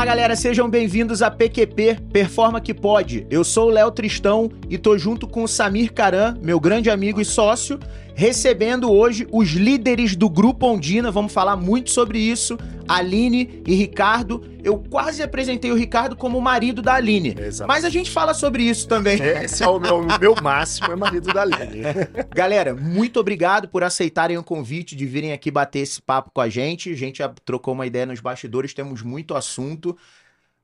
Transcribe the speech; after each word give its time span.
Fala 0.00 0.12
galera, 0.12 0.34
sejam 0.34 0.66
bem-vindos 0.66 1.20
a 1.20 1.30
PQP 1.30 1.98
Performa 2.10 2.58
que 2.58 2.72
Pode. 2.72 3.26
Eu 3.28 3.44
sou 3.44 3.68
o 3.68 3.70
Léo 3.70 3.90
Tristão 3.90 4.50
e 4.70 4.78
tô 4.78 4.96
junto 4.96 5.28
com 5.28 5.42
o 5.42 5.46
Samir 5.46 5.92
Caran, 5.92 6.38
meu 6.40 6.58
grande 6.58 6.88
amigo 6.88 7.20
e 7.20 7.24
sócio, 7.24 7.78
recebendo 8.14 8.90
hoje 8.90 9.26
os 9.32 9.50
líderes 9.50 10.16
do 10.16 10.28
Grupo 10.28 10.66
Ondina. 10.66 11.10
Vamos 11.10 11.32
falar 11.32 11.56
muito 11.56 11.90
sobre 11.90 12.18
isso. 12.18 12.58
Aline 12.88 13.62
e 13.66 13.74
Ricardo. 13.74 14.42
Eu 14.62 14.78
quase 14.78 15.22
apresentei 15.22 15.70
o 15.70 15.74
Ricardo 15.74 16.16
como 16.16 16.36
o 16.36 16.42
marido 16.42 16.82
da 16.82 16.94
Aline. 16.94 17.36
Exato. 17.38 17.68
Mas 17.68 17.84
a 17.84 17.88
gente 17.88 18.10
fala 18.10 18.34
sobre 18.34 18.64
isso 18.64 18.88
também. 18.88 19.18
Esse 19.22 19.62
é 19.62 19.68
o 19.68 19.78
meu, 19.78 20.06
meu 20.18 20.34
máximo, 20.42 20.92
é 20.92 20.96
marido 20.96 21.32
da 21.32 21.42
Aline. 21.42 21.82
Galera, 22.34 22.74
muito 22.74 23.20
obrigado 23.20 23.68
por 23.68 23.84
aceitarem 23.84 24.36
o 24.36 24.42
convite 24.42 24.96
de 24.96 25.06
virem 25.06 25.32
aqui 25.32 25.50
bater 25.50 25.80
esse 25.80 26.02
papo 26.02 26.30
com 26.34 26.40
a 26.40 26.48
gente. 26.48 26.92
A 26.92 26.96
gente 26.96 27.18
já 27.18 27.28
trocou 27.44 27.74
uma 27.74 27.86
ideia 27.86 28.06
nos 28.06 28.20
bastidores, 28.20 28.74
temos 28.74 29.02
muito 29.02 29.34
assunto. 29.34 29.96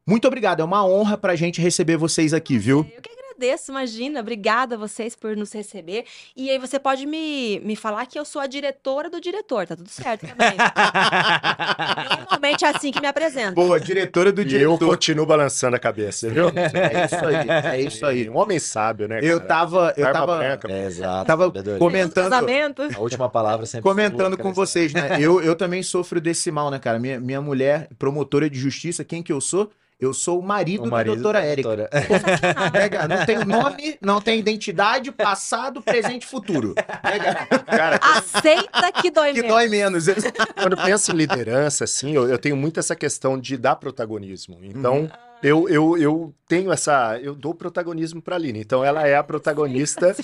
Muito 0.07 0.27
obrigado, 0.29 0.61
é 0.61 0.65
uma 0.65 0.87
honra 0.87 1.17
pra 1.17 1.35
gente 1.35 1.61
receber 1.61 1.97
vocês 1.97 2.33
aqui, 2.33 2.59
viu? 2.59 2.87
Eu 3.39 3.45
agradeço, 3.47 3.71
imagina. 3.71 4.21
Obrigada 4.21 4.75
a 4.77 4.79
vocês 4.79 5.15
por 5.15 5.37
nos 5.37 5.53
receber. 5.53 6.05
E 6.35 6.51
aí 6.51 6.59
você 6.59 6.79
pode 6.79 7.05
me, 7.07 7.61
me 7.61 7.77
falar 7.77 8.07
que 8.07 8.19
eu 8.19 8.25
sou 8.25 8.41
a 8.41 8.47
diretora 8.47 9.11
do 9.11 9.21
diretor, 9.21 9.67
tá 9.67 9.77
tudo 9.77 9.89
certo 9.91 10.27
também. 10.27 10.57
Normalmente 12.19 12.65
é 12.65 12.69
assim 12.69 12.91
que 12.91 13.01
me 13.01 13.07
apresento. 13.07 13.55
Boa, 13.55 13.79
diretora 13.79 14.33
do 14.33 14.41
E 14.41 14.45
eu 14.45 14.49
diretor. 14.49 14.89
continuo 14.89 15.27
balançando 15.27 15.77
a 15.77 15.79
cabeça, 15.79 16.29
viu? 16.31 16.49
É 16.49 17.05
isso 17.05 17.27
aí, 17.27 17.75
é 17.75 17.81
isso 17.83 18.07
aí. 18.07 18.31
Um 18.31 18.39
homem 18.39 18.59
sábio, 18.59 19.07
né? 19.07 19.21
Eu 19.23 19.39
cara? 19.39 19.49
tava, 19.49 19.95
eu 19.97 20.05
Barba 20.05 20.19
tava, 20.19 20.39
branca. 20.39 20.73
É, 20.73 20.87
exato. 20.87 21.27
tava 21.27 21.53
comentando, 21.79 22.31
Casamento. 22.31 22.83
A 22.95 23.01
última 23.01 23.29
palavra 23.29 23.67
sempre 23.67 23.83
comentando 23.83 24.39
com 24.39 24.53
vocês, 24.53 24.93
né? 24.95 25.19
Eu, 25.21 25.43
eu 25.43 25.55
também 25.55 25.83
sofro 25.83 26.21
desse 26.21 26.51
mal, 26.51 26.71
né, 26.71 26.79
cara? 26.79 26.99
Minha, 26.99 27.21
minha 27.21 27.41
mulher, 27.41 27.89
promotora 27.99 28.49
de 28.49 28.59
justiça, 28.59 29.05
quem 29.05 29.23
que 29.23 29.33
eu 29.33 29.41
sou? 29.41 29.71
Eu 29.99 30.13
sou 30.13 30.39
o 30.41 30.43
marido, 30.43 30.85
O 30.85 30.91
marido 30.91 31.17
da 31.17 31.23
doutora 31.23 31.45
Érica. 31.45 31.69
doutora. 31.69 31.91
Não 33.09 33.25
tem 33.27 33.39
nome, 33.45 33.99
não 34.01 34.21
tem 34.21 34.39
identidade, 34.39 35.11
passado, 35.11 35.81
presente 35.81 36.25
e 36.25 36.27
futuro. 36.27 36.75
Cara, 37.67 37.99
Aceita 38.03 38.93
que 38.93 39.11
dói 39.11 39.33
que 39.33 39.41
menos. 39.41 39.49
dói 39.49 39.69
menos. 39.69 40.05
quando 40.61 40.77
penso 40.77 41.13
em 41.13 41.15
liderança, 41.17 41.85
assim, 41.85 42.13
eu, 42.13 42.29
eu 42.29 42.39
tenho 42.39 42.57
muito 42.57 42.79
essa 42.79 42.95
questão 42.95 43.39
de 43.41 43.57
dar 43.57 43.77
protagonismo. 43.77 44.59
Então, 44.63 44.97
Uhum. 45.03 45.09
Eu, 45.43 45.69
eu, 45.69 45.97
eu 45.99 46.35
tenho 46.49 46.73
essa. 46.73 47.19
Eu 47.21 47.35
dou 47.35 47.55
protagonismo 47.55 48.21
pra 48.23 48.37
Aline. 48.37 48.61
Então, 48.61 48.85
ela 48.85 49.07
é 49.07 49.17
a 49.17 49.23
protagonista 49.23 50.15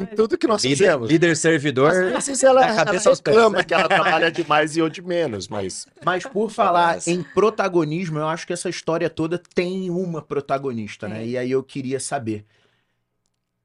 em 0.00 0.06
tudo 0.16 0.38
que 0.38 0.46
nós 0.46 0.62
Líder, 0.64 0.76
fizemos. 0.76 1.10
líder 1.10 1.36
servidor. 1.36 1.92
Às 2.14 2.26
vezes 2.26 2.42
ela, 2.42 2.64
ela 2.66 2.84
cabeça 2.84 3.08
aos 3.08 3.20
pés. 3.20 3.36
reclama 3.36 3.64
que 3.64 3.74
ela 3.74 3.88
trabalha 3.88 4.30
demais 4.30 4.76
e 4.76 4.80
eu 4.80 4.88
de 4.88 5.02
menos, 5.02 5.48
mas 5.48 5.86
Mas 6.04 6.24
por 6.24 6.50
falar 6.50 6.98
em 7.06 7.22
protagonismo, 7.22 8.18
eu 8.18 8.28
acho 8.28 8.46
que 8.46 8.52
essa 8.52 8.68
história 8.68 9.08
toda 9.10 9.40
tem 9.54 9.90
uma 9.90 10.22
protagonista, 10.22 11.08
né? 11.08 11.22
É. 11.22 11.26
E 11.26 11.38
aí 11.38 11.50
eu 11.50 11.62
queria 11.62 12.00
saber. 12.00 12.44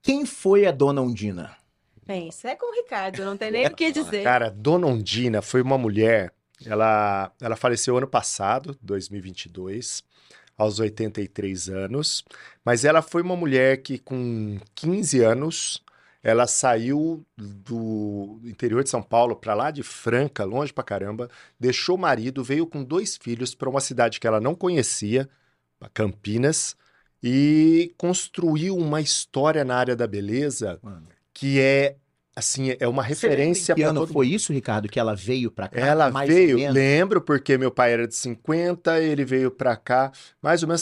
Quem 0.02 0.26
foi 0.26 0.66
a 0.66 0.72
dona 0.72 1.02
Undina? 1.02 1.56
Bem, 2.08 2.30
isso 2.30 2.48
é 2.48 2.56
com 2.56 2.72
o 2.72 2.74
Ricardo, 2.74 3.26
não 3.26 3.36
tem 3.36 3.52
nem 3.52 3.68
o 3.68 3.76
que 3.76 3.92
dizer. 3.92 4.24
Cara, 4.24 4.50
Dona 4.50 4.88
Ondina 4.88 5.42
foi 5.42 5.62
uma 5.62 5.78
mulher, 5.78 6.32
ela, 6.66 7.30
ela 7.42 7.58
faleceu 7.58 7.98
ano 7.98 8.08
passado, 8.08 8.78
2022, 8.82 10.02
aos 10.58 10.80
83 10.80 11.70
anos, 11.70 12.24
mas 12.66 12.84
ela 12.84 13.02
foi 13.02 13.22
uma 13.22 13.36
mulher 13.36 13.82
que 13.82 14.00
com 14.00 14.58
15 14.76 15.20
anos, 15.22 15.84
ela 16.24 16.48
saiu 16.48 17.24
do 17.38 18.40
interior 18.44 18.84
de 18.84 18.90
São 18.90 19.02
Paulo 19.04 19.36
para 19.36 19.54
lá 19.54 19.70
de 19.72 19.84
Franca, 19.84 20.44
longe 20.44 20.74
pra 20.74 20.84
caramba, 20.84 21.30
deixou 21.60 21.96
o 21.96 22.00
marido, 22.00 22.44
veio 22.44 22.66
com 22.66 22.84
dois 22.84 23.16
filhos 23.16 23.54
para 23.54 23.70
uma 23.70 23.80
cidade 23.80 24.20
que 24.20 24.28
ela 24.28 24.42
não 24.42 24.56
conhecia, 24.56 25.30
Campinas, 25.94 26.76
e 27.22 27.94
construiu 27.98 28.76
uma 28.76 29.00
história 29.00 29.64
na 29.64 29.76
área 29.76 29.96
da 29.96 30.08
beleza 30.08 30.80
que 31.34 31.60
é 31.60 31.96
assim, 32.38 32.76
é 32.80 32.88
uma 32.88 33.02
referência 33.04 33.76
para 33.76 33.94
todo 33.94 34.14
foi 34.14 34.28
isso, 34.28 34.54
Ricardo, 34.54 34.88
que 34.88 35.00
ela 35.00 35.16
veio 35.16 35.50
pra 35.52 35.68
cá? 35.68 35.80
ela 35.82 36.12
mais 36.12 36.30
ou 36.30 36.36
veio, 36.36 36.58
menos? 36.58 36.74
lembro, 36.76 37.20
porque 37.22 37.58
meu 37.58 37.72
pai 37.72 37.94
era 37.94 38.08
de 38.08 38.16
50, 38.16 39.02
ele 39.02 39.26
veio 39.26 39.50
pra 39.52 39.76
cá 39.76 40.12
mais 40.42 40.62
ou 40.62 40.68
menos 40.68 40.82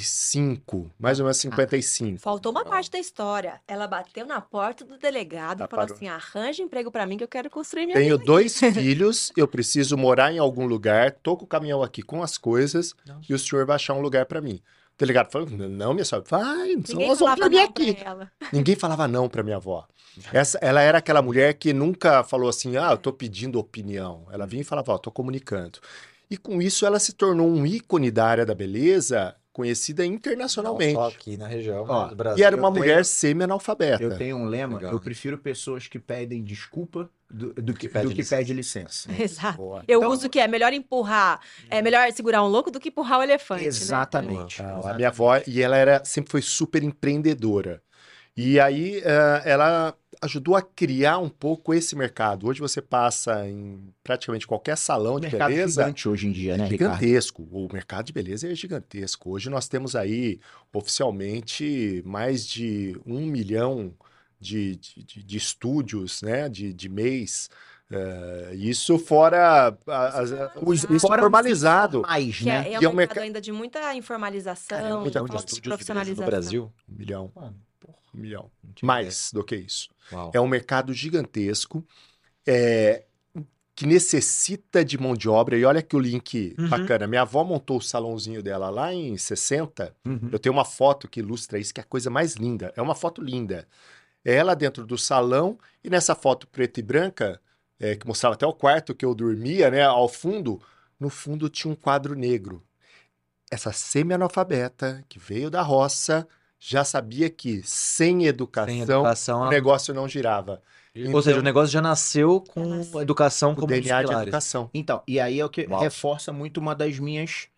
55, 0.00 0.90
mais 0.98 1.18
ou 1.18 1.24
menos 1.24 1.36
55. 1.38 2.18
Faltou 2.18 2.52
uma 2.52 2.64
parte 2.64 2.90
da 2.90 2.98
história. 2.98 3.60
Ela 3.66 3.86
bateu 3.86 4.26
na 4.26 4.40
porta 4.40 4.84
do 4.84 4.98
delegado 4.98 5.58
Tá, 5.58 5.64
e 5.64 5.68
falou 5.68 5.86
parou. 5.86 5.94
assim: 5.96 6.08
arranja 6.08 6.62
emprego 6.62 6.90
pra 6.90 7.06
mim 7.06 7.16
que 7.16 7.24
eu 7.24 7.28
quero 7.28 7.50
construir 7.50 7.86
minha 7.86 7.96
Tenho 7.98 8.14
vida. 8.18 8.24
dois 8.26 8.58
filhos, 8.60 9.32
eu 9.36 9.48
preciso 9.48 9.96
morar 9.96 10.32
em 10.32 10.38
algum 10.38 10.66
lugar, 10.66 11.12
tô 11.12 11.36
com 11.36 11.44
o 11.44 11.48
caminhão 11.48 11.82
aqui 11.82 12.02
com 12.02 12.22
as 12.22 12.36
coisas 12.38 12.94
e 13.28 13.34
o 13.34 13.38
senhor 13.38 13.64
vai 13.66 13.76
achar 13.76 13.94
um 13.94 14.00
lugar 14.00 14.26
pra 14.26 14.40
mim. 14.40 14.60
O 14.96 14.98
delegado 14.98 15.30
falou: 15.30 15.48
"Não, 15.50 15.92
minha 15.92 16.04
senhora, 16.04 16.24
vai, 16.28 16.68
Ninguém 16.74 17.08
nós 17.08 17.18
vamos 17.18 17.18
falava 17.18 17.36
pra 17.36 17.48
mim 17.50 17.56
não 17.56 17.64
aqui". 17.64 17.94
pra. 17.94 18.30
Ninguém 18.52 18.76
falava 18.76 19.06
não 19.06 19.28
pra 19.28 19.42
minha 19.42 19.56
avó. 19.56 19.86
Essa, 20.32 20.58
ela 20.62 20.80
era 20.80 20.96
aquela 20.98 21.20
mulher 21.20 21.52
que 21.54 21.74
nunca 21.74 22.24
falou 22.24 22.48
assim, 22.48 22.78
ah, 22.78 22.92
eu 22.92 22.96
tô 22.96 23.12
pedindo 23.12 23.58
opinião. 23.58 24.26
Ela 24.32 24.46
vinha 24.46 24.62
e 24.62 24.64
falava, 24.64 24.92
ó, 24.92 24.98
tô 24.98 25.10
comunicando. 25.10 25.78
E 26.30 26.38
com 26.38 26.62
isso 26.62 26.86
ela 26.86 26.98
se 26.98 27.12
tornou 27.12 27.46
um 27.46 27.66
ícone 27.66 28.10
da 28.10 28.24
área 28.26 28.46
da 28.46 28.54
beleza, 28.54 29.36
conhecida 29.52 30.02
Não 30.04 30.12
internacionalmente. 30.14 30.94
só 30.94 31.08
aqui 31.08 31.36
na 31.36 31.46
região, 31.46 31.84
Ó, 31.86 32.08
no 32.08 32.16
Brasil. 32.16 32.38
E 32.38 32.42
era 32.46 32.56
uma 32.56 32.68
eu 32.68 32.72
tenho- 32.72 32.82
mulher 32.84 33.04
semi-analfabeta. 33.04 34.02
Eu 34.02 34.16
tenho 34.16 34.36
um 34.38 34.46
lema, 34.46 34.76
Legal. 34.76 34.92
eu 34.92 35.00
prefiro 35.00 35.36
pessoas 35.36 35.86
que 35.86 35.98
pedem 35.98 36.42
desculpa 36.42 37.10
do, 37.30 37.52
do 37.54 37.74
que, 37.74 37.88
pede 37.88 38.04
do 38.06 38.10
que 38.10 38.16
licença. 38.18 38.36
pede 38.38 38.52
licença. 38.52 39.08
Exato. 39.22 39.58
Boa. 39.58 39.84
Eu 39.88 39.98
Então- 40.00 40.10
uso 40.10 40.28
que 40.30 40.38
é 40.38 40.46
melhor 40.46 40.72
empurrar, 40.72 41.40
é 41.70 41.82
melhor 41.82 42.10
segurar 42.12 42.42
um 42.44 42.48
louco 42.48 42.70
do 42.70 42.78
que 42.80 42.88
empurrar 42.88 43.18
o 43.18 43.22
elefante. 43.22 43.62
né? 43.62 43.68
Exatamente. 43.68 44.62
Não, 44.62 44.86
a 44.86 44.94
minha 44.94 45.08
avó, 45.08 45.40
e 45.46 45.60
ela 45.62 45.76
era, 45.76 46.04
sempre 46.04 46.30
foi 46.30 46.42
super 46.42 46.82
empreendedora. 46.82 47.82
E 48.36 48.60
aí 48.60 49.00
eh, 49.02 49.42
ela 49.46 49.94
ajudou 50.22 50.56
a 50.56 50.62
criar 50.62 51.18
um 51.18 51.28
pouco 51.28 51.72
esse 51.72 51.96
mercado. 51.96 52.46
Hoje 52.46 52.60
você 52.60 52.82
passa 52.82 53.46
em 53.48 53.78
praticamente 54.04 54.46
qualquer 54.46 54.76
salão 54.76 55.14
O 55.14 55.20
de 55.20 55.26
mercado 55.28 55.48
beleza. 55.48 55.80
gigante 55.82 56.08
hoje 56.08 56.26
em 56.26 56.32
dia, 56.32 56.56
né, 56.56 56.66
Ricardo? 56.66 56.98
Gigantesco. 57.00 57.42
O 57.50 57.66
mercado 57.72 58.04
de 58.06 58.12
beleza 58.12 58.50
é 58.50 58.54
gigantesco. 58.54 59.30
Hoje 59.30 59.48
nós 59.48 59.68
temos 59.68 59.96
aí, 59.96 60.38
oficialmente, 60.72 62.02
mais 62.04 62.46
de 62.46 62.96
um 63.06 63.24
milhão 63.26 63.92
de, 64.40 64.76
de, 64.76 65.22
de- 65.24 65.36
estúdios, 65.36 66.22
né? 66.22 66.48
De, 66.48 66.72
de 66.72 66.88
mês. 66.88 67.48
Eh, 67.90 68.52
isso 68.56 68.98
fora 68.98 69.76
a- 69.86 70.18
as- 70.18 70.32
Os 70.62 70.82
isso 70.84 71.00
fora 71.06 71.22
formalizado. 71.22 72.02
Mais, 72.02 72.38
Que 72.38 72.44
né? 72.46 72.68
é, 72.70 72.74
é 72.74 72.80
E 72.80 72.84
é 72.84 72.88
um 72.88 72.92
mercado 72.92 72.96
merca- 72.96 73.20
ainda 73.20 73.40
de 73.40 73.52
muita 73.52 73.94
informalização, 73.94 74.76
Cara, 74.78 74.88
é 74.88 74.94
muita 74.98 75.20
de 75.20 75.26
estúdios 75.36 75.60
profissionalização. 75.60 76.24
no 76.24 76.30
Brasil. 76.30 76.72
Um 76.88 76.94
milhão. 76.96 77.30
Mano, 77.34 77.56
porra, 77.78 77.96
Um 78.14 78.18
milhão. 78.18 78.50
Mais 78.82 79.30
do 79.32 79.44
que 79.44 79.54
isso. 79.56 79.88
ideia. 80.08 80.20
Uau. 80.22 80.30
É 80.34 80.40
um 80.40 80.48
mercado 80.48 80.92
gigantesco 80.92 81.86
é, 82.46 83.04
que 83.74 83.86
necessita 83.86 84.84
de 84.84 84.98
mão 84.98 85.14
de 85.14 85.28
obra. 85.28 85.56
E 85.56 85.64
olha 85.64 85.82
que 85.82 85.94
o 85.94 85.98
link 86.00 86.54
Uhum. 86.58 86.68
bacana. 86.68 87.06
Minha 87.06 87.22
avó 87.22 87.44
montou 87.44 87.76
o 87.78 87.82
salãozinho 87.82 88.42
dela 88.42 88.68
lá 88.70 88.92
em 88.92 89.16
60. 89.16 89.94
Uhum. 90.04 90.30
Eu 90.32 90.38
tenho 90.38 90.52
uma 90.54 90.64
foto 90.64 91.06
que 91.08 91.20
ilustra 91.20 91.58
isso, 91.58 91.72
que 91.74 91.80
é 91.80 91.84
a 91.84 91.86
coisa 91.86 92.08
mais 92.10 92.34
linda. 92.34 92.72
É 92.76 92.82
uma 92.82 92.94
foto 92.94 93.20
linda. 93.22 93.68
Ela 94.28 94.56
dentro 94.56 94.84
do 94.84 94.98
salão 94.98 95.56
e 95.84 95.88
nessa 95.88 96.16
foto 96.16 96.48
preta 96.48 96.80
e 96.80 96.82
branca, 96.82 97.40
é, 97.78 97.94
que 97.94 98.06
mostrava 98.06 98.34
até 98.34 98.44
o 98.44 98.52
quarto 98.52 98.92
que 98.92 99.04
eu 99.04 99.14
dormia, 99.14 99.70
né? 99.70 99.84
Ao 99.84 100.08
fundo, 100.08 100.60
no 100.98 101.08
fundo 101.08 101.48
tinha 101.48 101.70
um 101.72 101.76
quadro 101.76 102.16
negro. 102.16 102.60
Essa 103.48 103.70
semi-analfabeta 103.70 105.04
que 105.08 105.20
veio 105.20 105.48
da 105.48 105.62
roça 105.62 106.26
já 106.58 106.82
sabia 106.82 107.30
que 107.30 107.62
sem 107.62 108.26
educação, 108.26 108.74
Sem 108.74 108.82
educação, 108.82 109.40
o 109.42 109.48
negócio 109.48 109.94
não 109.94 110.08
girava. 110.08 110.60
Ou 111.12 111.22
seja, 111.22 111.36
Então- 111.36 111.40
o 111.40 111.44
negócio 111.44 111.72
já 111.72 111.80
nasceu 111.80 112.40
com 112.40 112.98
a 112.98 113.02
educação 113.02 113.54
como 113.54 113.66
um 113.66 113.68
DNA 113.68 114.02
de 114.02 114.12
educação. 114.12 114.70
Então, 114.74 115.02
e 115.06 115.20
aí 115.20 115.38
é 115.38 115.44
o 115.44 115.50
que 115.50 115.66
Uau. 115.66 115.80
reforça 115.80 116.32
muito 116.32 116.58
uma 116.58 116.74
das 116.74 116.98
minhas 116.98 117.48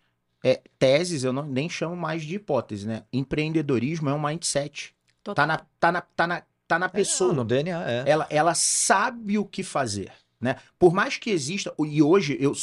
é, 0.43 0.61
teses, 0.77 1.23
eu 1.23 1.33
não, 1.33 1.43
nem 1.43 1.67
chamo 1.67 1.95
mais 1.97 2.23
de 2.23 2.35
hipótese, 2.35 2.87
né? 2.87 3.03
Empreendedorismo 3.11 4.09
é 4.09 4.13
um 4.13 4.21
mindset. 4.21 4.93
Tá 5.23 5.33
Total. 5.33 5.47
na, 5.47 5.57
tá 5.79 5.91
na, 5.91 6.01
tá 6.01 6.27
na, 6.27 6.43
tá 6.69 6.77
na 6.77 6.87
pessoa. 6.87 7.33
É, 7.33 7.35
no 7.35 7.43
DNA, 7.43 7.91
é. 7.91 8.03
ela, 8.05 8.27
ela 8.29 8.53
sabe 8.53 9.39
o 9.39 9.43
que 9.43 9.63
fazer, 9.63 10.11
né? 10.39 10.57
Por 10.77 10.93
mais 10.93 11.17
que 11.17 11.31
exista, 11.31 11.73
e 11.79 12.01
hoje 12.01 12.37
eu 12.39 12.53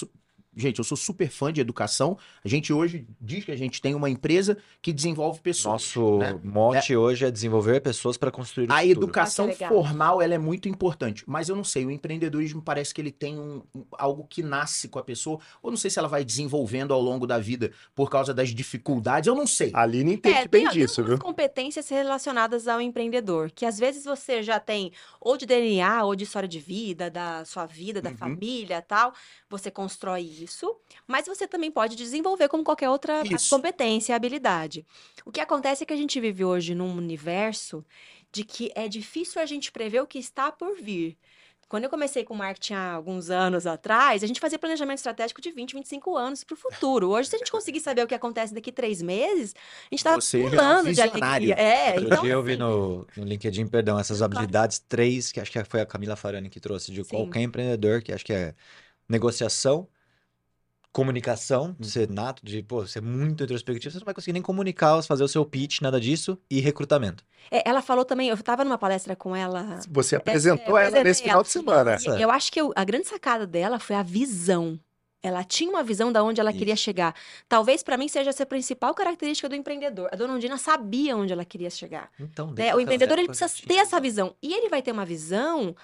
gente, 0.57 0.79
eu 0.79 0.85
sou 0.85 0.97
super 0.97 1.29
fã 1.31 1.53
de 1.53 1.61
educação. 1.61 2.17
A 2.45 2.49
gente 2.49 2.73
hoje 2.73 3.07
diz 3.21 3.45
que 3.45 3.53
a 3.53 3.57
gente 3.57 3.81
tem 3.83 3.95
uma 3.95 4.09
empresa 4.09 4.57
que 4.81 4.93
desenvolve 4.93 5.41
pessoas. 5.41 5.73
Nosso 5.73 6.19
né? 6.19 6.39
mote 6.43 6.97
hoje 6.97 7.25
é 7.27 7.31
desenvolver 7.31 7.81
pessoas 7.81 8.17
para 8.17 8.31
construir 8.31 8.69
o 8.69 8.73
A 8.73 8.77
futuro. 8.81 8.91
educação 9.05 9.51
Ah, 9.61 9.69
formal 9.69 10.23
ela 10.23 10.35
é 10.35 10.39
muito 10.39 10.69
importante, 10.69 11.23
mas 11.27 11.49
eu 11.49 11.57
não 11.57 11.65
sei, 11.65 11.85
o 11.85 11.91
empreendedorismo 11.91 12.63
parece 12.63 12.95
que 12.95 13.01
ele 13.01 13.13
tem 13.13 13.39
um, 13.39 13.63
um- 13.75 13.85
algo 13.99 14.27
que 14.27 14.43
nasce 14.43 14.89
com 14.89 14.99
a 14.99 15.03
pessoa, 15.03 15.39
ou 15.63 15.71
não 15.71 15.77
sei 15.77 15.91
se 15.91 15.99
ela 15.99 16.09
vai 16.09 16.25
desenvolvendo 16.25 16.95
ao 16.95 17.01
longo 17.01 17.27
da 17.27 17.39
vida 17.39 17.71
por 17.95 18.09
causa 18.11 18.33
das 18.33 18.51
dificuldades, 18.51 19.27
eu 19.27 19.35
não 19.35 19.47
sei. 19.47 19.71
A 19.75 19.83
Aline 19.83 20.15
entende 20.15 20.37
É, 20.39 20.49
bem 20.49 20.63
tem, 20.65 20.71
tem 20.71 20.81
disso, 20.83 21.01
algumas 21.01 21.19
viu? 21.19 21.27
competências 21.27 21.89
relacionadas 21.89 22.67
ao 22.67 22.81
empreendedor, 22.81 23.51
que 23.51 23.67
às 23.67 23.79
vezes 23.79 24.05
você 24.05 24.43
já 24.43 24.59
tem 24.59 24.93
ou 25.21 25.37
de 25.37 25.45
DNA 25.47 26.05
ou 26.05 26.17
de 26.17 26.25
história 26.25 26.49
de 26.49 26.59
vida, 26.59 27.11
da 27.11 27.45
sua 27.45 27.67
vida, 27.67 28.01
da 28.01 28.11
Uhum. 28.11 28.17
família 28.17 28.81
tal, 28.81 29.13
você 29.51 29.71
constrói 29.71 30.23
isso, 30.47 30.75
mas 31.07 31.27
você 31.27 31.47
também 31.47 31.71
pode 31.71 31.97
desenvolver 31.97 32.49
como 32.49 32.65
qualquer 32.65 32.89
outra 32.89 33.23
Isso. 33.25 33.51
competência, 33.51 34.15
habilidade. 34.15 34.87
O 35.25 35.33
que 35.33 35.41
acontece 35.41 35.83
é 35.83 35.87
que 35.87 35.93
a 35.93 35.97
gente 35.97 36.21
vive 36.21 36.45
hoje 36.45 36.75
num 36.75 36.97
universo 36.97 37.85
de 38.33 38.45
que 38.45 38.71
é 38.75 38.89
difícil 38.89 39.41
a 39.41 39.47
gente 39.47 39.73
prever 39.73 40.01
o 40.01 40.07
que 40.07 40.19
está 40.19 40.51
por 40.53 40.77
vir. 40.77 41.17
Quando 41.69 41.83
eu 41.85 41.91
comecei 41.91 42.23
com 42.25 42.35
marketing 42.35 42.75
há 42.75 42.93
alguns 42.93 43.29
anos 43.29 43.67
atrás, 43.67 44.23
a 44.23 44.27
gente 44.27 44.39
fazia 44.39 44.57
planejamento 44.59 44.99
estratégico 44.99 45.41
de 45.41 45.51
20, 45.51 45.75
25 45.75 46.17
anos 46.17 46.45
para 46.45 46.55
o 46.55 46.57
futuro. 46.57 47.11
Hoje, 47.11 47.29
se 47.29 47.35
a 47.35 47.39
gente 47.39 47.51
conseguir 47.51 47.81
saber 47.81 48.03
o 48.03 48.07
que 48.07 48.15
acontece 48.15 48.55
daqui 48.55 48.71
três 48.71 49.03
meses, 49.03 49.53
a 49.57 49.95
gente 49.95 49.99
está 49.99 50.11
já 50.11 50.15
é 50.15 50.19
um 50.19 50.51
pulando 50.51 50.93
de 50.93 51.01
alegria. 51.01 51.55
É, 51.55 51.97
Outro 51.97 52.07
então, 52.07 52.23
dia 52.23 52.33
eu 52.35 52.43
vi 52.43 52.53
assim, 52.53 52.61
no, 52.61 53.07
no 53.17 53.25
LinkedIn, 53.25 53.67
perdão, 53.67 53.99
essas 53.99 54.19
Claro. 54.19 54.25
habilidades 54.25 54.79
três, 54.79 55.33
que 55.33 55.41
acho 55.41 55.51
que 55.51 55.65
foi 55.65 55.81
a 55.81 55.87
Camila 55.87 56.15
Farani 56.15 56.49
que 56.49 56.61
trouxe, 56.61 56.93
de 56.93 57.03
Sim. 57.03 57.09
qualquer 57.17 57.41
empreendedor, 57.43 58.01
que 58.03 58.13
acho 58.13 58.25
que 58.25 58.33
é 58.33 58.55
negociação, 59.09 59.89
comunicação, 60.97 61.77
de 61.79 61.91
ser 61.91 62.09
nato, 62.11 62.43
de 62.45 62.63
pô, 62.63 62.87
ser 62.87 63.03
muito 63.03 63.45
introspectivo, 63.45 63.93
você 63.93 63.99
não 63.99 64.05
vai 64.07 64.15
conseguir 64.15 64.33
nem 64.33 64.41
comunicar, 64.43 65.03
fazer 65.03 65.23
o 65.23 65.29
seu 65.29 65.45
pitch, 65.45 65.83
nada 65.83 66.01
disso, 66.01 66.39
e 66.51 66.59
recrutamento. 66.59 67.23
é, 67.51 67.69
ela 67.69 67.83
falou 67.83 68.03
também, 68.05 68.29
eu 68.31 68.35
estava 68.35 68.65
numa 68.65 68.79
palestra 68.79 69.15
com 69.15 69.37
ela 69.37 69.79
Você 69.91 70.17
apresentou 70.17 70.79
é, 70.79 70.87
ela 70.87 71.05
nesse 71.05 71.21
final 71.23 71.37
ela. 71.37 71.45
de 71.45 71.51
semana. 71.51 71.97
E 72.19 72.23
Eu 72.23 72.31
acho 72.31 72.51
que 72.51 72.59
eu- 72.61 72.73
a 72.75 72.83
grande 72.83 73.07
sacada 73.07 73.47
dela 73.47 73.79
foi 73.79 73.95
a 73.95 74.03
visão. 74.03 74.81
Ela 75.23 75.45
tinha 75.45 75.69
uma 75.71 75.83
visão 75.83 76.11
da 76.13 76.23
onde 76.23 76.41
ela 76.41 76.53
queria 76.53 76.75
Isso. 76.75 76.85
chegar. 76.85 77.15
Talvez 77.49 77.83
para 77.83 77.97
mim 77.97 78.09
seja 78.09 78.31
essa 78.31 78.45
a 78.45 78.47
principal 78.47 78.95
característica 78.95 79.49
do 79.49 79.55
empreendedor. 79.55 80.09
A 80.13 80.17
dona 80.17 80.35
Ondina 80.35 80.57
sabia 80.57 81.17
onde 81.17 81.33
ela 81.33 81.45
queria 81.45 81.69
chegar. 81.71 82.11
Então, 82.19 82.53
né? 82.53 82.75
O 82.75 82.81
empreendedor 82.81 83.19
ele 83.19 83.29
precisa 83.29 83.51
ter 83.67 83.75
essa 83.75 84.01
visão. 84.01 84.35
E 84.43 84.55
ele 84.55 84.69
vai 84.69 84.83
ter 84.83 84.93
uma 84.93 85.05
visão 85.05 85.75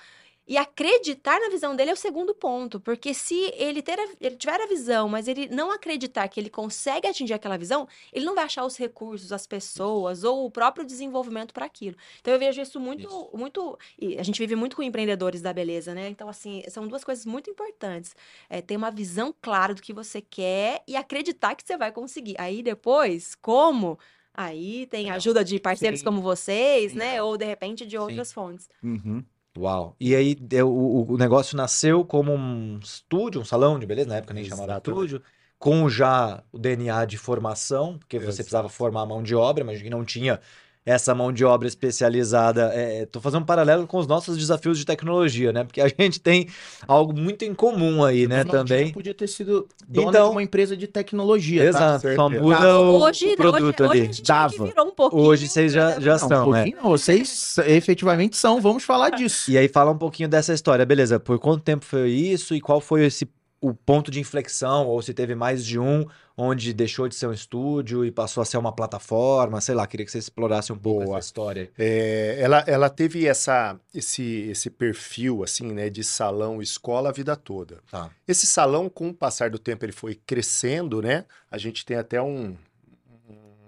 e 0.46 0.56
acreditar 0.56 1.38
na 1.40 1.48
visão 1.48 1.74
dele 1.76 1.90
é 1.90 1.92
o 1.92 1.96
segundo 1.96 2.34
ponto, 2.34 2.80
porque 2.80 3.14
se 3.14 3.52
ele, 3.54 3.80
ter 3.80 3.98
a- 3.98 4.08
ele 4.20 4.36
tiver 4.36 4.60
a 4.60 4.66
visão, 4.66 5.08
mas 5.08 5.28
ele 5.28 5.48
não 5.48 5.70
acreditar 5.70 6.26
que 6.28 6.40
ele 6.40 6.50
consegue 6.50 7.06
atingir 7.06 7.32
aquela 7.34 7.56
visão, 7.56 7.86
ele 8.12 8.24
não 8.24 8.34
vai 8.34 8.44
achar 8.44 8.64
os 8.64 8.76
recursos, 8.76 9.32
as 9.32 9.46
pessoas 9.46 10.24
ou 10.24 10.44
o 10.44 10.50
próprio 10.50 10.84
desenvolvimento 10.84 11.54
para 11.54 11.64
aquilo. 11.66 11.96
Então 12.20 12.32
eu 12.34 12.40
vejo 12.40 12.60
isso 12.60 12.80
muito, 12.80 13.06
Isso. 13.06 13.30
muito. 13.34 13.78
E 13.98 14.18
a 14.18 14.22
gente 14.22 14.38
vive 14.38 14.56
muito 14.56 14.74
com 14.76 14.82
empreendedores 14.82 15.40
da 15.40 15.52
beleza, 15.52 15.94
né? 15.94 16.08
Então 16.08 16.28
assim 16.28 16.62
são 16.68 16.88
duas 16.88 17.04
coisas 17.04 17.24
muito 17.24 17.48
importantes: 17.48 18.14
é 18.50 18.60
ter 18.60 18.76
uma 18.76 18.90
visão 18.90 19.32
clara 19.40 19.74
do 19.74 19.80
que 19.82 19.92
você 19.92 20.20
quer 20.20 20.82
e 20.88 20.96
acreditar 20.96 21.54
que 21.54 21.62
você 21.66 21.76
vai 21.76 21.92
conseguir. 21.92 22.34
Aí 22.38 22.62
depois, 22.62 23.34
como? 23.36 23.98
Aí 24.34 24.86
tem 24.86 25.10
ajuda 25.10 25.44
de 25.44 25.60
parceiros 25.60 26.00
Sim. 26.00 26.04
como 26.06 26.22
vocês, 26.22 26.92
Sim. 26.92 26.98
né? 26.98 27.22
Ou 27.22 27.36
de 27.36 27.44
repente 27.44 27.84
de 27.84 27.92
Sim. 27.92 27.98
outras 27.98 28.32
fontes. 28.32 28.68
Uhum. 28.82 29.22
Uau. 29.56 29.94
E 30.00 30.14
aí 30.14 30.37
o, 30.64 31.12
o 31.12 31.16
negócio 31.19 31.56
nasceu 31.56 32.04
como 32.04 32.32
um 32.32 32.78
estúdio, 32.78 33.40
um 33.40 33.44
salão 33.44 33.78
de 33.78 33.87
beleza, 33.87 34.08
na 34.08 34.16
época 34.16 34.32
nem 34.32 34.44
chamava 34.44 34.76
estúdio, 34.76 35.22
com 35.58 35.88
já 35.88 36.43
o 36.50 36.58
DNA 36.58 37.04
de 37.04 37.19
formação, 37.19 37.99
porque 37.99 38.19
você 38.19 38.25
Exato. 38.25 38.37
precisava 38.37 38.69
formar 38.69 39.02
a 39.02 39.06
mão 39.06 39.22
de 39.22 39.34
obra, 39.34 39.62
mas 39.64 39.81
que 39.82 39.90
não 39.90 40.04
tinha 40.04 40.40
essa 40.84 41.14
mão 41.14 41.32
de 41.32 41.44
obra 41.44 41.69
especializada. 41.69 42.73
É, 42.75 43.06
tô 43.06 43.20
fazendo 43.20 43.43
um 43.43 43.46
paralelo 43.46 43.87
com 43.87 43.99
os 43.99 44.06
nossos 44.06 44.37
desafios 44.37 44.79
de 44.79 44.84
tecnologia, 44.84 45.52
né? 45.52 45.62
Porque 45.64 45.81
a 45.81 45.87
gente 45.99 46.20
tem 46.20 46.49
algo 46.88 47.12
muito 47.19 47.44
em 47.44 47.55
comum 47.55 48.02
aí, 48.05 48.26
né, 48.26 48.40
Ondina 48.40 48.58
também. 48.58 48.93
podia 48.93 49.14
ter 49.14 49.29
sido 49.29 49.69
dona 49.88 50.08
Então- 50.11 50.26
de 50.29 50.32
uma 50.32 50.43
empresa 50.43 50.76
de 50.76 50.87
tecnologia, 50.88 51.62
tá? 51.62 51.69
Exato, 51.69 52.02
só 52.14 52.29
Certeza. 52.29 52.43
muda 52.43 52.81
o, 52.81 53.00
hoje, 53.02 53.26
o 53.32 53.37
produto 53.37 53.81
hoje, 53.84 53.90
ali. 53.90 54.00
hoje 54.00 54.00
a 54.00 54.05
gente 54.12 54.23
Dava. 54.26 54.82
um 54.82 54.90
pouquinho. 54.90 55.23
Hoje 55.23 55.49
vocês 55.49 55.73
já, 55.73 56.00
já 56.00 56.12
Não, 56.19 56.29
são, 56.29 56.49
um 56.49 56.52
né? 56.52 56.67
não, 56.82 56.90
vocês 56.90 57.56
efetivamente 57.67 58.37
são, 58.37 58.61
vamos 58.61 58.82
falar 58.82 59.11
disso. 59.11 59.50
E 59.50 59.58
aí 59.58 59.69
fala 59.69 59.90
um 59.93 59.99
pouquinho 59.99 60.28
dessa 60.28 60.52
história, 60.52 60.85
beleza? 60.85 61.20
Por 61.20 61.38
quanto 61.38 61.62
tempo 61.62 61.85
foi 61.85 62.11
isso 62.11 62.55
e 62.55 62.61
qual 62.61 62.81
foi 62.81 63.05
esse 63.06 63.28
o 63.62 63.73
ponto 63.73 64.11
de 64.11 64.19
inflexão 64.19 64.88
ou 64.88 65.00
se 65.00 65.14
teve 65.14 65.37
mais 65.37 65.64
de 65.64 65.79
um 65.79 66.05
onde 66.37 66.75
deixou 66.75 67.06
de 67.06 67.14
ser 67.14 67.29
um 67.29 67.32
estúdio 67.32 68.05
e 68.05 68.11
passou 68.11 68.43
a 68.43 68.44
ser 68.44 68.56
uma 68.56 68.73
plataforma, 68.73 69.61
sei 69.61 69.75
lá, 69.76 69.87
queria 69.87 70.05
que 70.05 70.11
você 70.11 70.19
explorasse 70.19 70.73
um 70.73 70.76
pouco 70.76 71.05
Boa. 71.05 71.19
essa 71.19 71.29
história. 71.29 71.70
É, 71.79 72.38
ela, 72.41 72.64
ela 72.67 72.91
teve 72.91 73.25
essa, 73.25 73.79
esse, 73.94 74.49
esse 74.50 74.69
perfil, 74.69 75.44
assim, 75.44 75.73
né, 75.73 75.88
de 75.88 76.03
salão 76.03 76.61
escola 76.61 77.11
a 77.11 77.12
vida 77.12 77.37
toda. 77.37 77.79
Tá. 77.88 78.11
Esse 78.26 78.49
salão, 78.49 78.88
com 78.88 79.11
o 79.11 79.14
passar 79.14 79.49
do 79.49 79.59
tempo, 79.59 79.85
ele 79.85 79.93
foi 79.93 80.17
crescendo, 80.17 81.00
né? 81.00 81.25
A 81.49 81.56
gente 81.56 81.87
tem 81.87 81.97
até 81.97 82.20
um, 82.20 82.56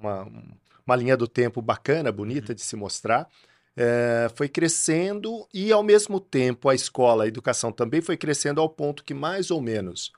uma, 0.01 0.27
uma 0.85 0.97
linha 0.97 1.17
do 1.17 1.29
tempo 1.29 1.63
bacana, 1.63 2.11
bonita 2.11 2.53
de 2.53 2.63
se 2.63 2.75
mostrar. 2.75 3.29
É, 3.77 4.31
foi 4.35 4.49
crescendo 4.49 5.49
e, 5.53 5.73
ao 5.73 5.83
mesmo 5.83 6.21
tempo, 6.21 6.69
a 6.69 6.75
escola, 6.75 7.25
a 7.25 7.29
educação 7.29 7.73
também 7.73 8.01
foi 8.01 8.17
crescendo 8.17 8.61
ao 8.61 8.69
ponto 8.69 9.03
que, 9.03 9.13
mais 9.13 9.51
ou 9.51 9.61
menos, 9.61 10.13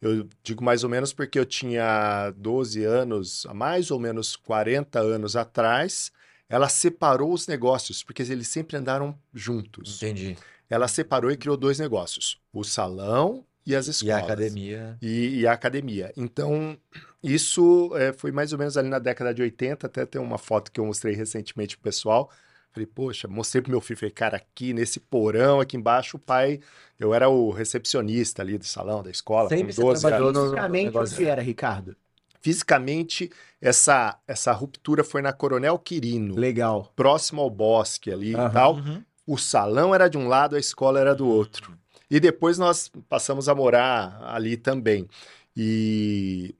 eu 0.00 0.28
digo 0.42 0.62
mais 0.64 0.82
ou 0.84 0.90
menos 0.90 1.12
porque 1.12 1.38
eu 1.38 1.44
tinha 1.44 2.30
12 2.36 2.84
anos, 2.84 3.46
mais 3.54 3.90
ou 3.90 3.98
menos 3.98 4.36
40 4.36 5.00
anos 5.00 5.36
atrás, 5.36 6.12
ela 6.48 6.68
separou 6.68 7.32
os 7.32 7.46
negócios, 7.46 8.02
porque 8.04 8.22
eles 8.22 8.48
sempre 8.48 8.76
andaram 8.76 9.18
juntos. 9.32 9.96
Entendi. 10.02 10.36
Ela 10.68 10.88
separou 10.88 11.30
e 11.30 11.36
criou 11.36 11.56
dois 11.56 11.78
negócios: 11.78 12.40
o 12.52 12.64
salão 12.64 13.44
e 13.64 13.76
as 13.76 13.86
E 13.86 13.90
escolas. 13.90 14.22
a 14.22 14.24
academia. 14.24 14.98
E, 15.00 15.40
e 15.40 15.46
a 15.46 15.52
academia. 15.52 16.12
Então, 16.16 16.76
isso 17.22 17.90
é, 17.96 18.12
foi 18.12 18.32
mais 18.32 18.52
ou 18.52 18.58
menos 18.58 18.76
ali 18.76 18.88
na 18.88 18.98
década 18.98 19.32
de 19.32 19.40
80, 19.42 19.86
até 19.86 20.04
tem 20.04 20.20
uma 20.20 20.38
foto 20.38 20.70
que 20.72 20.80
eu 20.80 20.86
mostrei 20.86 21.14
recentemente 21.14 21.76
pro 21.76 21.84
pessoal. 21.84 22.30
Falei, 22.72 22.86
poxa, 22.86 23.28
mostrei 23.28 23.60
pro 23.60 23.70
meu 23.70 23.80
filho, 23.82 23.98
falei, 23.98 24.10
cara, 24.12 24.36
aqui 24.38 24.72
nesse 24.72 24.98
porão, 24.98 25.60
aqui 25.60 25.76
embaixo, 25.76 26.16
o 26.16 26.20
pai, 26.20 26.58
eu 26.98 27.12
era 27.12 27.28
o 27.28 27.50
recepcionista 27.50 28.40
ali 28.40 28.56
do 28.56 28.64
salão, 28.64 29.02
da 29.02 29.10
escola, 29.10 29.48
Sempre 29.50 29.72
você 29.74 29.82
com 29.82 29.88
12 29.88 30.00
trabalhou 30.00 30.28
anos. 30.30 30.42
no- 30.42 30.48
Fisicamente, 30.50 30.84
negócio. 30.86 31.16
onde 31.16 31.28
era, 31.28 31.42
Ricardo? 31.42 31.96
Fisicamente, 32.40 33.30
essa, 33.60 34.18
essa 34.26 34.52
ruptura 34.52 35.04
foi 35.04 35.22
na 35.22 35.32
Coronel 35.32 35.78
Quirino, 35.78 36.34
Legal. 36.34 36.90
próximo 36.96 37.40
ao 37.40 37.48
bosque 37.50 38.10
ali 38.10 38.32
e 38.32 38.34
Aham. 38.36 38.50
tal. 38.52 38.74
Uhum. 38.76 39.02
O 39.26 39.38
salão 39.38 39.94
era 39.94 40.08
de 40.08 40.18
um 40.18 40.26
lado, 40.26 40.56
a 40.56 40.58
escola 40.58 40.98
era 40.98 41.14
do 41.14 41.28
outro. 41.28 41.72
E 42.10 42.18
depois 42.18 42.58
nós 42.58 42.90
passamos 43.08 43.48
a 43.48 43.54
morar 43.54 44.20
ali 44.24 44.56
também. 44.56 45.08
E, 45.56 46.54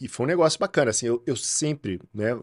e 0.00 0.06
foi 0.08 0.26
um 0.26 0.28
negócio 0.28 0.58
bacana, 0.60 0.90
assim, 0.90 1.06
eu, 1.06 1.22
eu 1.26 1.34
sempre, 1.36 1.98
né, 2.12 2.36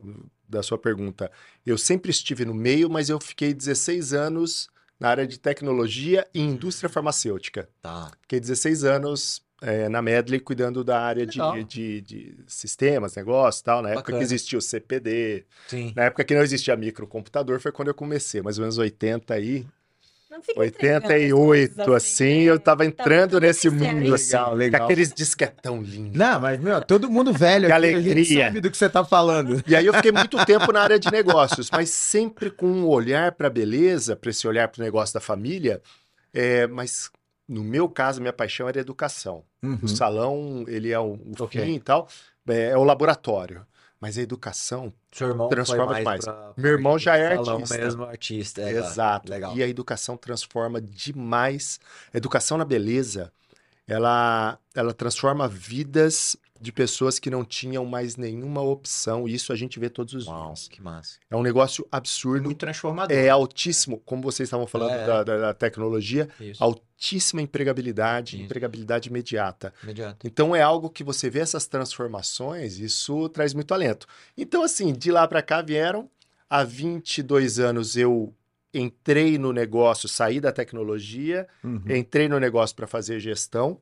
da 0.50 0.64
sua 0.64 0.78
pergunta, 0.78 1.32
eu 1.66 1.78
sempre 1.78 2.12
estive 2.12 2.44
no 2.44 2.54
meio, 2.54 2.90
mas 2.90 3.10
eu 3.10 3.20
fiquei 3.20 3.54
16 3.54 4.14
anos 4.14 4.70
na 5.00 5.10
área 5.10 5.26
de 5.26 5.40
tecnologia 5.40 6.28
e 6.34 6.42
indústria 6.42 6.90
farmacêutica. 6.90 7.70
Tá. 7.82 8.12
Fiquei 8.22 8.40
16 8.40 8.84
anos 8.84 9.42
é, 9.62 9.88
na 9.88 10.02
Medley 10.02 10.40
cuidando 10.40 10.84
da 10.84 11.02
área 11.02 11.26
de, 11.26 11.40
de, 11.66 12.02
de 12.02 12.38
sistemas, 12.48 13.16
negócios 13.16 13.62
e 13.62 13.64
tal, 13.64 13.82
na 13.82 13.90
época 13.90 14.04
Bacana. 14.04 14.18
que 14.18 14.24
existia 14.24 14.58
o 14.58 14.62
CPD, 14.62 15.46
Sim. 15.68 15.94
na 15.96 16.06
época 16.06 16.24
que 16.24 16.34
não 16.34 16.42
existia 16.42 16.76
microcomputador 16.76 17.60
foi 17.60 17.72
quando 17.72 17.90
eu 17.90 17.94
comecei, 17.94 18.42
mais 18.42 18.58
ou 18.58 18.64
menos 18.64 18.78
80 18.78 19.34
aí, 19.34 19.66
88, 20.56 21.76
coisas 21.76 21.94
assim, 21.96 22.42
eu 22.42 22.60
tava 22.60 22.86
entrando 22.86 23.32
tudo 23.32 23.42
nesse 23.42 23.70
mundo, 23.70 24.14
assim, 24.14 24.32
Legal, 24.34 24.54
legal. 24.56 24.80
com 24.80 24.86
aqueles 24.86 25.14
disquetão 25.14 25.82
lindos. 25.82 26.18
Não, 26.18 26.40
mas, 26.40 26.60
meu, 26.60 26.82
todo 26.82 27.10
mundo 27.10 27.32
velho 27.34 27.68
Que 27.68 27.72
alegria. 27.72 28.46
sabe 28.46 28.62
do 28.62 28.70
que 28.72 28.78
você 28.78 28.90
tá 28.90 29.04
falando. 29.04 29.64
E 29.68 29.76
aí 29.76 29.86
eu 29.86 29.94
fiquei 29.94 30.12
muito 30.12 30.44
tempo 30.46 30.72
na 30.72 30.82
área 30.82 31.00
de 31.00 31.12
negócios, 31.12 31.70
mas 31.72 31.90
sempre 31.90 32.50
com 32.50 32.68
um 32.68 32.88
olhar 32.88 33.32
para 33.34 33.50
beleza, 33.50 34.16
para 34.16 34.30
esse 34.30 34.48
olhar 34.48 34.68
para 34.68 34.82
o 34.82 34.84
negócio 34.84 35.14
da 35.14 35.20
família, 35.20 35.82
é, 36.34 36.68
mas 36.68 37.10
no 37.48 37.64
meu 37.64 37.90
caso, 37.90 38.22
minha 38.22 38.32
paixão 38.34 38.70
era 38.70 38.80
educação. 38.80 39.44
Uhum. 39.64 39.80
O 39.82 39.88
salão, 39.88 40.66
ele 40.68 40.92
é 40.92 41.00
o, 41.00 41.14
o 41.14 41.34
Ok. 41.40 41.60
fim 41.64 41.74
e 41.76 41.80
tal, 41.80 42.08
é, 42.48 42.70
é 42.70 42.78
o 42.78 42.84
laboratório. 42.84 43.66
Mas 44.02 44.18
a 44.18 44.22
educação, 44.22 44.94
Seu 45.12 45.28
irmão 45.28 45.50
Transforma 45.50 45.86
mais 45.88 45.98
demais. 45.98 46.24
pra- 46.24 46.54
Meu 46.56 46.72
irmão 46.72 46.98
já 46.98 47.18
é 47.18 47.36
salão 47.36 47.56
artista. 47.58 47.78
mesmo, 47.78 48.04
artista. 48.04 48.62
é, 48.62 48.72
exato. 48.72 49.30
Legal. 49.30 49.58
E 49.58 49.62
a 49.62 49.68
educação 49.68 50.16
transforma 50.16 50.80
demais. 50.80 51.80
A 52.14 52.18
educação 52.18 52.58
na 52.58 52.64
beleza, 52.64 53.32
ela, 53.88 54.58
ela 54.74 54.94
transforma 54.94 55.48
vidas 55.50 56.38
de 56.62 56.72
pessoas 56.72 57.20
que 57.20 57.30
não 57.30 57.46
tinham 57.46 57.86
mais 57.86 58.18
nenhuma 58.18 58.62
opção. 58.62 59.28
E 59.28 59.34
isso 59.34 59.54
a 59.54 59.56
gente 59.56 59.80
vê 59.80 59.90
todos 59.90 60.14
os 60.14 60.28
Uau, 60.28 60.48
dias. 60.54 60.68
que 60.68 60.82
massa. 60.82 61.18
É 61.30 61.36
um 61.36 61.42
negócio 61.42 61.88
absurdo. 61.92 62.44
Muito 62.46 62.58
transformador. 62.58 63.16
É 63.16 63.30
altíssimo, 63.30 64.00
como 64.06 64.22
vocês 64.22 64.48
estavam 64.48 64.68
falando 64.68 64.92
É. 64.94 65.06
da, 65.08 65.24
da- 65.24 65.38
da 65.38 65.54
tecnologia, 65.54 66.28
Isso. 66.40 66.62
altíssima 66.64 67.42
empregabilidade, 67.42 68.36
Isso. 68.36 68.46
empregabilidade 68.46 69.10
imediata. 69.10 69.74
Imediato. 69.84 70.28
Então 70.28 70.56
é 70.56 70.62
algo 70.62 70.90
que 70.90 71.04
você 71.04 71.30
vê 71.30 71.40
essas 71.40 71.66
transformações, 71.68 72.80
isso 72.80 73.30
traz 73.30 73.54
muito 73.54 73.74
alento. 73.74 74.06
Então, 74.38 74.64
assim, 74.64 74.92
de 74.94 75.12
lá 75.12 75.28
para 75.28 75.42
cá 75.42 75.62
vieram. 75.62 76.10
Há 76.50 76.64
22 76.64 77.60
anos 77.60 77.96
eu 77.96 78.34
entrei 78.74 79.38
no 79.38 79.52
negócio, 79.54 80.08
saí 80.10 80.40
da 80.40 80.52
tecnologia, 80.52 81.48
Uhum. 81.64 81.82
entrei 81.90 82.28
no 82.28 82.40
negócio 82.40 82.76
para 82.76 82.86
fazer 82.88 83.20
gestão. 83.20 83.80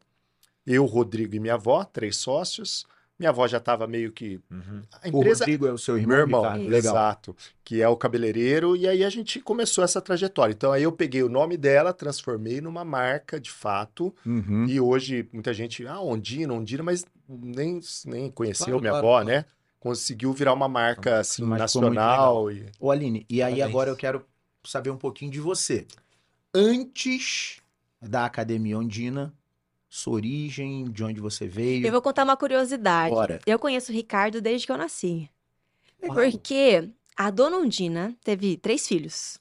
Eu, 0.67 0.86
Rodrigo 0.86 1.33
e 1.36 1.39
minha 1.39 1.53
avó, 1.53 1.83
três 1.86 2.17
sócios. 2.17 2.86
Minha 3.17 3.31
avó 3.31 3.47
já 3.47 3.57
estava 3.57 3.88
meio 3.88 4.12
que. 4.12 4.39
Uhum. 4.51 4.83
A 4.91 5.05
O 5.05 5.07
empresa. 5.19 5.39
Rodrigo 5.45 5.65
é 5.65 5.71
o 5.71 5.77
seu 5.77 5.97
irmão, 5.97 6.09
Meu 6.15 6.19
irmão, 6.25 6.41
Ricardo? 6.43 6.63
Legal. 6.67 6.93
exato, 6.93 7.36
que 7.63 7.81
é 7.81 7.88
o 7.89 7.95
cabeleireiro, 7.97 8.75
e 8.75 8.88
aí 8.88 9.03
a 9.03 9.09
gente 9.09 9.39
começou 9.39 9.83
essa 9.83 10.00
trajetória. 10.00 10.53
Então 10.53 10.71
aí 10.71 10.83
eu 10.83 10.91
peguei 10.91 11.24
o 11.24 11.29
nome 11.29 11.57
dela, 11.57 11.93
transformei 11.93 12.62
numa 12.62 12.86
marca 12.86 13.39
de 13.39 13.50
fato, 13.50 14.13
Uhum. 14.24 14.65
e 14.67 14.79
hoje 14.79 15.27
muita 15.33 15.51
gente, 15.51 15.88
ah, 15.88 16.00
Ondina, 16.00 16.53
Ondina, 16.53 16.83
mas 16.83 17.05
nem, 17.27 17.79
nem 18.05 18.29
conheceu 18.29 18.65
Claro, 18.67 18.81
minha 18.81 18.91
claro, 18.91 19.07
avó, 19.07 19.15
claro. 19.24 19.27
né? 19.29 19.45
Conseguiu 19.79 20.31
virar 20.33 20.53
uma 20.53 20.67
marca 20.67 21.19
assim, 21.19 21.43
Mas 21.43 21.57
nacional. 21.59 22.51
E... 22.51 22.67
Ô, 22.79 22.91
Aline, 22.91 23.25
e 23.29 23.41
aí 23.41 23.53
Parabéns. 23.53 23.69
agora 23.69 23.89
eu 23.89 23.95
quero 23.95 24.25
saber 24.63 24.89
um 24.91 24.97
pouquinho 24.97 25.31
de 25.31 25.39
você. 25.39 25.88
Antes 26.53 27.57
da 28.01 28.25
Academia 28.25 28.77
Ondina, 28.77 29.33
sua 29.98 30.13
origem, 30.13 30.86
de 30.86 31.04
onde 31.04 31.20
você 31.20 31.48
veio. 31.48 31.86
Eu 31.86 31.92
vou 31.92 32.01
contar 32.01 32.24
uma 32.24 32.38
curiosidade. 32.38 33.13
Bora. 33.13 33.39
Eu 33.46 33.58
conheço 33.60 33.92
o 33.92 33.96
Ricardo 33.96 34.39
desde 34.42 34.66
que 34.66 34.72
eu 34.72 34.77
nasci. 34.77 35.30
Uau. 36.04 36.13
Porque 36.16 36.89
a 37.16 37.30
dona 37.30 37.58
Ondina 37.58 38.16
teve 38.24 38.58
três 38.58 38.88
filhos. 38.88 39.39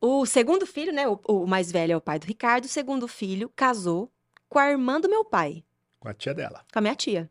O 0.00 0.24
segundo 0.26 0.66
filho, 0.66 0.92
né? 0.92 1.06
O, 1.08 1.18
o 1.28 1.46
mais 1.46 1.70
velho 1.72 1.92
é 1.92 1.96
o 1.96 2.00
pai 2.00 2.18
do 2.18 2.24
Ricardo. 2.26 2.64
O 2.64 2.68
segundo 2.68 3.08
filho 3.08 3.50
casou 3.56 4.10
com 4.48 4.58
a 4.58 4.70
irmã 4.70 5.00
do 5.00 5.08
meu 5.08 5.24
pai, 5.24 5.62
Com 6.00 6.08
a 6.08 6.14
tia 6.14 6.32
dela. 6.34 6.64
com 6.72 6.78
a 6.78 6.82
minha 6.82 6.94
tia. 6.94 7.28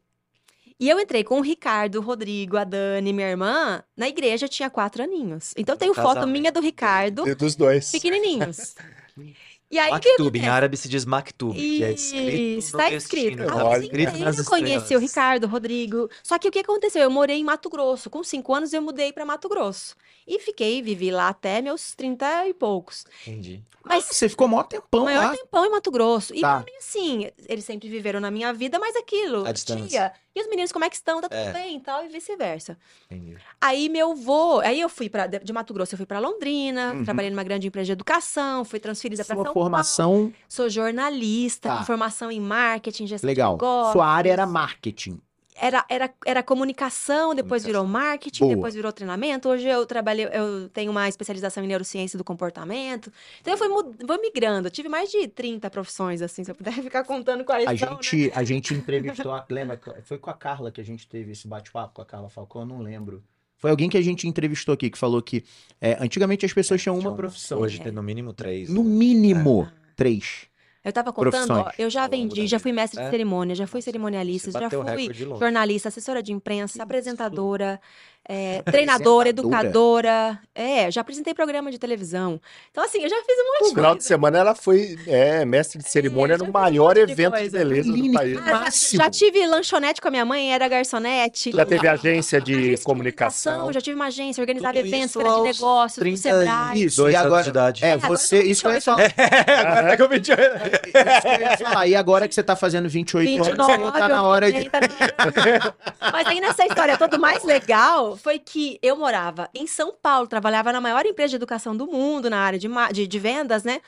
E 0.79 0.87
eu 0.87 0.99
entrei 0.99 1.23
com 1.23 1.39
o 1.39 1.41
Ricardo, 1.41 1.95
o 1.95 2.01
Rodrigo, 2.01 2.55
a 2.55 2.63
Dani, 2.63 3.11
minha 3.11 3.27
irmã, 3.29 3.81
na 3.95 4.07
igreja, 4.07 4.47
tinha 4.47 4.69
quatro 4.69 5.01
aninhos. 5.01 5.51
Então 5.57 5.73
eu 5.73 5.79
tenho 5.79 5.93
foto 5.95 6.13
Casamento. 6.15 6.31
minha 6.39 6.51
do 6.51 6.59
Ricardo, 6.59 7.27
E 7.27 7.33
dos 7.33 7.55
dois. 7.55 7.89
pequenininhos. 7.91 8.75
E 9.69 9.77
aí, 9.77 9.91
o 9.91 9.99
que 9.99 10.09
Maktub, 10.11 10.39
em 10.39 10.47
árabe 10.47 10.77
se 10.77 10.87
diz 10.87 11.03
maktub, 11.03 11.53
que 11.53 11.83
é 11.83 11.91
escrito 11.91 12.71
tá 12.77 12.89
destino. 12.89 12.95
escrito. 13.43 13.51
A 13.51 13.65
Olha. 13.65 13.79
vida 13.81 13.97
Escrito 13.97 14.11
nas 14.11 14.17
inteira 14.39 14.39
eu 14.39 14.45
conheci 14.45 14.95
o. 14.95 14.99
Ricardo, 14.99 15.43
o 15.43 15.47
Rodrigo. 15.47 16.09
Só 16.23 16.39
que 16.39 16.47
o 16.47 16.51
que 16.51 16.59
aconteceu? 16.59 17.01
Eu 17.03 17.11
morei 17.11 17.37
em 17.37 17.43
Mato 17.43 17.69
Grosso. 17.69 18.09
Com 18.09 18.23
cinco 18.23 18.53
anos 18.55 18.71
eu 18.71 18.81
mudei 18.81 19.11
para 19.11 19.25
Mato 19.25 19.49
Grosso. 19.49 19.93
E 20.25 20.39
fiquei, 20.39 20.81
vivi 20.81 21.11
lá 21.11 21.29
até 21.29 21.61
meus 21.61 21.93
30 21.95 22.47
e 22.47 22.53
poucos. 22.53 23.05
Entendi. 23.25 23.61
Mas 23.83 24.03
Você 24.05 24.27
ficou 24.27 24.49
maior 24.49 24.63
tempão 24.63 25.05
maior 25.05 25.23
lá. 25.31 25.37
tempão 25.37 25.65
em 25.65 25.69
Mato 25.69 25.89
Grosso. 25.91 26.33
E 26.35 26.41
Tá. 26.41 26.57
pra 26.61 26.65
mim, 26.71 26.77
assim, 26.77 27.29
eles 27.47 27.63
sempre 27.63 27.87
viveram 27.87 28.19
na 28.19 28.29
minha 28.29 28.53
vida, 28.53 28.77
mas 28.79 28.95
aquilo. 28.97 29.45
À 29.45 29.51
distância. 29.53 29.87
Tia, 29.87 30.11
e 30.35 30.41
os 30.41 30.47
meninos, 30.49 30.73
como 30.73 30.83
é 30.83 30.89
que 30.89 30.95
estão? 30.97 31.21
Tá 31.21 31.29
tudo 31.29 31.39
É. 31.39 31.53
bem 31.53 31.77
e 31.77 31.79
tal, 31.79 32.03
e 32.03 32.09
vice-versa. 32.09 32.77
Entendi. 33.09 33.37
Aí 33.61 33.87
meu 33.87 34.13
vô, 34.13 34.59
aí 34.59 34.81
eu 34.81 34.89
fui 34.89 35.09
para 35.09 35.27
de 35.27 35.53
Mato 35.53 35.73
Grosso, 35.73 35.93
eu 35.93 35.97
fui 35.97 36.05
para 36.05 36.19
Londrina, 36.19 36.93
Uhum. 36.93 37.05
trabalhei 37.05 37.31
numa 37.31 37.43
grande 37.43 37.67
empresa 37.67 37.85
de 37.85 37.91
educação, 37.93 38.65
fui 38.65 38.79
transferida 38.79 39.23
para 39.23 39.35
São 39.35 39.43
Paulo. 39.45 39.53
Formação, 39.63 40.33
Sou 40.47 40.69
jornalista, 40.69 41.69
Tá. 41.69 41.77
com 41.79 41.85
formação 41.85 42.31
em 42.31 42.39
marketing, 42.39 43.07
gestão 43.07 43.27
legal. 43.27 43.55
de 43.57 43.63
negócios. 43.63 43.93
Sua 43.93 44.07
área 44.07 44.31
era 44.31 44.45
marketing. 44.45 45.19
Era, 45.59 45.83
era, 45.89 46.13
era 46.23 46.43
comunicação, 46.43 47.33
depois 47.33 47.65
virou 47.65 47.83
marketing, 47.83 48.43
Boa. 48.43 48.55
depois 48.55 48.75
virou 48.75 48.91
treinamento. 48.93 49.49
Hoje 49.49 49.67
eu 49.67 49.87
trabalhei, 49.87 50.27
eu 50.31 50.69
tenho 50.69 50.91
uma 50.91 51.09
especialização 51.09 51.63
em 51.63 51.67
neurociência 51.67 52.15
do 52.15 52.23
comportamento. 52.23 53.11
Então 53.41 53.55
eu 53.55 53.57
fui, 53.57 53.67
fui 54.05 54.17
migrando. 54.19 54.67
Eu 54.67 54.71
tive 54.71 54.87
mais 54.87 55.09
de 55.09 55.27
30 55.27 55.67
profissões, 55.71 56.21
assim, 56.21 56.43
se 56.43 56.51
eu 56.51 56.55
puder 56.55 56.73
ficar 56.83 57.03
contando 57.03 57.43
quais 57.43 57.67
A 57.67 57.75
são, 57.75 57.89
né? 57.95 57.97
gente, 58.03 58.31
a 58.35 58.43
gente 58.43 58.73
entrevistou, 58.75 59.31
a- 59.33 59.43
lembra? 59.49 59.81
Foi 60.03 60.19
com 60.19 60.29
a 60.29 60.33
Carla 60.35 60.71
que 60.71 60.79
a 60.79 60.85
gente 60.85 61.07
teve 61.07 61.31
esse 61.31 61.47
bate-papo 61.47 61.95
com 61.95 62.01
a 62.03 62.05
Carla 62.05 62.29
Falcão, 62.29 62.61
eu 62.61 62.67
não 62.67 62.79
lembro. 62.79 63.23
Foi 63.57 63.69
alguém 63.71 63.89
que 63.89 63.97
a 63.97 64.01
gente 64.01 64.27
entrevistou 64.27 64.73
aqui 64.73 64.89
que 64.89 64.97
falou 64.97 65.21
que 65.21 65.43
é, 65.81 65.97
antigamente 65.99 66.45
as 66.45 66.53
pessoas 66.53 66.81
tinham 66.81 66.97
uma 66.97 67.13
profissão. 67.15 67.59
Hoje 67.59 67.81
tem 67.81 67.91
no 67.91 68.03
mínimo 68.03 68.33
três. 68.33 68.69
No 68.69 68.83
né? 68.83 68.89
mínimo, 68.89 69.67
três. 69.95 70.47
Eu 70.83 70.93
tava 70.93 71.11
contando, 71.11 71.51
ó, 71.51 71.63
Profissões. 71.63 71.79
eu 71.79 71.89
já 71.89 72.07
vendi, 72.07 72.47
já 72.47 72.59
fui 72.59 72.71
mestre 72.71 73.01
de 73.01 73.07
É. 73.07 73.09
cerimônia, 73.09 73.53
já 73.53 73.67
fui 73.67 73.81
cerimonialista, 73.81 74.51
já 74.51 74.69
fui 74.69 75.13
jornalista, 75.37 75.89
assessora 75.89 76.23
de 76.23 76.31
imprensa, 76.31 76.81
apresentadora, 76.81 77.81
é, 78.27 78.61
treinadora, 78.69 79.29
educadora. 79.29 80.39
É, 80.53 80.89
já 80.91 81.01
apresentei 81.01 81.33
programa 81.33 81.71
de 81.71 81.77
televisão. 81.77 82.39
Então, 82.71 82.83
assim, 82.83 83.01
eu 83.03 83.09
já 83.09 83.15
fiz 83.17 83.37
um 83.39 83.43
monte 83.43 83.61
No 83.61 83.69
de 83.69 83.75
final 83.75 83.95
de 83.95 84.03
semana 84.03 84.39
ela 84.39 84.55
foi 84.55 84.97
é, 85.07 85.45
mestre 85.45 85.77
de 85.81 85.89
cerimônia 85.89 86.35
já 86.37 86.43
no 86.43 86.49
um 86.49 86.53
maior 86.53 86.95
monte 86.95 87.05
de 87.05 87.11
evento 87.11 87.33
de 87.33 87.39
coisa. 87.39 87.57
beleza 87.59 87.91
do 87.93 88.11
país. 88.11 88.37
Ah, 88.37 88.45
já- 88.45 88.53
máximo. 88.59 89.03
já, 89.03 89.09
tive 89.09 89.45
lanchonete 89.47 90.01
com 90.01 90.07
a 90.07 90.11
minha 90.11 90.25
mãe, 90.25 90.53
era 90.53 90.67
garçonete. 90.67 91.51
Já 91.51 91.65
teve 91.65 91.87
agência 91.87 92.41
de 92.41 92.53
Agência 92.57 92.85
comunicação. 92.85 93.71
Já 93.71 93.79
tive 93.81 93.95
uma 93.95 94.07
agência, 94.07 94.41
organizava 94.41 94.73
Tudo 94.73 94.87
eventos, 94.87 95.09
isso 95.11 95.19
feira 95.21 95.35
de 95.35 95.43
negócios, 95.43 95.95
do 95.95 95.99
30 96.01 96.17
Sebrae. 96.17 96.83
Isso, 96.83 96.97
Dois 96.97 97.13
e 97.13 97.15
anos 97.15 97.27
agora. 97.27 97.43
de 97.43 97.49
idade. 97.49 97.85
É, 97.85 97.91
agora 97.93 98.07
você. 98.09 98.41
Isso 98.47 98.61
que 98.61 98.67
eu 98.67 98.71
ia 98.71 98.79
28 98.79 98.83
falar. 98.83 99.67
Agora 99.67 99.87
tá 99.89 99.97
com 99.97 100.09
28. 100.09 100.41
Isso 100.41 101.21
que 101.21 101.27
eu 101.63 101.67
falar. 101.69 101.87
E 101.87 101.95
agora 101.95 102.27
que 102.27 102.33
você 102.35 102.43
tá 102.43 102.55
fazendo 102.55 102.89
28 102.89 103.29
anos, 103.29 103.47
29, 103.47 103.77
você 103.83 103.91
tá 103.99 104.07
na 104.09 104.23
hora 104.23 104.51
de. 104.51 104.69
30, 104.69 105.75
Mas 106.11 106.27
aí 106.27 106.39
nessa 106.41 106.65
história 106.65 106.97
toda, 106.97 107.17
o 107.17 107.21
mais 107.21 107.43
legal 107.43 108.16
foi 108.17 108.39
que 108.39 108.79
eu 108.81 108.95
morava 108.95 109.49
em 109.53 109.67
São 109.67 109.95
Paulo, 109.95 110.27
trabalhava 110.27 110.71
na 110.71 110.81
maior 110.81 111.05
empresa 111.05 111.29
de 111.29 111.35
educação 111.35 111.75
do 111.75 111.87
mundo, 111.87 112.29
na 112.29 112.39
área 112.39 112.59
de, 112.59 112.67
de, 112.93 113.07
de 113.07 113.19
vendas, 113.19 113.63
né? 113.63 113.81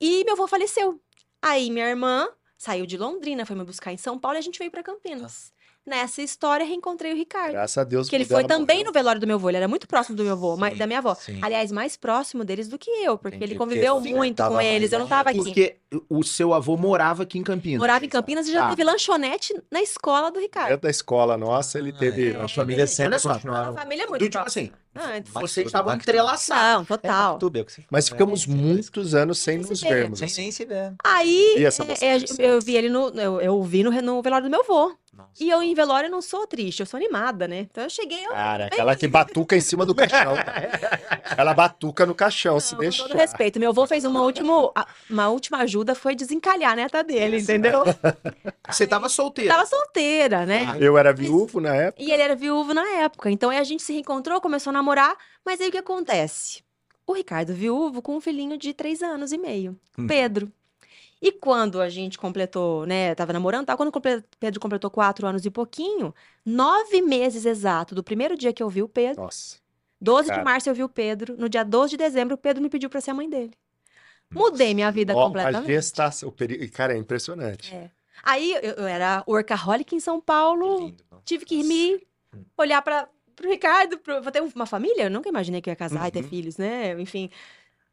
E 0.00 0.24
meu 0.24 0.34
avô 0.34 0.46
faleceu. 0.46 1.00
Aí 1.40 1.70
minha 1.70 1.88
irmã 1.88 2.28
saiu 2.56 2.86
de 2.86 2.96
Londrina, 2.96 3.44
foi 3.46 3.56
me 3.56 3.64
buscar 3.64 3.92
em 3.92 3.96
São 3.96 4.18
Paulo 4.18 4.36
e 4.36 4.40
a 4.40 4.42
gente 4.42 4.58
veio 4.58 4.70
pra 4.70 4.82
Campinas. 4.82 5.52
Nessa 5.84 6.22
história, 6.22 6.64
reencontrei 6.64 7.12
o 7.12 7.16
Ricardo. 7.16 7.52
Graças 7.52 7.76
a 7.76 7.82
Deus. 7.82 8.08
Que 8.08 8.14
ele 8.14 8.24
foi 8.24 8.44
também 8.44 8.76
morreu. 8.78 8.86
no 8.86 8.92
velório 8.92 9.20
do 9.20 9.26
meu 9.26 9.34
avô, 9.34 9.48
ele 9.50 9.56
era 9.56 9.66
muito 9.66 9.88
próximo 9.88 10.16
do 10.16 10.22
meu 10.22 10.34
avô, 10.34 10.56
mas 10.56 10.74
Sim, 10.74 10.78
da 10.78 10.86
minha 10.86 11.00
avó. 11.00 11.14
sim. 11.16 11.40
Aliás, 11.42 11.72
mais 11.72 11.96
próximo 11.96 12.44
deles 12.44 12.68
do 12.68 12.78
que 12.78 12.88
eu, 12.88 13.18
porque 13.18 13.36
Entendi, 13.36 13.52
ele 13.54 13.58
porque 13.58 13.74
conviveu 13.74 14.00
você 14.00 14.14
muito 14.14 14.36
tava 14.36 14.50
com 14.50 14.54
mais 14.56 14.68
eles, 14.68 14.92
eu 14.92 15.00
não 15.00 15.08
tava 15.08 15.30
aqui. 15.30 15.38
Porque 15.38 15.76
o 16.08 16.22
seu 16.22 16.54
avô 16.54 16.76
morava 16.76 17.24
aqui 17.24 17.36
em 17.36 17.42
Campinas. 17.42 17.80
Morava 17.80 18.04
em 18.04 18.08
Campinas 18.08 18.46
e 18.46 18.52
já 18.52 18.62
Tá. 18.62 18.70
teve 18.70 18.84
lanchonete 18.84 19.60
na 19.72 19.82
escola 19.82 20.30
do 20.30 20.38
Ricardo. 20.38 20.68
Dentro 20.68 20.82
da 20.82 20.90
escola 20.90 21.36
nossa, 21.36 21.78
ele 21.80 21.92
teve. 21.92 22.36
A 22.36 22.46
família 22.46 22.86
sempre 22.86 23.20
continuaram. 23.20 23.72
A 23.72 23.80
família 23.80 24.04
é 24.04 24.06
muito 24.06 24.20
Do 24.24 24.30
tipo 24.30 24.44
assim, 24.46 24.70
Antes. 24.94 25.32
Mas 25.32 25.50
vocês 25.50 25.64
tudo 25.64 25.66
estavam 25.68 25.94
entrelaçados. 25.94 26.62
Não, 26.78 26.84
total. 26.84 27.38
É 27.42 27.62
você 27.64 27.82
Mas 27.90 28.08
ficamos 28.10 28.46
né? 28.46 28.54
muitos 28.54 29.14
anos 29.14 29.38
sem 29.38 29.56
nos 29.58 29.80
ver. 29.80 29.88
vermos. 29.88 30.18
Sem 30.18 30.44
nem 30.44 30.52
se 30.52 30.64
ver. 30.66 30.94
Aí, 31.02 31.56
E 31.58 31.64
essa 31.64 31.82
é, 31.84 32.16
é, 32.18 32.24
eu 32.38 32.60
vi 32.60 32.76
ele 32.76 32.90
no. 32.90 33.08
Eu, 33.18 33.40
eu 33.40 33.62
vi 33.62 33.82
no, 33.82 33.90
no 34.02 34.22
velório 34.22 34.46
do 34.46 34.50
meu 34.50 34.60
avô. 34.60 34.94
E 35.40 35.48
eu, 35.50 35.62
em 35.62 35.74
velório, 35.74 36.10
não 36.10 36.20
sou 36.22 36.46
triste, 36.46 36.80
eu 36.80 36.86
sou 36.86 36.98
animada, 36.98 37.46
né? 37.48 37.60
Então 37.60 37.84
eu 37.84 37.90
cheguei. 37.90 38.24
Eu, 38.26 38.30
Cara, 38.30 38.66
aquela 38.66 38.94
que 38.96 39.06
batuca 39.08 39.56
em 39.56 39.60
cima 39.60 39.84
do 39.86 39.94
caixão. 39.94 40.34
Ela 41.36 41.54
batuca 41.54 42.04
no 42.06 42.14
caixão, 42.14 42.58
se 42.60 42.74
não, 42.74 42.80
com 42.84 42.90
todo 42.90 43.16
respeito. 43.16 43.58
Meu 43.58 43.70
avô 43.70 43.86
fez 43.86 44.04
uma 44.04 44.22
última, 44.22 44.72
uma 45.08 45.28
última 45.28 45.58
ajuda, 45.58 45.94
foi 45.94 46.14
desencalhar 46.14 46.72
a 46.72 46.76
neta 46.76 47.02
dele, 47.02 47.38
entendeu? 47.40 47.82
Você 48.68 48.86
tava 48.86 49.08
solteiro. 49.08 49.50
Tava 49.50 49.66
solteira, 49.66 50.46
né? 50.46 50.76
Eu 50.80 50.96
era 50.98 51.12
viúvo 51.12 51.60
na 51.60 51.74
época. 51.74 52.02
E 52.02 52.10
ele 52.10 52.22
era 52.22 52.34
viúvo 52.36 52.72
na 52.74 52.86
época. 53.00 53.30
Então 53.30 53.50
aí 53.50 53.58
a 53.58 53.64
gente 53.64 53.82
se 53.82 53.92
reencontrou, 53.92 54.40
começou 54.40 54.70
a 54.70 54.74
namorar. 54.74 55.16
Mas 55.44 55.60
aí 55.60 55.68
o 55.68 55.72
que 55.72 55.78
acontece? 55.78 56.62
O 57.06 57.12
Ricardo 57.14 57.52
viúvo 57.52 58.00
com 58.00 58.16
um 58.16 58.20
filhinho 58.20 58.56
de 58.56 58.72
três 58.72 59.02
anos 59.02 59.32
e 59.32 59.38
meio, 59.38 59.76
Hum. 59.98 60.06
Pedro. 60.06 60.50
E 61.22 61.30
quando 61.30 61.80
a 61.80 61.88
gente 61.88 62.18
completou, 62.18 62.84
né? 62.84 63.14
Tava 63.14 63.32
namorando, 63.32 63.64
tal, 63.66 63.76
quando 63.76 63.94
o 63.94 64.00
Pedro 64.40 64.58
completou 64.60 64.90
quatro 64.90 65.24
anos 65.24 65.44
e 65.46 65.50
pouquinho, 65.50 66.12
nove 66.44 67.00
meses 67.00 67.46
exato 67.46 67.94
do 67.94 68.02
primeiro 68.02 68.36
dia 68.36 68.52
que 68.52 68.60
eu 68.62 68.68
vi 68.68 68.82
o 68.82 68.88
Pedro, 68.88 69.22
Nossa. 69.22 69.58
12 70.00 70.26
Cara. 70.28 70.40
de 70.40 70.44
março 70.44 70.68
eu 70.68 70.74
vi 70.74 70.82
o 70.82 70.88
Pedro, 70.88 71.36
no 71.38 71.48
dia 71.48 71.64
12 71.64 71.92
de 71.92 71.96
dezembro 71.96 72.34
o 72.34 72.38
Pedro 72.38 72.60
me 72.60 72.68
pediu 72.68 72.90
pra 72.90 73.00
ser 73.00 73.12
a 73.12 73.14
mãe 73.14 73.30
dele. 73.30 73.52
Mudei 74.34 74.74
minha 74.74 74.90
vida 74.90 75.14
Ó, 75.14 75.20
a 75.22 75.26
completamente. 75.26 75.66
gestação. 75.66 76.28
O 76.28 76.32
peri... 76.32 76.68
Cara, 76.68 76.94
é 76.94 76.96
impressionante. 76.98 77.72
É. 77.72 77.88
Aí 78.24 78.52
eu, 78.54 78.72
eu 78.78 78.86
era 78.86 79.22
workaholic 79.28 79.94
em 79.94 80.00
São 80.00 80.18
Que 80.18 80.26
Paulo, 80.26 80.86
lindo. 80.86 81.04
tive 81.24 81.44
que 81.44 81.62
me 81.62 82.00
olhar 82.58 82.82
para 82.82 83.08
pro 83.36 83.48
Ricardo, 83.48 83.98
pro, 83.98 84.22
vou 84.22 84.30
ter 84.32 84.42
uma 84.42 84.66
família, 84.66 85.04
eu 85.04 85.10
nunca 85.10 85.28
imaginei 85.28 85.60
que 85.62 85.68
eu 85.70 85.72
ia 85.72 85.76
casar 85.76 86.08
e 86.08 86.10
ter 86.10 86.22
Uhum. 86.22 86.28
filhos, 86.28 86.56
né? 86.58 87.00
Enfim, 87.00 87.30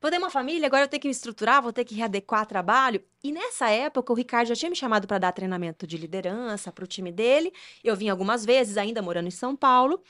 vou 0.01 0.10
ter 0.10 0.18
uma 0.18 0.29
família, 0.29 0.68
agora 0.68 0.84
eu 0.84 0.88
tenho 0.88 1.01
que 1.01 1.08
me 1.08 1.12
estruturar, 1.12 1.62
vou 1.62 1.74
ter 1.74 1.84
que 1.84 1.96
readequar 1.96 2.46
trabalho. 2.46 3.03
E 3.24 3.32
nessa 3.32 3.70
época 3.70 4.13
o 4.13 4.15
Ricardo 4.15 4.48
já 4.48 4.56
tinha 4.56 4.70
me 4.70 4.75
chamado 4.75 5.08
para 5.08 5.18
dar 5.18 5.32
treinamento 5.32 5.86
de 5.86 5.98
liderança 5.98 6.72
pro 6.72 6.88
time 6.88 7.12
dele. 7.12 7.51
Eu 7.84 7.96
vim 7.96 8.10
algumas 8.10 8.46
vezes, 8.46 8.77
ainda 8.77 9.01
morando 9.01 9.27
em 9.27 9.32
São 9.32 9.56
Paulo. 9.56 10.01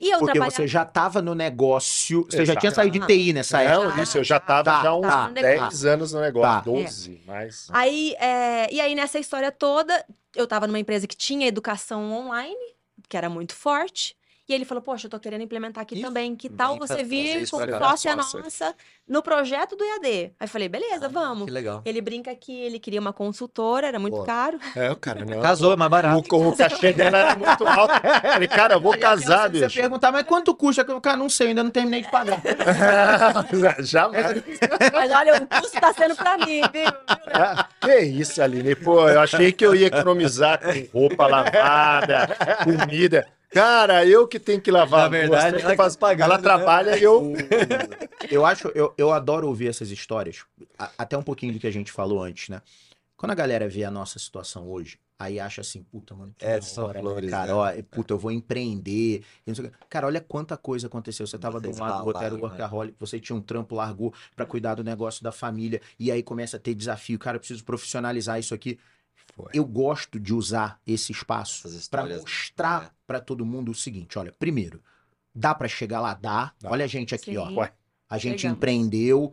E 0.00 0.10
eu 0.10 0.18
Porque 0.20 0.32
trabalhava 0.32 0.54
você 0.54 0.66
já 0.66 0.84
tava 0.84 1.20
no 1.20 1.34
negócio. 1.34 2.24
Você 2.24 2.38
já 2.38 2.52
Exato. 2.52 2.60
tinha 2.60 2.70
saído 2.72 3.00
de 3.00 3.06
TI 3.06 3.32
nessa 3.32 3.62
Não, 3.64 3.84
época. 3.84 4.02
isso, 4.02 4.18
eu 4.18 4.22
já 4.24 4.38
tava 4.38 4.70
Tá, 4.70 4.82
já 4.82 4.90
há 4.90 4.96
uns 4.96 5.02
tá, 5.02 5.28
10 5.30 5.84
anos 5.86 6.12
no 6.12 6.20
negócio. 6.20 6.48
Tá. 6.48 6.60
12, 6.60 7.20
mais. 7.26 7.66
Aí, 7.72 8.14
é, 8.20 8.72
e 8.72 8.80
aí, 8.80 8.94
nessa 8.94 9.18
história 9.18 9.50
toda, 9.50 10.04
eu 10.36 10.46
tava 10.46 10.68
numa 10.68 10.78
empresa 10.78 11.06
que 11.08 11.16
tinha 11.16 11.48
educação 11.48 12.12
online, 12.12 12.56
que 13.08 13.16
era 13.16 13.28
muito 13.28 13.56
forte. 13.56 14.16
E 14.48 14.54
ele 14.54 14.64
falou, 14.64 14.82
poxa, 14.82 15.06
eu 15.06 15.10
tô 15.10 15.20
querendo 15.20 15.42
implementar 15.42 15.82
aqui 15.82 16.00
também. 16.00 16.34
Que 16.34 16.48
tal 16.48 16.78
você 16.78 17.04
vir 17.04 17.46
como 17.50 17.66
sócia 17.78 18.16
Nossa. 18.16 18.38
nossa 18.38 18.74
no 19.06 19.22
projeto 19.22 19.76
do 19.76 19.84
EAD? 19.84 20.06
Aí 20.08 20.32
eu 20.40 20.48
falei, 20.48 20.70
beleza, 20.70 21.06
vamos. 21.06 21.44
Que 21.44 21.50
legal. 21.50 21.82
Ele 21.84 22.00
brinca 22.00 22.34
que 22.34 22.58
ele 22.58 22.78
queria 22.78 22.98
uma 22.98 23.12
consultora, 23.12 23.86
era 23.86 23.98
muito 23.98 24.16
Pô. 24.16 24.24
caro. 24.24 24.58
É, 24.74 24.90
o 24.90 24.96
cara, 24.96 25.22
não. 25.26 25.42
Casou, 25.42 25.74
é 25.74 25.76
mais 25.76 25.90
barato. 25.90 26.34
O, 26.34 26.48
o 26.48 26.56
cachê 26.56 26.94
dela 26.94 27.18
era 27.18 27.36
muito 27.36 27.66
alto. 27.66 27.92
Falei, 28.32 28.48
cara, 28.48 28.74
eu 28.74 28.80
vou 28.80 28.96
casar, 28.98 29.50
Você 29.50 29.66
bicho. 29.66 29.80
perguntar, 29.80 30.10
mas 30.12 30.22
quanto 30.24 30.54
custa? 30.54 30.80
Eu, 30.88 30.98
Cara, 30.98 31.18
não 31.18 31.28
sei, 31.28 31.48
ainda 31.48 31.62
não 31.62 31.70
terminei 31.70 32.00
de 32.00 32.10
pagar. 32.10 32.40
Jamais. 33.80 34.42
Mas 34.92 35.10
olha, 35.12 35.42
o 35.42 35.46
custo 35.46 35.78
tá 35.78 35.92
sendo 35.92 36.16
pra 36.16 36.38
mim, 36.38 36.62
viu? 36.72 36.90
Ah, 37.34 37.68
que 37.80 37.98
isso, 38.00 38.42
Aline? 38.42 38.74
Pô, 38.74 39.08
eu 39.08 39.20
achei 39.20 39.52
que 39.52 39.64
eu 39.64 39.74
ia 39.74 39.88
economizar 39.88 40.58
com 40.60 40.98
roupa 40.98 41.26
lavada, 41.26 42.28
comida. 42.64 43.26
Cara, 43.50 44.04
eu 44.06 44.28
que 44.28 44.38
tenho 44.38 44.60
que 44.60 44.70
lavar. 44.70 45.00
Na 45.00 45.06
a 45.06 45.08
verdade, 45.08 45.60
ela 45.60 45.70
que 45.70 45.76
faz- 45.76 45.96
pagando, 45.96 46.24
ela 46.26 46.36
né? 46.36 46.42
trabalha 46.42 46.98
e 46.98 47.02
eu. 47.02 47.32
Eu 48.30 48.44
acho, 48.44 48.68
eu, 48.74 48.92
eu 48.98 49.10
adoro 49.10 49.46
ouvir 49.48 49.68
essas 49.68 49.90
histórias, 49.90 50.44
a- 50.78 50.90
até 50.98 51.16
um 51.16 51.22
pouquinho 51.22 51.54
do 51.54 51.58
que 51.58 51.66
a 51.66 51.70
gente 51.70 51.90
falou 51.90 52.22
antes, 52.22 52.50
né? 52.50 52.60
Quando 53.16 53.32
a 53.32 53.34
galera 53.34 53.66
vê 53.68 53.84
a 53.84 53.90
nossa 53.90 54.18
situação 54.18 54.68
hoje, 54.68 54.98
aí 55.18 55.40
acha 55.40 55.62
assim, 55.62 55.82
puta, 55.82 56.14
mano, 56.14 56.34
que 56.36 56.44
É, 56.44 56.60
são 56.60 56.84
hora, 56.84 56.94
né, 56.98 57.00
flores, 57.00 57.30
cara, 57.30 57.46
né? 57.46 57.52
ó, 57.54 57.70
e, 57.72 57.82
puta, 57.82 58.12
eu 58.12 58.18
vou 58.18 58.30
empreender. 58.30 59.22
e. 59.46 59.52
Cara, 59.88 60.06
olha 60.08 60.20
quanta 60.20 60.56
coisa 60.58 60.88
aconteceu. 60.88 61.26
Você 61.26 61.38
tava 61.38 61.58
de 61.58 61.68
um 61.68 61.70
Vocês 61.72 61.80
lado, 61.80 62.02
o 62.04 62.06
outro 62.06 62.22
era 62.22 62.34
o 62.34 62.36
ralaram, 62.36 62.58
né? 62.58 62.64
workaholic, 62.64 62.96
você 63.00 63.18
tinha 63.18 63.34
um 63.34 63.40
trampo, 63.40 63.74
largou 63.76 64.12
pra 64.36 64.44
cuidar 64.44 64.74
do 64.74 64.84
negócio 64.84 65.22
da 65.22 65.32
família, 65.32 65.80
e 65.98 66.12
aí 66.12 66.22
começa 66.22 66.58
a 66.58 66.60
ter 66.60 66.74
desafio. 66.74 67.18
Cara, 67.18 67.36
eu 67.36 67.40
preciso 67.40 67.64
profissionalizar 67.64 68.38
isso 68.38 68.52
aqui. 68.54 68.78
Foi. 69.34 69.50
Eu 69.54 69.64
gosto 69.64 70.18
de 70.18 70.34
usar 70.34 70.80
esse 70.86 71.12
espaço 71.12 71.62
pra 71.62 71.70
histórias. 71.70 72.20
mostrar 72.20 72.84
É. 72.86 72.90
pra 73.06 73.20
todo 73.20 73.44
mundo 73.46 73.70
o 73.70 73.74
seguinte, 73.74 74.18
olha, 74.18 74.32
primeiro, 74.32 74.82
dá 75.34 75.54
pra 75.54 75.68
chegar 75.68 76.00
lá, 76.00 76.14
dá. 76.14 76.52
Dá. 76.60 76.70
Olha 76.70 76.84
a 76.84 76.88
gente 76.88 77.14
aqui, 77.14 77.36
ó. 77.36 77.46
Sim. 77.48 77.56
Ué. 77.56 77.72
A 78.10 78.18
gente 78.18 78.40
Chegamos. 78.40 78.56
empreendeu, 78.56 79.32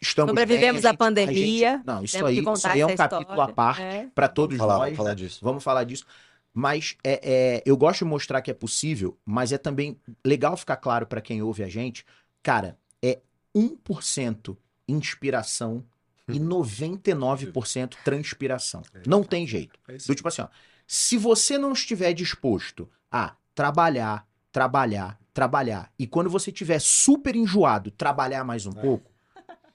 estamos 0.00 0.30
Sobrevivemos 0.30 0.82
bem, 0.82 0.86
a 0.86 0.90
à 0.90 0.92
gente- 0.92 0.98
pandemia, 0.98 1.70
a 1.70 1.76
gente- 1.76 1.86
não, 1.86 2.02
isso 2.04 2.26
aí, 2.26 2.38
isso 2.40 2.66
aí 2.68 2.80
é 2.80 2.86
um 2.86 2.96
capítulo 2.96 3.22
história. 3.30 3.44
à 3.44 3.54
parte 3.54 3.82
É. 3.82 4.08
para 4.14 4.28
todos 4.28 4.56
Vamos 4.56 4.72
falar, 4.72 4.78
nós. 4.78 4.84
vamos 4.88 4.96
falar 4.96 5.08
né? 5.10 5.14
disso. 5.14 5.38
Vamos 5.42 5.64
falar 5.64 5.84
disso. 5.84 6.06
Mas 6.52 6.96
é, 7.04 7.20
é, 7.22 7.62
eu 7.66 7.76
gosto 7.76 7.98
de 7.98 8.04
mostrar 8.06 8.40
que 8.40 8.50
é 8.50 8.54
possível, 8.54 9.18
mas 9.24 9.52
é 9.52 9.58
também 9.58 10.00
legal 10.24 10.56
ficar 10.56 10.76
claro 10.76 11.06
para 11.06 11.20
quem 11.20 11.42
ouve 11.42 11.62
a 11.62 11.68
gente, 11.68 12.04
cara, 12.42 12.78
é 13.02 13.20
1% 13.54 14.56
inspiração 14.88 15.84
e 16.28 16.40
99% 16.40 17.94
transpiração. 18.04 18.82
Não 19.06 19.22
tem 19.22 19.46
jeito. 19.46 19.78
É 19.88 19.96
isso. 19.96 20.08
Do 20.08 20.14
tipo 20.14 20.28
assim, 20.28 20.42
ó, 20.42 20.48
se 20.86 21.16
você 21.16 21.56
não 21.58 21.72
estiver 21.72 22.12
disposto 22.12 22.88
a 23.10 23.36
trabalhar, 23.54 24.26
trabalhar, 24.50 25.18
trabalhar, 25.32 25.92
e 25.98 26.06
quando 26.06 26.28
você 26.30 26.50
estiver 26.50 26.80
super 26.80 27.36
enjoado, 27.36 27.90
trabalhar 27.90 28.44
mais 28.44 28.66
um 28.66 28.70
É. 28.70 28.80
pouco, 28.80 29.10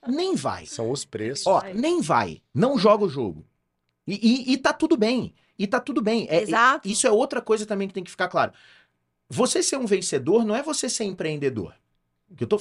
nem 0.08 0.36
vai. 0.36 0.66
São 0.66 0.90
os 0.92 1.06
preços. 1.06 1.48
Ó, 1.48 1.62
nem 1.74 2.02
vai. 2.02 2.42
Não 2.54 2.78
joga 2.78 3.06
o 3.06 3.10
jogo. 3.10 3.46
E, 4.06 4.16
e, 4.50 4.54
e 4.54 4.58
tá 4.58 4.74
tudo 4.74 4.98
bem. 4.98 5.34
E 5.58 5.68
tá 5.68 5.80
tudo 5.80 6.02
bem. 6.02 6.28
É, 6.30 6.42
Exato. 6.42 6.88
Isso 6.88 7.06
é 7.06 7.12
outra 7.12 7.40
coisa 7.42 7.66
também 7.66 7.88
que 7.88 7.94
tem 7.94 8.04
que 8.04 8.10
ficar 8.12 8.28
claro. 8.28 8.52
Você 9.30 9.62
ser 9.64 9.78
um 9.78 9.86
vencedor 9.86 10.44
não 10.44 10.56
é 10.56 10.64
você 10.64 10.90
ser 10.90 11.04
empreendedor. 11.06 11.74
Que 12.36 12.44
eu 12.44 12.48
tô, 12.48 12.60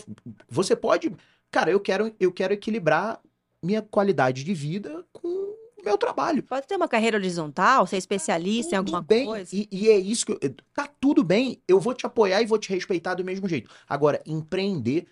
você 0.48 0.76
pode. 0.76 1.12
Cara, 1.50 1.70
eu 1.70 1.80
quero, 1.80 2.14
eu 2.20 2.30
quero 2.30 2.52
equilibrar 2.52 3.20
minha 3.62 3.82
qualidade 3.82 4.44
de 4.44 4.54
vida 4.54 5.04
com 5.12 5.28
o 5.28 5.84
meu 5.84 5.96
trabalho. 5.96 6.42
Pode 6.42 6.66
ter 6.66 6.76
uma 6.76 6.88
carreira 6.88 7.16
horizontal, 7.16 7.86
ser 7.86 7.96
especialista 7.96 8.74
em 8.74 8.78
Tudo 8.78 8.96
alguma 8.96 9.02
bem. 9.02 9.26
coisa. 9.26 9.54
E, 9.54 9.68
e 9.70 9.88
é 9.88 9.98
isso 9.98 10.26
que. 10.26 10.32
Eu, 10.32 10.54
tá 10.74 10.88
tudo 11.00 11.22
bem. 11.22 11.62
Eu 11.66 11.80
vou 11.80 11.94
te 11.94 12.06
apoiar 12.06 12.42
e 12.42 12.46
vou 12.46 12.58
te 12.58 12.70
respeitar 12.70 13.14
do 13.14 13.24
mesmo 13.24 13.48
jeito. 13.48 13.70
Agora, 13.88 14.22
empreender 14.26 15.06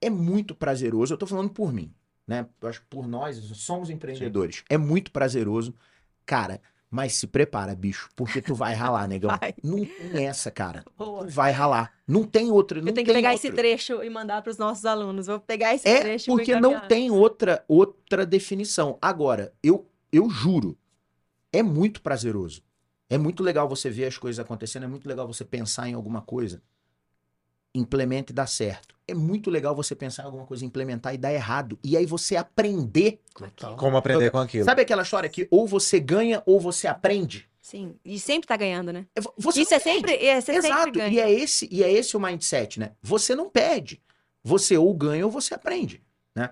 é 0.00 0.10
muito 0.10 0.54
prazeroso. 0.54 1.14
Eu 1.14 1.18
tô 1.18 1.26
falando 1.26 1.50
por 1.50 1.72
mim, 1.72 1.92
né? 2.26 2.46
Eu 2.60 2.68
acho 2.68 2.80
que 2.80 2.86
por 2.86 3.06
nós, 3.06 3.36
somos 3.36 3.90
empreendedores. 3.90 4.64
É 4.68 4.76
muito 4.76 5.10
prazeroso. 5.10 5.74
Cara, 6.26 6.60
mas 6.94 7.14
se 7.14 7.26
prepara, 7.26 7.74
bicho, 7.74 8.08
porque 8.14 8.40
tu 8.40 8.54
vai 8.54 8.72
ralar, 8.72 9.08
negão. 9.08 9.28
Vai. 9.36 9.52
Não 9.64 9.84
tem 9.84 10.28
essa, 10.28 10.48
cara. 10.48 10.84
Boa. 10.96 11.26
Tu 11.26 11.32
vai 11.32 11.50
ralar. 11.50 11.92
Não 12.06 12.22
tem 12.22 12.52
outra. 12.52 12.80
Não 12.80 12.86
Eu 12.86 12.94
tenho 12.94 13.04
que 13.04 13.12
pegar 13.12 13.32
outra. 13.32 13.48
esse 13.48 13.52
trecho 13.56 14.00
e 14.00 14.08
mandar 14.08 14.42
para 14.42 14.50
os 14.50 14.58
nossos 14.58 14.84
alunos. 14.84 15.26
Vou 15.26 15.40
pegar 15.40 15.74
esse 15.74 15.88
É 15.88 16.00
trecho 16.00 16.26
e 16.26 16.30
vou 16.30 16.36
porque 16.36 16.54
não 16.54 16.86
tem 16.86 17.10
outra 17.10 17.64
outra 17.66 18.24
definição. 18.24 18.96
Agora, 19.02 19.52
eu 19.60 19.90
eu 20.12 20.30
juro, 20.30 20.78
é 21.52 21.64
muito 21.64 22.00
prazeroso. 22.00 22.62
É 23.10 23.18
muito 23.18 23.42
legal 23.42 23.68
você 23.68 23.90
ver 23.90 24.04
as 24.04 24.16
coisas 24.16 24.38
acontecendo, 24.38 24.84
é 24.84 24.86
muito 24.86 25.08
legal 25.08 25.26
você 25.26 25.44
pensar 25.44 25.88
em 25.88 25.94
alguma 25.94 26.22
coisa, 26.22 26.62
implementa 27.74 28.32
e 28.32 28.34
dá 28.34 28.46
certo. 28.46 28.94
É 29.06 29.12
muito 29.14 29.50
legal 29.50 29.74
você 29.74 29.94
pensar 29.94 30.22
em 30.22 30.26
alguma 30.26 30.46
coisa, 30.46 30.64
implementar 30.64 31.14
e 31.14 31.18
dar 31.18 31.32
errado. 31.32 31.78
E 31.84 31.96
aí 31.96 32.06
você 32.06 32.36
aprender. 32.36 33.20
Total. 33.34 33.76
Como 33.76 33.96
aprender 33.96 34.30
com 34.30 34.38
aquilo? 34.38 34.64
Sabe 34.64 34.80
aquela 34.82 35.02
história 35.02 35.28
que 35.28 35.46
ou 35.50 35.66
você 35.66 36.00
ganha 36.00 36.42
ou 36.46 36.58
você 36.58 36.86
aprende? 36.86 37.46
Sim, 37.60 37.96
e 38.04 38.18
sempre 38.18 38.46
tá 38.46 38.56
ganhando, 38.56 38.92
né? 38.92 39.06
É, 39.14 39.20
vo- 39.20 39.32
Você 39.38 39.62
Isso 39.62 39.74
é 39.74 39.78
sempre, 39.78 40.14
é, 40.14 40.40
você 40.40 40.52
Exato. 40.52 40.74
sempre 40.84 40.90
ganha. 41.00 41.12
E 41.12 41.18
é 41.18 41.30
esse 41.30 41.68
e 41.70 41.82
é 41.82 41.90
esse 41.92 42.16
o 42.16 42.20
mindset, 42.20 42.78
né? 42.78 42.92
Você 43.02 43.34
não 43.34 43.48
perde. 43.50 44.00
Você 44.42 44.76
ou 44.76 44.92
ganha 44.94 45.24
ou 45.24 45.30
você 45.32 45.54
aprende, 45.54 46.02
né? 46.34 46.50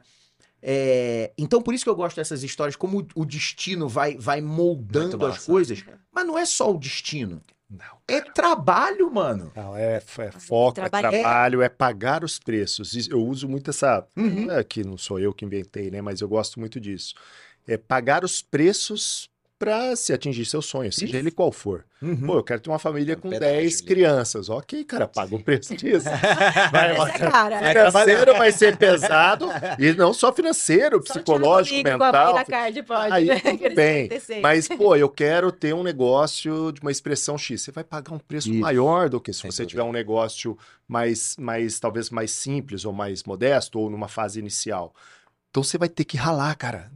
É, 0.63 1.33
então 1.37 1.61
por 1.61 1.75
isso 1.75 1.85
que 1.85 1.91
eu 1.91 1.97
gosto 1.97 2.17
dessas 2.17 2.43
histórias, 2.43 2.77
como 2.77 3.01
o, 3.01 3.07
o 3.23 3.25
destino 3.27 3.89
vai 3.89 4.17
vai 4.17 4.41
moldando 4.41 5.25
as 5.27 5.45
coisas. 5.45 5.85
Mas 6.13 6.27
não 6.27 6.39
é 6.39 6.45
só 6.47 6.71
o 6.73 6.79
destino. 6.79 7.43
Não. 7.73 7.99
É 8.07 8.21
trabalho, 8.21 9.11
mano. 9.11 9.51
Não, 9.57 9.75
é, 9.75 9.97
é 9.97 10.01
foco, 10.01 10.79
é 10.81 10.89
Trabalhar. 10.89 11.11
trabalho, 11.11 11.63
é 11.63 11.69
pagar 11.71 12.23
os 12.23 12.39
preços. 12.39 13.09
Eu 13.09 13.25
uso 13.25 13.49
muito 13.49 13.71
essa. 13.71 14.07
Uhum. 14.15 14.51
É, 14.51 14.63
que 14.63 14.85
não 14.85 14.99
sou 14.99 15.19
eu 15.19 15.33
que 15.33 15.45
inventei, 15.45 15.91
né? 15.91 16.03
Mas 16.03 16.21
eu 16.21 16.29
gosto 16.29 16.61
muito 16.61 16.79
disso. 16.79 17.15
É 17.67 17.77
pagar 17.79 18.25
os 18.25 18.43
preços 18.43 19.31
para 19.63 19.95
se 19.95 20.13
atingir 20.13 20.45
seu 20.45 20.61
sonho, 20.61 20.93
seja 20.93 21.17
ele 21.17 21.31
qual 21.31 21.53
for. 21.53 21.85
Uhum. 22.03 22.27
Pô, 22.27 22.39
eu 22.39 22.43
quero 22.43 22.61
ter 22.61 22.69
uma 22.69 22.81
família 22.81 23.15
Um 23.17 23.21
com 23.21 23.31
pedágio 23.31 23.59
10 23.59 23.77
ali. 23.77 23.87
crianças. 23.87 24.49
Ok, 24.49 24.83
cara, 24.83 25.07
paga 25.07 25.37
o 25.37 25.41
preço 25.41 25.77
disso. 25.77 26.07
Vai, 26.73 26.97
é. 26.97 27.71
É, 27.71 27.91
financeiro 27.91 28.37
vai 28.37 28.51
ser 28.51 28.77
pesado, 28.77 29.47
e 29.79 29.93
não 29.93 30.13
só 30.13 30.33
financeiro, 30.33 30.97
Só 31.07 31.15
psicológico, 31.15 31.89
a 31.89 31.93
mental. 31.93 32.35
Da 32.35 32.45
card, 32.45 32.83
pode. 32.83 33.13
Aí, 33.13 33.27
né? 33.27 33.39
tudo 33.39 33.75
bem. 33.75 34.09
76. 34.09 34.43
Mas, 34.43 34.67
pô, 34.67 34.97
eu 34.97 35.09
quero 35.09 35.53
ter 35.53 35.73
um 35.73 35.85
negócio 35.85 36.73
de 36.73 36.81
uma 36.81 36.91
expressão 36.91 37.39
X. 37.39 37.63
Você 37.63 37.71
vai 37.71 37.85
pagar 37.85 38.13
um 38.13 38.19
preço 38.19 38.51
Isso. 38.51 38.59
maior 38.59 39.09
do 39.09 39.21
que 39.21 39.33
se 39.33 39.43
Sem 39.43 39.51
você 39.53 39.63
dúvida. 39.63 39.71
tiver 39.71 39.89
um 39.89 39.93
negócio 39.93 40.59
mais, 40.89 41.37
mais, 41.39 41.79
talvez 41.79 42.11
mais 42.11 42.33
simples 42.33 42.85
ou 42.85 42.93
mais 42.93 43.23
modesto 43.23 43.79
ou 43.79 43.89
numa 43.89 44.09
fase 44.09 44.41
inicial. 44.41 44.93
Então 45.51 45.63
você 45.63 45.79
vai 45.79 45.89
ter 45.89 46.05
que 46.05 46.17
ralar, 46.17 46.57
cara. 46.57 46.91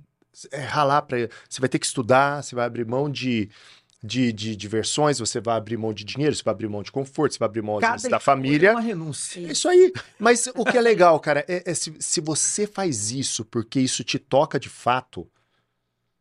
É 0.51 0.61
ralar 0.61 1.03
para. 1.03 1.29
Você 1.49 1.61
vai 1.61 1.69
ter 1.69 1.79
que 1.79 1.87
estudar, 1.87 2.43
você 2.43 2.55
vai 2.55 2.67
abrir 2.67 2.85
mão 2.87 3.11
de. 3.11 3.49
De, 4.05 4.31
de 4.33 4.55
diversões, 4.55 5.19
você 5.19 5.41
vai 5.41 5.57
abrir 5.57 5.77
mão 5.77 5.93
de 5.93 6.05
dinheiro, 6.05 6.33
você 6.37 6.43
vai 6.43 6.53
abrir 6.53 6.69
mão 6.69 6.81
de 6.83 6.93
conforto, 6.93 7.33
você 7.33 7.39
vai 7.41 7.47
abrir 7.49 7.63
mão 7.63 7.77
vezes, 7.81 7.91
da 7.91 7.97
escolha 7.97 8.21
família. 8.21 8.69
É 8.69 8.73
uma 8.73 8.81
renúncia. 8.81 9.41
É 9.41 9.51
isso 9.51 9.69
aí. 9.69 9.93
Mas 10.17 10.47
o 10.55 10.65
que 10.65 10.79
é 10.79 10.81
legal, 10.81 11.19
cara, 11.19 11.45
é, 11.49 11.63
é 11.69 11.75
se, 11.75 11.93
se 11.99 12.21
você 12.21 12.69
faz 12.69 13.11
isso 13.11 13.45
porque 13.45 13.81
isso 13.81 14.05
te 14.05 14.19
toca 14.19 14.61
de 14.61 14.69
fato. 14.69 15.27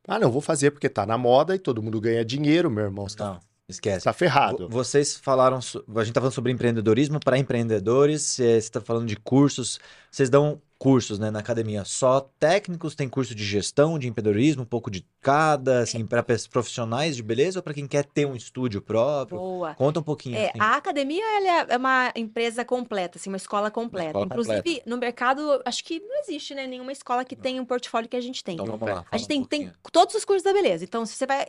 Ah, 0.07 0.17
não, 0.17 0.31
vou 0.31 0.41
fazer 0.41 0.71
porque 0.71 0.89
tá 0.89 1.05
na 1.05 1.17
moda 1.17 1.53
e 1.53 1.59
todo 1.59 1.83
mundo 1.83 1.99
ganha 2.01 2.23
dinheiro, 2.25 2.71
meu 2.71 2.85
irmão. 2.85 3.07
Você 3.07 3.17
tá, 3.17 3.33
Não, 3.33 3.39
esquece. 3.67 4.05
tá 4.05 4.13
ferrado. 4.13 4.67
Vo- 4.69 4.83
Vocês 4.83 5.15
falaram, 5.17 5.57
a 5.57 6.03
gente 6.03 6.13
tá 6.13 6.21
falando 6.21 6.33
sobre 6.33 6.51
empreendedorismo 6.53 7.19
para 7.19 7.37
empreendedores, 7.37 8.21
você 8.23 8.57
está 8.57 8.79
falando 8.81 9.05
de 9.05 9.17
cursos, 9.17 9.79
vocês 10.09 10.29
dão 10.29 10.59
cursos, 10.77 11.17
né, 11.17 11.31
na 11.31 11.39
academia, 11.39 11.83
só 11.85 12.19
técnicos, 12.39 12.95
tem 12.95 13.07
curso 13.07 13.33
de 13.33 13.43
gestão, 13.45 13.97
de 13.97 14.07
empreendedorismo, 14.07 14.63
um 14.63 14.65
pouco 14.65 14.91
de 14.91 15.05
cada, 15.21 15.79
assim, 15.79 16.05
para 16.05 16.23
profissionais 16.51 17.15
de 17.15 17.23
beleza 17.23 17.59
ou 17.59 17.63
para 17.63 17.73
quem 17.73 17.87
quer 17.87 18.05
ter 18.05 18.25
um 18.25 18.35
estúdio 18.35 18.81
próprio? 18.81 19.37
Boa. 19.39 19.73
Conta 19.75 19.99
um 19.99 20.03
pouquinho. 20.03 20.35
É, 20.37 20.49
assim. 20.49 20.59
a 20.59 20.75
academia 20.75 21.23
é- 21.23 21.73
é 21.73 21.77
uma 21.77 22.11
empresa 22.15 22.63
completa, 22.65 23.17
assim, 23.17 23.29
uma 23.29 23.37
escola 23.37 23.71
completa. 23.71 24.09
escola 24.09 24.25
Inclusive, 24.25 24.55
completa. 24.57 24.83
no 24.89 24.97
mercado, 24.97 25.61
acho 25.65 25.83
que 25.83 25.99
não 25.99 26.19
existe, 26.19 26.53
né, 26.53 26.67
nenhuma 26.67 26.91
escola 26.91 27.23
que 27.23 27.35
tenha 27.35 27.61
um 27.61 27.65
portfólio 27.65 28.09
que 28.09 28.15
a 28.15 28.21
gente 28.21 28.43
tem. 28.43 28.55
Então 28.55 28.65
vamos 28.65 28.87
lá. 28.87 29.05
A 29.11 29.17
gente 29.17 29.25
um 29.25 29.27
tem, 29.29 29.43
tem 29.45 29.59
pouquinho. 29.63 29.91
todos 29.91 30.13
os 30.15 30.25
cursos 30.25 30.43
da 30.43 30.53
beleza. 30.53 30.83
Então, 30.83 31.05
se 31.05 31.13
você 31.13 31.25
vai 31.25 31.47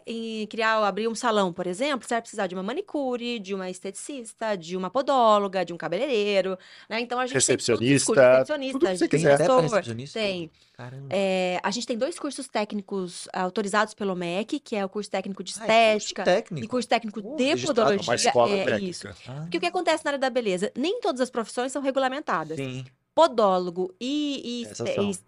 criar, 0.48 0.78
abrir 0.86 1.08
um 1.08 1.14
salão, 1.14 1.52
por 1.52 1.66
exemplo, 1.66 2.06
você 2.06 2.14
vai 2.14 2.22
precisar 2.22 2.46
de 2.46 2.54
uma 2.54 2.62
manicure, 2.62 3.38
de 3.38 3.54
uma 3.54 3.68
esteticista, 3.68 4.56
de 4.56 4.76
uma 4.76 4.88
podóloga, 4.88 5.64
de 5.64 5.72
um 5.72 5.76
cabeleireiro, 5.76 6.56
né? 6.88 7.00
Então, 7.00 7.18
a 7.18 7.26
gente 7.26 7.32
tem 7.34 7.56
todos 7.56 7.68
os 7.68 7.68
Recepcionista, 7.68 8.06
cursos, 8.06 8.24
recepcionista, 8.24 8.78
tudo 8.78 8.90
que 8.92 8.96
você 8.98 9.08
Tem 9.22 9.26
até 9.32 9.36
gestor, 9.44 9.60
recepcionista? 9.62 10.18
tem. 10.20 10.50
Caramba. 10.74 11.08
É, 11.10 11.58
a 11.62 11.70
gente 11.70 11.86
tem 11.86 11.96
dois 11.96 12.18
cursos 12.18 12.46
técnicos 12.48 13.26
autorizados 13.32 13.94
pelo 13.94 14.14
MEC, 14.14 14.60
que 14.60 14.76
é 14.76 14.84
o 14.84 14.88
curso 14.88 15.10
técnico 15.10 15.42
de 15.42 15.54
Ah, 15.58 15.64
é 15.66 15.92
curso 15.92 16.06
estética 16.08 16.24
técnico. 16.24 16.64
e 16.64 16.68
curso 16.68 16.88
técnico 16.88 17.22
Pô, 17.22 17.36
de 17.36 17.66
podologia. 17.66 18.02
Uma 18.02 18.14
escola 18.14 18.52
é, 18.54 18.64
técnica. 18.64 18.90
isso. 18.90 19.08
Ah, 19.26 19.40
Porque 19.42 19.56
o 19.56 19.60
que 19.60 19.66
acontece 19.66 20.04
na 20.04 20.10
área 20.10 20.18
da 20.18 20.28
beleza? 20.30 20.70
Nem 20.76 21.00
todas 21.00 21.20
as 21.20 21.30
profissões 21.30 21.72
são 21.72 21.80
regulamentadas. 21.80 22.56
Sim. 22.56 22.84
Podólogo 23.14 23.94
e, 23.98 24.66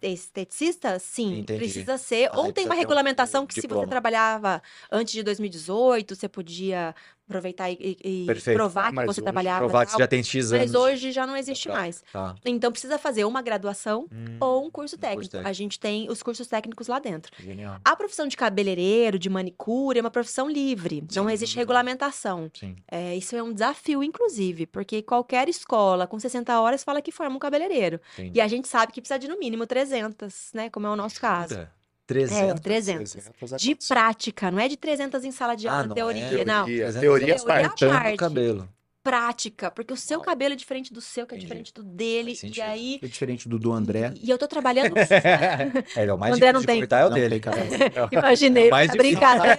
e 0.03 0.13
esteticista, 0.13 0.99
sim, 0.99 1.39
Entendi. 1.39 1.59
precisa 1.59 1.97
ser. 1.97 2.29
Ah, 2.31 2.37
ou 2.37 2.45
aí 2.45 2.53
tem 2.53 2.65
uma 2.65 2.75
ter 2.75 2.77
um 2.77 2.79
regulamentação 2.81 3.47
que 3.47 3.55
se 3.55 3.61
diploma. 3.61 3.83
você 3.85 3.89
trabalhava 3.89 4.61
antes 4.91 5.11
de 5.13 5.23
2018, 5.23 6.15
você 6.15 6.29
podia 6.29 6.93
aproveitar 7.29 7.69
e, 7.69 7.97
e- 8.03 8.25
provar 8.53 8.89
que 8.89 8.95
Mas 8.95 9.05
você 9.05 9.11
hoje- 9.11 9.21
trabalhava. 9.21 9.59
Provar 9.59 9.85
que 9.85 9.91
você 9.91 9.97
já 9.99 10.07
tem 10.07 10.23
X 10.23 10.51
anos. 10.51 10.71
Mas 10.71 10.75
hoje 10.75 11.11
já 11.11 11.25
não 11.27 11.37
existe 11.37 11.67
Pra- 11.69 11.77
mais. 11.77 12.03
Tá. 12.11 12.35
Então 12.43 12.71
precisa 12.71 12.97
fazer 12.97 13.23
uma 13.25 13.41
graduação 13.41 14.07
Hum, 14.11 14.37
ou 14.39 14.65
um 14.65 14.69
curso 14.71 14.97
técnico. 14.97 15.29
técnico. 15.29 15.47
A 15.49 15.53
gente 15.53 15.79
tem 15.79 16.09
os 16.09 16.23
cursos 16.23 16.47
técnicos 16.47 16.87
lá 16.87 16.99
dentro. 16.99 17.31
Genial. 17.41 17.79
A 17.85 17.95
profissão 17.95 18.27
de 18.27 18.35
cabeleireiro, 18.35 19.19
de 19.19 19.29
manicure, 19.29 19.99
é 19.99 20.01
uma 20.01 20.09
profissão 20.11 20.49
livre. 20.49 21.03
Não 21.15 21.27
Sim, 21.27 21.31
existe 21.33 21.53
claro. 21.53 21.67
regulamentação. 21.67 22.51
Sim. 22.53 22.75
É, 22.89 23.15
isso 23.15 23.35
é 23.35 23.43
um 23.43 23.53
desafio, 23.53 24.03
inclusive, 24.03 24.65
porque 24.65 25.01
qualquer 25.01 25.47
escola 25.47 26.07
com 26.07 26.19
60 26.19 26.59
horas 26.59 26.83
fala 26.83 27.01
que 27.01 27.11
forma 27.11 27.35
um 27.35 27.39
cabeleireiro. 27.39 27.99
E 28.33 28.41
a 28.41 28.47
gente 28.47 28.67
sabe 28.67 28.91
que 28.91 29.01
precisa 29.01 29.19
de 29.19 29.27
no 29.27 29.37
mínimo 29.37 29.65
300, 29.67 30.49
né? 30.53 30.69
Como 30.69 30.87
é 30.87 30.89
o 30.89 30.95
nosso 30.95 31.19
caso. 31.21 31.67
Puta, 32.09 32.33
É, 32.33 32.53
300. 32.55 32.59
300. 32.61 33.11
300 33.11 33.53
é 33.53 33.57
De 33.57 33.75
prática, 33.87 34.49
não 34.51 34.59
é 34.59 34.67
de 34.67 34.75
300 34.77 35.23
em 35.23 35.31
sala 35.31 35.55
de 35.55 35.67
Ah, 35.67 35.73
aula, 35.73 35.87
não 35.87 35.95
teoria, 35.95 36.21
é? 36.41 36.45
não. 36.45 36.65
Teoria, 36.65 36.83
300 36.85 36.99
teoria 37.01 37.35
Teoria 37.35 37.35
à 37.35 37.45
parte. 37.69 37.85
parte. 37.87 38.17
Cabelo. 38.17 38.69
Prática, 39.01 39.71
porque 39.71 39.93
o 39.93 39.97
seu 39.97 40.19
cabelo 40.19 40.53
é 40.53 40.55
diferente 40.57 40.93
do 40.93 40.99
seu, 40.99 41.25
que 41.25 41.33
é 41.33 41.37
Entendi. 41.37 41.45
diferente 41.47 41.73
do 41.73 41.81
dele. 41.83 42.37
E 42.43 42.61
aí. 42.61 42.99
É 43.01 43.07
diferente 43.07 43.47
do 43.47 43.57
do 43.57 43.71
André. 43.71 44.11
E, 44.21 44.27
e 44.27 44.29
eu 44.29 44.37
tô 44.37 44.45
trabalhando. 44.47 44.93
É, 45.95 46.01
ele 46.01 46.11
é 46.11 46.13
o 46.13 46.17
mais 46.17 46.33
O 46.33 46.35
André 46.35 46.51
difícil 46.51 46.53
não 46.53 46.59
de 46.61 46.65
tem. 46.67 46.79
cortar 46.79 46.99
é 46.99 47.05
o 47.05 47.09
Não 47.09 47.15
dele. 47.15 47.29
tem 47.29 47.39
cabelo. 47.39 48.09
Imaginei, 48.11 48.69
Mais 48.69 48.89
é 48.89 48.91
difícil. 48.91 49.17
brincadeira. 49.19 49.57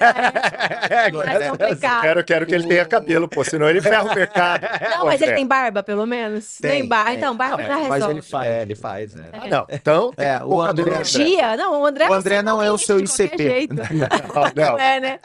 É, 0.90 1.10
não 1.10 1.22
é 1.22 1.48
complicado. 1.50 2.00
Quero, 2.02 2.24
quero 2.24 2.46
que 2.46 2.54
ele 2.54 2.66
tenha 2.68 2.84
cabelo, 2.84 3.28
pô, 3.28 3.42
senão 3.42 3.68
ele 3.68 3.80
ferra 3.80 4.04
o 4.04 4.14
mercado. 4.14 4.66
Não, 4.90 5.06
mas 5.06 5.20
ele 5.22 5.32
tem 5.34 5.46
barba, 5.46 5.82
pelo 5.82 6.06
menos? 6.06 6.58
Tem, 6.58 6.70
Tem 6.70 6.86
barba. 6.88 7.10
tem. 7.10 7.16
Então, 7.18 7.36
barba 7.36 7.62
É, 7.62 7.66
já 7.66 7.76
mas 7.78 7.90
resolve. 7.92 8.14
ele 8.14 8.22
faz. 8.22 8.46
É, 8.48 8.62
ele 8.62 8.74
faz, 8.74 9.14
né? 9.14 9.24
Ah, 9.32 9.48
não. 9.48 9.66
Então, 9.70 10.12
É, 10.18 10.44
o 10.44 10.60
André- 10.60 10.94
André. 10.96 11.56
Não, 11.56 11.80
o 11.80 11.86
André, 11.86 12.08
O 12.08 12.12
André 12.12 12.42
não 12.42 12.62
é 12.62 12.70
o 12.70 12.76
seu 12.78 13.00
ICP. 13.00 13.42
jeito. 13.42 13.74
Não, 13.74 13.84
Não 13.84 14.72
não. 14.72 14.78
é, 14.78 15.00
né? 15.00 15.20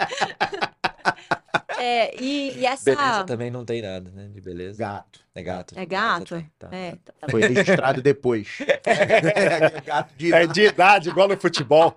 É, 1.77 2.15
e, 2.21 2.57
e 2.57 2.65
essa. 2.65 2.83
Beleza 2.85 3.23
também 3.25 3.51
não 3.51 3.65
tem 3.65 3.81
nada, 3.81 4.09
né? 4.11 4.29
De 4.29 4.39
beleza. 4.39 4.79
Gato. 4.79 5.24
É 5.37 5.43
gato. 5.43 5.75
É 5.77 5.85
gato? 5.85 6.41
Tá. 6.57 6.69
É, 6.71 6.87
então 6.89 7.13
tá 7.19 7.27
Foi 7.29 7.41
registrado 7.41 8.01
depois. 8.01 8.47
É, 8.87 9.81
gato 9.81 10.13
de 10.15 10.33
É 10.33 10.47
de 10.47 10.61
idade, 10.67 11.09
igual 11.09 11.27
no 11.27 11.35
futebol. 11.37 11.93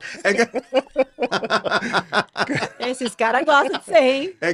Esses 2.81 3.15
caras 3.15 3.45
gostam 3.45 3.79
de 3.79 3.85
ser, 3.85 4.03
hein? 4.03 4.35
É 4.41 4.51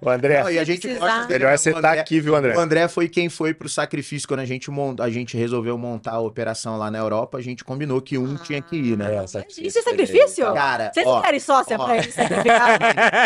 O 0.00 0.08
André, 0.10 0.42
Não, 0.42 0.50
e 0.50 0.58
a 0.58 0.64
gente 0.64 0.80
Precisar. 0.80 1.06
gosta 1.18 1.32
melhor 1.32 1.56
você 1.58 1.70
O 1.70 1.76
estar 1.76 1.88
André- 1.90 2.00
aqui, 2.00 2.20
viu, 2.20 2.34
André? 2.34 2.56
O 2.56 2.60
André 2.60 2.88
foi 2.88 3.08
quem 3.08 3.28
foi 3.28 3.52
pro 3.54 3.68
sacrifício 3.68 4.26
quando 4.26 4.40
a 4.40 4.44
gente, 4.44 4.70
mon... 4.70 4.96
a 4.98 5.10
gente 5.10 5.36
resolveu 5.36 5.76
montar 5.78 6.12
a 6.12 6.20
operação 6.20 6.76
lá 6.76 6.90
na 6.90 6.98
Europa. 6.98 7.38
A 7.38 7.42
gente 7.42 7.62
combinou 7.64 8.00
que 8.00 8.16
um 8.18 8.36
tinha 8.36 8.60
que 8.62 8.76
ir, 8.76 8.96
né? 8.96 9.14
É, 9.14 9.26
sacrifício, 9.26 9.66
Isso 9.66 9.78
é 9.78 9.82
sacrifício? 9.82 10.52
Cara, 10.54 10.90
Vocês 10.92 11.06
ó, 11.06 11.14
não 11.16 11.22
querem 11.22 11.40
sócia 11.40 11.76
ó. 11.78 11.84
pra 11.84 11.98
ele 11.98 12.10
sacrificar? 12.12 12.78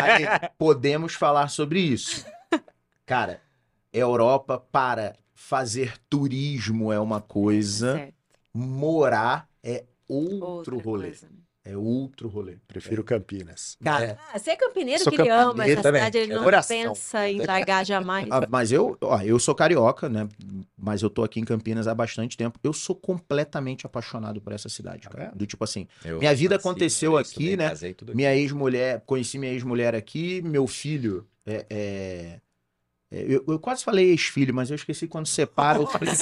aí, 0.04 0.50
podemos 0.58 1.14
falar 1.14 1.48
sobre 1.48 1.80
isso. 1.80 2.26
Cara, 3.06 3.40
Europa 3.92 4.58
para 4.58 5.14
fazer 5.34 5.94
turismo 6.10 6.92
é 6.92 6.98
uma 7.00 7.20
coisa, 7.20 7.94
Certo, 7.94 8.14
morar 8.54 9.48
é 9.62 9.84
outro 10.08 10.46
outra 10.46 10.74
rolê. 10.76 11.06
coisa. 11.08 11.28
É 11.64 11.76
outro 11.76 12.28
rolê. 12.28 12.56
Prefiro 12.66 13.04
Campinas. 13.04 13.76
Cara, 13.84 14.18
Ah, 14.32 14.38
você 14.38 14.52
é 14.52 14.56
campineiro 14.56 15.04
Sou 15.04 15.12
que 15.12 15.20
ele 15.20 15.28
ama 15.28 15.66
essa 15.66 15.82
também. 15.82 16.00
cidade, 16.00 16.16
ele 16.18 16.32
É 16.32 16.34
não 16.34 16.42
coração. 16.42 16.76
pensa 16.94 17.28
em 17.28 17.44
largar 17.44 17.84
jamais. 17.84 18.26
Ah, 18.32 18.46
mas 18.48 18.72
eu, 18.72 18.96
ó, 19.02 19.20
eu 19.20 19.38
sou 19.38 19.54
carioca, 19.54 20.08
né? 20.08 20.26
Mas 20.78 21.02
eu 21.02 21.10
tô 21.10 21.22
aqui 21.22 21.40
em 21.40 21.44
Campinas 21.44 21.86
há 21.86 21.94
bastante 21.94 22.38
tempo. 22.38 22.58
Eu 22.64 22.72
sou 22.72 22.96
completamente 22.96 23.84
apaixonado 23.84 24.40
por 24.40 24.54
essa 24.54 24.70
cidade, 24.70 25.10
cara. 25.10 25.24
É? 25.24 25.36
Do 25.36 25.44
tipo 25.46 25.62
assim, 25.62 25.86
Eu 26.02 26.18
Minha 26.18 26.34
vida 26.34 26.54
nasci, 26.54 26.66
aconteceu 26.66 27.12
eu 27.12 27.18
aqui, 27.18 27.50
estudei, 27.52 27.56
né? 27.58 27.70
minha 28.14 28.34
ex-mulher, 28.34 29.02
conheci 29.04 29.36
minha 29.38 29.52
ex-mulher 29.52 29.94
aqui, 29.94 30.40
meu 30.40 30.66
filho 30.66 31.28
é. 31.44 31.54
é- 31.54 31.66
é, 31.70 32.40
eu, 33.10 33.44
eu 33.48 33.58
quase 33.58 33.82
falei 33.82 34.10
ex-filho, 34.10 34.54
mas 34.54 34.70
eu 34.70 34.76
esqueci 34.76 35.06
quando 35.06 35.26
separa. 35.26 35.78
Eu 35.78 35.86
falei, 35.86 36.12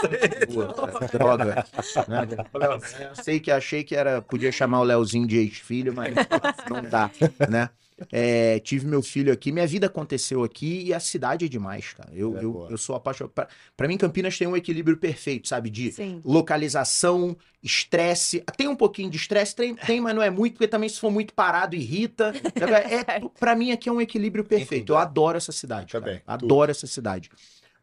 "Pô, 0.55 0.72
cara, 0.87 1.09
droga. 1.09 1.66
né? 2.07 3.12
Sei 3.14 3.40
que 3.40 3.51
achei 3.51 3.83
que 3.83 3.94
era, 3.96 4.22
podia 4.22 4.53
chamar 4.53 4.81
o 4.81 4.85
Leozinho 4.85 5.27
de 5.27 5.37
ex-filho, 5.37 5.92
mas 5.94 6.14
não 6.70 6.83
dá, 6.88 7.11
né? 7.49 7.70
É, 8.13 8.59
tive 8.61 8.87
meu 8.87 9.01
filho 9.03 9.33
aqui, 9.33 9.51
minha 9.51 9.67
vida 9.67 9.87
aconteceu 9.87 10.45
aqui 10.45 10.83
e 10.85 10.93
a 10.93 11.01
cidade 11.01 11.47
é 11.47 11.49
demais, 11.49 11.95
cara. 11.95 12.11
Eu, 12.15 12.37
É 12.37 12.45
eu, 12.45 12.53
boa. 12.53 12.71
eu 12.71 12.77
sou 12.77 12.95
apaixonado. 12.95 13.33
Pra, 13.33 13.49
pra 13.75 13.89
mim, 13.89 13.97
Campinas 13.97 14.37
tem 14.37 14.47
um 14.47 14.57
equilíbrio 14.57 14.99
perfeito, 14.99 15.49
sabe? 15.49 15.71
De 15.71 15.91
Sim. 15.93 16.21
localização, 16.23 17.37
estresse. 17.63 18.45
Tem 18.57 18.69
um 18.69 18.77
pouquinho 18.77 19.09
de 19.11 19.17
estresse, 19.17 19.57
tem, 19.57 19.75
tem, 19.75 20.01
mas 20.01 20.15
não 20.15 20.23
é 20.23 20.29
muito, 20.29 20.55
porque 20.55 20.69
também 20.69 20.89
se 20.89 21.01
for 21.01 21.11
muito 21.11 21.33
parado, 21.33 21.75
irrita. 21.75 22.33
É, 22.67 23.21
para 23.39 23.55
mim 23.57 23.71
aqui 23.73 23.89
é 23.89 23.93
um 23.93 24.01
equilíbrio 24.01 24.45
perfeito. 24.45 24.93
Eu 24.93 24.99
adoro 24.99 25.37
essa 25.39 25.53
cidade. 25.53 25.93
cara. 25.93 26.05
Também, 26.05 26.23
Adoro 26.27 26.71
essa 26.71 26.87
cidade. 26.87 27.31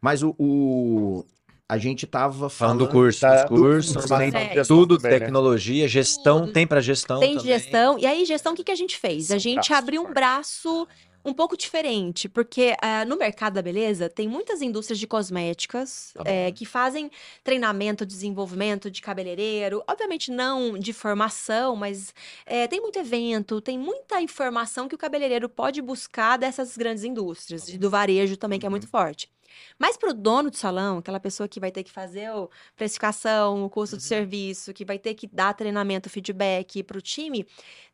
Mas 0.00 0.22
o, 0.22 0.34
o- 0.38 1.24
a 1.68 1.78
gente 1.78 2.06
tava 2.06 2.50
Falando 2.50 2.50
falando 2.50 2.78
do 2.86 2.88
curso, 2.88 3.20
Tá, 3.20 3.42
dos 3.42 3.48
cursos, 3.48 4.04
tem 4.04 4.30
gestão 4.30 4.76
tudo, 4.76 4.96
também, 4.98 5.12
né? 5.12 5.18
tecnologia, 5.18 5.88
gestão, 5.88 6.40
Tudo. 6.40 6.52
tem 6.52 6.66
pra 6.66 6.80
gestão 6.80 7.20
Tem 7.20 7.36
também. 7.36 7.52
gestão. 7.52 7.98
E 7.98 8.06
aí, 8.06 8.24
gestão, 8.24 8.52
o 8.52 8.56
que, 8.56 8.64
que 8.64 8.72
a 8.72 8.76
gente 8.76 8.98
fez? 8.98 9.30
A 9.30 9.38
gente 9.38 9.54
braços 9.56 9.70
abriu 9.72 10.02
um 10.02 10.12
braço 10.12 10.86
um 11.26 11.32
pouco 11.32 11.56
diferente, 11.56 12.28
porque 12.28 12.76
ah, 12.82 13.06
no 13.06 13.16
mercado 13.16 13.54
da 13.54 13.62
beleza 13.62 14.10
tem 14.10 14.28
muitas 14.28 14.60
indústrias 14.60 14.98
de 14.98 15.06
cosméticas 15.06 16.12
Tá 16.14 16.22
eh, 16.26 16.52
que 16.52 16.66
fazem 16.66 17.10
treinamento, 17.42 18.04
desenvolvimento 18.04 18.90
de 18.90 19.00
cabeleireiro. 19.00 19.82
Obviamente 19.88 20.30
não 20.30 20.78
de 20.78 20.92
formação, 20.92 21.74
mas 21.76 22.12
eh, 22.44 22.66
tem 22.68 22.78
muito 22.78 22.98
evento, 22.98 23.58
tem 23.62 23.78
muita 23.78 24.20
informação 24.20 24.86
que 24.86 24.94
o 24.94 24.98
cabeleireiro 24.98 25.48
pode 25.48 25.80
buscar 25.80 26.36
dessas 26.36 26.76
grandes 26.76 27.04
indústrias, 27.04 27.70
e 27.70 27.78
do 27.78 27.88
varejo 27.88 28.36
também, 28.36 28.60
que 28.60 28.66
é 28.66 28.68
muito 28.68 28.86
forte. 28.86 29.30
Mas 29.78 29.96
para 29.96 30.10
o 30.10 30.14
dono 30.14 30.50
do 30.50 30.56
salão, 30.56 30.98
aquela 30.98 31.20
pessoa 31.20 31.48
que 31.48 31.60
vai 31.60 31.70
ter 31.70 31.82
que 31.82 31.90
fazer 31.90 32.26
a 32.26 32.46
precificação, 32.76 33.64
o 33.64 33.70
custo 33.70 33.96
do 33.96 34.02
serviço, 34.02 34.72
que 34.72 34.84
vai 34.84 34.98
ter 34.98 35.14
que 35.14 35.26
dar 35.26 35.54
treinamento, 35.54 36.08
feedback 36.10 36.82
para 36.82 36.98
o 36.98 37.02
time, 37.02 37.46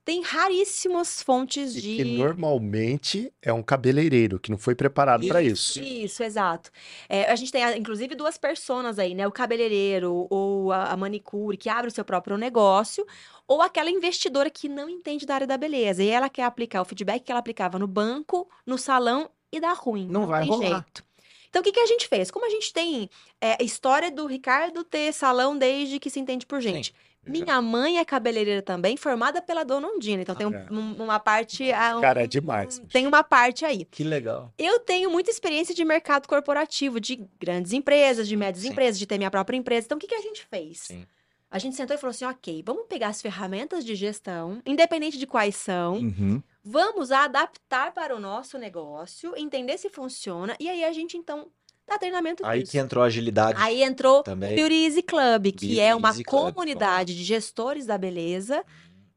tem 0.05 0.23
raríssimas 0.23 1.23
fontes 1.23 1.77
E 1.77 1.81
de. 1.81 1.97
que 1.97 2.05
normalmente 2.05 3.33
é 3.43 3.53
um 3.53 3.63
cabeleireiro 3.63 4.41
que 4.41 4.51
não 4.51 4.59
foi 4.59 4.75
preparado 4.75 5.27
para 5.27 5.43
isso. 5.43 5.81
Isso, 5.81 6.23
exato. 6.23 6.71
É, 7.09 7.31
a 7.31 7.37
gente 7.37 7.53
tem, 7.53 7.63
ah, 7.63 7.77
inclusive, 7.77 8.15
duas 8.15 8.39
personas 8.39 8.99
aí, 8.99 9.15
né? 9.15 9.27
O 9.27 9.33
cabeleireiro 9.33 10.27
ou 10.31 10.73
a, 10.73 10.93
a 10.93 10.97
manicure, 10.97 11.57
que 11.57 11.69
abre 11.69 11.89
o 11.89 11.95
seu 11.95 12.05
próprio 12.05 12.37
negócio, 12.37 13.07
ou 13.47 13.61
aquela 13.63 13.91
investidora 13.91 14.51
que 14.51 14.69
não 14.69 14.89
entende 14.89 15.27
da 15.27 15.35
área 15.35 15.47
da 15.47 15.57
beleza. 15.57 16.03
E 16.03 16.09
ela 16.09 16.29
quer 16.29 16.45
aplicar 16.45 16.81
o 16.81 16.85
feedback 16.85 17.23
que 17.23 17.31
ela 17.31 17.41
aplicava 17.41 17.79
no 17.79 17.87
banco, 17.87 18.49
no 18.67 18.79
salão 18.79 19.31
e 19.53 19.61
dá 19.61 19.73
ruim. 19.73 20.07
Não 20.09 20.27
vai 20.27 20.43
tem 20.43 20.51
rolar. 20.51 20.69
jeito. 20.69 21.05
Então, 21.51 21.61
o 21.61 21.65
que, 21.65 21.73
que 21.73 21.81
a 21.81 21.87
gente 21.87 22.09
fez? 22.09 22.31
Como 22.31 22.47
a 22.47 22.49
gente 22.51 22.73
tem 22.73 23.11
é, 23.41 23.57
a 23.61 23.63
história 23.63 24.11
do 24.11 24.25
Ricardo 24.27 24.83
ter 24.85 25.13
salão 25.13 25.59
desde 25.59 25.99
que 25.99 26.09
se 26.09 26.19
entende 26.21 26.47
por 26.47 26.61
gente. 26.61 26.95
Minha 27.27 27.61
mãe 27.61 27.99
é 27.99 28.05
cabeleireira 28.05 28.63
também, 28.63 28.97
formada 28.97 29.43
pela 29.43 29.63
Dona 29.63 29.87
Ondina. 29.89 30.23
Então, 30.23 30.35
tem 30.35 30.47
um- 30.47 30.55
É. 30.55 30.67
um- 30.71 31.03
uma 31.05 31.19
parte... 31.21 31.71
ah, 31.71 31.99
um- 31.99 32.01
Cara, 32.01 32.23
é 32.23 32.27
demais. 32.27 32.79
bicho. 32.79 32.91
Tem 32.91 33.07
uma 33.07 33.23
parte 33.23 33.63
aí. 33.65 33.85
Que 33.85 34.03
legal. 34.03 34.51
Eu 34.57 34.81
tenho 34.81 35.11
muita 35.11 35.31
experiência 35.31 35.75
de 35.75 35.85
mercado 35.85 36.27
corporativo, 36.27 36.99
de 36.99 37.23
grandes 37.39 37.73
empresas, 37.75 38.27
de 38.27 38.37
médias 38.37 38.63
Sim. 38.65 38.71
empresas, 38.71 38.99
de 38.99 39.07
ter 39.07 39.19
minha 39.19 39.31
própria 39.31 39.57
empresa. 39.57 39.85
Então, 39.87 39.99
o 39.99 40.01
que, 40.01 40.07
que 40.07 40.15
a 40.15 40.23
gente 40.23 40.47
fez? 40.47 40.79
Sim. 40.79 41.05
A 41.51 41.59
gente 41.59 41.77
sentou 41.77 41.95
e 41.95 41.99
falou 41.99 42.13
assim: 42.13 42.25
ok, 42.25 42.63
vamos 42.65 42.87
pegar 42.89 43.09
as 43.09 43.21
ferramentas 43.21 43.85
de 43.85 43.95
gestão, 43.97 44.63
independente 44.65 45.19
de 45.19 45.27
quais 45.27 45.57
são, 45.57 45.97
Uhum. 45.97 46.43
Vamos 46.63 47.11
adaptar 47.11 47.93
para 47.93 48.15
o 48.15 48.21
nosso 48.21 48.59
negócio, 48.59 49.35
entender 49.37 49.79
se 49.79 49.89
funciona, 49.89 50.57
e 50.61 50.69
aí 50.69 50.85
a 50.85 50.93
gente, 50.93 51.17
então, 51.17 51.49
dá 51.87 51.99
treinamento 51.99 52.45
Aí 52.47 52.61
disso. 52.61 52.73
que 52.73 52.79
entrou 52.79 53.03
a 53.03 53.07
agilidade 53.09 53.61
Aí 53.61 53.83
entrou 53.83 54.23
também. 54.23 54.55
Beauty 54.55 54.75
Easy 54.75 55.03
Club, 55.03 55.45
que 55.47 55.67
Beauty 55.67 55.81
é 55.81 55.95
uma 55.95 56.09
Easy 56.09 56.25
Club, 56.25 56.55
comunidade 56.55 57.17
de 57.17 57.25
gestores 57.25 57.87
da 57.87 57.99
beleza, 57.99 58.65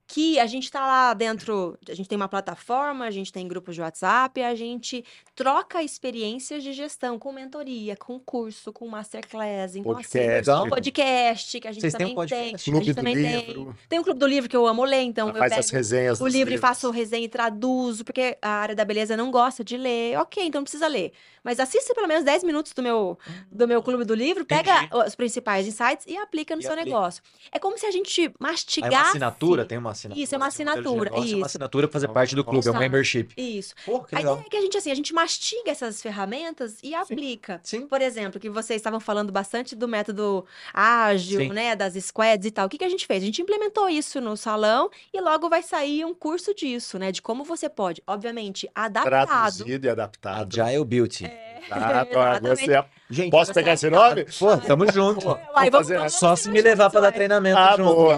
que 0.06 0.38
a 0.40 0.46
gente 0.46 0.70
tá 0.70 0.82
lá 0.86 1.14
dentro, 1.14 1.78
a 1.90 1.94
gente 1.94 2.08
tem 2.10 2.16
uma 2.16 2.28
plataforma, 2.28 3.06
a 3.06 3.12
gente 3.12 3.32
tem 3.32 3.48
grupos 3.48 3.74
de 3.76 3.82
WhatsApp, 3.82 4.42
a 4.44 4.54
gente 4.54 5.04
troca 5.34 5.82
experiências 5.82 6.62
de 6.62 6.74
gestão 6.74 7.18
com 7.18 7.32
mentoria, 7.32 7.96
com 7.96 8.20
curso, 8.20 8.72
com 8.74 8.88
masterclass, 8.88 9.76
então 9.76 9.92
assim, 9.94 10.04
Podcast. 10.12 10.70
podcast 10.70 11.60
que 11.60 11.68
a 11.68 11.72
gente 11.72 11.82
Vocês 11.82 11.94
têm 11.94 12.00
também 12.00 12.14
um 12.14 12.16
podcast? 12.16 12.46
tem. 12.46 12.56
a 12.56 12.60
Clube 12.64 12.86
gente 12.86 12.94
do 12.94 12.98
também 12.98 13.16
tem. 13.16 13.46
livro. 13.46 13.76
Tem 13.90 14.00
o 14.00 14.04
clube 14.04 14.20
do 14.20 14.28
livro 14.28 14.50
que 14.50 14.56
eu 14.58 14.68
amo 14.68 14.84
ler, 14.84 15.02
então 15.02 15.30
eu 15.30 15.36
faz 15.36 15.50
pego 15.52 15.60
as 15.62 15.70
resenhas 15.70 16.22
o 16.22 16.28
livro 16.28 16.54
e 16.54 16.58
faço 16.58 16.92
resenha 16.92 17.26
e 17.26 17.30
traduzo, 17.30 18.04
porque 18.04 18.38
a 18.42 18.50
área 18.50 18.76
da 18.76 18.86
beleza 18.86 19.16
não 19.18 19.32
gosta 19.32 19.64
de 19.64 19.78
ler. 19.78 20.18
Ok, 20.20 20.44
então 20.46 20.60
não 20.60 20.64
precisa 20.64 20.88
ler. 20.88 21.14
Mas 21.44 21.60
assista 21.60 21.94
pelo 21.96 22.08
menos 22.08 22.24
10 22.24 22.44
minutos 22.44 22.72
do 22.74 22.82
meu, 22.84 23.18
do 23.52 23.68
meu 23.68 23.82
clube 23.82 24.06
do 24.06 24.14
livro, 24.14 24.46
pega 24.46 24.84
Entendi. 24.84 25.04
os 25.08 25.16
principais 25.16 25.66
insights 25.68 26.06
e 26.08 26.16
aplica 26.18 26.56
no 26.56 26.62
E 26.62 26.64
seu 26.64 26.72
aplica. 26.74 26.90
negócio. 26.90 27.22
É 27.52 27.60
como 27.60 27.78
se 27.78 27.86
a 27.86 27.92
gente 27.92 28.22
Aí 28.22 28.34
mastigasse. 28.40 28.94
uma 28.96 29.10
assinatura, 29.10 29.66
tem 29.66 29.78
uma 29.78 29.94
Tem 29.94 30.03
assinatura. 30.08 30.24
Isso, 30.24 30.36
é 30.36 30.38
uma 30.38 30.48
assinatura, 30.48 31.04
negócio 31.10 31.16
É 31.16 31.20
uma 31.20 31.38
isso. 31.38 31.46
assinatura 31.46 31.88
pra 31.88 31.94
fazer 31.94 32.08
parte 32.10 32.36
do 32.36 32.44
clube, 32.44 32.58
é 32.66 32.70
um 32.70 32.74
Exato. 32.74 32.80
membership. 32.80 33.30
Isso. 33.38 33.74
Pô, 33.86 34.02
que 34.04 34.16
A 34.16 34.18
legal. 34.20 34.34
ideia 34.36 34.48
é 34.48 34.50
que 34.50 34.58
a 34.58 34.62
gente, 34.62 34.78
assim, 34.78 34.92
a 34.92 34.96
gente 34.96 35.14
mastiga 35.14 35.72
essas 35.72 36.02
ferramentas 36.02 36.78
e 36.84 36.94
aplica. 36.94 37.60
Sim. 37.64 37.88
Por 37.88 38.02
exemplo, 38.02 38.40
que 38.40 38.50
vocês 38.50 38.78
estavam 38.80 39.00
falando 39.00 39.32
bastante 39.32 39.76
do 39.76 39.88
método 39.88 40.46
ágil, 40.74 41.40
Sim. 41.42 41.50
né? 41.50 41.76
Das 41.76 41.94
squads 41.96 42.46
e 42.48 42.52
tal. 42.52 42.66
O 42.66 42.70
que, 42.70 42.78
que 42.78 42.84
a 42.86 42.90
gente 42.90 43.06
fez? 43.06 43.22
A 43.24 43.26
gente 43.26 43.42
implementou 43.42 43.90
isso 43.90 44.20
no 44.20 44.36
salão 44.36 44.90
e 45.14 45.20
logo 45.22 45.50
vai 45.50 45.62
sair 45.64 46.06
um 46.06 46.14
curso 46.14 46.54
disso, 46.54 46.98
né? 47.00 47.12
De 47.12 47.22
como 47.22 47.44
você 47.44 47.70
pode, 47.70 48.02
obviamente, 48.08 48.70
adaptado. 48.74 49.28
Traduzido 49.28 49.88
e 49.88 49.90
adaptado. 49.90 50.62
Agile 50.62 50.86
Beauty. 50.86 51.26
Exato. 51.26 51.34
Agora 51.74 52.32
Exatamente. 52.38 52.66
você- 52.66 52.86
Gente, 53.10 53.32
Posso 53.32 53.54
pegar 53.54 53.74
esse 53.74 53.90
nome? 53.90 54.26
Pô, 54.40 54.58
tamo 54.58 54.92
junto. 54.92 55.28
Uai, 55.28 55.70
vamos- 55.70 55.88
fazer 55.88 55.98
vamos- 55.98 56.14
Só 56.14 56.36
se 56.36 56.50
me 56.50 56.62
levar 56.62 56.90
pra 56.90 57.02
dar 57.02 57.12
treinamento 57.12 57.58
Ah, 57.60 57.76
junto. 57.78 57.94
boa. 57.96 58.18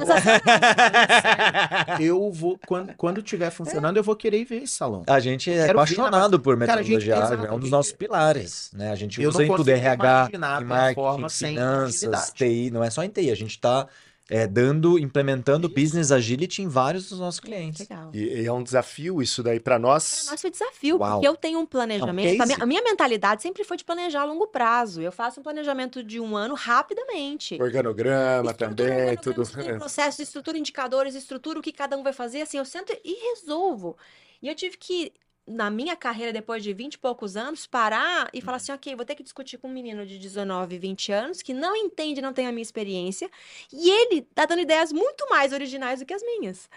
eu 2.00 2.32
vou, 2.32 2.58
quando, 2.66 2.94
quando 2.96 3.22
tiver 3.22 3.50
funcionando, 3.50 3.98
eu 3.98 4.04
vou 4.04 4.16
querer 4.16 4.40
ir 4.40 4.46
ver 4.46 4.64
esse 4.64 4.76
salão. 4.76 5.04
A 5.08 5.20
gente 5.20 5.52
é 5.52 5.66
Quero 5.66 5.80
apaixonado 5.80 6.40
por 6.40 6.58
Cara, 6.60 6.82
gente- 6.84 6.92
metodologia 6.98 7.16
ágil, 7.16 7.26
exato, 7.36 7.46
é 7.46 7.52
um 7.52 7.56
dos 7.56 7.64
gente. 7.64 7.72
nossos 7.72 7.92
pilares, 7.94 8.70
né? 8.74 8.92
A 8.92 8.96
gente 8.96 9.22
Eu 9.22 9.30
usa 9.30 9.44
em 9.44 9.48
tudo, 9.54 9.68
RH, 9.70 10.30
em 10.34 10.38
marketing, 10.66 11.30
finanças. 11.30 12.32
TI, 12.34 12.70
não 12.72 12.84
é 12.84 12.90
só 12.90 13.04
em 13.04 13.10
TI, 13.10 13.32
a 13.32 13.36
gente 13.36 13.60
tá 13.60 13.88
é, 14.30 14.48
dando, 14.48 14.98
implementando 14.98 15.70
business 15.70 16.12
agility 16.12 16.62
em 16.64 16.68
vários 16.68 17.10
dos 17.10 17.20
nossos 17.20 17.40
clientes. 17.40 17.88
Legal. 17.88 18.10
E, 18.14 18.42
e 18.42 18.46
é 18.46 18.52
um 18.52 18.64
desafio 18.64 19.22
isso 19.22 19.44
daí 19.44 19.60
pra 19.60 19.76
Para 19.76 19.80
nós. 19.80 20.28
nós 20.30 20.42
foi 20.42 20.50
desafio, 20.50 20.98
Uau. 20.98 21.12
porque 21.14 21.28
eu 21.28 21.36
tenho 21.36 21.60
um 21.60 21.66
planejamento. 21.66 22.38
case. 22.38 22.42
a, 22.42 22.46
minha, 22.46 22.58
a 22.64 22.66
minha 22.66 22.82
mentalidade 22.82 23.42
sempre 23.44 23.64
foi 23.64 23.78
de 23.78 23.84
planejar 23.84 24.22
a 24.22 24.26
longo 24.26 24.48
prazo. 24.48 25.02
Eu 25.02 25.12
faço 25.12 25.40
um 25.40 25.44
planejamento 25.44 26.02
de 26.04 26.20
um 26.20 26.36
ano 26.36 26.56
rapidamente. 26.56 27.62
Organograma 27.62 28.52
Estrutura 28.52 28.70
também, 28.70 29.10
organograma, 29.10 29.18
tudo. 29.22 29.80
processo, 29.80 30.22
estrutura 30.22 30.58
indicadores, 30.58 31.14
estrutura 31.14 31.60
o 31.60 31.62
que 31.62 31.72
cada 31.72 31.98
um 31.98 32.04
vai 32.04 32.14
fazer, 32.14 32.42
assim, 32.42 32.58
eu 32.58 32.66
sento 32.66 32.96
e 33.04 33.30
resolvo. 33.30 33.96
E 34.42 34.48
eu 34.48 34.56
tive 34.56 34.78
que, 34.78 35.12
na 35.48 35.70
minha 35.70 35.96
carreira, 35.96 36.34
depois 36.34 36.64
de 36.64 36.74
20 36.74 36.96
e 36.96 36.98
poucos 36.98 37.38
anos, 37.38 37.68
parar 37.68 38.30
e 38.34 38.42
falar 38.42 38.58
assim, 38.58 38.72
ok, 38.72 38.96
vou 38.96 39.06
ter 39.06 39.16
que 39.16 39.24
discutir 39.24 39.58
com 39.58 39.68
um 39.68 39.72
menino 39.72 40.06
de 40.06 40.18
19, 40.18 40.78
20 40.80 41.12
anos, 41.12 41.42
que 41.42 41.54
não 41.54 41.76
entende, 41.76 42.22
não 42.22 42.34
tem 42.34 42.48
a 42.48 42.52
minha 42.52 42.64
experiência, 42.64 43.30
e 43.72 43.90
ele 43.90 44.22
tá 44.22 44.46
dando 44.46 44.62
ideias 44.62 44.92
muito 44.92 45.28
mais 45.30 45.54
originais 45.54 46.00
do 46.00 46.06
que 46.06 46.14
as 46.14 46.24
minhas. 46.24 46.70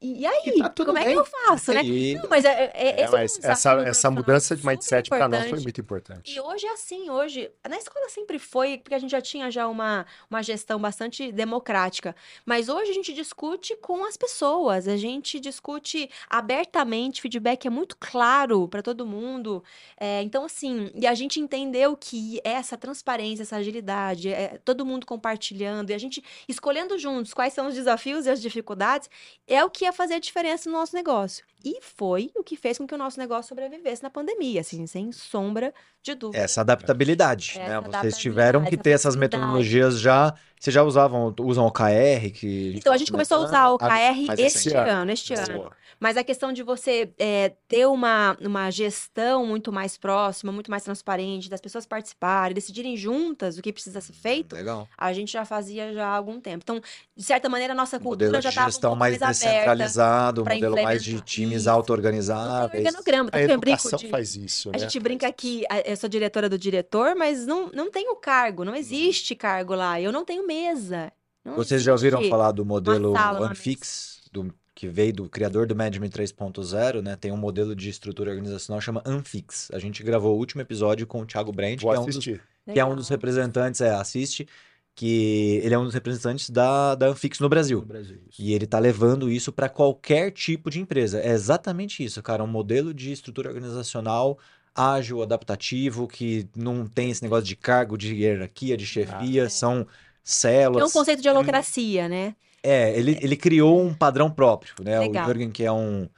E, 0.00 0.20
e 0.20 0.26
aí, 0.26 0.42
E 0.56 0.62
tá 0.62 0.84
como 0.84 0.98
é 0.98 1.04
bem. 1.04 1.14
que 1.14 1.18
eu 1.18 1.24
faço, 1.24 1.72
né? 1.72 1.82
E 1.84 2.14
Não, 2.14 2.28
mas 2.28 2.44
é, 2.44 2.50
é, 2.50 2.72
É, 2.74 3.00
é 3.02 3.08
um 3.08 3.12
mas 3.12 3.36
desafio 3.36 3.50
essa, 3.50 3.88
essa 3.88 4.10
mudança 4.10 4.56
de 4.56 4.66
mindset 4.66 5.08
para 5.08 5.28
nós 5.28 5.48
foi 5.48 5.60
muito 5.60 5.80
importante. 5.80 6.34
E 6.34 6.40
hoje 6.40 6.66
é 6.66 6.72
assim, 6.72 7.08
hoje. 7.08 7.50
Na 7.68 7.76
escola 7.76 8.08
sempre 8.08 8.38
foi, 8.38 8.78
porque 8.78 8.94
a 8.94 8.98
gente 8.98 9.10
já 9.10 9.20
tinha 9.20 9.50
já 9.50 9.66
uma, 9.66 10.06
uma 10.30 10.42
gestão 10.42 10.78
bastante 10.78 11.30
democrática. 11.32 12.14
Mas 12.44 12.68
hoje 12.68 12.90
a 12.90 12.94
gente 12.94 13.12
discute 13.12 13.76
com 13.76 14.04
as 14.04 14.16
pessoas, 14.16 14.88
a 14.88 14.96
gente 14.96 15.38
discute 15.40 16.10
abertamente, 16.28 17.22
feedback 17.22 17.66
é 17.66 17.70
muito 17.70 17.96
claro 17.98 18.68
para 18.68 18.82
todo 18.82 19.06
mundo. 19.06 19.62
É, 19.98 20.22
então, 20.22 20.44
assim, 20.44 20.90
e 20.94 21.06
a 21.06 21.14
gente 21.14 21.40
entendeu 21.40 21.96
que 21.96 22.40
essa 22.44 22.76
transparência, 22.76 23.42
essa 23.42 23.56
agilidade, 23.56 24.28
é, 24.28 24.58
todo 24.64 24.84
mundo 24.84 25.06
compartilhando, 25.06 25.90
e 25.90 25.94
a 25.94 25.98
gente 25.98 26.22
escolhendo 26.48 26.98
juntos 26.98 27.32
quais 27.32 27.52
são 27.52 27.68
os 27.68 27.74
desafios 27.74 28.26
e 28.26 28.30
as 28.30 28.40
dificuldades, 28.40 29.08
é 29.46 29.64
o 29.64 29.70
que 29.76 29.84
ia 29.84 29.92
fazer 29.92 30.14
a 30.14 30.18
diferença 30.18 30.70
no 30.70 30.78
nosso 30.78 30.96
negócio. 30.96 31.44
E 31.62 31.82
foi 31.82 32.30
o 32.34 32.42
que 32.42 32.56
fez 32.56 32.78
com 32.78 32.86
que 32.86 32.94
o 32.94 32.98
nosso 32.98 33.18
negócio 33.18 33.50
sobrevivesse 33.50 34.02
na 34.02 34.08
pandemia, 34.08 34.62
assim, 34.62 34.86
sem 34.86 35.12
sombra 35.12 35.74
de 36.02 36.14
dúvida. 36.14 36.42
essa 36.42 36.62
adaptabilidade, 36.62 37.50
Essa 37.50 37.58
né? 37.58 37.66
Vocês 37.66 37.76
adaptabilidade, 37.76 38.22
tiveram 38.22 38.64
que 38.64 38.76
ter 38.78 38.90
essas 38.90 39.14
metodologias 39.14 40.00
já. 40.00 40.34
Vocês 40.58 40.72
já 40.74 40.82
usavam, 40.82 41.34
usam 41.40 41.66
OKR? 41.66 42.30
Que 42.34 42.74
Então, 42.76 42.92
a 42.92 42.96
gente 42.96 43.10
começou 43.12 43.38
a 43.38 43.40
usar 43.40 43.70
o 43.72 43.78
Ah, 43.80 44.00
este 44.38 44.74
ano. 44.74 44.90
ano, 44.90 45.10
este 45.12 45.34
ano. 45.34 45.54
Boa. 45.58 45.72
Mas 46.00 46.16
a 46.16 46.24
questão 46.24 46.52
de 46.52 46.62
você 46.62 47.10
é, 47.18 47.52
ter 47.68 47.86
uma, 47.86 48.36
uma 48.40 48.70
gestão 48.70 49.46
muito 49.46 49.72
mais 49.72 49.96
próxima, 49.96 50.52
muito 50.52 50.70
mais 50.70 50.82
transparente, 50.82 51.48
das 51.48 51.60
pessoas 51.60 51.86
participarem, 51.86 52.54
decidirem 52.54 52.96
juntas 52.96 53.56
o 53.56 53.62
que 53.62 53.72
precisa 53.72 54.00
ser 54.00 54.12
feito, 54.12 54.54
Legal. 54.54 54.86
a 54.96 55.12
gente 55.12 55.32
já 55.32 55.44
fazia 55.44 55.92
já 55.94 56.06
há 56.06 56.16
algum 56.16 56.38
tempo. 56.40 56.62
Então, 56.64 56.80
de 57.16 57.22
certa 57.24 57.48
maneira, 57.48 57.72
a 57.72 57.76
nossa 57.76 57.98
modelo 57.98 58.32
cultura 58.32 58.42
já 58.42 58.48
de 58.48 58.52
estava 58.52 58.68
um 58.68 58.70
gestão 58.72 58.90
pouco 58.90 58.98
mais 59.00 59.18
mais, 59.18 59.38
descentralizado, 59.38 60.42
um 60.42 60.44
modelo 60.44 60.82
mais 60.82 61.02
de 61.02 61.20
times 61.22 61.66
auto-organizáveis. 61.66 62.84
Organograma, 62.84 63.30
A 63.32 63.40
eu 63.40 63.48
brinco 63.58 63.78
educação 63.78 63.98
de... 63.98 64.08
faz 64.08 64.36
isso, 64.36 64.68
A 64.70 64.72
né? 64.72 64.78
gente 64.80 64.98
brinca 65.00 65.30
que 65.32 65.64
a- 65.70 65.80
eu 65.80 65.96
sou 65.96 66.08
diretora 66.08 66.48
do 66.48 66.58
diretor, 66.58 67.14
mas 67.14 67.46
não, 67.46 67.70
não 67.72 67.90
tenho 67.90 68.14
cargo, 68.16 68.64
não 68.64 68.74
existe 68.74 69.34
cargo 69.34 69.74
lá. 69.74 70.00
Eu 70.00 70.12
não 70.12 70.24
tenho 70.24 70.45
mesa. 70.46 71.12
Não 71.44 71.54
Vocês 71.54 71.82
já 71.82 71.92
ouviram 71.92 72.22
falar 72.28 72.52
do 72.52 72.64
modelo 72.64 73.14
Unfix, 73.50 74.22
do, 74.32 74.52
que 74.74 74.88
veio 74.88 75.12
do 75.12 75.28
criador 75.28 75.66
do 75.66 75.76
Management 75.76 76.10
3.0, 76.10 77.02
né? 77.02 77.16
Tem 77.16 77.30
um 77.32 77.36
modelo 77.36 77.74
de 77.74 77.88
estrutura 77.88 78.30
organizacional 78.30 78.78
que 78.78 78.84
chama 78.84 79.02
Unfix. 79.06 79.70
A 79.72 79.78
gente 79.78 80.02
gravou 80.02 80.34
o 80.34 80.38
último 80.38 80.60
episódio 80.60 81.06
com 81.06 81.22
o 81.22 81.26
Thiago 81.26 81.52
Vou 81.52 81.92
que 81.92 81.96
é, 81.96 82.00
um 82.00 82.06
dos, 82.06 82.24
que 82.24 82.80
é 82.80 82.84
um 82.84 82.96
dos 82.96 83.08
representantes, 83.08 83.80
é, 83.80 83.90
assiste, 83.90 84.46
que 84.94 85.60
ele 85.62 85.74
é 85.74 85.78
um 85.78 85.84
dos 85.84 85.94
representantes 85.94 86.50
da, 86.50 86.94
da 86.94 87.10
Unfix 87.10 87.38
no 87.38 87.48
Brasil. 87.48 87.80
No 87.80 87.86
Brasil. 87.86 88.18
E 88.38 88.52
ele 88.52 88.66
tá 88.66 88.78
levando 88.78 89.30
isso 89.30 89.52
para 89.52 89.68
qualquer 89.68 90.32
tipo 90.32 90.68
de 90.68 90.80
empresa. 90.80 91.20
É 91.20 91.30
exatamente 91.30 92.04
isso, 92.04 92.22
cara. 92.22 92.42
Um 92.42 92.48
modelo 92.48 92.92
de 92.92 93.12
estrutura 93.12 93.48
organizacional 93.48 94.38
ágil, 94.76 95.22
adaptativo, 95.22 96.06
que 96.06 96.46
não 96.54 96.86
tem 96.86 97.10
esse 97.10 97.22
negócio 97.22 97.46
de 97.46 97.56
cargo, 97.56 97.96
de 97.96 98.14
hierarquia, 98.14 98.76
de 98.76 98.84
chefia, 98.84 99.48
são 99.48 99.80
É 99.80 99.86
células. 100.26 100.90
um 100.90 100.92
conceito 100.92 101.22
de 101.22 101.28
holocracia, 101.28 102.08
né? 102.08 102.34
É, 102.60 102.98
ele, 102.98 103.16
ele 103.22 103.36
criou 103.36 103.80
um 103.80 103.94
padrão 103.94 104.28
próprio, 104.28 104.74
né? 104.82 104.98
Legal. 104.98 105.24
O 105.24 105.26
Jürgen, 105.28 105.52
que 105.52 105.64
é 105.64 105.70
um 105.70 106.08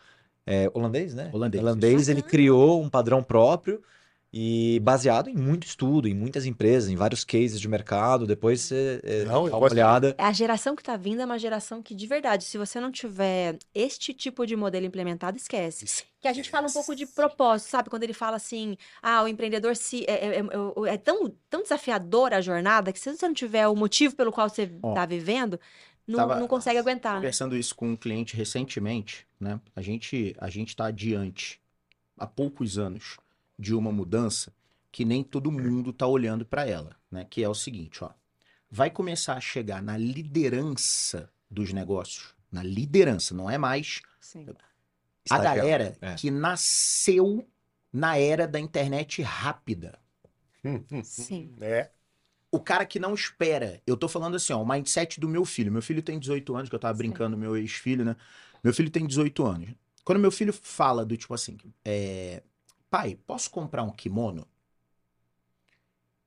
é, 0.47 0.71
holandês, 0.73 1.15
né? 1.15 1.31
Holandês, 1.31 2.09
ele 2.09 2.23
criou 2.23 2.83
um 2.83 2.89
padrão 2.89 3.23
próprio 3.23 3.83
e 4.33 4.79
baseado 4.83 5.29
em 5.31 5.35
muito 5.35 5.67
estudo, 5.67 6.07
em 6.07 6.15
muitas 6.15 6.45
empresas, 6.45 6.91
em 6.91 6.97
vários 6.97 7.25
cases 7.25 7.59
de 7.61 7.67
mercado. 7.67 8.27
Depois 8.27 8.61
você 8.61 9.01
é, 9.03 9.25
Não, 9.25 9.33
dá 9.33 9.41
uma 9.41 9.59
gosto- 9.59 9.73
olhada. 9.73 10.15
A 10.19 10.33
geração 10.33 10.77
que 10.77 10.83
tá 10.83 10.97
vindo 10.97 11.23
é 11.23 11.25
uma 11.25 11.39
geração 11.39 11.83
que, 11.83 11.95
de 11.95 12.07
verdade, 12.07 12.45
se 12.45 12.59
você 12.59 12.79
não 12.79 12.93
tiver 12.93 13.59
este 13.75 14.13
tipo 14.13 14.47
de 14.47 14.55
modelo 14.55 14.85
implementado, 14.85 15.37
esquece. 15.39 16.05
Que 16.21 16.29
a 16.29 16.33
gente 16.33 16.51
fala 16.51 16.67
um 16.69 16.73
pouco 16.73 16.95
de 16.95 17.07
propósito, 17.07 17.69
sabe? 17.71 17.89
Quando 17.89 18.03
ele 18.03 18.13
fala 18.13 18.37
assim, 18.37 18.77
ah, 19.03 19.23
o 19.23 19.29
empreendedor 19.29 19.75
se 19.77 20.05
é, 20.07 20.27
é- 20.27 20.41
é- 20.41 20.95
é 20.95 20.97
tão, 20.99 21.33
tão 21.49 21.63
desafiadora 21.63 22.37
a 22.37 22.41
jornada 22.41 22.93
que 22.93 22.99
se 23.01 23.17
você 23.17 23.27
não 23.27 23.35
tiver 23.35 23.67
o 23.67 23.75
motivo 23.77 24.15
pelo 24.15 24.31
qual 24.33 24.49
você 24.49 24.71
Ó, 24.83 24.93
tá 24.95 25.07
vivendo, 25.07 25.59
não, 26.07 26.19
tava- 26.19 26.39
não 26.41 26.49
consegue 26.49 26.79
aguentar. 26.79 27.13
né? 27.15 27.19
Conversando 27.21 27.57
isso 27.57 27.75
com 27.75 27.89
um 27.91 27.97
cliente 27.97 28.37
recentemente, 28.37 29.27
né? 29.41 29.59
A 29.75 29.81
gente 29.81 30.35
a 30.39 30.51
gente 30.51 30.69
está 30.71 30.87
adiante 30.87 31.61
há 32.19 32.27
poucos 32.27 32.77
anos 32.79 33.17
de 33.59 33.75
uma 33.75 33.91
mudança 33.93 34.53
que 34.91 35.05
nem 35.05 35.23
todo 35.23 35.51
mundo 35.53 35.91
está 35.91 36.07
olhando 36.07 36.45
para 36.45 36.67
ela, 36.67 36.97
né? 37.11 37.27
Que 37.29 37.43
é 37.43 37.49
o 37.49 37.55
seguinte, 37.55 38.03
ó, 38.03 38.11
vai 38.71 38.91
começar 38.91 39.35
a 39.35 39.41
chegar 39.41 39.83
na 39.83 39.97
liderança 39.97 41.31
dos 41.51 41.73
negócios, 41.73 42.35
na 42.51 42.63
liderança, 42.63 43.35
não 43.35 43.51
é 43.51 43.59
mais 43.59 44.01
Sim. 44.21 44.47
a 44.49 44.53
estagiário. 45.25 45.63
galera 45.63 45.99
É. 46.01 46.15
que 46.15 46.31
nasceu 46.31 47.47
na 47.93 48.19
era 48.19 48.47
da 48.47 48.59
internet 48.61 49.23
rápida. 49.23 49.99
Sim. 51.03 51.55
É. 51.61 51.91
O 52.51 52.59
cara 52.61 52.87
que 52.87 52.99
não 52.99 53.15
espera. 53.15 53.81
Eu 53.87 53.97
tô 53.97 54.09
falando 54.09 54.37
assim, 54.37 54.53
ó, 54.53 54.63
o 54.63 54.67
mindset 54.69 55.21
do 55.21 55.29
meu 55.29 55.45
filho. 55.45 55.71
Meu 55.71 55.83
filho 55.83 56.03
tem 56.03 56.19
18 56.19 56.57
anos, 56.57 56.69
que 56.69 56.75
eu 56.75 56.79
tava 56.79 56.95
Sim. 56.95 56.99
brincando, 56.99 57.37
meu 57.37 57.57
ex-filho, 57.57 58.05
né? 58.05 58.17
Meu 58.65 58.73
filho 58.73 58.91
tem 58.91 59.07
18 59.07 59.45
anos. 59.47 59.71
Quando 60.05 60.19
meu 60.19 60.31
filho 60.31 60.53
fala 60.53 61.05
do 61.05 61.17
tipo 61.17 61.35
assim, 61.35 61.59
é, 61.85 62.43
pai, 62.91 63.19
posso 63.27 63.51
comprar 63.51 63.83
um 63.83 63.91
kimono? 63.91 64.47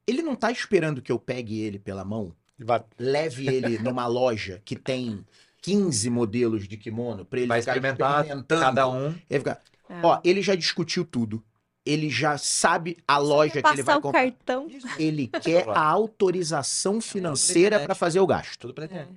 Ele 0.05 0.21
não 0.21 0.35
tá 0.35 0.51
esperando 0.51 1.01
que 1.01 1.11
eu 1.11 1.19
pegue 1.19 1.59
ele 1.61 1.79
pela 1.79 2.03
mão, 2.03 2.35
Vai- 2.57 2.83
leve 2.97 3.47
ele 3.47 3.79
numa 3.79 4.05
loja 4.07 4.61
que 4.65 4.75
tem 4.75 5.25
15 5.61 6.09
modelos 6.09 6.67
de 6.67 6.77
kimono 6.77 7.23
pra 7.25 7.39
ele 7.39 7.47
Vai 7.47 7.61
ficar 7.61 7.73
experimentar 7.75 8.21
experimentando. 8.21 8.61
Cada 8.61 8.87
um. 8.89 9.07
Ele 9.29 9.39
fica, 9.39 9.61
É. 9.89 10.01
ó, 10.03 10.19
ele 10.23 10.41
já 10.41 10.55
discutiu 10.55 11.05
tudo. 11.05 11.43
Ele 11.83 12.11
já 12.11 12.37
sabe 12.37 12.97
a 13.07 13.17
loja 13.17 13.53
que 13.53 13.67
ele 13.69 13.81
vai 13.81 13.95
Passar 13.95 13.97
o 13.97 14.01
comprar. 14.01 14.21
cartão. 14.31 14.67
Ele 14.99 15.27
quer 15.27 15.67
a 15.69 15.81
autorização 15.81 17.01
financeira 17.01 17.77
internet. 17.77 17.85
para 17.87 17.95
fazer 17.95 18.19
o 18.19 18.27
gasto. 18.27 18.59
Tudo 18.59 18.73
pra 18.73 18.85
dentro. 18.85 19.15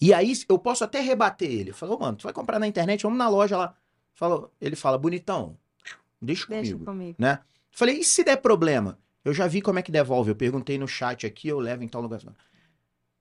E 0.00 0.12
aí 0.12 0.32
eu 0.48 0.58
posso 0.58 0.82
até 0.82 1.00
rebater 1.00 1.48
ele. 1.48 1.72
Falou, 1.72 1.96
mano, 1.98 2.16
tu 2.16 2.24
vai 2.24 2.32
comprar 2.32 2.58
na 2.58 2.66
internet, 2.66 3.02
vamos 3.04 3.18
na 3.18 3.28
loja 3.28 3.56
lá. 3.56 3.76
Falou, 4.12 4.52
ele 4.60 4.74
fala, 4.74 4.98
bonitão, 4.98 5.56
deixa 6.20 6.46
Deixa 6.48 6.72
comigo, 6.72 6.84
comigo. 6.84 7.16
né? 7.18 7.38
Falei, 7.70 7.98
e 8.00 8.04
se 8.04 8.24
der 8.24 8.36
problema? 8.38 8.98
Eu 9.24 9.32
já 9.34 9.46
vi 9.46 9.60
como 9.60 9.78
é 9.78 9.82
que 9.82 9.92
devolve. 9.92 10.30
Eu 10.30 10.36
perguntei 10.36 10.78
no 10.78 10.88
chat 10.88 11.26
aqui, 11.26 11.48
eu 11.48 11.58
levo 11.58 11.82
em 11.84 11.88
tal 11.88 12.00
lugar. 12.00 12.20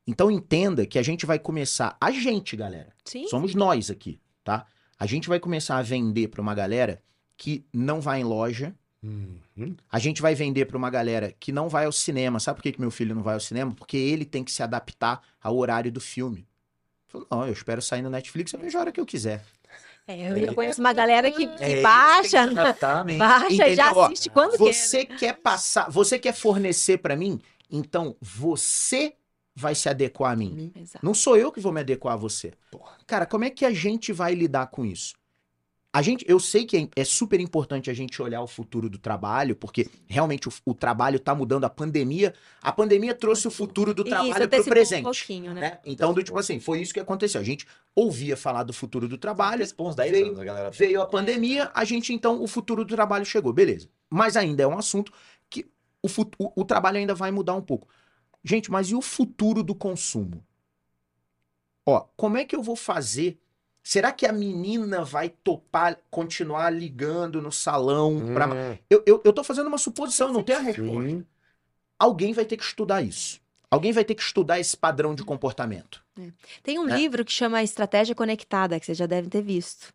Então 0.05 0.31
entenda 0.31 0.86
que 0.86 0.97
a 0.97 1.03
gente 1.03 1.25
vai 1.25 1.38
começar, 1.38 1.97
a 1.99 2.12
gente, 2.12 2.55
galera, 2.55 2.93
Sim. 3.03 3.27
somos 3.27 3.53
nós 3.53 3.91
aqui, 3.91 4.19
tá? 4.43 4.65
A 4.97 5.05
gente 5.05 5.27
vai 5.27 5.39
começar 5.39 5.77
a 5.77 5.81
vender 5.81 6.29
para 6.29 6.41
uma 6.41 6.55
galera 6.55 7.01
que 7.36 7.65
não 7.73 7.99
vai 8.01 8.21
em 8.21 8.23
loja, 8.23 8.73
Uhum. 9.03 9.75
a 9.91 9.99
gente 9.99 10.23
vai 10.23 10.33
vender 10.33 10.65
para 10.65 10.75
uma 10.75 10.89
galera 10.89 11.31
que 11.39 11.51
não 11.51 11.69
vai 11.69 11.86
ao 11.86 11.91
cinema. 11.91 12.39
Sabe 12.39 12.57
por 12.57 12.63
que, 12.63 12.71
que 12.71 12.81
meu 12.81 12.89
filho 12.89 13.13
não 13.13 13.21
vai 13.21 13.36
ao 13.36 13.39
cinema? 13.39 13.71
Porque 13.73 13.95
ele 13.95 14.25
tem 14.25 14.43
que 14.43 14.51
se 14.51 14.63
adaptar 14.63 15.21
ao 15.41 15.55
horário 15.55 15.91
do 15.91 16.01
filme. 16.01 16.47
Falou, 17.05 17.27
não, 17.29 17.45
eu 17.45 17.53
espero 17.53 17.81
sair 17.81 18.01
no 18.01 18.10
Netflix, 18.10 18.51
eu 18.53 18.60
vejo 18.60 18.75
a 18.77 18.81
hora 18.81 18.91
que 18.91 18.99
eu 18.99 19.05
quiser. 19.05 19.45
É, 20.08 20.48
eu 20.50 20.54
conheço 20.54 20.80
uma 20.80 20.93
galera 20.93 21.30
que, 21.30 21.46
que 21.46 21.63
É, 21.63 21.82
baixa, 21.82 22.48
que 22.48 22.56
mente. 23.04 23.17
baixa 23.17 23.67
e 23.67 23.76
já 23.76 23.91
assiste 23.91 24.30
quando 24.30 24.58
quer. 24.58 24.74
Você 24.74 25.06
quer 25.06 25.34
passar, 25.34 25.91
você 25.91 26.17
quer 26.17 26.34
fornecer 26.34 27.00
pra 27.00 27.15
mim, 27.15 27.41
então 27.70 28.15
você 28.22 29.13
vai 29.54 29.76
se 29.76 29.89
adequar 29.89 30.32
a 30.32 30.36
mim. 30.36 30.72
Exato. 30.74 31.06
Não 31.06 31.13
sou 31.13 31.36
eu 31.36 31.52
que 31.52 31.60
vou 31.60 31.74
me 31.74 31.82
adequar 31.82 32.13
a 32.13 32.17
você. 32.17 32.54
Cara, 33.06 33.26
como 33.26 33.43
é 33.43 33.50
que 33.50 33.65
a 33.65 33.74
gente 33.74 34.13
vai 34.13 34.34
lidar 34.34 34.67
com 34.67 34.86
isso? 34.86 35.15
A 35.97 36.01
gente, 36.03 36.23
eu 36.27 36.39
sei 36.39 36.63
que 36.63 36.77
é, 36.77 37.01
é 37.01 37.03
super 37.03 37.39
importante 37.39 37.89
a 37.89 37.93
gente 37.93 38.21
olhar 38.21 38.39
o 38.43 38.45
futuro 38.45 38.88
do 38.88 38.99
trabalho, 38.99 39.55
porque 39.55 39.89
realmente 40.05 40.47
o, 40.47 40.53
o 40.63 40.71
trabalho 40.75 41.19
tá 41.19 41.33
mudando. 41.33 41.63
A 41.63 41.71
pandemia, 41.71 42.36
a 42.62 42.71
pandemia 42.71 43.15
trouxe 43.15 43.47
o 43.47 43.49
futuro 43.49 43.95
do 43.95 44.03
trabalho 44.03 44.31
pro 44.31 44.43
antecipou 44.43 44.73
presente. 44.73 44.99
Um 44.99 45.03
pouquinho, 45.05 45.53
né? 45.55 45.62
né? 45.62 45.79
Então, 45.83 46.13
do 46.13 46.21
tipo 46.21 46.38
assim, 46.38 46.60
foi 46.60 46.81
isso 46.81 46.93
que 46.93 46.99
aconteceu. 46.99 47.41
A 47.41 47.43
gente 47.43 47.65
ouvia 47.95 48.38
falar 48.38 48.62
do 48.62 48.73
futuro 48.73 49.07
do 49.07 49.17
trabalho, 49.17 49.65
10 49.65 49.95
veio- 49.95 50.27
anos, 50.27 50.39
a 50.39 50.43
galera. 50.43 50.69
veio 50.69 51.01
a 51.01 51.07
pandemia, 51.07 51.71
a 51.73 51.83
gente 51.83 52.13
então, 52.13 52.43
o 52.43 52.47
futuro 52.47 52.86
do 52.86 52.93
trabalho 52.93 53.25
chegou, 53.25 53.51
beleza. 53.51 53.89
Mas 54.07 54.38
ainda 54.38 54.62
é 54.62 54.67
um 54.67 54.77
assunto 54.77 55.12
que 55.49 55.65
o, 56.03 56.07
o, 56.38 56.62
o 56.62 56.63
trabalho 56.63 56.99
ainda 56.99 57.15
vai 57.15 57.31
mudar 57.31 57.55
um 57.55 57.62
pouco. 57.63 57.88
Gente, 58.43 58.69
mas 58.69 58.91
e 58.91 58.93
o 58.93 59.01
futuro 59.01 59.63
do 59.63 59.73
consumo? 59.73 60.45
Ó, 61.88 62.01
como 62.15 62.38
é 62.38 62.45
que 62.45 62.55
eu 62.55 62.62
vou 62.62 62.75
fazer? 62.75 63.39
Será 63.88 64.12
que 64.12 64.26
a 64.26 64.34
menina 64.34 65.06
vai 65.06 65.30
topar 65.30 65.97
continuar 66.12 66.69
ligando 66.69 67.41
no 67.41 67.54
salão? 67.54 68.34
Pra... 68.34 68.45
Hum, 68.45 68.78
Eu, 68.89 69.02
eu, 69.06 69.21
eu 69.23 69.32
tô 69.32 69.45
fazendo 69.45 69.67
uma 69.67 69.78
suposição, 69.78 70.34
não 70.34 70.43
tem 70.43 70.58
a 70.58 70.60
resposta. 70.60 71.26
Alguém 71.97 72.34
vai 72.34 72.43
ter 72.43 72.58
que 72.58 72.65
estudar 72.65 73.02
isso. 73.02 73.39
Alguém 73.71 73.93
vai 73.93 74.04
ter 74.04 74.13
que 74.13 74.21
estudar 74.21 74.60
esse 74.60 74.76
padrão 74.76 75.15
de 75.15 75.23
comportamento. 75.23 76.04
Tem 76.62 76.78
um 76.78 76.89
É. 76.89 76.97
livro 76.97 77.23
que 77.23 77.32
chama 77.32 77.63
Estratégia 77.63 78.13
Conectada, 78.13 78.78
que 78.78 78.86
vocês 78.86 78.97
já 78.97 79.06
devem 79.06 79.30
ter 79.30 79.41
visto. 79.41 79.93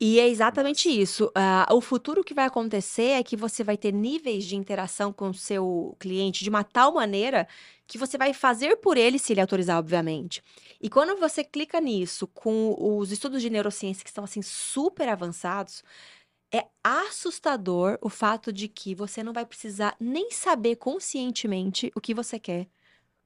E 0.00 0.20
é 0.20 0.28
exatamente 0.28 0.88
isso. 0.88 1.30
Ah, 1.34 1.66
o 1.72 1.80
futuro 1.80 2.22
que 2.22 2.32
vai 2.32 2.44
acontecer 2.46 3.10
é 3.18 3.22
que 3.24 3.36
você 3.36 3.64
vai 3.64 3.76
ter 3.76 3.92
níveis 3.92 4.44
de 4.44 4.54
interação 4.54 5.12
com 5.12 5.30
o 5.30 5.34
seu 5.34 5.96
cliente 5.98 6.44
de 6.44 6.50
uma 6.50 6.62
tal 6.62 6.94
maneira 6.94 7.48
que 7.86 7.98
você 7.98 8.16
vai 8.16 8.32
fazer 8.32 8.76
por 8.76 8.96
ele, 8.96 9.18
se 9.18 9.32
ele 9.32 9.40
autorizar, 9.40 9.76
obviamente. 9.78 10.40
E 10.80 10.88
quando 10.88 11.18
você 11.18 11.42
clica 11.42 11.80
nisso 11.80 12.28
com 12.28 12.76
os 12.78 13.10
estudos 13.10 13.42
de 13.42 13.50
neurociência 13.50 14.04
que 14.04 14.10
estão 14.10 14.22
assim 14.22 14.40
super 14.42 15.08
avançados, 15.08 15.82
é 16.54 16.66
assustador 16.84 17.98
o 18.02 18.08
fato 18.10 18.52
de 18.52 18.68
que 18.68 18.94
você 18.94 19.22
não 19.22 19.32
vai 19.32 19.46
precisar 19.46 19.96
nem 20.00 20.30
saber 20.32 20.76
conscientemente 20.76 21.92
o 21.96 22.00
que 22.00 22.14
você 22.14 22.38
quer. 22.38 22.68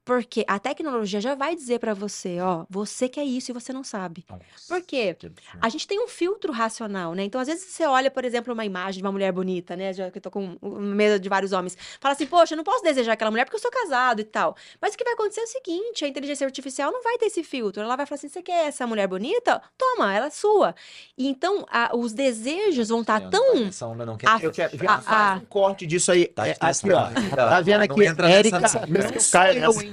Porque 0.04 0.44
a 0.48 0.58
tecnologia 0.58 1.20
já 1.20 1.34
vai 1.36 1.54
dizer 1.54 1.78
pra 1.78 1.94
você, 1.94 2.40
ó, 2.40 2.64
você 2.68 3.08
quer 3.08 3.22
isso 3.24 3.52
e 3.52 3.54
você 3.54 3.72
não 3.72 3.84
sabe. 3.84 4.24
Por 4.68 4.82
quê? 4.82 5.16
A 5.60 5.68
gente 5.68 5.86
tem 5.86 6.02
um 6.02 6.08
filtro 6.08 6.52
racional, 6.52 7.14
né? 7.14 7.22
Então, 7.22 7.40
às 7.40 7.46
vezes, 7.46 7.64
você 7.64 7.86
olha, 7.86 8.10
por 8.10 8.24
exemplo, 8.24 8.52
uma 8.52 8.64
imagem 8.64 8.98
de 9.00 9.06
uma 9.06 9.12
mulher 9.12 9.30
bonita, 9.30 9.76
né? 9.76 9.92
Já 9.92 10.10
que 10.10 10.18
eu 10.18 10.22
tô 10.22 10.30
com 10.30 10.58
medo 10.60 11.20
de 11.20 11.28
vários 11.28 11.52
homens. 11.52 11.76
Fala 12.00 12.14
assim, 12.14 12.26
poxa, 12.26 12.54
eu 12.54 12.56
não 12.56 12.64
posso 12.64 12.82
desejar 12.82 13.12
aquela 13.12 13.30
mulher 13.30 13.44
porque 13.44 13.56
eu 13.56 13.60
sou 13.60 13.70
casado 13.70 14.20
e 14.20 14.24
tal. 14.24 14.56
Mas 14.80 14.92
o 14.94 14.98
que 14.98 15.04
vai 15.04 15.12
acontecer 15.12 15.40
é 15.40 15.44
o 15.44 15.46
seguinte: 15.46 16.04
a 16.04 16.08
inteligência 16.08 16.44
artificial 16.44 16.90
não 16.90 17.02
vai 17.02 17.16
ter 17.18 17.26
esse 17.26 17.44
filtro. 17.44 17.80
Ela 17.82 17.94
vai 17.94 18.04
falar 18.04 18.16
assim: 18.16 18.28
você 18.28 18.42
quer 18.42 18.66
essa 18.66 18.84
mulher 18.88 19.06
bonita? 19.06 19.62
Toma, 19.78 20.12
ela 20.12 20.26
é 20.26 20.30
sua. 20.30 20.74
E 21.16 21.28
então, 21.28 21.64
a- 21.70 21.94
os 21.96 22.12
desejos 22.12 22.88
vão 22.88 23.02
estar 23.02 23.20
tão. 23.30 23.66
Essa 23.68 23.86
onda 23.86 24.04
não 24.04 24.16
quer. 24.16 24.28
Ah, 24.28 24.38
Eu 24.42 24.50
quero, 24.50 24.76
faz 24.76 25.02
ah. 25.06 25.38
um 25.40 25.44
corte 25.46 25.86
disso 25.86 26.10
aí. 26.10 26.26
Tá 26.26 26.48
É, 26.48 26.56
aqui, 26.58 26.90
ó. 26.92 27.08
né? 27.10 27.30
Tá 27.30 27.60
vendo 27.60 27.76
Não 27.78 27.84
aqui? 27.84 28.22
Érica, 28.32 28.58
nessa- 28.60 28.80
não 28.86 29.30
cai 29.30 29.56
eu, 29.58 29.60
nessa. 29.72 29.91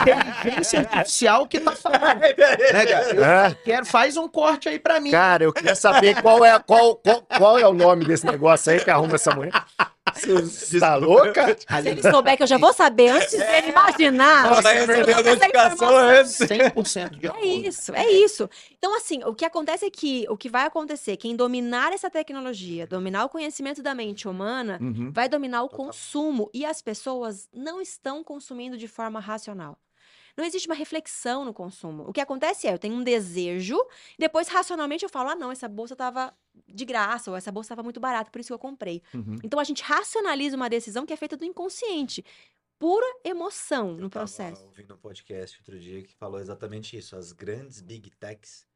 Inteligência 0.00 0.80
artificial 0.80 1.46
que 1.46 1.60
tá 1.60 1.72
falando. 1.72 2.04
Né, 2.24 2.86
cara? 2.86 3.50
É, 3.50 3.54
Quero, 3.64 3.86
faz 3.86 4.16
um 4.16 4.28
corte 4.28 4.68
aí 4.68 4.78
pra 4.78 5.00
mim. 5.00 5.10
cara, 5.10 5.44
eu 5.44 5.52
queria 5.52 5.74
saber 5.74 6.20
qual 6.22 6.44
é, 6.44 6.58
qual, 6.58 6.96
qual, 6.96 7.22
qual 7.22 7.58
é 7.58 7.66
o 7.66 7.72
nome 7.72 8.04
desse 8.04 8.26
negócio 8.26 8.72
aí 8.72 8.80
que 8.80 8.90
arruma 8.90 9.14
essa 9.14 9.34
mulher. 9.34 9.52
Você 10.14 10.80
tá 10.80 10.94
louca? 10.96 11.56
Se 11.82 11.88
ele 11.88 12.02
souber 12.02 12.36
que 12.36 12.42
eu 12.42 12.46
já 12.46 12.58
vou 12.58 12.72
saber 12.72 13.08
antes 13.10 13.30
de 13.30 13.42
ele 13.42 13.68
imaginar. 13.70 14.46
Ela 14.46 14.60
vai 14.60 14.74
receber 14.86 15.12
a 15.14 15.22
notificação 15.22 15.96
antes. 15.96 16.32
100% 16.38 17.10
de 17.18 17.26
É 17.26 17.28
acordo. 17.30 17.46
isso, 17.46 17.94
é 17.94 18.10
isso. 18.10 18.50
Então, 18.78 18.96
assim, 18.96 19.22
o 19.24 19.34
que 19.34 19.44
acontece 19.44 19.86
é 19.86 19.90
que 19.90 20.26
o 20.28 20.36
que 20.36 20.48
vai 20.48 20.66
acontecer, 20.66 21.16
quem 21.16 21.34
dominar 21.36 21.92
essa 21.92 22.10
tecnologia, 22.10 22.86
dominar 22.86 23.24
o 23.24 23.28
conhecimento 23.28 23.82
da 23.82 23.94
mente 23.94 24.28
humana, 24.28 24.78
Uhum. 24.80 25.10
vai 25.12 25.28
dominar 25.28 25.62
o 25.62 25.68
consumo 25.68 26.50
e 26.52 26.64
as 26.64 26.80
pessoas 26.82 27.48
não 27.52 27.80
estão 27.80 28.22
consumindo 28.22 28.76
de 28.76 28.86
forma 28.88 29.20
racional. 29.20 29.78
Não 30.36 30.44
existe 30.44 30.66
uma 30.66 30.74
reflexão 30.74 31.44
no 31.44 31.54
consumo. 31.54 32.04
O 32.08 32.12
que 32.12 32.20
acontece 32.20 32.66
é, 32.66 32.72
eu 32.74 32.78
tenho 32.78 32.94
um 32.94 33.02
desejo, 33.04 33.76
e 34.18 34.18
depois 34.18 34.48
racionalmente 34.48 35.04
eu 35.04 35.08
falo, 35.08 35.30
ah, 35.30 35.34
não, 35.36 35.52
essa 35.52 35.68
bolsa 35.68 35.94
estava 35.94 36.32
de 36.66 36.84
graça, 36.84 37.30
ou 37.30 37.36
essa 37.36 37.52
bolsa 37.52 37.66
estava 37.68 37.82
muito 37.82 38.00
barata, 38.00 38.30
por 38.30 38.40
isso 38.40 38.48
que 38.48 38.52
eu 38.54 38.58
comprei. 38.58 39.02
Uhum. 39.14 39.36
Então 39.44 39.60
a 39.60 39.64
gente 39.64 39.82
racionaliza 39.82 40.56
uma 40.56 40.68
decisão 40.68 41.06
que 41.06 41.12
é 41.12 41.16
feita 41.16 41.36
do 41.36 41.44
inconsciente. 41.44 42.24
Pura 42.78 43.06
emoção 43.24 43.92
no 43.92 44.06
Eu 44.06 44.10
tava 44.10 44.24
processo. 44.26 44.64
ouvindo 44.64 44.94
um 44.94 44.98
podcast 44.98 45.58
outro 45.60 45.78
dia 45.78 46.02
que 46.02 46.12
falou 46.14 46.40
exatamente 46.40 46.96
isso. 46.96 47.16
As 47.16 47.30
grandes 47.32 47.80
big 47.80 48.10
techs, 48.10 48.66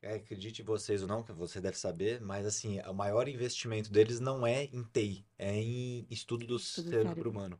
é, 0.00 0.14
acredite 0.14 0.62
vocês 0.62 1.02
ou 1.02 1.08
não, 1.08 1.22
que 1.22 1.32
você 1.32 1.60
deve 1.60 1.76
saber, 1.76 2.20
mas 2.20 2.46
assim, 2.46 2.80
o 2.82 2.94
maior 2.94 3.28
investimento 3.28 3.90
deles 3.90 4.20
não 4.20 4.46
é 4.46 4.64
em 4.64 4.82
TI, 4.84 5.26
é 5.38 5.54
em 5.56 6.06
estudo 6.08 6.46
do 6.46 6.56
Estudo 6.56 6.84
do 6.84 6.90
cérebro 6.90 7.08
cérebro. 7.08 7.30
humano. 7.30 7.58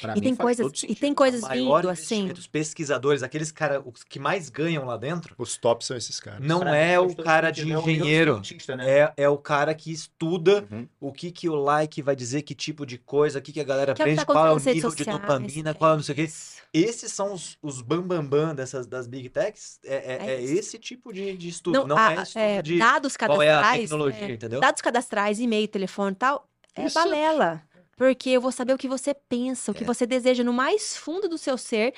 Pra 0.00 0.12
E 0.12 0.16
mim 0.16 0.20
tem 0.22 0.34
faz 0.36 0.56
coisas, 0.56 0.80
todo 0.80 0.90
e 0.90 0.94
tem 0.94 1.12
coisas 1.14 1.46
vindo 1.48 1.88
assim. 1.90 2.30
os 2.32 2.46
pesquisadores, 2.46 3.22
aqueles 3.22 3.52
caras 3.52 3.82
os 3.84 4.02
que 4.02 4.18
mais 4.18 4.48
ganham 4.48 4.86
lá 4.86 4.96
dentro, 4.96 5.34
Os 5.36 5.56
tops 5.58 5.86
são 5.86 5.96
esses 5.96 6.18
caras. 6.18 6.40
não 6.40 6.60
Pra 6.60 6.74
é 6.76 6.98
mim 6.98 7.06
o 7.06 7.14
cara 7.16 7.50
de. 7.50 7.60
É 7.60 7.64
engenheiro. 7.78 8.32
neurocientista, 8.32 8.74
né? 8.74 8.88
É, 8.90 9.12
é 9.18 9.28
o 9.28 9.36
cara 9.36 9.74
que 9.74 9.92
estuda 9.92 10.66
Uhum. 10.70 10.88
o 11.00 11.12
que 11.12 11.30
que 11.30 11.48
o 11.48 11.54
like 11.54 12.00
vai 12.00 12.16
dizer, 12.16 12.42
que 12.42 12.54
tipo 12.54 12.86
de 12.86 12.96
coisa, 12.96 13.38
o 13.38 13.42
que 13.42 13.52
que 13.52 13.60
a 13.60 13.64
galera 13.64 13.92
Que 13.94 14.00
é 14.00 14.04
aprende, 14.04 14.20
tá 14.20 14.24
qual 14.26 14.46
é 14.46 14.50
o 14.50 14.54
nível 14.56 14.64
redes 14.72 14.82
de 14.82 15.04
sociais, 15.04 15.20
dopamina, 15.20 15.74
qual 15.74 15.90
é 15.90 15.94
o 15.94 15.96
não 15.96 16.02
sei 16.02 16.12
o 16.14 16.16
quê. 16.16 16.28
Esses 16.72 17.12
são 17.12 17.34
os, 17.34 17.58
os 17.62 17.82
bambambam 17.82 18.54
dessas, 18.54 18.86
das 18.86 19.06
big 19.06 19.28
techs. 19.28 19.78
É, 19.84 19.94
é, 19.94 20.26
É 20.26 20.34
é 20.36 20.42
esse 20.42 20.78
tipo 20.78 21.12
de, 21.12 21.36
de 21.36 21.48
estudo, 21.50 21.86
não, 21.86 21.98
a- 21.98 22.12
é 22.14 22.22
estudo 22.22 22.38
é, 22.40 22.62
de 22.62 22.78
dados 22.78 23.16
qual 23.16 23.42
é 23.42 23.50
a 23.50 23.56
cadastrais. 23.56 23.80
tecnologia, 23.82 24.24
é, 24.24 24.30
entendeu? 24.32 24.60
dados 24.60 24.80
cadastrais, 24.80 25.38
e-mail, 25.38 25.68
telefone 25.68 26.12
e 26.12 26.14
tal, 26.16 26.48
é 26.74 26.86
Isso. 26.86 26.94
balela. 26.94 27.62
Porque 27.96 28.30
eu 28.30 28.40
vou 28.40 28.50
saber 28.52 28.72
o 28.72 28.78
que 28.78 28.88
você 28.88 29.14
pensa, 29.14 29.70
o 29.70 29.74
que 29.74 29.84
É. 29.84 29.86
você 29.86 30.06
deseja 30.06 30.42
no 30.42 30.52
mais 30.52 30.96
fundo 30.96 31.28
do 31.28 31.38
seu 31.38 31.56
ser. 31.58 31.94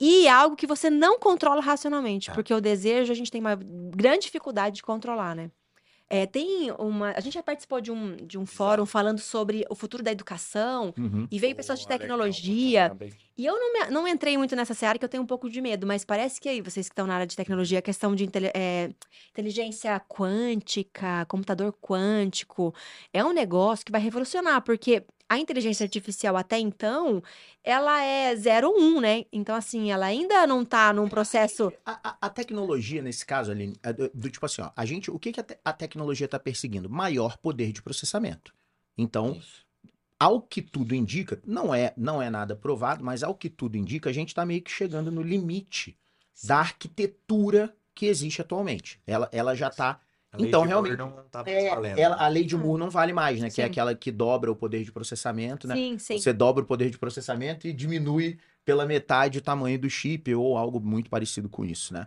E 0.00 0.26
algo 0.26 0.56
que 0.56 0.66
você 0.66 0.90
não 0.90 1.18
controla 1.18 1.60
racionalmente. 1.60 2.30
É. 2.30 2.34
Porque 2.34 2.52
o 2.52 2.60
desejo 2.60 3.12
a 3.12 3.14
gente 3.14 3.30
tem 3.30 3.40
uma 3.40 3.56
grande 3.94 4.24
dificuldade 4.24 4.76
de 4.76 4.82
controlar, 4.82 5.34
né? 5.36 5.50
É, 6.10 6.26
tem 6.26 6.70
uma. 6.78 7.12
A 7.16 7.20
gente 7.20 7.32
já 7.34 7.42
participou 7.42 7.80
de 7.80 7.90
um, 7.90 8.16
de 8.16 8.36
um 8.36 8.44
fórum 8.44 8.84
falando 8.84 9.18
sobre 9.18 9.64
o 9.70 9.74
futuro 9.74 10.02
da 10.02 10.12
educação. 10.12 10.92
Uhum. 10.98 11.26
E 11.30 11.38
veio 11.38 11.56
pessoas 11.56 11.78
de 11.78 11.86
legal 11.86 11.98
pra 11.98 12.06
tecnologia. 12.06 12.96
hein? 13.00 13.10
E 13.38 13.46
eu 13.46 13.54
não, 13.58 13.72
me- 13.72 13.90
não 13.90 14.06
entrei 14.06 14.36
muito 14.36 14.54
nessa 14.54 14.74
seara 14.74 14.98
que 14.98 15.04
eu 15.04 15.08
tenho 15.08 15.22
um 15.22 15.26
pouco 15.26 15.48
de 15.48 15.58
medo, 15.62 15.86
mas 15.86 16.04
parece 16.04 16.38
que 16.38 16.50
aí, 16.50 16.60
vocês 16.60 16.86
que 16.86 16.92
estão 16.92 17.06
na 17.06 17.14
área 17.14 17.26
de 17.26 17.34
tecnologia, 17.34 17.78
a 17.78 17.82
questão 17.82 18.14
de 18.14 18.28
é, 18.54 18.90
inteligência 19.30 19.98
quântica, 20.00 21.24
computador 21.26 21.72
quântico, 21.80 22.74
é 23.12 23.24
um 23.24 23.32
negócio 23.32 23.84
que 23.86 23.92
vai 23.92 24.00
revolucionar, 24.00 24.60
porque 24.62 25.02
a 25.32 25.38
inteligência 25.38 25.84
artificial 25.84 26.36
até 26.36 26.58
então, 26.58 27.22
ela 27.64 28.02
é 28.04 28.34
01, 28.34 29.00
né? 29.00 29.24
Então, 29.32 29.54
assim, 29.56 29.90
ela 29.90 30.04
ainda 30.04 30.46
não 30.46 30.62
tá 30.62 30.92
num 30.92 31.08
processo. 31.08 31.72
A, 31.86 32.10
a- 32.10 32.16
a 32.20 32.28
tecnologia, 32.28 33.00
nesse 33.00 33.24
caso, 33.24 33.50
Aline, 33.50 33.74
é 33.82 33.94
do, 33.94 34.10
do 34.12 34.30
tipo 34.30 34.44
assim, 34.44 34.60
ó, 34.60 34.70
a 34.76 34.84
gente, 34.84 35.10
o 35.10 35.18
que, 35.18 35.32
que 35.32 35.40
a, 35.40 35.42
te- 35.42 35.58
a 35.64 35.72
tecnologia 35.72 36.26
está 36.26 36.38
perseguindo? 36.38 36.90
Maior 36.90 37.38
poder 37.38 37.72
de 37.72 37.80
processamento. 37.80 38.52
Então, 38.98 39.40
ao 40.20 40.42
que 40.42 40.60
tudo 40.60 40.94
indica, 40.94 41.40
não 41.46 41.74
é, 41.74 41.94
não 41.96 42.20
é 42.20 42.28
nada 42.28 42.54
provado, 42.54 43.02
mas 43.02 43.22
ao 43.22 43.34
que 43.34 43.48
tudo 43.48 43.78
indica, 43.78 44.10
a 44.10 44.12
gente 44.12 44.28
está 44.28 44.44
meio 44.44 44.60
que 44.60 44.70
chegando 44.70 45.10
no 45.10 45.22
limite 45.22 45.96
da 46.44 46.58
arquitetura 46.58 47.74
que 47.94 48.04
existe 48.04 48.42
atualmente. 48.42 49.00
Ela, 49.06 49.30
ela 49.32 49.54
já 49.54 49.68
está 49.68 49.98
A 50.32 50.38
lei 50.38 50.48
então, 50.48 50.62
de 50.62 50.68
realmente, 50.68 50.96
Moore 50.96 51.14
não 51.14 51.24
tá 51.28 51.42
É, 51.46 51.66
ela- 52.00 52.16
a 52.16 52.26
lei 52.26 52.42
de 52.42 52.56
Moore 52.56 52.80
não 52.80 52.88
vale 52.88 53.12
mais, 53.12 53.38
né? 53.38 53.50
Que 53.50 53.60
é 53.60 53.64
Sim. 53.66 53.70
aquela 53.70 53.94
que 53.94 54.10
dobra 54.10 54.50
o 54.50 54.56
poder 54.56 54.82
de 54.82 54.90
processamento, 54.90 55.68
né? 55.68 55.74
Sim, 55.76 55.98
sim. 55.98 56.18
Você 56.18 56.32
dobra 56.32 56.64
o 56.64 56.66
poder 56.66 56.88
de 56.88 56.96
processamento 56.98 57.66
e 57.66 57.72
diminui 57.72 58.38
pela 58.64 58.86
metade 58.86 59.38
o 59.38 59.42
tamanho 59.42 59.78
do 59.78 59.90
chip 59.90 60.34
ou 60.34 60.56
algo 60.56 60.80
muito 60.80 61.10
parecido 61.10 61.50
com 61.50 61.64
isso, 61.66 61.92
né? 61.92 62.06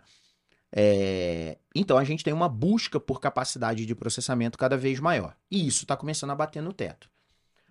É, 0.74 1.56
Então 1.74 1.96
a 1.96 2.02
gente 2.02 2.24
tem 2.24 2.34
uma 2.34 2.48
busca 2.48 2.98
por 2.98 3.20
capacidade 3.20 3.86
de 3.86 3.94
processamento 3.94 4.58
cada 4.58 4.76
vez 4.76 4.98
maior. 4.98 5.36
E 5.48 5.64
isso 5.66 5.84
está 5.84 5.96
começando 5.96 6.30
a 6.30 6.34
bater 6.34 6.60
no 6.60 6.72
teto. 6.72 7.08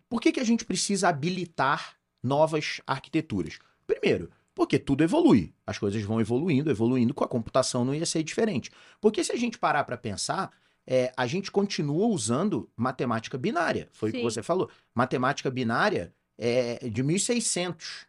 Por 0.08 0.22
que, 0.22 0.32
que 0.32 0.40
a 0.40 0.44
gente 0.46 0.64
precisa 0.64 1.10
habilitar 1.10 1.98
novas 2.24 2.80
arquiteturas? 2.88 3.60
Primeiro, 3.86 4.32
porque 4.56 4.80
tudo 4.80 5.04
evolui. 5.04 5.54
As 5.68 5.78
coisas 5.78 6.02
vão 6.04 6.22
evoluindo, 6.22 6.72
evoluindo, 6.72 7.14
com 7.14 7.26
a 7.26 7.28
computação 7.28 7.84
não 7.84 7.94
ia 7.94 8.06
ser 8.06 8.24
diferente. 8.24 8.72
Porque 9.02 9.24
se 9.24 9.34
a 9.34 9.36
gente 9.36 9.60
parar 9.60 9.84
para 9.84 9.98
pensar, 9.98 10.50
é, 10.88 11.12
a 11.16 11.28
gente 11.28 11.52
continua 11.52 12.08
usando 12.08 12.70
matemática 12.76 13.38
binária. 13.38 13.90
Foi 13.92 14.10
o 14.10 14.14
que 14.14 14.24
você 14.24 14.42
falou. 14.42 14.70
Matemática 14.94 15.52
binária 15.52 16.14
é 16.38 16.88
de 16.90 17.04
1600. 17.04 18.08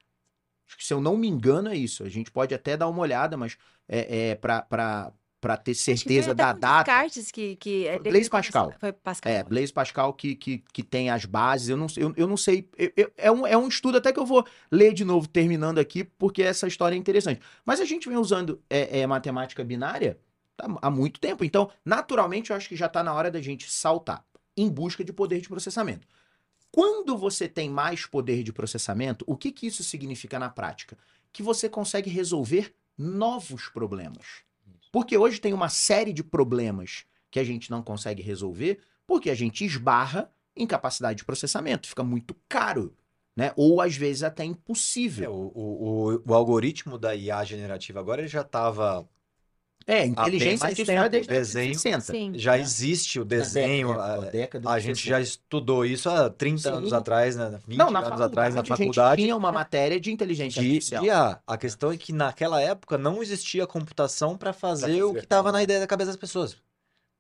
Acho 0.68 0.76
que, 0.76 0.84
se 0.84 0.94
eu 0.94 1.00
não 1.00 1.16
me 1.16 1.26
engano, 1.26 1.68
é 1.68 1.76
isso. 1.76 2.04
A 2.04 2.08
gente 2.08 2.30
pode 2.30 2.54
até 2.54 2.76
dar 2.76 2.88
uma 2.88 3.00
olhada, 3.00 3.36
mas 3.36 3.58
é, 3.88 4.30
é 4.30 4.34
para 4.36 5.12
para 5.46 5.56
ter 5.56 5.74
certeza 5.74 6.34
da 6.34 6.52
data. 6.52 6.90
Descartes 6.90 7.30
que, 7.30 7.54
que 7.54 7.86
é, 7.86 7.98
Blaise 8.00 8.28
Pascal. 8.28 8.74
Foi 8.80 8.92
Pascal. 8.92 9.32
É, 9.32 9.44
Blaise 9.44 9.72
Pascal 9.72 10.12
que, 10.12 10.34
que, 10.34 10.64
que 10.72 10.82
tem 10.82 11.08
as 11.08 11.24
bases. 11.24 11.68
Eu 11.68 11.76
não, 11.76 11.86
eu, 11.96 12.12
eu 12.16 12.26
não 12.26 12.36
sei. 12.36 12.68
eu- 12.76 12.92
eu- 12.96 13.12
é, 13.16 13.30
um, 13.30 13.46
é 13.46 13.56
um 13.56 13.68
estudo 13.68 13.98
até 13.98 14.12
que 14.12 14.18
eu 14.18 14.26
vou 14.26 14.44
ler 14.72 14.92
de 14.92 15.04
novo, 15.04 15.28
terminando 15.28 15.78
aqui, 15.78 16.02
porque 16.02 16.42
essa 16.42 16.66
história 16.66 16.96
é 16.96 16.98
interessante. 16.98 17.40
Mas 17.64 17.80
a 17.80 17.84
gente 17.84 18.08
vem 18.08 18.18
usando 18.18 18.60
é, 18.68 19.00
é, 19.00 19.06
matemática 19.06 19.62
binária 19.62 20.18
há, 20.58 20.88
há 20.88 20.90
muito 20.90 21.20
tempo. 21.20 21.44
Então, 21.44 21.70
naturalmente, 21.84 22.50
eu 22.50 22.56
acho 22.56 22.68
que 22.68 22.74
já 22.74 22.86
está 22.86 23.04
na 23.04 23.14
hora 23.14 23.30
da 23.30 23.40
gente 23.40 23.70
saltar 23.70 24.24
em 24.56 24.68
busca 24.68 25.04
de 25.04 25.12
poder 25.12 25.40
de 25.40 25.48
processamento. 25.48 26.08
Quando 26.72 27.16
você 27.16 27.46
tem 27.48 27.70
mais 27.70 28.04
poder 28.04 28.42
de 28.42 28.52
processamento, 28.52 29.24
o 29.28 29.36
que, 29.36 29.52
que 29.52 29.68
isso 29.68 29.84
significa 29.84 30.38
na 30.40 30.50
prática? 30.50 30.98
Que 31.32 31.42
você 31.42 31.68
consegue 31.68 32.10
resolver 32.10 32.74
novos 32.98 33.68
problemas. 33.68 34.44
Porque 34.96 35.18
hoje 35.18 35.38
tem 35.38 35.52
uma 35.52 35.68
série 35.68 36.10
de 36.10 36.24
problemas 36.24 37.04
que 37.30 37.38
a 37.38 37.44
gente 37.44 37.70
não 37.70 37.82
consegue 37.82 38.22
resolver 38.22 38.80
porque 39.06 39.28
a 39.28 39.34
gente 39.34 39.62
esbarra 39.62 40.32
em 40.56 40.66
capacidade 40.66 41.18
de 41.18 41.24
processamento, 41.26 41.86
fica 41.86 42.02
muito 42.02 42.34
caro, 42.48 42.96
né? 43.36 43.52
Ou 43.56 43.82
às 43.82 43.94
vezes 43.94 44.22
até 44.22 44.42
É, 44.44 44.46
impossível. 44.46 45.28
o, 45.28 45.52
o, 45.54 46.14
o, 46.14 46.22
o 46.30 46.34
algoritmo 46.34 46.98
da 46.98 47.14
IA 47.14 47.44
generativa 47.44 48.00
agora 48.00 48.20
ele 48.22 48.28
já 48.28 48.42
estava. 48.42 49.08
É, 49.86 50.04
inteligência 50.04 50.66
artificial 50.66 51.08
desde 51.08 51.28
desenho. 51.28 51.74
60. 51.74 52.00
Sim. 52.00 52.32
Já 52.34 52.56
É. 52.56 52.60
existe 52.60 53.20
o 53.20 53.24
desenho. 53.24 53.92
A, 53.92 54.14
a 54.14 54.18
década 54.22 54.68
a 54.68 54.78
de 54.78 54.84
gente 54.86 54.96
60. 54.98 55.08
já 55.10 55.20
estudou 55.20 55.84
isso 55.86 56.08
há 56.10 56.28
30 56.28 56.62
Sim. 56.62 56.68
anos 56.70 56.92
atrás, 56.92 57.36
né? 57.36 57.60
20 57.66 57.78
Não, 57.78 57.90
na 57.90 58.00
anos 58.00 58.08
faculdade, 58.10 58.32
atrás 58.32 58.54
na 58.54 58.60
a 58.62 58.64
faculdade. 58.64 59.22
tinha 59.22 59.36
uma 59.36 59.52
matéria 59.52 60.00
de 60.00 60.10
inteligência 60.10 60.60
De, 60.60 60.66
artificial. 60.68 61.02
de 61.02 61.08
IA. 61.08 61.40
A 61.46 61.56
questão 61.56 61.92
é 61.92 61.96
que 61.96 62.12
naquela 62.12 62.60
época 62.60 62.98
não 62.98 63.22
existia 63.22 63.66
computação 63.66 64.36
para 64.36 64.52
fazer 64.52 65.02
o 65.04 65.08
fazer. 65.08 65.18
que 65.20 65.24
estava 65.24 65.52
na 65.52 65.62
ideia 65.62 65.78
da 65.80 65.86
cabeça 65.86 66.10
das 66.10 66.16
pessoas. 66.16 66.56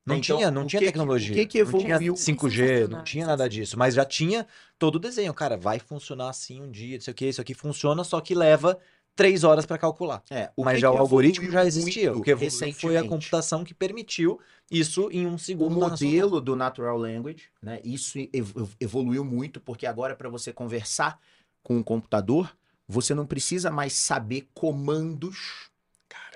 Não 0.04 0.16
Então, 0.16 0.36
tinha, 0.38 0.50
não 0.52 0.62
o 0.62 0.66
tinha 0.66 0.80
que 0.80 0.86
tecnologia. 0.86 1.32
o 1.32 1.36
que 1.36 1.46
que 1.46 1.64
Não 1.64 1.78
tinha 1.78 1.94
evoluiu? 1.96 2.14
5G, 2.16 2.88
não 2.88 3.02
tinha 3.04 3.26
nada 3.26 3.48
disso. 3.48 3.76
Mas 3.78 3.94
já 3.94 4.04
tinha 4.04 4.46
todo 4.78 4.96
o 4.96 4.98
desenho. 5.00 5.34
Cara, 5.34 5.56
vai 5.56 5.78
funcionar 5.80 6.30
assim 6.30 6.62
um 6.62 6.70
dia, 6.70 6.96
não 6.96 7.00
sei 7.02 7.12
o 7.12 7.14
que, 7.14 7.26
isso 7.26 7.40
aqui 7.40 7.54
funciona, 7.54 8.04
só 8.04 8.20
que 8.20 8.34
leva 8.34 8.78
três 9.16 9.42
horas 9.42 9.66
para 9.66 9.78
calcular. 9.78 10.22
É, 10.30 10.50
o 10.54 10.62
Mas 10.62 10.74
que 10.74 10.80
já 10.82 10.90
que 10.90 10.96
o 10.96 10.98
algoritmo 11.00 11.50
já 11.50 11.64
existia. 11.64 12.12
O 12.12 12.22
que 12.22 12.30
evoluiu 12.30 12.72
foi 12.74 12.96
a 12.96 13.02
computação 13.02 13.64
que 13.64 13.74
permitiu 13.74 14.38
isso 14.70 15.08
em 15.10 15.26
um 15.26 15.34
O 15.34 15.38
segundo. 15.38 15.76
nossa 15.76 16.04
modelo 16.04 16.40
do 16.40 16.54
Natural 16.54 16.96
Language, 16.98 17.44
né? 17.62 17.80
Isso 17.82 18.18
ev- 18.32 18.54
evoluiu 18.78 19.24
muito, 19.24 19.60
porque 19.60 19.86
agora, 19.86 20.14
para 20.14 20.28
você 20.28 20.52
conversar 20.52 21.18
com 21.62 21.76
um 21.76 21.82
computador, 21.82 22.54
você 22.86 23.14
não 23.14 23.26
precisa 23.26 23.70
mais 23.70 23.94
saber 23.94 24.48
comandos 24.54 25.70
Cara, 26.08 26.35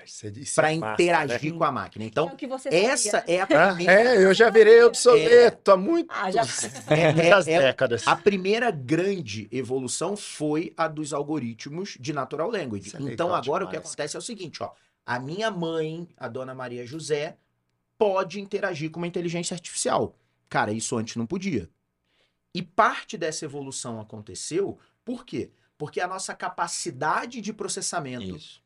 para 0.55 0.71
é 0.71 0.77
massa, 0.77 0.93
interagir 1.03 1.51
né? 1.53 1.57
com 1.57 1.63
a 1.63 1.71
máquina. 1.71 2.05
É 2.05 2.07
Então, 2.07 2.25
o 2.27 2.35
que 2.35 2.47
você 2.47 2.69
essa 2.69 3.09
sabia. 3.11 3.35
é 3.35 3.41
a 3.41 3.43
Ah, 3.43 3.47
primeira, 3.75 4.15
é, 4.15 4.25
eu 4.25 4.33
já 4.33 4.49
virei 4.49 4.83
obsoleto 4.83 5.71
há 5.71 5.77
muitos 5.77 6.15
Ah, 6.17 6.31
já- 6.31 6.41
é- 6.93 7.13
muitas 7.13 7.47
é- 7.47 7.59
décadas. 7.59 8.07
a 8.07 8.15
primeira 8.15 8.71
grande 8.71 9.47
evolução 9.51 10.15
foi 10.17 10.73
a 10.77 10.87
dos 10.87 11.13
algoritmos 11.13 11.97
de 11.99 12.13
Natural 12.13 12.49
Language. 12.49 12.95
É 12.95 13.01
então, 13.01 13.33
agora 13.33 13.63
o 13.63 13.67
que 13.67 13.73
demais. 13.73 13.87
acontece 13.87 14.15
é 14.15 14.19
o 14.19 14.21
seguinte, 14.21 14.61
ó. 14.63 14.71
A 15.05 15.19
minha 15.19 15.49
mãe, 15.49 16.07
a 16.17 16.27
dona 16.27 16.53
Maria 16.53 16.85
José, 16.85 17.37
pode 17.97 18.39
interagir 18.39 18.89
com 18.91 18.99
uma 18.99 19.07
inteligência 19.07 19.53
artificial. 19.53 20.15
Cara, 20.49 20.71
isso 20.71 20.95
antes 20.97 21.15
não 21.15 21.25
podia. 21.25 21.69
E 22.53 22.61
parte 22.61 23.17
dessa 23.17 23.45
evolução 23.45 23.99
aconteceu, 23.99 24.77
por 25.05 25.25
quê? 25.25 25.51
Porque 25.77 25.99
a 26.01 26.07
nossa 26.07 26.35
capacidade 26.35 27.41
de 27.41 27.53
processamento 27.53 28.35
Isso. 28.35 28.61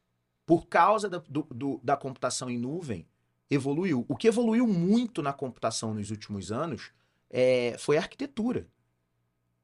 Por 0.45 0.67
causa 0.67 1.09
da, 1.09 1.17
do- 1.29 1.47
do- 1.51 1.79
da 1.83 1.97
computação 1.97 2.49
em 2.49 2.57
nuvem, 2.57 3.07
evoluiu. 3.49 4.05
O 4.07 4.15
que 4.15 4.27
evoluiu 4.27 4.67
muito 4.67 5.21
na 5.21 5.33
computação 5.33 5.93
nos 5.93 6.11
últimos 6.11 6.51
anos 6.51 6.91
é, 7.29 7.75
foi 7.79 7.97
a 7.97 8.01
arquitetura. 8.01 8.67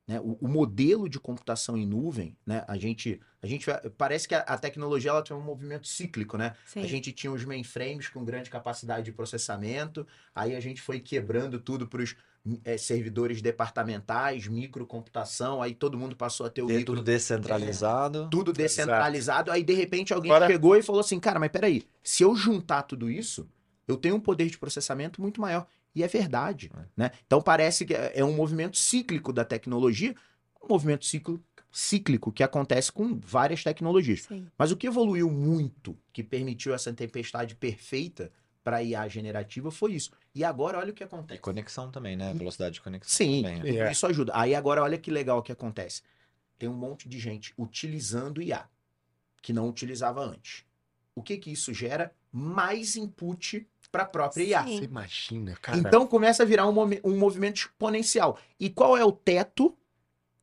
né? 0.08 0.20
O, 0.20 0.38
o 0.42 0.48
modelo 0.48 1.08
de 1.08 1.20
computação 1.20 1.78
em 1.78 1.86
nuvem, 1.86 2.36
né? 2.46 2.66
a 2.68 2.78
gente, 2.78 3.20
a 3.42 3.48
gente 3.48 3.66
parece 3.98 4.28
que 4.28 4.36
a, 4.36 4.40
a 4.40 4.58
tecnologia 4.58 5.12
ela 5.12 5.24
tem 5.24 5.36
um 5.36 5.42
movimento 5.42 5.88
cíclico, 5.88 6.38
né? 6.38 6.56
Sim. 6.66 6.82
A 6.82 6.88
gente 6.88 7.12
tinha 7.12 7.32
os 7.32 7.46
mainframes 7.46 8.10
com 8.10 8.26
grande 8.26 8.50
capacidade 8.50 9.06
de 9.06 9.12
processamento, 9.12 10.06
aí 10.34 10.56
a 10.56 10.60
gente 10.60 10.82
foi 10.82 11.00
quebrando 11.00 11.60
tudo 11.60 11.88
para 11.88 12.02
os 12.02 12.16
servidores 12.78 13.42
departamentais, 13.42 14.48
microcomputação, 14.48 15.62
aí 15.62 15.76
todo 15.76 15.98
mundo 15.98 16.16
passou 16.16 16.46
a 16.46 16.50
ter 16.50 16.62
o 16.62 16.68
micro 16.68 16.86
tudo 16.86 17.04
descentralizado. 17.04 18.30
tudo 18.30 18.52
descentralizado. 18.52 19.52
Aí, 19.52 19.64
de 19.64 19.74
repente, 19.74 20.14
alguém 20.14 20.32
Agora- 20.32 20.48
chegou 20.48 20.76
e 20.76 20.82
falou 20.82 21.02
assim: 21.02 21.20
cara, 21.20 21.40
mas 21.40 21.52
peraí, 21.52 21.84
se 22.04 22.24
eu 22.24 22.36
juntar 22.36 22.84
tudo 22.84 23.10
isso, 23.10 23.48
eu 23.88 23.96
tenho 23.96 24.16
um 24.16 24.20
poder 24.20 24.50
de 24.50 24.58
processamento 24.58 25.22
muito 25.22 25.40
maior. 25.40 25.68
E 25.94 26.04
é 26.04 26.08
verdade. 26.08 26.72
Né? 26.96 27.12
Então, 27.26 27.42
parece 27.42 27.86
que 27.86 27.94
é 27.94 28.14
é 28.16 28.26
um 28.26 28.34
movimento 28.34 28.78
cíclico 28.78 29.32
da 29.34 29.44
tecnologia, 29.46 30.16
um 30.64 30.68
movimento 30.70 31.06
ciclo, 31.06 31.44
cíclico 31.72 32.32
que 32.32 32.44
acontece 32.44 32.92
com 32.92 33.20
várias 33.20 33.64
tecnologias. 33.64 34.24
Sim. 34.24 34.48
Mas 34.58 34.72
o 34.72 34.78
que 34.78 34.88
evoluiu 34.88 35.30
muito, 35.30 35.98
que 36.12 36.24
permitiu 36.24 36.74
essa 36.74 36.92
tempestade 36.94 37.56
perfeita 37.56 38.32
para 38.64 38.84
IA 38.84 39.08
generativa, 39.08 39.72
foi 39.72 39.94
isso. 39.94 40.12
E 40.34 40.44
agora, 40.44 40.78
olha 40.78 40.92
o 40.92 40.94
que 40.94 41.04
E 41.04 41.06
acontece. 41.06 41.42
conexão 41.42 41.92
também, 41.92 42.16
né? 42.16 42.34
Velocidade 42.34 42.76
de 42.76 42.82
conexão. 42.82 43.18
Sim, 43.18 43.42
também, 43.44 43.64
né? 43.64 43.88
É. 43.88 43.92
isso 43.92 44.06
ajuda. 44.06 44.32
Aí 44.36 44.54
agora 44.54 44.84
olha 44.84 44.98
que 44.98 45.10
legal 45.12 45.42
que 45.42 45.52
acontece. 45.52 46.02
Tem 46.58 46.70
um 46.70 46.74
monte 46.74 47.10
de 47.10 47.20
gente 47.20 47.54
utilizando 47.58 48.42
IA 48.42 48.70
que 49.42 49.52
não 49.52 49.68
utilizava 49.68 50.22
antes. 50.22 50.64
O 51.16 51.24
que 51.24 51.38
que 51.38 51.52
isso 51.52 51.74
gera? 51.74 52.14
Mais 52.32 52.96
input 52.96 53.68
para 53.92 54.04
a 54.04 54.06
própria 54.06 54.44
IA. 54.44 54.64
Sim. 54.64 54.78
Você 54.78 54.86
imagina, 54.86 55.56
cara. 55.56 55.78
Então 55.80 56.08
começa 56.08 56.44
a 56.44 56.46
virar 56.46 56.68
um, 56.68 56.76
um 57.04 57.18
movimento 57.18 57.58
exponencial. 57.58 58.40
E 58.60 58.70
qual 58.70 58.96
é 58.96 59.04
o 59.04 59.12
teto? 59.12 59.76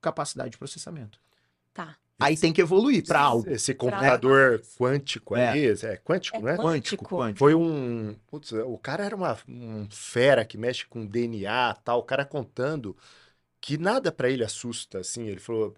Capacidade 0.01 0.51
de 0.51 0.59
processamento. 0.59 1.21
Tá. 1.73 1.97
Aí 2.21 2.37
tem 2.37 2.53
que 2.53 2.61
evoluir 2.61 3.05
para 3.07 3.21
algo. 3.21 3.49
Esse 3.49 3.75
computador 3.75 4.61
quântico 4.77 5.37
É. 5.37 5.51
aí, 5.51 5.67
é 5.67 5.97
quântico, 5.97 6.39
É 6.39 6.43
né? 6.43 6.57
quântico. 6.57 7.05
quântico. 7.05 7.39
Foi 7.39 7.55
um. 7.55 8.15
Putz, 8.27 8.53
o 8.53 8.77
cara 8.79 9.05
era 9.05 9.15
uma 9.15 9.39
um 9.49 9.87
fera 9.91 10.45
que 10.45 10.59
mexe 10.59 10.85
com 10.87 11.07
DNA 11.07 11.75
tal. 11.75 12.01
O 12.01 12.03
cara 12.03 12.25
contando 12.25 12.97
que 13.61 13.79
nada 13.79 14.11
pra 14.13 14.31
ele 14.31 14.45
assusta, 14.45 14.99
assim. 15.01 15.27
Ele 15.29 15.41
falou. 15.41 15.75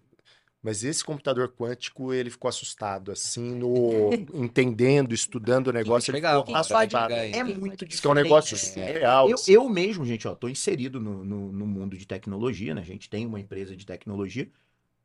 Mas 0.62 0.84
esse 0.84 1.02
computador 1.02 1.48
quântico, 1.56 2.12
ele 2.12 2.28
ficou 2.28 2.46
assustado, 2.48 3.10
assim, 3.10 3.54
no 3.54 4.10
entendendo, 4.34 5.14
estudando 5.14 5.68
o 5.68 5.72
negócio. 5.72 6.10
Ele 6.10 6.18
chegar 6.18 6.38
ficou 6.40 6.54
vai 6.54 6.60
assustado. 6.60 7.12
aí. 7.12 7.32
É 7.32 7.42
muito 7.44 7.86
que 7.86 8.06
é 8.06 8.10
um 8.10 8.14
negócio 8.14 8.56
diferente. 8.56 8.92
surreal. 8.92 9.28
Eu, 9.30 9.34
assim. 9.36 9.52
eu 9.52 9.68
mesmo, 9.70 10.04
gente, 10.04 10.28
ó, 10.28 10.34
tô 10.34 10.48
inserido 10.50 11.00
no, 11.00 11.24
no, 11.24 11.50
no 11.52 11.66
mundo 11.66 11.96
de 11.96 12.06
tecnologia, 12.06 12.74
né? 12.74 12.82
A 12.82 12.84
gente 12.84 13.08
tem 13.08 13.26
uma 13.26 13.40
empresa 13.40 13.74
de 13.74 13.86
tecnologia. 13.86 14.50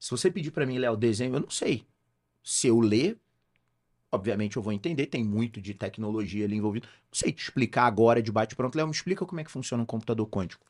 Se 0.06 0.12
você 0.12 0.30
pedir 0.30 0.51
pra 0.51 0.68
mim, 0.68 0.78
Léo, 0.78 0.95
desenho, 0.95 1.34
eu 1.34 1.39
não 1.39 1.49
sei. 1.49 1.84
Se 2.43 2.68
eu 2.68 2.80
ler, 2.80 3.18
obviamente 4.12 4.56
eu 4.56 4.62
vou 4.62 4.72
entender, 4.72 5.08
tem 5.08 5.24
muito 5.24 5.60
de 5.60 5.74
tecnologia 5.74 6.45
ali 6.45 6.56
envolvido. 6.56 6.88
Não 6.88 7.12
sei 7.12 7.32
te 7.32 7.41
explicar 7.41 7.88
agora 7.88 8.22
de 8.22 8.32
bate-pronto. 8.32 8.78
Léo, 8.78 8.86
me 8.86 8.93
explica 8.93 9.26
como 9.26 9.41
é 9.41 9.43
que 9.43 9.49
funciona 9.49 9.82
um 9.82 9.86
computador 9.86 10.28
quântico. 10.28 10.64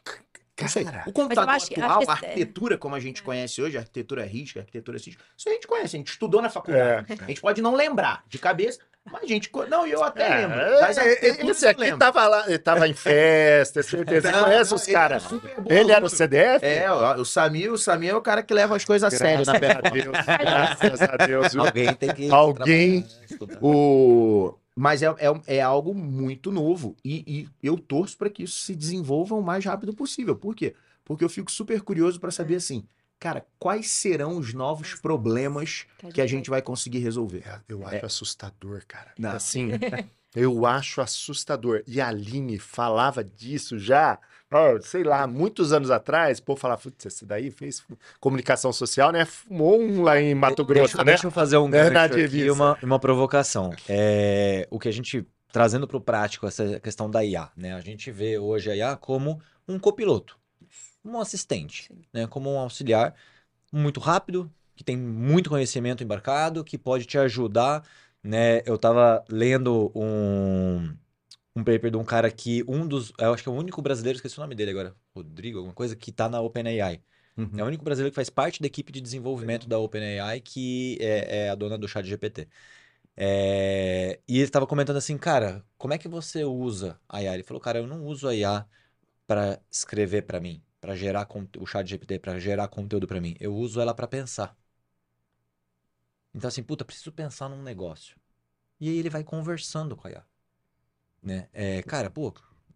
Não 0.62 0.68
sei. 0.70 0.86
Cara, 0.86 1.03
O 1.06 1.12
computador 1.12 1.43
atual, 1.43 1.56
acho 1.58 1.68
que- 1.70 1.82
a 1.82 2.12
arquitetura 2.14 2.78
como 2.78 2.95
a 2.95 2.99
gente 2.99 3.22
conhece 3.22 3.62
hoje, 3.62 3.76
a 3.78 3.82
arquitetura 3.82 4.24
RISC, 4.24 4.58
a 4.58 4.62
arquitetura 4.62 4.97
CISC, 4.97 5.18
isso 5.38 5.49
a 5.49 5.51
gente 5.51 5.68
conhece, 5.68 5.95
a 5.95 5.99
gente 5.99 6.08
estudou 6.12 6.41
na 6.41 6.49
faculdade. 6.49 7.06
É. 7.12 7.24
A 7.24 7.28
gente 7.28 7.41
pode 7.41 7.62
não 7.62 7.76
lembrar 7.76 8.24
de 8.30 8.38
cabeça, 8.39 8.80
mas 9.03 9.24
a 9.24 9.28
gente... 9.28 9.51
Não, 9.70 9.86
eu 9.86 10.01
até 10.01 10.24
É, 10.26 10.36
lembro. 10.47 10.60
é, 10.60 10.66
é, 10.80 10.84
arquiteturas 10.84 11.58
esse 11.58 11.68
aqui 11.68 11.82
lembro. 11.82 11.97
tava 11.99 12.26
lá, 12.28 12.45
ele 12.47 12.58
tava 12.58 12.88
em 12.88 12.93
festa, 12.93 13.84
certeza. 13.84 14.30
Você 14.32 14.36
Não, 14.38 14.43
conhece 14.45 14.72
não, 14.72 14.78
os 14.78 14.86
caras? 14.88 15.24
é. 15.70 15.80
Ele 15.80 15.91
era 15.91 16.06
o 16.06 16.10
CDF? 16.10 16.66
É, 16.66 16.89
ó, 16.89 17.16
o 17.18 17.26
Samir, 17.26 17.72
o 17.74 17.78
Samir 17.78 18.12
é 18.12 18.16
o 18.16 18.22
cara 18.22 18.41
que 18.41 18.53
leva 18.53 18.76
as 18.78 18.86
coisas 18.86 19.14
a 19.14 19.16
sério 19.16 19.45
na 19.45 19.60
Graças 19.60 19.60
perna. 19.60 19.82
a 19.84 19.91
Deus, 19.91 20.26
graças 20.39 21.01
a 21.01 21.18
Deus. 21.26 21.56
Alguém 21.56 21.93
tem 21.93 22.14
que. 22.14 22.32
Alguém- 22.32 23.01
né? 23.01 23.58
O... 23.62 24.56
Mas 24.76 25.01
é, 25.01 25.07
é, 25.07 25.57
é 25.57 25.61
algo 25.61 25.93
muito 25.93 26.51
novo. 26.51 26.95
E, 27.03 27.23
e 27.26 27.49
eu 27.63 27.78
torço 27.78 28.17
para 28.17 28.30
que 28.30 28.43
isso 28.43 28.59
se 28.59 28.76
desenvolva 28.76 29.34
o 29.36 29.41
mais 29.41 29.63
rápido 29.63 29.93
possível. 29.93 30.36
Por 30.36 30.53
quê? 30.53 30.76
Porque 31.05 31.23
eu 31.23 31.30
fico 31.30 31.49
super 31.49 31.82
curioso 31.82 32.19
para 32.19 32.32
saber 32.32 32.55
assim, 32.55 32.86
cara, 33.19 33.45
quais 33.57 33.89
serão 33.89 34.38
os 34.38 34.53
novos 34.53 34.95
problemas 34.95 35.86
que 36.13 36.21
a 36.21 36.28
gente 36.28 36.49
vai 36.49 36.61
conseguir 36.61 36.99
resolver? 36.99 37.43
É, 37.47 37.61
Eu 37.69 37.88
acho 37.88 38.05
assustador, 38.05 38.84
cara. 38.86 39.13
Não. 39.17 39.32
Assim, 39.32 39.69
eu 40.36 40.65
acho 40.65 40.99
assustador. 40.99 41.82
E 41.88 42.01
a 42.01 42.09
Aline 42.09 42.59
falava 42.59 43.23
disso 43.23 43.80
já, 43.80 44.19
sei 44.82 45.03
lá, 45.03 45.28
muitos 45.28 45.74
anos 45.74 45.91
atrás. 45.91 46.39
Pô, 46.39 46.56
falava, 46.56 46.82
putz, 46.82 47.06
esse 47.06 47.26
daí 47.26 47.51
fez 47.51 47.84
comunicação 48.20 48.72
social, 48.74 49.12
né? 49.12 49.26
Fumou 49.26 49.80
um 49.80 50.01
lá 50.03 50.20
em 50.20 50.36
Mato 50.36 50.64
Grosso, 50.66 50.97
deixa, 50.97 51.03
né? 51.03 51.14
deixa 51.14 51.28
eu 51.28 51.32
fazer 51.32 51.58
um 51.58 51.70
É, 51.72 51.89
gancho 51.89 51.91
na 51.91 52.03
aqui, 52.03 52.49
uma, 52.49 52.78
uma 52.82 52.99
provocação. 52.99 53.72
É, 53.88 54.68
o 54.72 54.80
que 54.80 54.88
a 54.88 54.91
gente, 54.91 55.26
trazendo 55.51 55.88
para 55.88 55.97
o 55.97 56.01
prático, 56.01 56.47
essa 56.47 56.80
questão 56.80 57.10
da 57.10 57.24
IA, 57.24 57.51
né? 57.56 57.74
A 57.74 57.82
gente 57.82 58.12
vê 58.12 58.38
hoje 58.38 58.70
a 58.72 58.76
IA 58.76 58.95
como 58.97 59.41
um 59.68 59.80
copiloto, 59.80 60.38
um 61.03 61.20
assistente, 61.20 61.91
Sim. 61.91 62.06
né? 62.14 62.28
Como 62.28 62.51
um 62.51 62.60
auxiliar 62.60 63.16
muito 63.72 63.99
rápido, 63.99 64.51
que 64.76 64.84
tem 64.84 64.97
muito 64.97 65.49
conhecimento 65.49 66.03
embarcado, 66.03 66.64
que 66.64 66.78
pode 66.78 67.06
te 67.06 67.18
ajudar, 67.18 67.84
né? 68.24 68.62
Eu 68.66 68.78
tava 68.78 69.24
lendo 69.30 69.91
um, 69.95 70.95
um 71.56 71.64
paper 71.64 71.91
de 71.91 71.97
um 71.97 72.03
cara 72.03 72.30
que 72.32 72.64
um 72.68 72.88
dos, 72.88 73.14
eu 73.20 73.34
acho 73.34 73.43
que 73.43 73.49
é 73.49 73.51
o 73.51 73.56
único 73.56 73.82
brasileiro, 73.82 74.18
esqueci 74.18 74.38
o 74.38 74.41
nome 74.41 74.56
dele 74.56 74.72
agora, 74.72 74.95
Rodrigo, 75.16 75.58
alguma 75.60 75.74
coisa, 75.74 75.95
que 75.95 76.12
tá 76.12 76.28
na 76.30 76.41
OpenAI. 76.41 77.01
Uhum. 77.38 77.49
É 77.60 77.64
o 77.64 77.68
único 77.68 77.84
brasileiro 77.84 78.12
que 78.12 78.16
faz 78.16 78.30
parte 78.30 78.62
da 78.62 78.68
equipe 78.68 78.91
de 78.91 79.01
desenvolvimento 79.01 79.68
da 79.68 79.78
OpenAI, 79.80 80.41
que 80.41 80.97
é, 81.01 81.45
é 81.47 81.49
a 81.49 81.56
dona 81.56 81.78
do 81.78 81.88
chat 81.88 82.06
GPT. 82.06 82.47
É, 83.18 84.20
e 84.28 84.36
ele 84.38 84.43
estava 84.45 84.68
comentando 84.68 84.97
assim, 84.97 85.18
cara, 85.18 85.66
como 85.78 85.93
é 85.93 85.97
que 85.97 86.08
você 86.08 86.43
usa 86.43 86.99
a 87.10 87.22
IA? 87.24 87.34
Ele 87.36 87.43
falou, 87.43 87.62
cara, 87.62 87.80
eu 87.80 87.88
não 87.88 88.06
uso 88.06 88.28
a 88.28 88.36
IA 88.36 88.66
para 89.28 89.62
escrever 89.72 90.24
para 90.24 90.39
mim, 90.39 90.62
para 90.82 90.95
gerar 90.95 91.26
conte- 91.26 91.58
o 91.60 91.66
chat 91.66 91.88
GPT, 91.88 92.20
para 92.20 92.39
gerar 92.39 92.68
conteúdo 92.68 93.08
para 93.08 93.22
mim. 93.22 93.36
Eu 93.39 93.56
uso 93.56 93.80
ela 93.82 93.93
para 93.95 94.08
pensar. 94.08 94.56
Então 96.34 96.47
assim, 96.47 96.62
puta, 96.64 96.86
preciso 96.86 97.12
pensar 97.12 97.49
num 97.49 97.64
negócio. 97.64 98.16
E 98.80 98.89
aí 98.89 98.97
ele 98.97 99.10
vai 99.10 99.24
conversando 99.24 99.95
com 99.97 100.08
a 100.08 100.12
IA. 100.12 100.26
Né? 101.26 101.47
É, 101.51 101.82
cara, 101.82 102.09
pô, 102.11 102.32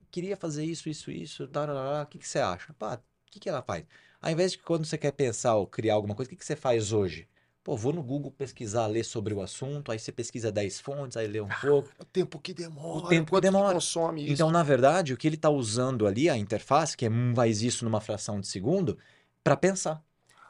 queria 0.10 0.36
fazer 0.36 0.66
isso, 0.66 0.90
isso, 0.90 1.12
isso, 1.12 1.48
tarará, 1.48 2.02
o 2.02 2.08
que 2.08 2.18
que 2.18 2.28
você 2.28 2.40
acha? 2.40 2.74
Pá, 2.74 2.96
o 2.96 3.32
que 3.32 3.40
que 3.40 3.48
ela 3.48 3.62
faz? 3.62 3.86
Ao 4.20 4.32
invés 4.32 4.54
de 4.54 4.58
que 4.58 4.64
quando 4.64 4.86
você 4.86 4.98
quer 4.98 5.12
pensar 5.12 5.56
ou 5.56 5.68
criar 5.68 5.94
alguma 5.94 6.16
coisa, 6.16 6.28
o 6.28 6.32
que 6.32 6.36
que 6.36 6.46
você 6.46 6.56
faz 6.56 6.92
hoje? 6.92 7.28
Pô, 7.64 7.78
vou 7.78 7.94
no 7.94 8.02
Google 8.02 8.32
pesquisar, 8.32 8.88
ler 8.88 9.04
sobre 9.04 9.34
o 9.36 9.42
assunto, 9.42 9.92
aí 9.92 10.00
você 10.00 10.12
pesquisa 10.12 10.52
10 10.52 10.80
fontes, 10.80 11.16
aí 11.16 11.28
lê 11.28 11.40
um 11.40 11.48
pouco. 11.62 11.90
O 12.00 12.06
tempo 12.06 12.40
que 12.40 12.54
demora. 12.54 13.06
O 13.06 13.08
tempo 13.10 13.36
que 13.36 13.42
demora. 13.42 13.76
consome 13.76 14.24
isso. 14.24 14.34
Então, 14.34 14.50
na 14.50 14.64
verdade, 14.64 15.14
o 15.14 15.18
que 15.18 15.28
ele 15.28 15.36
está 15.36 15.50
usando 15.50 16.08
ali, 16.08 16.28
a 16.28 16.36
interface, 16.36 16.98
que 16.98 17.06
é, 17.06 17.10
faz 17.36 17.62
isso 17.62 17.86
numa 17.86 18.02
fração 18.02 18.42
de 18.42 18.48
segundo, 18.48 18.98
para 19.44 19.56
pensar. 19.56 20.04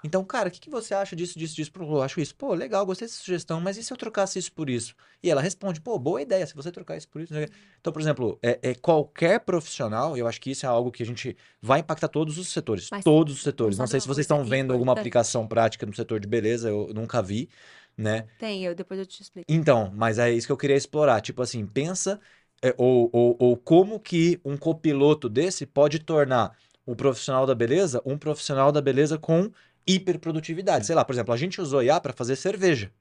Então, 0.04 0.24
cara, 0.24 0.48
o 0.48 0.52
que, 0.52 0.60
que 0.60 0.70
você 0.70 0.94
acha 0.94 1.16
disso, 1.16 1.38
disso, 1.38 1.56
disso? 1.56 1.72
Eu 1.78 2.02
acho 2.02 2.22
isso. 2.22 2.36
Pô, 2.36 2.54
legal, 2.54 2.86
gostei 2.86 3.08
dessa 3.08 3.20
sugestão, 3.20 3.60
mas 3.60 3.78
e 3.78 3.84
se 3.84 3.92
eu 3.92 3.98
trocasse 3.98 4.40
isso 4.40 4.52
por 4.52 4.70
isso? 4.70 4.96
E 5.22 5.30
ela 5.30 5.42
responde, 5.42 5.82
pô, 5.82 6.00
boa 6.00 6.22
ideia, 6.22 6.46
se 6.48 6.56
você 6.56 6.72
trocar 6.72 6.98
isso 6.98 7.08
por 7.10 7.22
isso. 7.22 7.34
quê. 7.34 7.50
Então, 7.80 7.92
por 7.92 8.02
exemplo, 8.02 8.40
é, 8.42 8.60
é 8.62 8.76
qualquer 8.76 9.40
profissional, 9.42 10.16
eu 10.16 10.28
acho 10.28 10.40
que 10.40 10.52
isso 10.52 10.66
é 10.66 10.70
algo 10.70 10.92
que 10.92 11.04
a 11.04 11.06
gente 11.06 11.36
vai 11.62 11.82
impactar 11.82 12.08
todos 12.08 12.38
os 12.38 12.48
setores. 12.48 12.88
Mas 12.92 13.04
todos 13.04 13.36
os 13.36 13.44
setores. 13.44 13.78
Não 13.78 13.88
sei 13.88 14.00
se 14.00 14.08
vocês 14.08 14.24
estão 14.24 14.44
vendo 14.44 14.72
alguma 14.72 14.94
aplicação 14.94 15.48
prática 15.48 15.86
no 15.86 15.94
setor 15.94 16.20
de 16.20 16.28
beleza, 16.28 16.70
eu 16.70 16.92
nunca 16.94 17.22
vi, 17.22 17.50
né? 17.98 18.26
Tem, 18.40 18.64
eu, 18.64 18.74
depois 18.74 19.00
eu 19.00 19.06
te 19.06 19.22
explico. 19.22 19.52
Então, 19.52 19.92
mas 19.94 20.18
é 20.18 20.32
isso 20.32 20.48
que 20.48 20.54
eu 20.54 20.58
queria 20.58 20.78
explorar. 20.78 21.20
Tipo 21.20 21.42
assim, 21.42 21.66
pensa 21.66 22.20
é, 22.62 22.74
ou, 22.78 23.10
ou, 23.12 23.36
ou 23.40 23.58
como 23.58 24.00
que 24.00 24.40
um 24.44 24.58
copiloto 24.58 25.30
desse 25.30 25.66
pode 25.66 26.00
tornar 26.00 26.56
o 26.86 26.96
profissional 26.96 27.46
da 27.46 27.54
beleza 27.54 28.02
um 28.06 28.18
profissional 28.18 28.72
da 28.72 28.82
beleza 28.82 29.18
com 29.18 29.52
hiperprodutividade. 29.96 30.86
Sei 30.86 30.96
lá, 30.96 31.04
por 31.06 31.14
exemplo, 31.14 31.34
a 31.34 31.38
gente 31.38 31.62
usou 31.62 31.84
IA 31.84 32.00
para 32.00 32.14
fazer 32.14 32.36
cerveja, 32.36 32.92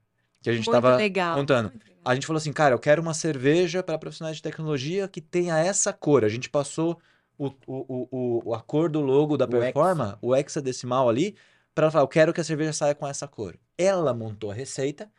que 0.41 0.49
a 0.49 0.53
gente 0.53 0.63
estava 0.65 0.95
legal. 0.97 1.37
contando. 1.37 1.71
A 2.03 2.13
gente 2.15 2.25
falou 2.25 2.37
assim, 2.37 2.53
cara, 2.53 2.73
eu 2.73 2.79
quero 2.79 3.01
uma 3.01 3.13
cerveja 3.13 3.83
para 3.83 3.97
profissionais 3.97 4.37
de 4.37 4.41
tecnologia 4.43 5.07
que 5.07 5.21
tenha 5.21 5.57
essa 5.57 5.91
cor. 5.93 6.23
A 6.23 6.29
gente 6.29 6.49
passou 6.49 6.99
o, 7.37 7.47
o, 7.67 8.07
o, 8.11 8.49
o- 8.49 8.53
a 8.55 8.61
cor 8.61 8.89
do 8.89 9.01
logo 9.01 9.37
da 9.37 9.45
O 9.45 9.49
Performa, 9.49 10.17
o 10.21 10.35
hexadecimal 10.35 11.07
ali, 11.09 11.35
para 11.75 11.85
ela 11.85 11.91
falar, 11.91 12.03
eu 12.03 12.07
quero 12.07 12.33
que 12.33 12.41
a 12.41 12.43
cerveja 12.43 12.73
saia 12.73 12.95
com 12.95 13.07
essa 13.07 13.27
cor. 13.27 13.57
Ela 13.77 14.13
montou 14.13 14.51
a 14.51 14.53
receita 14.53 15.09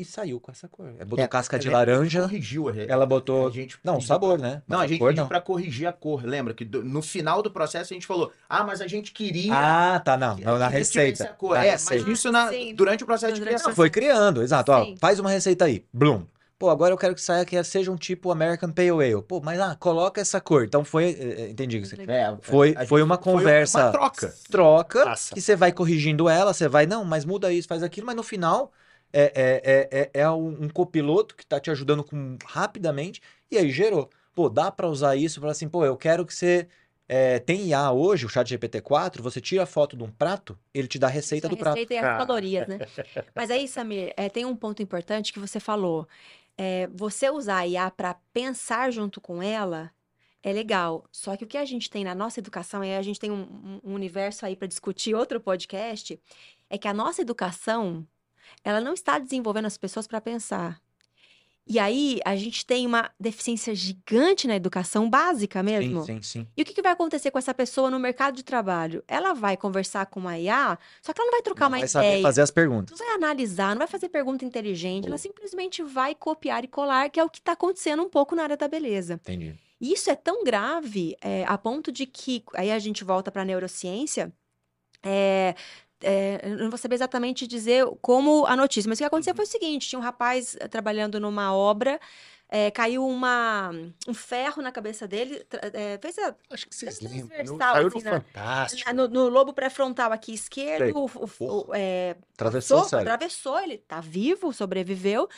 e 0.00 0.04
saiu 0.04 0.40
com 0.40 0.50
essa 0.50 0.66
cor. 0.68 0.86
Ela 0.96 1.04
botou 1.04 1.24
É, 1.24 1.28
casca 1.28 1.58
de 1.58 1.68
laranja, 1.68 2.22
Corrigiu 2.22 2.68
a 2.68 2.76
ela 2.76 3.06
botou... 3.06 3.46
a 3.46 3.50
gente 3.50 3.78
Não, 3.84 4.00
sabor, 4.00 4.38
pra- 4.38 4.48
né? 4.48 4.62
Não, 4.66 4.78
Mas 4.78 4.84
a 4.86 4.88
gente 4.88 5.04
pediu 5.04 5.26
pra 5.26 5.40
corrigir 5.40 5.86
a 5.86 5.92
cor. 5.92 6.24
Lembra 6.24 6.54
que 6.54 6.64
do- 6.64 6.82
no 6.84 7.02
final 7.02 7.42
do 7.42 7.50
processo 7.50 7.92
a 7.92 7.94
gente 7.94 8.06
falou: 8.06 8.32
ah, 8.48 8.64
mas 8.64 8.80
a 8.80 8.86
gente 8.86 9.12
queria. 9.12 9.52
Ah, 9.54 10.00
tá, 10.00 10.16
não. 10.16 10.36
não, 10.36 10.58
na 10.58 10.68
receita. 10.68 11.24
a 11.24 11.28
cor. 11.28 11.54
Na 11.56 11.64
É, 11.64 11.70
receita. 11.72 12.04
mas 12.06 12.18
isso 12.18 12.32
na- 12.32 12.48
Sim. 12.48 12.74
durante 12.74 13.02
o 13.04 13.06
processo 13.06 13.34
de 13.34 13.40
criação. 13.40 13.68
Não, 13.68 13.74
foi 13.76 13.90
criando, 13.90 14.42
exato. 14.42 14.72
Ó, 14.72 14.94
faz 14.98 15.18
uma 15.20 15.30
receita 15.30 15.64
aí. 15.66 15.84
Blum. 15.92 16.24
Pô, 16.58 16.68
agora 16.68 16.92
eu 16.92 16.98
quero 16.98 17.14
que 17.14 17.22
saia 17.22 17.42
que 17.46 17.64
seja 17.64 17.90
um 17.90 17.96
tipo 17.96 18.30
American 18.30 18.70
Pale 18.70 18.90
Ale. 18.90 19.22
Pô, 19.22 19.40
mas 19.42 19.58
ah, 19.58 19.74
coloca 19.80 20.20
essa 20.20 20.42
cor. 20.42 20.64
Então 20.64 20.84
foi, 20.84 21.04
eh, 21.18 21.34
eh, 21.38 21.48
entendi. 21.48 21.82
É, 22.06 22.36
Foi, 22.42 22.74
a 22.76 22.86
foi 22.86 23.02
uma 23.02 23.16
conversa. 23.16 23.84
uma 23.86 23.92
troca. 23.92 24.34
Troca, 24.50 25.04
Massa. 25.06 25.34
que 25.34 25.40
você 25.40 25.56
vai 25.56 25.72
corrigindo 25.72 26.28
ela, 26.28 26.52
você 26.52 26.68
vai, 26.68 26.84
não, 26.84 27.02
mas 27.02 27.24
muda 27.24 27.50
isso, 27.50 27.66
faz 27.66 27.82
aquilo, 27.82 28.06
mas 28.06 28.14
no 28.14 28.22
final 28.22 28.70
é, 29.12 29.32
é, 29.34 29.90
é, 29.90 30.10
é, 30.14 30.20
é 30.22 30.30
um, 30.30 30.64
um 30.64 30.68
copiloto 30.68 31.34
que 31.36 31.46
tá 31.46 31.58
te 31.60 31.70
ajudando 31.70 32.04
com, 32.04 32.36
rapidamente, 32.44 33.20
e 33.50 33.56
aí 33.58 33.70
gerou. 33.70 34.10
Pô, 34.34 34.48
dá 34.48 34.70
pra 34.70 34.88
usar 34.88 35.16
isso 35.16 35.40
para 35.40 35.50
assim, 35.50 35.68
pô, 35.68 35.84
eu 35.84 35.96
quero 35.96 36.24
que 36.26 36.34
você. 36.34 36.68
eh, 37.08 37.40
tem 37.40 37.66
IA 37.68 37.90
hoje, 37.92 38.24
o 38.26 38.28
chat 38.28 38.48
GPT-4, 38.48 39.20
você 39.22 39.40
tira 39.40 39.64
a 39.64 39.66
foto 39.66 39.96
de 39.96 40.04
um 40.04 40.10
prato, 40.10 40.56
ele 40.72 40.86
te 40.88 40.98
dá 40.98 41.08
a 41.08 41.10
receita 41.10 41.48
Isso, 41.48 41.56
do 41.56 41.60
a 41.60 41.64
prato. 41.64 41.74
receita 41.74 41.94
e 41.94 41.98
as 41.98 42.06
Ah. 42.08 42.16
calorias, 42.26 42.66
né? 42.68 42.78
Mas 43.34 43.50
aí, 43.50 43.66
Samir, 43.68 44.12
é, 44.16 44.28
tem 44.28 44.44
um 44.44 44.54
ponto 44.56 44.82
importante 44.82 45.32
que 45.32 45.38
você 45.40 45.58
falou. 45.60 46.06
É, 46.56 46.86
você 46.94 47.30
usar 47.30 47.58
a 47.58 47.66
IA 47.66 47.90
para 47.90 48.14
pensar 48.32 48.90
junto 48.92 49.20
com 49.20 49.42
ela 49.42 49.90
é 50.42 50.52
legal. 50.52 51.04
Só 51.12 51.36
que 51.36 51.44
o 51.44 51.46
que 51.46 51.58
a 51.58 51.64
gente 51.64 51.90
tem 51.90 52.04
na 52.04 52.14
nossa 52.14 52.38
educação, 52.40 52.84
e 52.84 52.94
a 52.94 53.02
gente 53.02 53.18
tem 53.20 53.30
um, 53.30 53.42
um- 53.42 53.80
um 53.90 53.94
universo 53.94 54.46
aí 54.46 54.54
para 54.56 54.66
discutir 54.68 55.14
outro 55.14 55.40
podcast, 55.40 56.20
é 56.68 56.78
que 56.78 56.88
a 56.88 56.94
nossa 56.94 57.22
educação, 57.22 58.06
ela 58.64 58.80
não 58.80 58.92
está 58.94 59.18
desenvolvendo 59.18 59.66
as 59.66 59.76
pessoas 59.76 60.06
para 60.06 60.20
pensar. 60.20 60.80
E 61.66 61.78
aí, 61.78 62.18
a 62.24 62.34
gente 62.34 62.66
tem 62.66 62.84
uma 62.84 63.08
deficiência 63.20 63.72
gigante 63.76 64.48
na 64.48 64.56
educação 64.56 65.08
básica 65.08 65.62
mesmo. 65.62 66.02
Sim, 66.02 66.20
sim, 66.20 66.40
sim. 66.40 66.46
E 66.56 66.62
o 66.62 66.64
que, 66.64 66.74
que 66.74 66.82
vai 66.82 66.90
acontecer 66.90 67.30
com 67.30 67.38
essa 67.38 67.54
pessoa 67.54 67.88
no 67.88 67.98
mercado 68.00 68.34
de 68.34 68.42
trabalho? 68.42 69.04
Ela 69.06 69.34
vai 69.34 69.56
conversar 69.56 70.06
com 70.06 70.18
uma 70.18 70.36
IA, 70.36 70.76
só 71.00 71.12
que 71.12 71.20
ela 71.20 71.26
não 71.26 71.32
vai 71.32 71.42
trocar 71.42 71.66
Não 71.66 71.76
uma 71.76 71.78
vai 71.78 71.86
saber 71.86 72.06
ideia, 72.08 72.22
fazer 72.22 72.42
as 72.42 72.50
perguntas. 72.50 72.98
não 72.98 73.06
vai 73.06 73.14
analisar, 73.14 73.70
não 73.70 73.78
vai 73.78 73.86
fazer 73.86 74.08
pergunta 74.08 74.44
inteligente, 74.44 75.06
ela 75.06 75.18
simplesmente 75.18 75.80
vai 75.80 76.12
copiar 76.12 76.64
e 76.64 76.66
colar, 76.66 77.08
que 77.08 77.20
é 77.20 77.24
o 77.24 77.30
que 77.30 77.38
está 77.38 77.52
acontecendo 77.52 78.02
um 78.02 78.08
pouco 78.08 78.34
na 78.34 78.42
área 78.42 78.56
da 78.56 78.66
beleza. 78.66 79.14
Entendi. 79.14 79.54
E 79.80 79.92
isso 79.92 80.10
é 80.10 80.16
tão 80.16 80.42
grave, 80.42 81.16
é, 81.20 81.44
a 81.46 81.56
ponto 81.56 81.92
de 81.92 82.04
que, 82.04 82.42
aí 82.54 82.72
a 82.72 82.78
gente 82.80 83.04
volta 83.04 83.30
para 83.30 83.42
a 83.42 83.44
neurociência, 83.44 84.32
é, 85.04 85.54
é, 86.02 86.40
eu 86.42 86.56
não 86.58 86.70
vou 86.70 86.78
saber 86.78 86.94
exatamente 86.96 87.46
dizer 87.46 87.84
como 88.00 88.46
a 88.46 88.56
notícia, 88.56 88.88
mas 88.88 88.98
o 88.98 89.00
que 89.00 89.04
aconteceu 89.04 89.34
foi 89.34 89.44
o 89.44 89.48
seguinte: 89.48 89.88
tinha 89.88 89.98
um 89.98 90.02
rapaz 90.02 90.56
eh, 90.60 90.68
trabalhando 90.68 91.18
numa 91.20 91.54
obra, 91.54 92.00
é, 92.48 92.70
caiu 92.70 93.06
uma, 93.06 93.70
um 94.08 94.14
ferro 94.14 94.60
na 94.62 94.72
cabeça 94.72 95.06
dele, 95.06 95.44
é, 95.72 95.98
fez 96.02 96.18
a- 96.18 96.34
Acho 96.50 96.66
que 96.68 96.74
vocês 96.74 97.00
lembram. 97.00 97.28
transversal, 97.28 97.74
Saiu 97.74 97.86
assim, 97.88 97.98
no 97.98 98.04
na- 98.04 98.10
Fantástico. 98.20 98.92
no, 98.94 99.08
no 99.08 99.28
lobo 99.28 99.52
pré-frontal 99.52 100.12
aqui 100.12 100.34
esquerdo, 100.34 100.96
o, 100.98 101.04
o- 101.04 101.68
o- 101.68 101.74
é, 101.74 102.16
Atravessou 102.34 102.82
Passou, 102.82 102.98
atravessou, 102.98 103.58
ele 103.60 103.78
tá 103.78 104.00
vivo, 104.00 104.52
sobreviveu. 104.52 105.28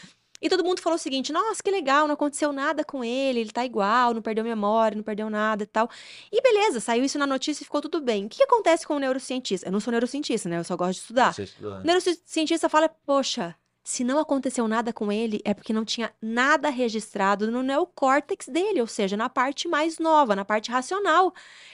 E 0.43 0.49
todo 0.49 0.64
mundo 0.64 0.80
falou 0.80 0.97
o 0.97 0.99
seguinte: 0.99 1.32
nossa, 1.32 1.62
que 1.62 1.70
legal, 1.70 2.09
não 2.09 2.14
aconteceu 2.14 2.53
nada 2.53 2.84
com 2.84 3.05
ele, 3.05 3.40
ele 3.40 3.53
tá 3.53 3.64
igual, 3.64 4.12
não 4.12 4.20
perdeu 4.20 4.43
memória, 4.43 4.97
não 4.97 5.05
perdeu 5.05 5.30
nada 5.30 5.62
e 5.62 5.66
tal. 5.66 5.88
E 6.32 6.43
beleza, 6.43 6.80
saiu 6.80 7.05
isso 7.05 7.16
na 7.18 7.26
notícia 7.26 7.62
e 7.62 7.64
ficou 7.64 7.80
tudo 7.80 8.01
bem. 8.01 8.26
O 8.26 8.28
que, 8.28 8.38
que 8.38 8.43
acontece 8.43 8.84
com 8.84 8.97
o 8.97 8.99
neurocientista? 8.99 9.68
Eu 9.68 9.72
não 9.72 9.78
sou 9.78 9.93
neurocientista, 9.93 10.49
né? 10.49 10.59
Eu 10.59 10.64
só 10.64 10.76
gosto 10.76 10.95
de 10.95 10.99
estudar. 10.99 11.38
Estudou, 11.38 11.74
né? 11.74 11.80
O 11.80 11.86
neurocientista 11.86 12.68
fala: 12.68 12.88
poxa, 12.88 13.55
se 13.84 14.03
não 14.05 14.18
aconteceu 14.18 14.66
nada 14.66 14.93
com 14.93 15.11
ele, 15.12 15.40
é 15.45 15.55
porque 15.55 15.72
não 15.72 15.84
tinha 15.84 16.12
nada 16.20 16.68
registrado 16.70 17.51
no 17.51 17.62
neocórtex 17.62 18.49
dele, 18.49 18.80
ou 18.80 18.86
seja, 18.86 19.16
na 19.16 19.28
parte 19.28 19.68
mais 19.68 19.99
nova, 19.99 20.34
na 20.34 20.45
parte 20.45 20.70
racional. 20.70 21.32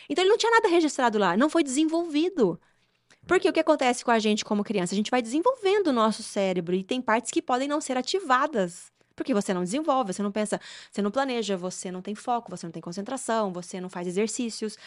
Então 0.09 0.23
ele 0.23 0.31
não 0.31 0.39
tinha 0.39 0.53
nada 0.53 0.69
registrado 0.69 1.19
lá, 1.19 1.37
não 1.37 1.49
foi 1.49 1.63
desenvolvido. 1.63 2.61
Porque 3.29 3.47
o 3.47 3.53
que 3.53 3.61
acontece 3.61 4.03
com 4.03 4.11
a 4.11 4.19
gente 4.19 4.43
como 4.43 4.65
criança? 4.65 4.95
A 4.95 4.97
gente 4.97 5.11
vai 5.11 5.21
desenvolvendo 5.21 5.89
o 5.89 5.93
nosso 5.93 6.23
cérebro 6.23 6.75
e 6.75 6.83
tem 6.83 6.99
partes 7.01 7.31
que 7.31 7.43
podem 7.43 7.69
não 7.69 7.79
ser 7.79 7.99
ativadas. 7.99 8.91
Porque 9.15 9.35
você 9.35 9.53
não 9.53 9.63
desenvolve, 9.63 10.15
você 10.15 10.23
não 10.23 10.33
pensa, 10.33 10.59
você 10.91 11.03
não 11.03 11.11
planeja, 11.11 11.55
você 11.55 11.91
não 11.91 12.01
tem 12.01 12.15
foco, 12.15 12.51
você 12.51 12.67
não 12.67 12.73
tem 12.73 12.81
concentração, 12.81 13.53
você 13.53 13.83
não 13.83 13.91
faz 13.91 14.07
exercícios. 14.07 14.79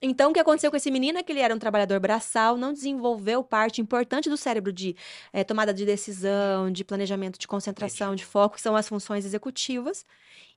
Então, 0.00 0.30
o 0.30 0.32
que 0.32 0.38
aconteceu 0.38 0.70
com 0.70 0.76
esse 0.76 0.92
menino 0.92 1.18
é 1.18 1.24
que 1.24 1.32
ele 1.32 1.40
era 1.40 1.52
um 1.52 1.58
trabalhador 1.58 1.98
braçal, 1.98 2.56
não 2.56 2.72
desenvolveu 2.72 3.42
parte 3.42 3.80
importante 3.80 4.30
do 4.30 4.36
cérebro 4.36 4.72
de 4.72 4.94
eh, 5.32 5.42
tomada 5.42 5.74
de 5.74 5.84
decisão, 5.84 6.70
de 6.70 6.84
planejamento 6.84 7.36
de 7.36 7.48
concentração, 7.48 8.14
de 8.14 8.24
foco, 8.24 8.54
que 8.54 8.60
são 8.60 8.76
as 8.76 8.88
funções 8.88 9.24
executivas. 9.24 10.06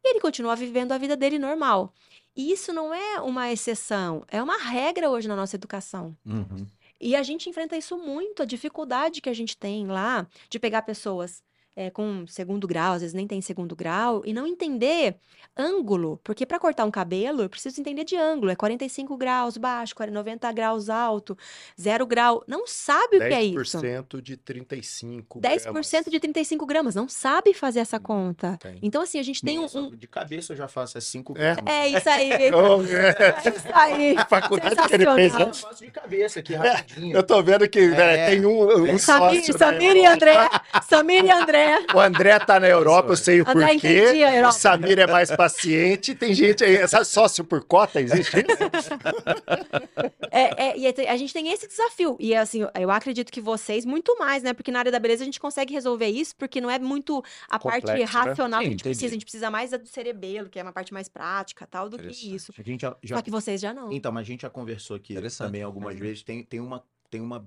E 0.03 0.11
ele 0.11 0.19
continua 0.19 0.55
vivendo 0.55 0.91
a 0.91 0.97
vida 0.99 1.17
dele 1.17 1.39
normal. 1.39 1.91
E 2.35 2.51
isso 2.51 2.71
não 2.71 2.93
é 2.93 3.19
uma 3.19 3.51
exceção, 3.51 4.23
é 4.27 4.43
uma 4.43 4.57
regra 4.57 5.09
hoje 5.09 5.27
na 5.27 5.35
nossa 5.35 5.55
educação. 5.55 6.15
Uhum. 6.23 6.67
E 7.01 7.15
a 7.15 7.23
gente 7.23 7.49
enfrenta 7.49 7.75
isso 7.75 7.97
muito, 7.97 8.43
a 8.43 8.45
dificuldade 8.45 9.21
que 9.21 9.29
a 9.29 9.33
gente 9.33 9.57
tem 9.57 9.87
lá 9.87 10.27
de 10.49 10.59
pegar 10.59 10.83
pessoas 10.83 11.43
é, 11.75 11.89
com 11.89 12.25
segundo 12.27 12.67
grau, 12.67 12.93
às 12.93 13.01
vezes 13.01 13.13
nem 13.13 13.27
tem 13.27 13.41
segundo 13.41 13.75
grau, 13.75 14.21
e 14.25 14.33
não 14.33 14.45
entender 14.45 15.15
ângulo, 15.57 16.19
porque 16.23 16.45
para 16.45 16.59
cortar 16.59 16.85
um 16.85 16.91
cabelo 16.91 17.41
eu 17.43 17.49
preciso 17.49 17.79
entender 17.79 18.03
de 18.03 18.15
ângulo, 18.15 18.51
é 18.51 18.55
45 18.55 19.17
graus 19.17 19.57
baixo, 19.57 19.93
90 20.11 20.51
graus 20.51 20.89
alto, 20.89 21.37
zero 21.79 22.05
grau, 22.05 22.43
não 22.47 22.65
sabe 22.67 23.17
o 23.17 23.19
que 23.19 23.25
é 23.33 23.43
isso. 23.43 23.77
10% 23.79 24.21
de 24.21 24.37
35 24.37 25.39
10% 25.39 26.09
de 26.09 26.19
35 26.19 26.65
gramas, 26.65 26.95
não 26.95 27.07
sabe 27.07 27.53
fazer 27.53 27.79
essa 27.79 27.99
conta. 27.99 28.57
Tem. 28.61 28.77
Então, 28.81 29.01
assim, 29.01 29.19
a 29.19 29.23
gente 29.23 29.41
tem 29.41 29.57
um. 29.59 29.63
Nossa, 29.63 29.79
um- 29.79 29.95
De 29.95 30.07
cabeça 30.07 30.53
eu 30.53 30.57
já 30.57 30.67
faço 30.67 30.97
é 30.97 31.01
5 31.01 31.33
É. 31.37 31.55
É 31.65 31.87
isso 31.87 32.09
aí. 32.09 32.31
É. 32.41 33.47
É 33.47 33.49
isso 33.55 33.67
aí. 33.73 34.15
A 34.21 34.25
faculdade 34.25 34.75
que 34.75 34.93
ele 34.93 35.05
fez, 35.05 35.33
né? 35.33 35.41
Eu 35.43 35.53
faço 35.53 35.83
de 35.85 35.91
cabeça 35.91 36.39
aqui, 36.39 36.53
rapidinho. 36.53 37.15
Eu 37.15 37.23
tô 37.23 37.41
vendo 37.43 37.67
que 37.67 37.87
né, 37.87 38.17
É. 38.17 38.29
tem 38.29 38.45
um, 38.45 38.91
um 38.93 38.97
Samir, 38.97 39.43
sócio, 39.43 39.53
né? 39.53 39.59
Samir 39.59 39.95
e 39.95 40.05
André. 40.05 40.33
Samir 40.89 41.25
e 41.25 41.31
André. 41.31 41.60
O 41.93 41.99
André 41.99 42.39
tá 42.39 42.59
na 42.59 42.67
Europa, 42.67 43.09
eu 43.11 43.17
sei 43.17 43.41
o 43.41 43.49
André 43.49 43.73
porquê. 43.73 44.23
a 44.43 44.47
O. 44.47 44.51
Samir 44.51 44.99
é 44.99 45.07
mais 45.07 45.29
paciente. 45.35 46.13
Tem 46.15 46.33
gente 46.33 46.63
aí, 46.63 46.75
essa 46.75 47.03
sócio 47.03 47.43
por 47.43 47.63
cota, 47.63 47.99
existe 48.01 48.37
isso? 48.37 48.89
É, 50.33 50.67
é, 50.69 50.77
e 50.77 50.85
é- 50.87 51.09
a 51.09 51.17
gente 51.17 51.33
tem 51.33 51.49
esse 51.51 51.67
desafio. 51.67 52.15
E 52.19 52.33
assim, 52.33 52.61
eu 52.79 52.89
acredito 52.89 53.29
que 53.31 53.41
vocês, 53.41 53.85
muito 53.85 54.17
mais, 54.17 54.41
né? 54.43 54.53
Porque 54.53 54.71
na 54.71 54.79
área 54.79 54.91
da 54.91 54.97
beleza 54.99 55.23
a 55.23 55.25
gente 55.25 55.39
consegue 55.39 55.73
resolver 55.73 56.07
isso, 56.07 56.33
porque 56.37 56.61
não 56.61 56.69
é 56.69 56.79
muito 56.79 57.21
a 57.49 57.59
parte 57.59 57.81
Complexo, 57.81 58.17
né? 58.17 58.23
racional 58.23 58.59
que 58.61 58.65
a 58.65 58.69
Sim, 58.69 58.71
gente 58.71 58.79
entendi. 58.81 58.83
precisa. 58.95 59.07
A 59.07 59.13
gente 59.13 59.25
precisa 59.25 59.51
mais 59.51 59.71
da 59.71 59.77
do 59.77 59.87
cerebelo, 59.87 60.49
que 60.49 60.57
é 60.59 60.63
uma 60.63 60.71
parte 60.71 60.93
mais 60.93 61.09
prática 61.09 61.67
tal, 61.67 61.89
do 61.89 61.97
que 61.99 62.33
isso. 62.33 62.53
A 62.57 62.61
gente 62.63 62.81
já, 62.81 62.95
já- 63.03 63.15
Só 63.17 63.21
que 63.21 63.29
vocês 63.31 63.59
já 63.59 63.73
não. 63.73 63.91
Então, 63.91 64.11
mas 64.11 64.21
a 64.21 64.27
gente 64.27 64.41
já 64.41 64.49
conversou 64.49 64.95
aqui 64.95 65.15
também 65.37 65.63
algumas 65.63 65.97
vezes. 65.99 66.23
Tem, 66.23 66.43
tem, 66.43 66.59
uma, 66.61 66.81
tem 67.09 67.19
uma 67.19 67.45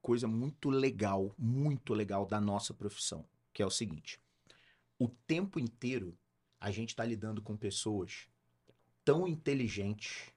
coisa 0.00 0.28
muito 0.28 0.70
legal, 0.70 1.34
muito 1.38 1.94
legal 1.94 2.26
da 2.26 2.40
nossa 2.40 2.72
profissão, 2.72 3.24
que 3.54 3.62
é 3.62 3.66
o 3.66 3.70
seguinte: 3.70 4.20
o 4.98 5.08
tempo 5.08 5.58
inteiro 5.58 6.14
a 6.60 6.70
gente 6.70 6.90
está 6.90 7.04
lidando 7.04 7.40
com 7.40 7.56
pessoas 7.56 8.26
tão 9.04 9.26
inteligentes 9.26 10.30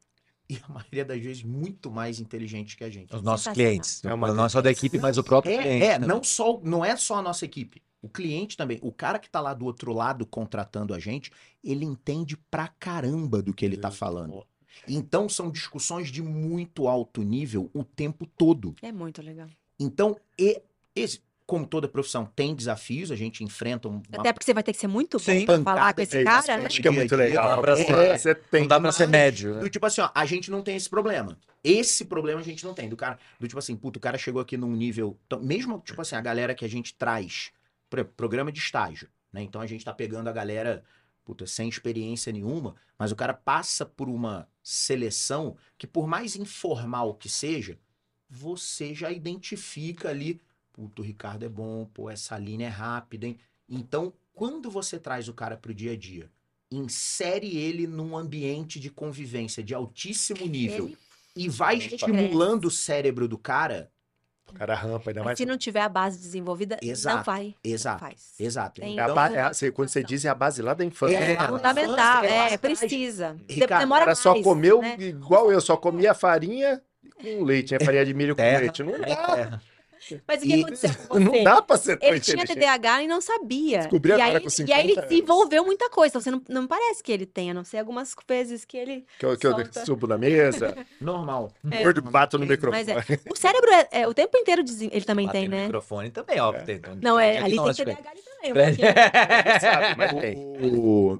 e 0.49 0.57
a 0.63 0.69
maioria 0.69 1.03
das 1.03 1.21
vezes 1.21 1.43
muito 1.43 1.91
mais 1.91 2.19
inteligentes 2.19 2.75
que 2.75 2.83
a 2.83 2.89
gente. 2.89 3.13
Os 3.13 3.21
nossos 3.21 3.51
clientes. 3.51 4.03
É 4.05 4.13
uma 4.13 4.33
não 4.33 4.47
só 4.47 4.61
da 4.61 4.71
equipe, 4.71 4.97
mas 4.99 5.17
o 5.17 5.23
próprio 5.23 5.51
É, 5.53 5.61
cliente. 5.61 5.85
é, 5.85 5.99
né? 5.99 6.07
não 6.07 6.23
só, 6.23 6.59
não 6.63 6.85
é 6.85 6.95
só 6.95 7.15
a 7.15 7.21
nossa 7.21 7.43
equipe. 7.43 7.81
O 8.01 8.07
cliente 8.07 8.55
também, 8.55 8.79
o 8.81 8.91
cara 8.91 9.19
que 9.19 9.29
tá 9.29 9.41
lá 9.41 9.53
do 9.53 9.65
outro 9.65 9.91
lado 9.91 10.25
contratando 10.25 10.93
a 10.93 10.99
gente, 10.99 11.31
ele 11.63 11.83
entende 11.83 12.37
pra 12.49 12.67
caramba 12.67 13.41
do 13.41 13.53
que 13.53 13.65
ele 13.65 13.75
tá 13.75 13.91
falando. 13.91 14.45
Então 14.87 15.27
são 15.27 15.51
discussões 15.51 16.09
de 16.09 16.21
muito 16.21 16.87
alto 16.87 17.23
nível 17.23 17.69
o 17.73 17.83
tempo 17.83 18.25
todo. 18.25 18.75
É 18.81 18.91
muito 18.91 19.21
legal. 19.21 19.49
Então, 19.79 20.15
e, 20.37 20.61
esse, 20.95 21.21
como 21.47 21.65
toda 21.65 21.87
profissão 21.87 22.25
tem 22.25 22.53
desafios, 22.53 23.09
a 23.09 23.15
gente 23.15 23.41
enfrenta 23.41 23.87
um, 23.87 24.01
uma 24.09 24.19
Até 24.19 24.33
porque 24.33 24.45
você 24.45 24.53
vai 24.53 24.61
ter 24.61 24.73
que 24.73 24.79
ser 24.79 24.87
muito 24.87 25.17
bom 25.17 25.45
pra 25.45 25.63
falar 25.63 25.93
com 25.93 26.01
esse 26.01 26.17
é 26.17 26.23
cara, 26.25 26.39
isso, 26.39 26.47
né? 26.49 26.65
Acho 26.65 26.81
que 26.81 26.87
é 26.89 26.91
muito 26.91 27.15
legal. 27.15 27.47
Não 27.49 27.55
dá 27.55 27.61
pra 27.61 27.75
ser- 27.77 27.91
É, 27.93 28.17
Você 28.17 28.35
tem 28.35 28.61
Não 28.61 28.67
dá 28.67 28.79
pra 28.81 28.91
ser 28.91 29.07
médio, 29.07 29.55
né? 29.55 29.61
Do 29.61 29.69
tipo 29.69 29.85
assim, 29.85 30.01
ó, 30.01 30.09
a 30.13 30.25
gente 30.25 30.51
não 30.51 30.61
tem 30.61 30.75
esse 30.75 30.89
problema. 30.89 31.39
Esse 31.63 32.03
problema 32.03 32.41
a 32.41 32.43
gente 32.43 32.65
não 32.65 32.73
tem. 32.73 32.89
Do 32.89 32.97
cara, 32.97 33.17
do 33.39 33.47
tipo 33.47 33.57
assim, 33.57 33.77
puto, 33.77 33.97
o 33.97 34.01
cara 34.01 34.17
chegou 34.17 34.41
aqui 34.41 34.57
num 34.57 34.75
nível. 34.75 35.17
tão- 35.29 35.39
mesmo, 35.41 35.79
tipo 35.85 36.01
assim, 36.01 36.15
a 36.17 36.21
galera 36.21 36.53
que 36.53 36.65
a 36.65 36.69
gente 36.69 36.93
traz, 36.95 37.49
por 37.89 37.99
exemplo, 37.99 38.13
programa 38.17 38.51
de 38.51 38.59
estágio, 38.59 39.07
né? 39.31 39.41
Então 39.41 39.61
a 39.61 39.65
gente 39.65 39.85
tá 39.85 39.93
pegando 39.93 40.27
a 40.27 40.33
galera, 40.33 40.83
puta, 41.23 41.47
sem 41.47 41.69
experiência 41.69 42.31
nenhuma, 42.33 42.75
mas 42.99 43.13
o 43.13 43.15
cara 43.15 43.33
passa 43.33 43.85
por 43.85 44.09
uma 44.09 44.49
seleção 44.61 45.55
que, 45.77 45.87
por 45.87 46.07
mais 46.07 46.35
informal 46.35 47.13
que 47.13 47.29
seja, 47.29 47.77
você 48.29 48.93
já 48.93 49.09
identifica 49.09 50.09
ali, 50.09 50.41
puto, 50.77 51.01
o 51.01 51.05
Ricardo 51.05 51.43
é 51.43 51.49
bom, 51.49 51.85
pô, 51.91 52.07
essa 52.07 52.37
linha 52.37 52.67
é 52.67 52.69
rápida, 52.69 53.25
hein? 53.25 53.39
Então, 53.67 54.13
quando 54.31 54.69
você 54.69 54.99
traz 54.99 55.27
o 55.27 55.33
cara 55.33 55.57
pro 55.57 55.73
dia 55.73 55.93
a 55.93 55.97
dia, 55.97 56.29
insere 56.71 57.57
ele 57.57 57.87
num 57.87 58.15
ambiente 58.15 58.79
de 58.79 58.91
convivência 58.91 59.63
de 59.63 59.73
altíssimo 59.73 60.45
nível 60.45 60.85
Ele- 60.85 60.97
e 61.35 61.49
vai 61.49 61.77
ele 61.77 61.95
estimulando 61.95 62.65
o 62.65 62.71
cérebro 62.71 63.27
do 63.27 63.39
cara, 63.39 63.89
O 64.47 64.53
cara 64.53 64.75
rampa, 64.75 65.09
ainda 65.09 65.23
mais. 65.23 65.35
se 65.39 65.47
não 65.47 65.57
tiver 65.57 65.81
a 65.81 65.89
base 65.89 66.19
desenvolvida, 66.19 66.77
não 66.83 66.89
Exato. 66.91 67.23
vai. 67.25 67.55
Não 67.65 67.71
exato, 67.71 67.99
faz. 67.99 68.33
exato. 68.39 68.81
Tem- 68.81 68.99
É 68.99 69.01
Então, 69.03 69.15
ba- 69.15 69.31
é 69.33 69.41
a- 69.41 69.53
você- 69.53 69.71
quando 69.71 69.89
você 69.89 70.03
diz 70.03 70.25
é 70.25 70.29
a 70.29 70.35
base 70.35 70.61
lá 70.61 70.75
da 70.75 70.85
infância. 70.85 71.15
É, 71.17 71.35
né? 71.39 71.47
Fundamental, 71.47 72.23
É 72.23 72.53
é, 72.53 72.57
precisa. 72.57 73.35
Ricardo, 73.49 73.73
O 73.77 73.79
Demora 73.79 73.99
cara 74.01 74.05
mais, 74.09 74.19
só 74.19 74.39
comeu 74.43 74.79
né? 74.79 74.95
igual 74.99 75.51
eu, 75.51 75.59
só 75.59 75.75
comia 75.75 76.13
farinha 76.13 76.79
com 77.19 77.43
leite, 77.43 77.73
né? 77.73 77.79
Farinha 77.83 78.05
de 78.05 78.13
milho 78.13 78.35
com 78.35 78.41
leite. 78.43 78.83
Não 78.83 78.91
dá, 78.99 79.59
É. 79.63 79.76
Mas 80.27 80.41
o 80.41 80.45
que 80.45 80.55
E- 80.55 80.61
aconteceu 80.61 80.89
com 81.07 81.19
não 81.19 81.31
você? 81.31 81.43
dá 81.43 81.61
pra 81.61 81.77
ser 81.77 81.97
tão 81.97 82.09
Ele 82.09 82.19
tinha. 82.19 82.45
TDAH 82.45 83.03
e 83.03 83.07
não 83.07 83.19
sabia. 83.21 83.79
Descobriu 83.79 84.17
e, 84.17 84.21
agora 84.21 84.37
aí, 84.39 84.43
com 84.43 84.61
e 84.63 84.73
aí 84.73 84.79
ele 84.81 84.89
50 84.95 85.07
desenvolveu 85.07 85.65
muita 85.65 85.89
coisa. 85.89 86.11
Então, 86.11 86.21
você 86.21 86.31
não, 86.31 86.41
não 86.49 86.67
parece 86.67 87.01
que 87.03 87.11
ele 87.11 87.25
tenha, 87.25 87.51
a 87.51 87.53
não 87.53 87.63
sei 87.63 87.79
algumas 87.79 88.15
vezes 88.27 88.65
que 88.65 88.77
ele. 88.77 89.05
Que 89.19 89.25
eu, 89.25 89.37
que 89.37 89.47
eu 89.47 89.55
subo 89.85 90.07
na 90.07 90.17
mesa, 90.17 90.75
normal. 91.01 91.51
É. 91.71 91.83
gordo, 91.83 92.01
bato 92.01 92.37
no 92.37 92.45
microfone. 92.45 92.83
Mas 92.93 93.09
é. 93.09 93.19
O 93.29 93.35
cérebro 93.35 93.69
é, 93.71 93.87
é 93.91 94.07
o 94.07 94.13
tempo 94.13 94.37
inteiro. 94.37 94.63
desen- 94.63 94.89
Ele 94.91 95.05
também 95.05 95.25
Bater 95.25 95.39
tem, 95.41 95.49
no 95.49 95.55
né? 95.55 95.63
microfone 95.65 96.11
também, 96.11 96.39
ó. 96.39 96.53
Tem, 96.53 96.75
então, 96.75 96.97
Não, 97.01 97.19
é, 97.19 97.33
tem 97.33 97.41
ali 97.43 97.55
tem. 97.75 97.85
TDAH 97.85 98.09
ali 98.11 98.21
também. 98.21 98.51
um 98.51 98.53
Fred. 98.53 98.77
pouquinho. 98.77 99.59
Sabe, 99.61 99.95
mas 99.97 100.13
tem. 100.13 100.37
O- 100.79 101.19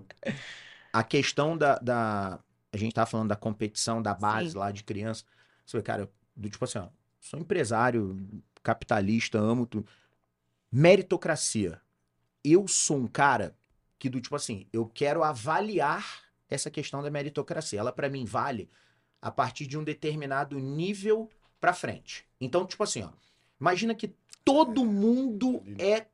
a 0.93 1.03
questão 1.03 1.57
da, 1.57 1.75
da- 1.79 2.39
A 2.73 2.77
gente 2.77 2.93
tava 2.93 3.09
falando 3.09 3.29
da 3.29 3.35
competição 3.35 4.01
da 4.01 4.13
base 4.13 4.51
Sim. 4.51 4.57
lá 4.57 4.71
de 4.71 4.83
criança. 4.83 5.23
Você 5.65 5.77
vê, 5.77 5.83
cara, 5.83 6.09
do 6.35 6.49
tipo 6.49 6.63
assim, 6.63 6.79
ó, 6.79 6.87
sou 7.19 7.39
empresário, 7.39 8.17
capitalista, 8.67 9.39
amo 9.39 9.65
tudo. 9.65 9.87
Meritocracia. 10.69 11.79
Eu 12.43 12.67
sou 12.67 12.97
um 12.97 13.07
cara 13.07 13.55
que, 13.97 14.09
do 14.09 14.19
tipo 14.19 14.35
assim, 14.35 14.67
eu 14.73 14.85
quero 14.85 15.23
avaliar 15.23 16.23
essa 16.49 16.69
questão 16.69 17.01
da 17.01 17.09
meritocracia. 17.09 17.79
Ela, 17.79 17.93
pra 17.93 18.09
mim, 18.09 18.25
vale 18.25 18.69
a 19.21 19.31
partir 19.31 19.67
de 19.67 19.77
um 19.77 19.85
determinado 19.85 20.59
nível 20.59 21.29
pra 21.61 21.73
frente. 21.73 22.25
Então, 22.41 22.65
tipo 22.65 22.83
assim, 22.83 23.03
ó, 23.03 23.09
imagina 23.59 23.95
que 23.95 24.13
todo 24.43 24.83
mundo 24.83 25.63
é 25.79 26.07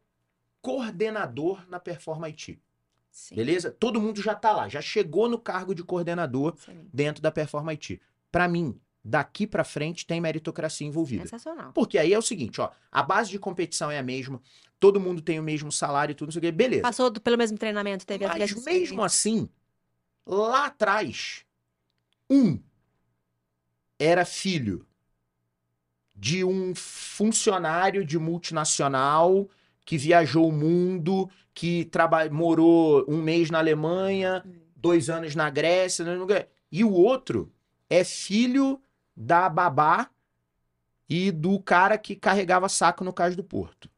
coordenador 0.62 1.68
na 1.68 1.80
Performa 1.80 2.28
IT. 2.28 2.62
Sim. 3.10 3.36
Beleza? 3.36 3.72
Todo 3.72 4.00
mundo 4.00 4.22
já 4.22 4.36
tá 4.36 4.52
lá, 4.52 4.70
já 4.70 4.82
chegou 4.82 5.28
no 5.28 5.40
cargo 5.40 5.74
de 5.74 5.84
coordenador 5.84 6.54
Excelente. 6.56 6.90
dentro 6.94 7.22
da 7.22 7.32
Performa 7.32 7.72
IT. 7.72 8.00
Pra 8.32 8.48
mim, 8.48 8.80
daqui 9.04 9.46
pra 9.46 9.64
frente 9.64 10.06
tem 10.08 10.22
meritocracia 10.22 10.88
envolvida. 10.88 11.24
Sensacional. 11.24 11.74
Porque 11.74 11.98
aí 11.98 12.14
é 12.14 12.18
o 12.18 12.22
seguinte, 12.22 12.62
ó, 12.62 12.70
a 12.92 13.04
base 13.04 13.30
de 13.30 13.38
competição 13.38 13.92
é 13.92 14.00
a 14.00 14.04
mesma, 14.04 14.42
todo 14.80 15.00
mundo 15.00 15.22
tem 15.22 15.40
o 15.40 15.44
mesmo 15.44 15.72
salário 15.72 16.14
e 16.14 16.16
tudo, 16.16 16.28
não 16.28 16.32
sei 16.32 16.40
o 16.40 16.42
quê, 16.44 16.52
beleza. 16.52 16.82
Passou 16.84 17.10
do- 17.10 17.20
pelo 17.22 17.38
mesmo 17.38 17.58
treinamento, 17.58 18.06
teve 18.06 18.24
as 18.26 18.32
Mas 18.32 18.66
mesmo 18.66 19.04
assim, 19.04 19.50
lá 20.26 20.68
atrás, 20.68 21.46
um 22.30 22.60
era 24.00 24.26
filho 24.26 24.86
de 26.16 26.44
um 26.44 26.74
funcionário 26.76 28.06
de 28.06 28.18
multinacional 28.18 29.50
que 29.86 29.98
viajou 29.98 30.48
o 30.48 30.52
mundo, 30.52 31.30
que 31.54 31.86
traba- 31.86 32.30
morou 32.30 33.04
um 33.08 33.22
mês 33.22 33.50
na 33.50 33.60
Alemanha, 33.60 34.44
dois 34.76 35.10
anos 35.10 35.36
na 35.36 35.50
Grécia, 35.50 36.06
e 36.72 36.84
o 36.84 36.92
outro 36.92 37.52
é 37.90 38.04
filho 38.04 38.82
da 39.16 39.50
babá 39.50 40.10
e 41.10 41.32
do 41.32 41.60
cara 41.60 41.98
que 41.98 42.16
carregava 42.16 42.68
saco 42.70 43.04
no 43.04 43.14
cais 43.14 43.36
do 43.36 43.44
porto. 43.44 43.90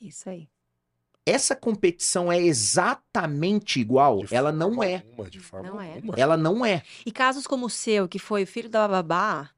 Isso 0.00 0.28
aí. 0.28 0.48
Essa 1.24 1.54
competição 1.54 2.32
é 2.32 2.40
exatamente 2.40 3.80
igual? 3.80 4.24
De 4.24 4.34
Ela 4.34 4.50
não 4.50 4.82
é. 4.82 4.96
alguma, 4.96 5.30
de 5.30 5.38
forma 5.38 5.68
Não 5.68 5.80
é. 5.80 6.02
Ela 6.16 6.36
não 6.36 6.66
é. 6.66 6.82
E 7.06 7.12
casos 7.12 7.46
como 7.46 7.66
o 7.66 7.70
seu, 7.70 8.08
que 8.08 8.18
foi 8.18 8.44
filho 8.44 8.68
da 8.68 8.88
babá, 8.88 9.50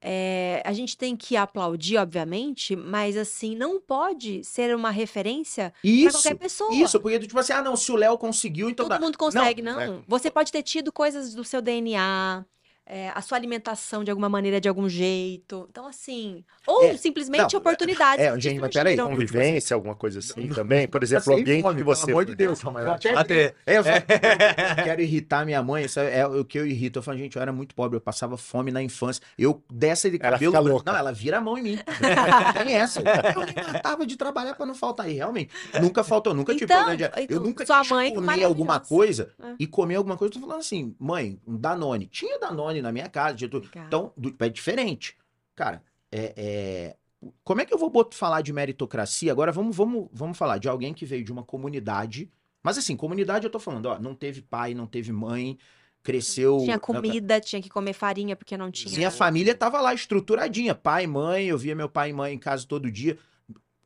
é, 0.00 0.62
a 0.64 0.72
gente 0.72 0.96
tem 0.96 1.16
que 1.16 1.36
aplaudir, 1.36 1.98
obviamente, 1.98 2.74
mas 2.74 3.16
assim, 3.16 3.54
não 3.54 3.80
pode 3.80 4.42
ser 4.44 4.74
uma 4.74 4.90
referência 4.90 5.74
para 5.82 6.12
qualquer 6.12 6.34
pessoa. 6.36 6.72
Isso, 6.72 6.98
porque 7.00 7.18
tipo 7.18 7.38
assim, 7.38 7.52
ah, 7.52 7.62
não, 7.62 7.76
se 7.76 7.90
o 7.92 7.96
Léo 7.96 8.16
conseguiu, 8.16 8.70
então 8.70 8.86
Todo 8.86 8.98
dá. 8.98 9.04
mundo 9.04 9.18
consegue, 9.18 9.60
não. 9.60 9.80
é. 9.80 9.98
Você 10.06 10.30
pode 10.30 10.50
ter 10.50 10.62
tido 10.62 10.92
coisas 10.92 11.34
do 11.34 11.44
seu 11.44 11.60
DNA, 11.60 12.44
é, 12.86 13.10
a 13.14 13.20
sua 13.22 13.38
alimentação 13.38 14.02
de 14.02 14.10
alguma 14.10 14.28
maneira, 14.28 14.60
de 14.60 14.68
algum 14.68 14.88
jeito. 14.88 15.66
Então, 15.70 15.86
assim. 15.86 16.44
Ou 16.66 16.84
É, 16.84 16.96
simplesmente 16.96 17.52
não, 17.52 17.60
oportunidades. 17.60 18.24
é, 18.24 18.40
gente, 18.40 18.60
mas 18.60 18.72
peraí, 18.72 18.96
Convivência, 18.96 19.74
alguma 19.74 19.94
coisa 19.94 20.18
assim 20.18 20.48
também. 20.48 20.88
Por 20.88 21.02
exemplo, 21.02 21.32
o 21.32 21.36
ambiente 21.38 21.62
fome, 21.62 21.76
que 21.76 21.84
pelo 21.84 21.94
você. 21.96 22.10
amor 22.10 22.24
de. 22.24 22.34
Deus, 22.34 22.58
Eu 22.58 22.64
Samuel. 22.64 22.90
até- 22.92 23.14
Até- 23.14 23.54
É, 23.66 23.78
eu, 23.78 23.84
só, 23.84 23.90
eu 23.90 24.84
quero 24.84 25.02
irritar 25.02 25.44
minha 25.44 25.62
mãe, 25.62 25.84
isso 25.84 26.00
é, 26.00 26.26
o 26.26 26.44
que 26.44 26.58
eu 26.58 26.66
irrito. 26.66 26.98
Eu 26.98 27.02
falo, 27.02 27.18
gente, 27.18 27.36
eu 27.36 27.42
era 27.42 27.52
muito 27.52 27.74
pobre, 27.74 27.96
eu 27.96 28.00
passava 28.00 28.36
fome 28.36 28.70
na 28.72 28.82
infância. 28.82 29.22
Eu 29.38 29.62
dessa 29.72 30.10
de 30.10 30.16
Ela 30.20 30.32
cabelo. 30.32 30.52
fica 30.52 30.60
louca. 30.60 30.90
Não, 30.92 30.98
ela 30.98 31.12
vira 31.12 31.38
a 31.38 31.40
mão 31.40 31.56
em 31.58 31.62
mim. 31.62 31.78
Tem 32.64 32.74
essa. 32.74 33.00
Eu 33.00 33.40
me 33.46 33.72
matava 33.72 34.06
de 34.06 34.16
trabalhar 34.16 34.54
pra 34.54 34.66
não 34.66 34.74
faltar. 34.74 35.08
E 35.08 35.14
realmente, 35.14 35.52
nunca 35.80 36.02
faltou, 36.02 36.34
nunca 36.34 36.52
tive 36.52 36.64
Então, 36.64 36.76
problema 36.84 36.96
de. 36.96 37.04
Eu 37.04 37.22
então, 37.24 37.40
nunca 37.40 37.64
sua 37.66 37.80
quis 37.80 37.90
mãe 37.90 38.14
comer 38.14 38.44
alguma 38.44 38.80
coisa 38.80 39.30
É. 39.42 39.54
e 39.58 39.66
comer 39.66 39.96
alguma 39.96 40.16
coisa. 40.16 40.34
Eu 40.34 40.40
tô 40.40 40.46
falando 40.46 40.60
assim, 40.60 40.94
mãe, 40.98 41.38
um 41.46 41.56
Danone. 41.56 42.06
Tinha 42.06 42.38
Danone 42.38 42.79
na 42.82 42.92
minha 42.92 43.08
casa. 43.08 43.36
tinha 43.36 43.48
tudo. 43.50 43.68
Então, 43.86 44.12
do- 44.16 44.34
é 44.38 44.48
diferente. 44.48 45.16
Cara, 45.54 45.82
é, 46.10 46.34
é, 46.36 46.96
como 47.44 47.60
é 47.60 47.66
que 47.66 47.72
eu 47.74 47.78
vou 47.78 47.90
bot- 47.90 48.14
falar 48.14 48.40
de 48.42 48.52
meritocracia? 48.52 49.30
Agora 49.32 49.52
vamos, 49.52 49.76
vamos, 49.76 50.08
vamos 50.12 50.36
falar 50.38 50.58
de 50.58 50.68
alguém 50.68 50.92
que 50.94 51.04
veio 51.04 51.24
de 51.24 51.32
uma 51.32 51.42
comunidade. 51.44 52.30
Mas 52.62 52.76
assim, 52.78 52.96
comunidade 52.96 53.44
eu 53.46 53.50
tô 53.50 53.58
falando, 53.58 53.86
ó, 53.86 53.98
não 53.98 54.14
teve 54.14 54.42
pai, 54.42 54.74
não 54.74 54.86
teve 54.86 55.12
mãe, 55.12 55.58
cresceu. 56.02 56.58
Tinha 56.64 56.78
comida, 56.78 57.40
tinha 57.40 57.60
que 57.62 57.68
comer 57.68 57.92
farinha 57.92 58.36
porque 58.36 58.56
não 58.56 58.70
tinha. 58.70 58.94
Minha 58.96 59.10
família 59.10 59.54
tava 59.54 59.80
lá 59.80 59.92
estruturadinha, 59.94 60.74
pai, 60.74 61.06
mãe, 61.06 61.46
eu 61.46 61.58
via 61.58 61.74
meu 61.74 61.88
pai 61.88 62.10
e 62.10 62.12
mãe 62.12 62.34
em 62.34 62.38
casa 62.38 62.66
todo 62.66 62.90
dia. 62.90 63.18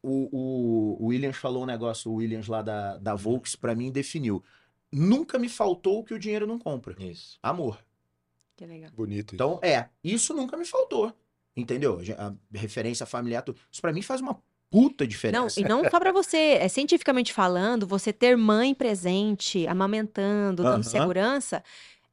O, 0.03 0.29
o, 0.31 1.03
o 1.05 1.07
Williams 1.07 1.37
falou 1.37 1.63
um 1.63 1.67
negócio, 1.67 2.11
o 2.11 2.17
Williams 2.17 2.47
lá 2.47 2.61
da, 2.63 2.99
da 2.99 3.15
Volks, 3.15 3.57
pra 3.57 3.75
mim, 3.75 3.91
definiu. 3.91 4.43
Nunca 4.93 5.39
me 5.39 5.49
faltou 5.49 6.01
o 6.01 6.05
que 6.05 6.13
o 6.15 6.19
dinheiro 6.19 6.47
não 6.47 6.59
compra. 6.59 6.95
Isso. 7.03 7.39
Amor. 7.43 7.79
Que 8.57 8.67
legal. 8.67 8.91
Bonito. 8.95 9.35
Então, 9.35 9.59
é, 9.63 9.89
isso 10.03 10.33
nunca 10.35 10.57
me 10.57 10.65
faltou. 10.65 11.13
Entendeu? 11.57 12.01
A 12.19 12.35
referência 12.53 13.07
familiar, 13.07 13.43
tudo. 13.43 13.61
isso 13.71 13.81
pra 13.81 13.93
mim 13.93 14.03
faz 14.03 14.21
uma 14.21 14.41
puta 14.71 15.05
Não, 15.05 15.09
diferença. 15.09 15.61
e 15.61 15.65
não 15.65 15.89
só 15.89 16.01
pra 16.01 16.11
você, 16.11 16.37
é 16.37 16.69
cientificamente 16.69 17.33
falando, 17.33 17.87
você 17.87 18.13
ter 18.13 18.37
mãe 18.37 18.75
presente, 18.75 19.67
amamentando, 19.69 20.65
dando 20.65 20.73
Aham. 20.75 20.83
segurança, 20.83 21.63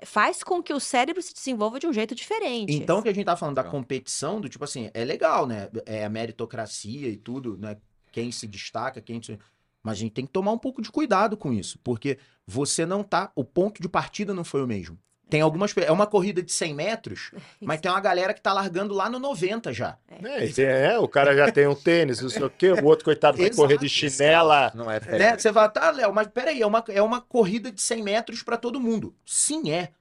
faz 0.04 0.44
com 0.44 0.62
que 0.62 0.72
o 0.72 0.80
cérebro 0.80 1.22
se 1.24 1.34
desenvolva 1.34 1.80
de 1.80 1.88
um 1.88 1.94
jeito 1.94 2.14
diferente. 2.14 2.74
Então, 2.74 3.00
o 3.00 3.04
que 3.04 3.10
a 3.10 3.14
gente 3.14 3.26
tá 3.26 3.36
falando 3.36 3.56
da 3.56 3.64
competição, 3.64 4.40
do 4.40 4.48
tipo 4.48 4.64
assim, 4.64 4.92
é 4.94 5.04
legal, 5.04 5.48
né? 5.48 5.70
É 5.88 6.06
a 6.06 6.10
meritocracia 6.10 7.08
e 7.10 7.18
tudo, 7.18 7.58
né? 7.58 7.78
Quem 8.12 8.32
se 8.32 8.46
destaca, 8.46 9.02
quem 9.02 9.22
se... 9.22 9.40
Mas 9.82 9.94
a 9.94 10.00
gente 10.02 10.12
tem 10.12 10.26
que 10.28 10.32
tomar 10.32 10.52
um 10.52 10.58
pouco 10.60 10.82
de 10.84 10.92
cuidado 10.92 11.36
com 11.36 11.52
isso, 11.52 11.80
porque 11.84 12.20
você 12.46 12.86
não 12.86 13.04
tá. 13.04 13.32
O 13.36 13.44
ponto 13.44 13.82
de 13.82 13.90
partida 13.90 14.32
não 14.36 14.44
foi 14.44 14.62
o 14.62 14.68
mesmo. 14.68 15.00
Tem 15.32 15.40
algumas. 15.40 15.74
É 15.78 15.90
uma 15.94 16.06
corrida 16.06 16.44
de 16.44 16.52
100 16.52 16.74
metros, 16.76 17.32
mas 17.62 17.80
tem 17.80 17.90
uma 17.90 18.02
galera 18.02 18.34
que 18.34 18.42
tá 18.42 18.52
largando 18.52 18.94
lá 18.94 19.10
no 19.10 19.18
90 19.18 19.72
já. 19.72 19.98
É, 20.10 20.46
tem- 20.50 20.66
é, 20.66 21.00
o 21.00 21.08
cara 21.08 21.34
já 21.34 21.50
tem 21.50 21.66
um 21.68 21.74
tênis, 21.74 22.20
não 22.20 22.30
sei 22.30 22.44
o 22.44 22.50
quê, 22.50 22.70
o 22.72 22.84
outro, 22.84 23.06
coitado, 23.06 23.38
vai 23.38 23.46
Exato, 23.48 23.62
correr 23.62 23.78
de 23.78 23.88
chinela. 23.88 24.74
Não 24.76 24.92
é 24.92 25.00
fair. 25.00 25.18
Né? 25.18 25.38
Você 25.38 25.50
vai, 25.50 25.72
tá, 25.72 25.90
Léo, 25.90 26.14
mas 26.14 26.28
peraí, 26.28 26.62
é 26.62 26.68
uma, 26.68 26.84
é 26.90 27.02
uma 27.02 27.22
corrida 27.22 27.72
de 27.72 27.82
100 27.82 28.04
metros 28.04 28.44
pra 28.44 28.58
todo 28.58 28.78
mundo. 28.80 29.16
Sim, 29.26 29.72
é. 29.72 29.92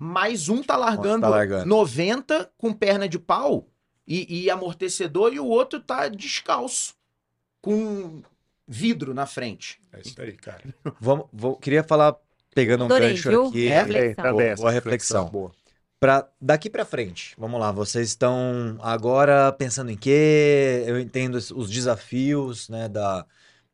Mas 0.00 0.48
um 0.48 0.60
tá 0.60 0.76
largando, 0.76 1.20
tá 1.20 1.28
largando. 1.28 1.66
90 1.66 2.50
com 2.58 2.72
perna 2.72 3.08
de 3.08 3.16
pau 3.20 3.68
e, 4.04 4.42
e 4.42 4.50
amortecedor, 4.50 5.32
e 5.32 5.38
o 5.38 5.46
outro 5.46 5.78
tá 5.78 6.08
descalço, 6.08 6.94
com 7.62 8.22
vidro 8.66 9.14
na 9.14 9.24
frente. 9.24 9.80
É 9.92 10.00
isso 10.00 10.20
aí, 10.20 10.32
cara. 10.32 10.62
Vamos, 11.00 11.26
vou- 11.32 11.56
queria 11.56 11.84
falar, 11.84 12.16
pegando 12.54 12.82
um 12.82 12.86
Adorei, 12.86 13.10
gancho 13.10 13.28
viu? 13.30 13.46
aqui. 13.46 13.68
É, 13.68 13.82
Reflexão. 13.82 14.24
também, 14.24 14.46
essa 14.48 14.62
Boa 14.62 14.72
reflexão. 14.72 15.28
Boa. 15.30 15.52
Pra, 16.00 16.28
daqui 16.40 16.68
pra 16.68 16.84
frente, 16.84 17.34
vamos 17.38 17.58
lá, 17.58 17.72
vocês 17.72 18.08
estão 18.08 18.76
agora 18.82 19.50
pensando 19.52 19.90
em 19.90 19.96
quê? 19.96 20.82
Eu 20.86 20.98
entendo 21.00 21.36
os- 21.36 21.50
os 21.50 21.70
desafios, 21.70 22.68
né, 22.68 22.88
da, 22.88 23.24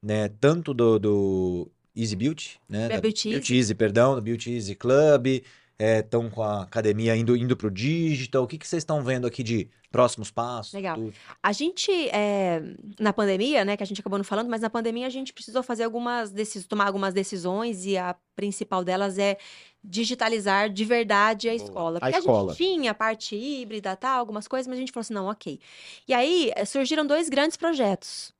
né, 0.02 0.28
tanto 0.40 0.72
do, 0.72 0.98
do 0.98 1.68
Easy 1.96 2.14
Beauty, 2.14 2.60
né, 2.68 2.88
Da 2.88 2.96
da 2.96 3.00
Beauty 3.00 3.30
Beauty 3.30 3.56
Easy, 3.56 3.74
perdão, 3.74 4.14
do 4.14 4.22
Beauty 4.22 4.52
Easy 4.54 4.76
Club, 4.76 5.42
estão 5.80 6.28
com 6.28 6.42
a 6.42 6.62
academia 6.62 7.16
indo, 7.16 7.36
indo 7.36 7.56
pro 7.56 7.70
digital, 7.70 8.44
o 8.44 8.46
que 8.46 8.58
que 8.58 8.66
vocês 8.66 8.82
estão 8.82 9.02
vendo 9.02 9.26
aqui 9.26 9.42
de 9.42 9.70
próximos 9.90 10.30
passos? 10.30 10.72
Legal. 10.72 10.96
tudo? 10.96 11.12
A 11.42 11.52
gente, 11.52 11.90
é, 12.10 12.62
na 12.98 13.12
pandemia, 13.12 13.64
né, 13.64 13.76
que 13.76 13.82
a 13.82 13.86
gente 13.86 14.00
acabou 14.00 14.18
não 14.18 14.24
falando, 14.24 14.48
mas 14.48 14.60
na 14.60 14.70
pandemia 14.70 15.06
a 15.06 15.10
gente 15.10 15.32
precisou 15.32 15.62
fazer 15.62 15.84
algumas 15.84 16.30
decisões, 16.30 16.66
tomar 16.66 16.86
algumas 16.86 17.12
decisões 17.12 17.84
e 17.86 17.96
a 17.96 18.14
principal 18.36 18.84
delas 18.84 19.18
é 19.18 19.36
digitalizar 19.82 20.68
de 20.70 20.84
verdade 20.84 21.48
a 21.48 21.52
Boa. 21.52 21.64
escola. 21.64 21.96
A 21.96 22.00
Porque 22.00 22.16
a, 22.16 22.18
escola. 22.18 22.52
gente 22.52 22.56
tinha 22.56 22.90
a 22.90 22.94
parte 22.94 23.34
híbrida, 23.34 23.96
tal, 23.96 24.18
algumas 24.18 24.46
coisas, 24.46 24.68
mas 24.68 24.76
a 24.76 24.80
gente 24.80 24.92
falou 24.92 25.02
assim, 25.02 25.14
não, 25.14 25.26
ok. 25.26 25.58
E 26.06 26.14
aí 26.14 26.52
eh, 26.54 26.64
surgiram 26.64 27.06
dois 27.06 27.28
grandes 27.28 27.56
projetos. 27.56 28.32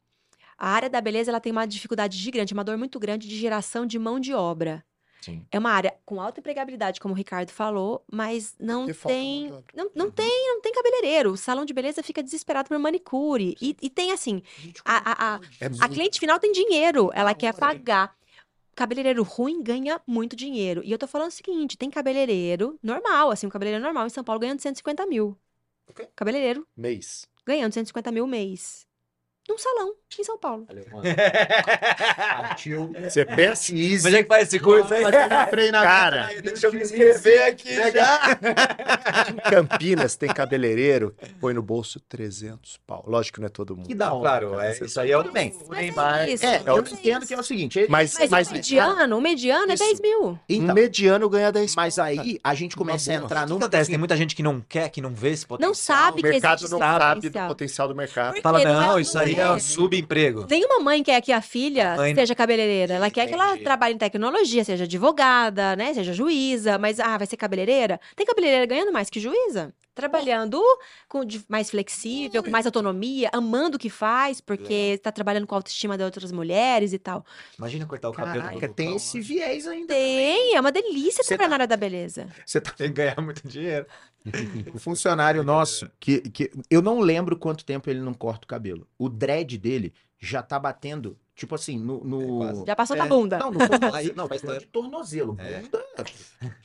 A 0.58 0.68
área 0.68 0.90
da 0.90 1.00
beleza, 1.00 1.30
ela 1.30 1.40
tem 1.40 1.50
uma 1.52 1.66
dificuldade 1.66 2.18
gigante, 2.18 2.52
uma 2.52 2.62
dor 2.62 2.76
muito 2.76 3.00
grande 3.00 3.26
de 3.26 3.36
geração 3.36 3.86
de 3.86 3.98
mão 3.98 4.20
de 4.20 4.34
obra. 4.34 4.84
Sim. 5.20 5.44
É 5.50 5.58
uma 5.58 5.70
área 5.70 5.94
com 6.04 6.20
alta 6.20 6.40
empregabilidade, 6.40 7.00
como 7.00 7.12
o 7.12 7.16
Ricardo 7.16 7.50
falou, 7.50 8.02
mas 8.10 8.54
não 8.58 8.86
Porque 8.86 9.06
tem, 9.08 9.50
não, 9.74 9.90
não 9.94 10.10
tem, 10.10 10.48
não 10.48 10.60
tem 10.60 10.72
cabeleireiro. 10.72 11.32
O 11.32 11.36
salão 11.36 11.64
de 11.64 11.74
beleza 11.74 12.02
fica 12.02 12.22
desesperado 12.22 12.68
por 12.68 12.78
manicure. 12.78 13.56
E, 13.60 13.76
e 13.82 13.90
tem 13.90 14.12
assim, 14.12 14.42
a, 14.84 14.96
a, 14.96 15.34
a, 15.36 15.40
É 15.60 15.66
a 15.80 15.88
cliente 15.88 16.18
final 16.18 16.38
tem 16.38 16.52
dinheiro, 16.52 17.10
ela 17.14 17.34
quer 17.34 17.54
pagar. 17.54 18.16
Cabeleireiro 18.74 19.22
ruim 19.22 19.62
ganha 19.62 20.00
muito 20.06 20.34
dinheiro. 20.34 20.80
E 20.84 20.90
eu 20.90 20.96
tô 20.98 21.06
falando 21.06 21.28
o 21.28 21.32
seguinte: 21.32 21.76
tem 21.76 21.90
cabeleireiro 21.90 22.78
normal, 22.82 23.30
assim, 23.30 23.46
um 23.46 23.50
cabeleireiro 23.50 23.84
normal 23.84 24.06
em 24.06 24.10
São 24.10 24.24
Paulo 24.24 24.40
ganhando 24.40 24.60
150 24.60 25.04
mil. 25.06 25.36
O 25.86 25.92
quê? 25.92 26.08
Cabeleireiro 26.16 26.66
mês. 26.76 27.26
ganhando 27.44 27.72
150 27.74 28.10
mil 28.12 28.26
mês. 28.26 28.86
Num 29.50 29.58
salão 29.58 29.94
em 30.18 30.22
São 30.24 30.38
Paulo. 30.38 30.64
Partiu. 32.16 32.92
Você 33.02 33.24
pensa 33.24 33.74
Easy. 33.74 34.04
Mas 34.04 34.14
é 34.14 34.22
que 34.22 34.28
faz 34.28 34.48
esse 34.48 34.60
curso 34.60 34.92
aí? 34.94 35.02
Cara, 35.72 36.30
Deixa 36.42 36.66
eu 36.68 36.72
me 36.72 36.80
inscrever 36.82 37.42
aqui 37.48 37.74
já. 37.92 38.38
em 39.28 39.36
Campinas 39.50 40.14
tem 40.16 40.28
cabeleireiro 40.32 41.14
que 41.20 41.32
põe 41.34 41.52
no 41.54 41.62
bolso 41.62 41.98
300 42.08 42.78
pau. 42.86 43.04
Lógico 43.06 43.36
que 43.36 43.40
não 43.40 43.46
é 43.46 43.50
todo 43.50 43.76
mundo. 43.76 43.88
Que 43.88 43.94
da 43.94 44.12
hora. 44.12 44.20
Claro, 44.20 44.50
cara, 44.52 44.66
é, 44.68 44.84
isso 44.84 45.00
aí 45.00 45.10
é 45.10 45.16
o, 45.18 45.22
Tudo 45.24 45.32
bem. 45.32 45.50
o 45.64 45.68
Mas 45.68 45.96
é 45.98 46.30
isso. 46.32 46.46
É, 46.46 46.62
eu 46.66 46.76
é 46.76 46.80
entendo 46.80 47.18
isso. 47.22 47.26
que 47.28 47.34
é 47.34 47.38
o 47.38 47.42
seguinte. 47.42 47.86
Mas, 47.88 48.14
Mas, 48.18 48.30
mas, 48.30 48.50
o 48.50 48.52
mediano, 48.52 49.16
o 49.18 49.20
mediano 49.20 49.72
Isso. 49.72 49.82
é 49.82 49.86
10 49.86 50.00
mil. 50.00 50.24
um 50.30 50.38
Então, 50.48 50.74
mediano 50.74 51.28
ganha 51.28 51.50
10 51.50 51.74
mas 51.74 51.98
aí 51.98 52.38
a 52.42 52.54
gente 52.54 52.76
começa 52.76 53.10
a 53.10 53.14
entrar 53.14 53.42
O 53.42 53.46
que 53.46 53.50
num. 53.50 53.56
acontece? 53.58 53.90
Tem 53.90 53.98
muita 53.98 54.16
gente 54.16 54.34
que 54.36 54.42
não 54.42 54.60
quer, 54.60 54.88
que 54.90 55.00
não 55.00 55.12
vê 55.14 55.30
esse 55.30 55.46
potencial. 55.46 55.68
Não 55.70 55.74
sabe 55.74 56.20
O 56.20 56.22
que 56.22 56.28
mercado 56.30 56.58
existe 56.60 56.70
não 56.70 56.78
esse 56.78 56.98
sabe 56.98 57.28
do 57.28 57.48
potencial. 57.48 57.88
do 57.88 57.94
mercado. 57.94 58.40
Fala, 58.42 58.62
não, 58.64 58.98
é- 58.98 59.00
isso 59.00 59.18
aí 59.18 59.39
é 59.40 59.50
um 59.52 59.58
subemprego. 59.60 60.46
Nenhuma 60.48 60.80
mãe 60.80 61.02
quer 61.02 61.20
que 61.20 61.32
a 61.32 61.40
filha 61.40 61.96
Mãe- 61.96 62.14
seja 62.14 62.34
cabeleireira. 62.34 62.94
Ela 62.94 63.10
quer 63.10 63.26
que 63.26 63.34
ela 63.34 63.48
Entendi. 63.50 63.64
trabalhe 63.64 63.94
em 63.94 63.98
tecnologia, 63.98 64.64
seja 64.64 64.84
advogada, 64.84 65.74
né? 65.76 65.92
Seja 65.94 66.12
juíza. 66.12 66.78
Mas, 66.78 67.00
ah, 67.00 67.16
vai 67.18 67.26
ser 67.26 67.36
cabeleireira? 67.36 68.00
Tem 68.16 68.26
cabeleireira 68.26 68.66
ganhando 68.66 68.92
mais 68.92 69.08
que 69.10 69.20
juíza? 69.20 69.72
Trabalhando 69.94 70.62
com 71.08 71.24
de- 71.24 71.44
mais 71.48 71.70
flexível, 71.70 72.42
com 72.42 72.50
mais 72.50 72.64
autonomia, 72.66 73.28
amando 73.32 73.76
o 73.76 73.78
que 73.78 73.90
faz, 73.90 74.40
porque 74.40 74.72
está 74.94 75.10
trabalhando 75.12 75.46
com 75.46 75.54
a 75.54 75.58
autoestima 75.58 75.98
de 75.98 76.04
outras 76.04 76.30
mulheres 76.32 76.92
e 76.92 76.98
tal. 76.98 77.24
Imagina 77.58 77.84
cortar 77.86 78.08
o 78.08 78.12
cabelo. 78.12 78.44
Caraca, 78.44 78.68
do 78.68 78.74
tem 78.74 78.86
Lucão, 78.86 78.96
esse 78.96 79.20
viés 79.20 79.66
ainda. 79.66 79.88
Tem, 79.92 80.54
é 80.56 80.60
uma 80.60 80.72
delícia 80.72 81.22
Você 81.22 81.28
trabalhar 81.36 81.46
tá- 81.46 81.48
na 81.50 81.54
área 81.56 81.66
da 81.66 81.76
beleza. 81.76 82.28
Você 82.46 82.60
tá 82.60 82.70
Tem 82.72 82.88
que 82.88 82.94
ganhar 82.94 83.20
muito 83.20 83.46
dinheiro. 83.46 83.86
Um 84.74 84.78
funcionário 84.78 85.42
nosso, 85.42 85.90
que, 85.98 86.20
que 86.20 86.50
eu 86.70 86.82
não 86.82 87.00
lembro 87.00 87.36
quanto 87.38 87.64
tempo 87.64 87.88
ele 87.88 88.00
não 88.00 88.12
corta 88.12 88.44
o 88.44 88.48
cabelo. 88.48 88.86
O 88.98 89.08
dread 89.08 89.56
dele 89.56 89.94
já 90.18 90.42
tá 90.42 90.58
batendo, 90.58 91.16
tipo 91.34 91.54
assim, 91.54 91.78
no. 91.78 92.02
no- 92.04 92.38
quase. 92.38 92.64
Já 92.66 92.76
passou 92.76 92.96
É, 92.96 92.98
da 92.98 93.06
bunda. 93.06 93.38
Não, 93.38 93.50
no. 93.52 93.58
Aí, 93.94 94.12
não, 94.14 94.28
faz 94.28 94.42
bunda 94.42 94.58
de 94.58 94.66
tornozelo. 94.66 95.36
É. 95.40 95.60
Bunda. 95.60 95.84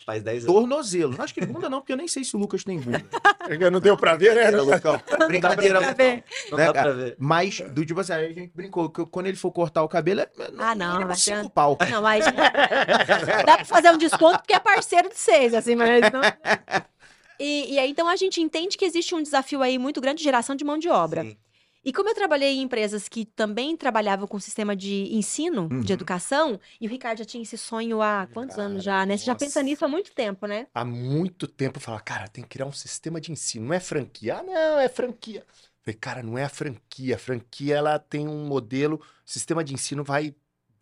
Faz 0.06 0.24
10 0.24 0.44
anos. 0.44 0.56
Tornozelo. 0.56 1.16
Acho 1.22 1.34
que 1.34 1.46
bunda 1.46 1.70
não, 1.70 1.80
porque 1.80 1.94
eu 1.94 1.98
nem 1.98 2.08
sei 2.08 2.24
se 2.24 2.36
o 2.36 2.40
Lucas 2.40 2.64
tem 2.64 2.80
bunda. 2.80 3.04
Não 3.72 3.80
deu 3.80 3.96
pra 3.96 4.16
ver, 4.16 4.34
né, 4.34 4.50
Lucão? 4.60 5.00
Brincadeira. 5.28 5.80
Pra 5.80 5.94
ver. 5.94 6.24
Não 6.50 6.58
né, 6.58 6.66
dá 6.66 6.74
pra 6.74 6.82
cara? 6.82 6.94
ver. 6.96 7.16
Mas, 7.20 7.60
do 7.60 7.86
tipo 7.86 8.00
assim, 8.00 8.14
aí 8.14 8.26
a 8.26 8.34
gente 8.34 8.52
brincou 8.56 8.90
que 8.90 9.06
quando 9.06 9.28
ele 9.28 9.38
for 9.38 9.52
cortar 9.52 9.84
o 9.84 9.88
cabelo, 9.88 10.22
é. 10.22 10.30
Ah, 10.58 10.74
não, 10.74 10.94
mínimo 10.94 11.08
vai 11.10 11.16
ser- 11.16 11.38
cinco 11.38 11.50
pau. 11.52 11.78
Não, 11.92 12.02
mas 12.02 12.26
dá 12.26 13.44
pra 13.58 13.66
fazer 13.66 13.92
um 13.92 13.98
desconto 14.00 14.40
porque 14.40 14.54
é 14.54 14.60
parceiro 14.60 15.10
de 15.10 15.16
vocês, 15.18 15.54
assim, 15.54 15.76
mas 15.76 16.02
não... 16.12 16.22
E, 17.40 17.74
e 17.74 17.80
aí, 17.80 17.92
então, 17.92 18.08
a 18.08 18.16
gente 18.16 18.40
entende 18.42 18.78
que 18.78 18.86
existe 18.86 19.14
um 19.14 19.22
desafio 19.22 19.62
aí 19.62 19.78
muito 19.78 20.00
grande 20.00 20.20
de 20.20 20.24
geração 20.24 20.56
de 20.56 20.64
mão 20.64 20.78
de 20.78 20.88
obra. 20.88 21.22
Sim. 21.22 21.38
E 21.86 21.94
como 21.94 22.10
eu 22.10 22.16
trabalhei 22.16 22.56
em 22.58 22.64
empresas 22.64 23.08
que 23.08 23.26
também 23.26 23.78
trabalhavam 23.78 24.28
com 24.28 24.40
sistema 24.40 24.76
de 24.76 25.14
ensino, 25.16 25.70
Uhum. 25.72 25.82
de 25.82 25.94
educação, 25.94 26.60
e 26.82 26.88
o 26.88 26.90
Ricardo 26.90 27.20
já 27.20 27.26
tinha 27.26 27.44
esse 27.44 27.58
sonho 27.58 28.02
há 28.02 28.28
quantos 28.34 28.56
Cara, 28.56 28.68
anos 28.68 28.84
já, 28.84 29.06
né? 29.06 29.16
Você 29.16 29.26
já 29.26 29.34
nossa. 29.34 29.46
pensa 29.46 29.62
nisso 29.62 29.86
há 29.86 29.88
muito 29.88 30.12
tempo, 30.14 30.48
né? 30.48 30.66
Há 30.74 30.84
muito 30.84 31.48
tempo 31.48 31.78
eu 31.78 31.82
falava, 31.82 32.04
cara, 32.04 32.28
tem 32.28 32.44
que 32.44 32.50
criar 32.50 32.66
um 32.66 32.72
sistema 32.72 33.22
de 33.22 33.32
ensino. 33.32 33.68
Não 33.68 33.74
é 33.74 33.80
franquia. 33.80 34.38
Ah, 34.40 34.44
não, 34.44 34.80
é 34.80 34.90
franquia. 34.90 35.46
Falei, 35.84 35.98
cara, 36.00 36.24
não 36.24 36.36
é 36.36 36.44
a 36.44 36.50
franquia. 36.50 37.16
A 37.16 37.20
franquia, 37.20 37.76
ela 37.76 38.00
tem 38.00 38.28
um 38.28 38.48
modelo, 38.48 38.96
o 38.96 39.02
sistema 39.24 39.64
de 39.64 39.72
ensino 39.76 40.04
vai, 40.04 40.34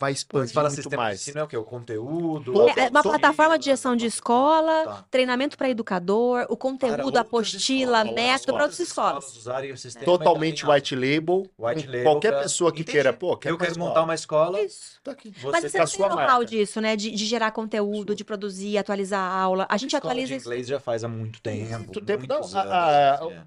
vai 0.04 0.12
expandir 0.14 0.54
fala 0.54 0.70
muito 0.70 0.76
sistema 0.82 1.04
de 1.04 1.08
mais. 1.08 1.22
ensino, 1.22 1.39
é 1.39 1.43
o 1.43 1.47
quê? 1.47 1.58
O 1.58 1.64
conteúdo? 1.64 2.54
Todo- 2.54 2.80
É 2.80 2.89
uma 2.89 3.01
plataforma 3.04 3.58
de 3.58 3.66
gestão 3.66 3.95
de 3.95 4.06
escola, 4.06 4.84
Tá. 4.86 5.06
treinamento 5.10 5.58
para 5.58 5.70
educador, 5.70 6.45
o 6.49 6.58
conteúdo, 6.58 7.18
apostila, 7.18 7.99
escolas, 7.99 8.14
método 8.16 8.54
para 8.54 8.64
outras 8.64 8.80
escolas. 8.80 9.38
usarem 9.38 9.72
o 9.72 9.78
sistema 9.78 10.06
Totalmente 10.06 10.64
tá 10.66 10.72
white 10.72 10.95
label. 10.95 11.49
White 11.58 11.88
label 11.88 12.04
Qualquer 12.04 12.32
pra- 12.32 12.41
pessoa 12.43 12.72
que 12.72 12.82
Entendi. 12.82 12.91
queira, 12.91 13.14
pô, 13.14 13.36
quer 13.38 13.49
Eu 13.51 13.58
quero 13.58 13.80
montar 13.80 14.04
uma 14.04 14.14
escola. 14.16 14.62
Isso. 14.62 14.99
Tá 15.04 15.12
aqui. 15.12 15.32
Você 15.32 15.47
Mas 15.51 15.64
com 15.64 15.70
você 15.70 15.78
não 15.78 15.86
tem 15.86 16.18
know-how 16.26 16.43
disso, 16.45 16.80
né? 16.82 16.95
De, 16.95 17.12
de 17.12 17.26
gerar 17.26 17.51
conteúdo, 17.51 18.16
de 18.16 18.24
produzir, 18.24 18.78
atualizar 18.78 19.20
a 19.22 19.34
aula. 19.39 19.66
A 19.70 19.78
gente 19.78 19.95
atualiza 19.95 20.28
de 20.28 20.36
isso. 20.36 20.45
inglês 20.47 20.68
já 20.68 20.80
faz 20.80 21.04
há 21.04 21.08
muito 21.08 21.41
tempo. 21.41 21.78
Muito 21.78 22.01
tempo. 22.01 22.26
Não, 22.28 22.38
a, 22.38 22.39
anos, 22.39 22.54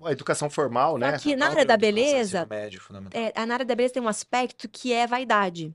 a- 0.02 0.09
a 0.09 0.12
educação 0.12 0.48
formal, 0.50 0.98
né? 0.98 1.18
Que 1.18 1.34
na 1.36 1.46
é. 1.46 1.48
área 1.50 1.64
da 1.64 1.76
beleza, 1.76 2.38
ensino 2.40 2.46
médio, 2.48 2.80
fundamental. 2.80 3.20
é, 3.22 3.32
a- 3.34 3.46
na 3.46 3.54
área 3.54 3.66
da 3.66 3.74
beleza 3.74 3.94
tem 3.94 4.02
um 4.02 4.09
aspecto 4.09 4.68
que 4.68 4.92
é 4.92 5.07
vaidade. 5.07 5.74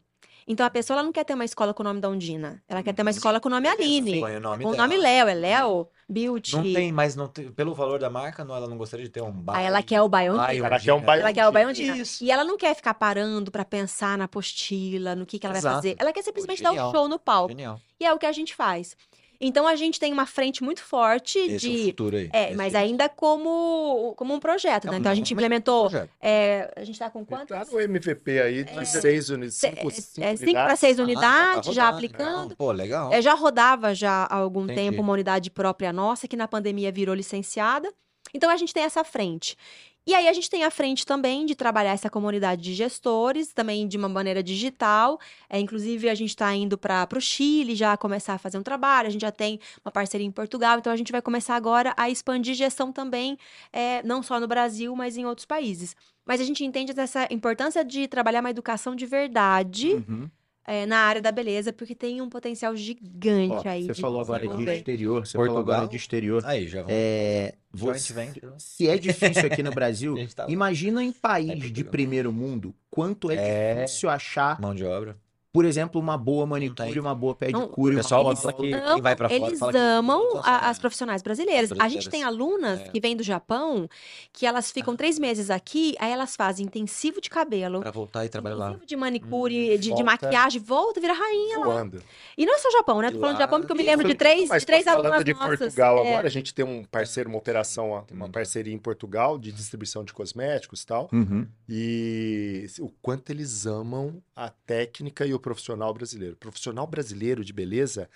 Então 0.52 0.66
a 0.66 0.70
pessoa 0.70 0.96
ela 0.96 1.04
não 1.04 1.14
quer 1.14 1.24
ter 1.24 1.34
uma 1.34 1.46
escola 1.46 1.74
com 1.74 1.82
o 1.82 1.86
nome 1.86 2.02
da 2.02 2.10
Undina. 2.10 2.62
Ela 2.68 2.84
quer 2.84 2.94
ter 2.94 3.04
uma 3.04 3.12
escola 3.12 3.40
com 3.40 3.48
o 3.48 3.52
nome 3.52 3.70
Aline. 3.70 4.20
Põe 4.20 4.36
o 4.36 4.40
nome 4.42 4.64
Com 4.66 4.72
o 4.72 4.74
dela. 4.74 4.84
nome 4.86 4.98
Léo. 4.98 5.30
É 5.30 5.34
Léo 5.34 5.88
Beauty. 6.10 6.58
Não 6.58 6.64
tem, 6.64 6.92
mas 6.92 7.16
não 7.16 7.30
tem, 7.30 7.50
pelo 7.50 7.74
valor 7.74 8.00
da 8.00 8.10
marca, 8.10 8.44
não, 8.44 8.54
ela 8.54 8.68
não 8.68 8.78
gostaria 8.78 9.06
de 9.06 9.12
ter 9.12 9.22
um 9.22 9.32
bar. 9.32 9.56
Aí 9.56 9.66
ela 9.66 9.82
quer 9.82 10.02
o 10.02 10.10
Ai, 10.14 10.60
Ela 10.60 10.78
quer 10.78 10.94
um. 10.94 11.00
Baião 11.00 11.22
Ela 11.22 11.34
quer 11.34 11.48
o 11.48 11.52
Baiondina. 11.54 11.96
Isso. 11.96 12.22
E 12.22 12.30
ela 12.30 12.44
não 12.44 12.58
quer 12.58 12.76
ficar 12.76 12.94
parando 12.94 13.50
pra 13.50 13.64
pensar 13.64 14.18
na 14.18 14.26
apostila, 14.26 15.16
no 15.16 15.26
que, 15.26 15.40
que 15.40 15.46
ela 15.46 15.54
vai 15.54 15.62
Exato. 15.62 15.76
fazer. 15.78 15.96
Ela 15.98 16.12
quer 16.12 16.22
simplesmente 16.22 16.62
dar 16.62 16.72
um 16.72 16.74
genial. 16.74 16.92
show 16.92 17.08
no 17.08 17.18
palco. 17.18 17.52
Genial. 17.52 17.80
E 17.98 18.06
é 18.06 18.12
o 18.12 18.20
que 18.20 18.26
a 18.26 18.32
gente 18.34 18.54
faz. 18.54 18.98
Então 19.42 19.66
a 19.68 19.76
gente 19.76 20.00
tem 20.00 20.14
uma 20.14 20.26
frente 20.28 20.64
muito 20.64 20.84
forte 20.84 21.40
Esse 21.40 21.52
é 21.54 21.56
o 21.56 21.60
de. 21.60 21.84
futuro 21.86 22.16
aí. 22.18 22.30
É, 22.32 22.48
Esse 22.50 22.56
mas 22.56 22.74
é 22.76 22.78
ainda 22.78 23.10
como, 23.10 24.14
como 24.16 24.34
um 24.34 24.40
projeto, 24.40 24.86
né? 24.86 24.92
É 24.92 24.96
um- 24.96 25.00
Então 25.00 25.12
a 25.12 25.16
gente 25.16 25.34
implementou. 25.34 25.90
projeto. 25.90 26.10
é, 26.22 26.72
a 26.76 26.84
gente 26.84 27.00
tá 27.00 27.10
com 27.10 27.26
quantos? 27.26 27.48
Tá 27.58 27.66
no 27.72 27.80
MVP 27.82 28.40
aí 28.40 28.64
de 28.64 28.86
seis 28.86 29.30
unidades. 29.30 29.56
Cinco, 29.56 29.92
cinco 29.92 30.26
É, 30.28 30.36
5 30.36 30.52
para 30.52 30.62
unidades. 30.62 30.80
6 30.80 31.00
Ah, 31.00 31.04
unidades, 31.04 31.68
tá 31.68 31.74
já 31.74 31.90
aplicando. 31.90 32.50
Não, 32.50 32.56
Pô, 32.56 32.72
legal. 32.72 33.12
É, 33.12 33.22
já 33.22 33.34
rodava 33.34 33.94
já 33.96 34.24
há 34.30 34.36
algum 34.36 34.64
Entendi. 34.66 34.80
tempo 34.80 35.02
uma 35.02 35.14
unidade 35.14 35.50
própria 35.50 35.92
nossa, 35.92 36.28
que 36.28 36.38
na 36.38 36.48
pandemia 36.48 36.92
virou 36.92 37.16
licenciada. 37.16 37.92
Então 38.34 38.50
a 38.50 38.56
gente 38.56 38.74
tem 38.74 38.84
essa 38.84 39.04
frente. 39.04 39.58
E 40.06 40.16
aí 40.16 40.28
a 40.28 40.34
gente 40.34 40.50
tem 40.50 40.64
a 40.64 40.72
frente 40.72 41.06
também 41.06 41.46
de 41.46 41.54
trabalhar 41.54 41.92
essa 41.92 42.10
comunidade 42.10 42.62
de 42.62 42.74
gestores, 42.74 43.54
também 43.54 43.88
de 43.88 43.98
uma 43.98 44.10
maneira 44.10 44.42
digital. 44.42 45.20
É, 45.48 45.60
inclusive, 45.60 46.10
a 46.10 46.16
gente 46.16 46.30
está 46.30 46.52
indo 46.56 46.76
para 46.76 47.08
o 47.16 47.22
Chile 47.22 47.76
já 47.76 47.96
começar 47.96 48.34
a 48.34 48.38
fazer 48.40 48.58
um 48.58 48.64
trabalho, 48.64 49.08
a 49.08 49.12
gente 49.12 49.22
já 49.22 49.32
tem 49.32 49.60
uma 49.86 49.92
parceria 49.92 50.26
em 50.26 50.32
Portugal, 50.32 50.80
então 50.80 50.92
a 50.92 50.96
gente 50.98 51.12
vai 51.12 51.22
começar 51.22 51.56
agora 51.56 51.94
a 51.96 52.10
expandir 52.10 52.56
gestão 52.56 52.92
também, 52.92 53.38
é, 53.72 54.02
não 54.04 54.24
só 54.24 54.40
no 54.40 54.48
Brasil, 54.48 54.96
mas 54.96 55.18
em 55.18 55.26
outros 55.26 55.46
países. 55.46 55.96
Mas 56.26 56.42
a 56.42 56.44
gente 56.44 56.64
entende 56.66 57.00
essa 57.00 57.28
importância 57.32 57.86
de 57.86 58.08
trabalhar 58.08 58.40
uma 58.40 58.50
educação 58.50 58.96
de 58.96 59.06
verdade 59.06 59.94
Uhum. 60.08 60.28
é, 60.66 60.86
na 60.88 60.98
área 60.98 61.22
da 61.22 61.32
beleza, 61.32 61.72
porque 61.72 61.94
tem 61.94 62.22
um 62.22 62.30
potencial 62.30 62.76
gigante 62.76 63.68
Ó, 63.68 63.70
aí. 63.70 63.84
você 63.86 63.94
de 63.94 64.02
falou 64.02 64.20
agora 64.22 64.48
de 64.48 64.64
exterior, 64.70 65.26
você 65.28 65.34
falou 65.34 65.48
Portugal. 65.54 65.76
agora 65.76 65.90
de 65.90 65.96
exterior. 65.98 66.44
Aí, 66.46 66.68
já 66.68 66.82
vamos. 66.82 66.94
É, 66.96 67.54
você- 67.74 68.14
vende. 68.14 68.42
se 68.58 68.88
é 68.88 68.98
difícil 68.98 69.46
aqui 69.46 69.62
no 69.64 69.72
Brasil, 69.76 70.16
tá- 70.36 70.46
imagina 70.50 71.04
em 71.04 71.10
É 71.10 71.14
país 71.14 71.48
de 71.56 71.60
Portugal. 71.68 71.92
primeiro 71.92 72.32
mundo, 72.32 72.74
quanto 72.90 73.32
é, 73.32 73.36
É. 73.36 73.76
difícil 73.86 74.10
achar, 74.10 74.60
Mão 74.60 74.74
de 74.76 74.84
obra. 74.86 75.16
Por 75.54 75.66
exemplo, 75.66 76.00
uma 76.00 76.18
boa 76.18 76.46
manicure, 76.46 76.98
uma 77.00 77.14
boa 77.14 77.34
O 77.34 77.36
pedicure, 77.36 77.96
uma 77.96 78.02
pessoal 78.02 78.24
boa 78.24 78.36
fala 78.36 78.54
que 78.54 78.72
quem 78.72 79.02
vai 79.02 79.16
pra 79.16 79.28
fora 79.28 79.48
Eles 79.48 79.60
que 79.60 79.78
amam 79.78 80.34
não 80.36 80.38
a- 80.44 80.70
as 80.70 80.80
profissionais 80.80 81.22
brasileiras. 81.22 81.72
As 81.74 81.80
A 81.80 81.90
gente 81.90 82.10
tem 82.10 82.24
alunas 82.24 82.80
É. 82.80 82.84
que 82.90 83.00
vêm 83.02 83.16
do 83.18 83.24
Japão, 83.24 83.88
que 84.32 84.46
elas 84.46 84.72
ficam 84.72 84.96
três 84.96 85.20
meses 85.20 85.50
aqui, 85.50 85.94
aí 86.00 86.12
elas 86.12 86.36
fazem 86.38 86.66
intensivo 86.66 87.20
de 87.20 87.30
cabelo, 87.30 87.82
Pra 87.82 87.92
voltar 87.92 88.24
e 88.26 88.30
trabalhar 88.30 88.56
lá. 88.56 88.66
intensivo 88.70 88.86
de 88.86 88.96
manicure, 88.96 89.78
de, 89.78 89.78
de 89.80 89.90
volta. 89.90 90.04
maquiagem, 90.06 90.62
volta, 90.62 91.02
vira 91.02 91.14
rainha 91.14 91.60
lá. 91.60 91.66
Voando. 91.66 92.02
E 92.38 92.46
não 92.46 92.56
é 92.56 92.58
só 92.58 92.72
Japão, 92.72 93.02
né? 93.02 93.12
Tô 93.12 93.20
falando 93.20 93.36
de 93.36 93.40
lá- 93.42 93.46
Japão 93.46 93.60
porque 93.60 93.74
eu 93.74 93.76
me 93.76 93.84
Isso, 93.84 93.92
lembro 93.92 94.08
de 94.08 94.16
três, 94.16 94.48
Mas 94.48 94.62
de 94.62 94.66
três 94.66 94.86
falando 94.86 95.06
alunas 95.08 95.26
de 95.26 95.34
nossas. 95.34 95.60
Portugal 95.60 95.98
É, 96.06 96.10
agora, 96.14 96.28
a 96.28 96.32
gente 96.32 96.54
tem 96.54 96.64
um 96.64 96.84
parceiro, 96.86 97.30
uma 97.30 97.38
operação, 97.38 98.06
uma 98.10 98.30
parceria 98.30 98.74
em 98.74 98.78
Portugal 98.80 99.38
de 99.38 99.52
distribuição 99.52 100.04
de 100.06 100.14
cosméticos 100.14 100.82
e 100.84 100.86
tal. 100.86 101.10
Uhum. 101.12 101.46
E 101.68 102.68
o 102.80 102.90
quanto 103.02 103.30
eles 103.32 103.66
amam 103.66 104.22
a 104.36 104.50
técnica 104.50 105.26
e 105.26 105.34
o 105.34 105.40
profissional 105.42 105.94
brasileiro. 105.94 106.34
O 106.36 106.38
profissional 106.38 106.88
brasileiro 106.88 107.44
de 107.44 107.52
beleza, 107.52 108.10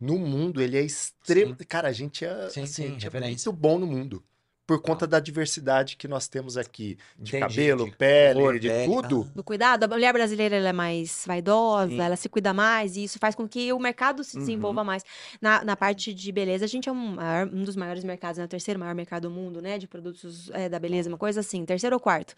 no 0.00 0.18
mundo, 0.18 0.60
ele 0.60 0.76
é 0.76 0.82
extremo. 0.82 1.56
Cara, 1.68 1.88
a 1.88 1.92
gente 1.92 2.24
é, 2.24 2.48
Sim, 2.50 2.62
assim, 2.62 2.66
sim, 2.72 2.86
a 2.86 2.88
gente 2.90 3.06
é 3.06 3.20
muito 3.20 3.52
bom 3.52 3.78
no 3.78 3.86
mundo. 3.86 4.22
Por 4.64 4.80
conta 4.80 5.08
da 5.08 5.18
diversidade 5.18 5.96
que 5.96 6.06
nós 6.06 6.28
temos 6.28 6.56
aqui. 6.56 6.96
De 7.18 7.36
Entendi, 7.36 7.40
cabelo, 7.40 7.84
de 7.84 7.90
pele, 7.96 8.40
cor, 8.40 8.58
de 8.60 8.68
pele. 8.68 8.86
tudo. 8.86 9.24
do 9.34 9.42
cuidado. 9.42 9.82
A 9.84 9.88
mulher 9.88 10.12
brasileira 10.12 10.56
ela 10.56 10.68
é 10.68 10.72
mais 10.72 11.24
vaidosa, 11.26 11.88
Sim. 11.90 12.00
ela 12.00 12.16
se 12.16 12.28
cuida 12.28 12.54
mais, 12.54 12.96
e 12.96 13.02
isso 13.04 13.18
faz 13.18 13.34
com 13.34 13.46
que 13.46 13.72
o 13.72 13.78
mercado 13.78 14.22
se 14.22 14.36
Uhum. 14.36 14.40
desenvolva 14.42 14.84
mais. 14.84 15.02
Na, 15.40 15.64
na 15.64 15.76
parte 15.76 16.14
de 16.14 16.32
beleza, 16.32 16.64
a 16.64 16.68
gente 16.68 16.88
é 16.88 16.92
um, 16.92 17.16
maior- 17.16 17.48
um 17.52 17.64
dos 17.64 17.74
maiores 17.74 18.04
mercados, 18.04 18.38
né? 18.38 18.44
o 18.44 18.48
terceiro 18.48 18.78
maior 18.78 18.94
mercado 18.94 19.28
do 19.28 19.30
mundo, 19.34 19.60
né? 19.60 19.78
De 19.78 19.88
produtos 19.88 20.48
é, 20.52 20.68
da 20.68 20.78
beleza, 20.78 21.08
uma 21.08 21.18
coisa 21.18 21.40
assim, 21.40 21.64
terceiro 21.66 21.96
ou 21.96 22.00
quarto. 22.00 22.34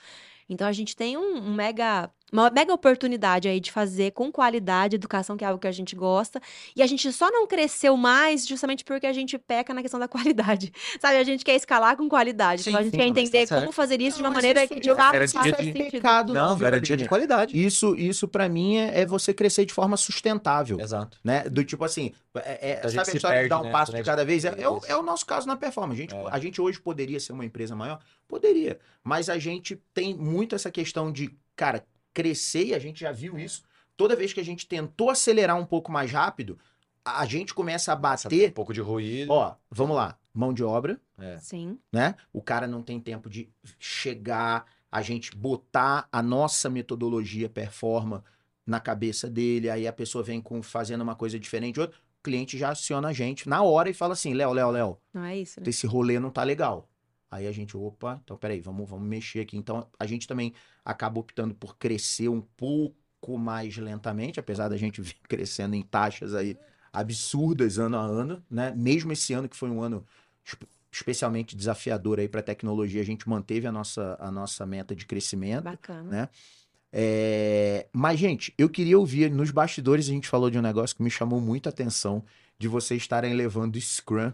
Então 0.49 0.66
a 0.66 0.72
gente 0.72 0.97
tem 0.97 1.16
um, 1.18 1.37
um 1.37 1.55
mega, 1.55 2.11
uma 2.35 2.51
mega 2.51 2.72
oportunidade 2.74 3.49
aí 3.49 3.61
de 3.61 3.70
fazer 3.70 4.11
com 4.12 4.30
qualidade 4.30 4.97
educação, 4.97 5.37
que 5.37 5.45
é 5.45 5.47
algo 5.47 5.61
que 5.61 5.66
a 5.68 5.72
gente 5.72 5.95
gosta. 5.95 6.41
E 6.74 6.82
a 6.82 6.87
gente 6.87 7.11
só 7.12 7.30
não 7.30 7.47
cresceu 7.47 7.97
mais 7.97 8.47
justamente 8.47 8.85
porque 8.85 9.07
a 9.07 9.12
gente 9.12 9.39
peca 9.39 9.72
na 9.72 9.80
questão 9.82 10.01
da 10.01 10.09
qualidade. 10.09 10.72
Sabe, 11.01 11.16
a 11.16 11.24
gente 11.24 11.45
quer 11.45 11.55
escalar 11.55 11.97
com 11.97 12.09
qualidade. 12.09 12.62
Sim, 12.62 12.70
então 12.70 12.80
a 12.80 12.82
gente 12.82 12.93
sim, 12.93 12.99
quer 12.99 13.05
mas 13.07 13.14
tá 13.14 13.20
entender 13.20 13.49
como 13.49 13.72
fazer 13.72 14.01
isso 14.01 14.16
de 14.16 14.22
uma 14.22 14.30
Não, 14.30 14.35
maneira 14.37 14.66
que 14.66 14.74
de 14.74 14.80
de 14.80 14.95
fato 14.95 15.16
faça 15.28 15.62
de- 15.62 15.72
sentido. 15.72 16.32
Não, 16.32 16.57
garantia 16.59 16.97
de 16.97 17.09
qualidade. 17.09 17.57
Isso, 17.64 17.95
isso 17.95 18.26
para 18.26 18.49
mim 18.49 18.76
é, 18.76 19.01
é 19.03 19.07
você 19.07 19.32
crescer 19.32 19.64
de 19.64 19.72
forma 19.72 19.97
sustentável, 19.97 20.80
Exato. 20.80 21.18
né? 21.22 21.45
Do 21.49 21.64
tipo 21.64 21.85
assim, 21.85 22.12
é, 22.37 22.72
é- 22.72 22.80
A 22.82 22.89
gente 22.89 22.97
sabe 22.97 23.11
a 23.12 23.14
história 23.16 23.37
de 23.37 23.41
perde, 23.43 23.49
dar 23.49 23.61
um 23.61 23.64
né, 23.64 23.70
passo 23.70 23.93
né, 23.93 23.99
de 23.99 24.05
cada 24.05 24.24
vez? 24.24 24.45
É, 24.45 24.55
é 24.61 24.68
o, 24.68 24.80
é 24.89 24.97
o 24.97 25.03
nosso 25.03 25.24
caso 25.24 25.47
na 25.47 25.57
performance. 25.57 26.01
A 26.01 26.03
gente, 26.03 26.14
É. 26.14 26.24
a 26.30 26.39
gente 26.39 26.61
hoje 26.61 26.80
poderia 26.80 27.20
ser 27.20 27.32
uma 27.32 27.45
empresa 27.45 27.76
maior? 27.76 28.01
Poderia. 28.26 28.78
Mas 29.03 29.28
a 29.28 29.39
gente 29.39 29.80
tem 29.93 30.14
muito 30.14 30.55
essa 30.55 30.70
questão 30.70 31.12
de, 31.12 31.30
cara, 31.55 31.85
crescer, 32.15 32.67
e 32.67 32.75
a 32.75 32.79
gente 32.79 33.01
já 33.01 33.12
viu 33.12 33.39
isso. 33.39 33.62
Toda 33.97 34.17
vez 34.17 34.33
que 34.33 34.41
a 34.41 34.45
gente 34.45 34.67
tentou 34.67 35.11
acelerar 35.11 35.57
um 35.59 35.67
pouco 35.67 35.93
mais 35.93 36.11
rápido, 36.11 36.59
a 37.05 37.27
gente 37.27 37.53
começa 37.53 37.93
a 37.93 37.97
Um 37.97 38.01
bater. 38.01 38.53
pouco 38.53 38.73
de 38.73 38.81
ruído. 38.81 39.31
Ó, 39.33 39.55
vamos 39.71 39.95
lá, 39.97 40.19
mão 40.33 40.55
de 40.55 40.65
obra, 40.65 40.99
É. 41.19 41.37
Sim. 41.39 41.79
né? 41.93 42.15
O 42.33 42.41
cara 42.41 42.67
não 42.67 42.83
tem 42.83 42.99
tempo 42.99 43.29
de 43.29 43.51
chegar, 43.79 44.65
a 44.91 45.03
gente 45.03 45.37
botar 45.37 46.09
a 46.11 46.23
nossa 46.23 46.71
metodologia 46.71 47.49
performa 47.49 48.25
na 48.67 48.81
cabeça 48.81 49.29
dele, 49.29 49.69
aí 49.69 49.87
a 49.87 49.93
pessoa 49.93 50.25
vem 50.25 50.41
com 50.41 50.62
fazendo 50.62 51.03
uma 51.03 51.15
coisa 51.15 51.39
diferente, 51.39 51.79
outra, 51.79 51.95
o 52.19 52.23
cliente 52.23 52.57
já 52.57 52.71
aciona 52.71 53.09
a 53.09 53.12
gente 53.12 53.47
na 53.49 53.62
hora 53.62 53.91
e 53.91 53.95
fala 53.95 54.15
assim, 54.15 54.33
Léo, 54.33 54.53
Léo, 54.53 54.71
Léo, 54.71 54.99
Não 55.12 55.25
é 55.25 55.37
isso, 55.39 55.61
né? 55.61 55.69
esse 55.69 55.87
rolê 55.87 56.19
não 56.19 56.31
tá 56.31 56.43
legal. 56.43 56.89
Aí 57.31 57.47
a 57.47 57.53
gente, 57.53 57.77
opa, 57.77 58.19
então 58.25 58.37
peraí, 58.37 58.61
vamos, 58.61 58.89
vamos 58.89 59.07
mexer 59.07 59.41
aqui. 59.41 59.57
Então 59.57 59.87
a 59.99 60.07
gente 60.07 60.27
também 60.27 60.55
acaba 60.85 61.20
optando 61.20 61.55
por 61.55 61.76
crescer 61.76 62.28
um 62.28 62.41
pouco 62.41 63.39
mais 63.39 63.76
lentamente, 63.76 64.39
apesar 64.41 64.68
da 64.68 64.76
gente 64.76 65.01
vir 65.03 65.16
crescendo 65.28 65.74
em 65.74 65.82
taxas 65.82 66.35
aí 66.35 66.57
absurdas 66.93 67.78
ano 67.78 67.97
a 67.97 68.03
ano, 68.03 68.45
né? 68.51 68.72
Mesmo 68.76 69.12
esse 69.12 69.32
ano 69.32 69.49
que 69.49 69.57
foi 69.57 69.70
um 69.70 69.82
ano 69.82 70.05
espe- 70.45 70.68
especialmente 70.93 71.57
desafiador 71.57 72.20
aí 72.20 72.28
para 72.28 72.43
tecnologia, 72.43 73.03
a 73.03 73.05
gente 73.05 73.28
manteve 73.28 73.66
a 73.66 73.72
nossa, 73.72 74.16
a 74.20 74.30
nossa 74.30 74.64
meta 74.64 74.95
de 74.95 75.05
crescimento. 75.07 75.64
Bacana. 75.64 76.11
né? 76.11 76.28
É, 76.93 77.89
Mas, 77.93 78.18
gente, 78.20 78.55
eu 78.57 78.68
queria 78.68 78.99
ouvir, 78.99 79.30
nos 79.30 79.51
bastidores 79.51 80.09
a 80.09 80.12
gente 80.12 80.28
falou 80.28 80.49
de 80.51 80.59
um 80.59 80.62
negócio 80.62 80.95
que 80.97 81.03
me 81.03 81.11
chamou 81.11 81.41
muito 81.41 81.66
a 81.68 81.70
atenção, 81.70 82.24
de 82.59 82.68
vocês 82.68 83.03
estarem 83.03 83.35
levando 83.35 83.80
Scrum 83.80 84.32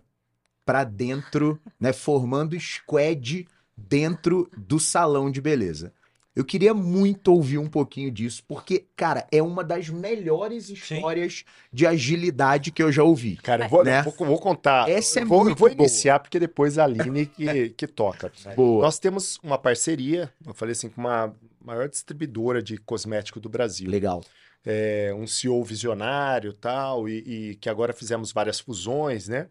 para 0.64 0.84
dentro, 0.84 1.60
né? 1.78 1.92
Formando 1.92 2.58
squad 2.60 3.48
dentro 3.76 4.50
do 4.56 4.78
salão 4.78 5.30
de 5.30 5.40
beleza. 5.40 5.92
Eu 6.34 6.44
queria 6.44 6.72
muito 6.72 7.32
ouvir 7.32 7.58
um 7.58 7.68
pouquinho 7.68 8.10
disso, 8.10 8.42
porque, 8.46 8.86
cara, 8.94 9.26
é 9.32 9.42
uma 9.42 9.64
das 9.64 9.88
melhores 9.88 10.70
histórias 10.70 11.44
de 11.72 11.86
agilidade 11.86 12.70
que 12.70 12.82
eu 12.82 12.92
já 12.92 13.02
ouvi. 13.02 13.36
Cara, 13.36 13.64
eu 13.64 13.68
vou, 13.68 13.84
Né? 13.84 14.02
vou, 14.02 14.14
vou 14.26 14.38
contar. 14.38 14.88
Essa 14.88 15.20
é 15.20 15.24
vou, 15.24 15.40
eu 15.40 15.44
muito 15.46 15.58
vou 15.58 15.68
boa. 15.68 15.78
iniciar, 15.80 16.20
porque 16.20 16.38
depois 16.38 16.78
a 16.78 16.84
Aline 16.84 17.26
que, 17.26 17.70
que 17.76 17.86
toca. 17.86 18.32
Boa. 18.54 18.84
Nós 18.84 18.98
temos 19.00 19.40
uma 19.42 19.58
parceria, 19.58 20.32
eu 20.46 20.54
falei 20.54 20.72
assim, 20.72 20.88
com 20.88 21.00
uma 21.00 21.34
maior 21.60 21.88
distribuidora 21.88 22.62
de 22.62 22.78
cosmético 22.78 23.40
do 23.40 23.48
Brasil. 23.48 23.90
Legal. 23.90 24.22
É, 24.64 25.12
um 25.16 25.26
CEO 25.26 25.64
visionário 25.64 26.52
tal, 26.52 27.08
e, 27.08 27.50
e 27.50 27.54
que 27.56 27.68
agora 27.68 27.92
fizemos 27.92 28.30
várias 28.30 28.60
fusões, 28.60 29.26
né? 29.26 29.48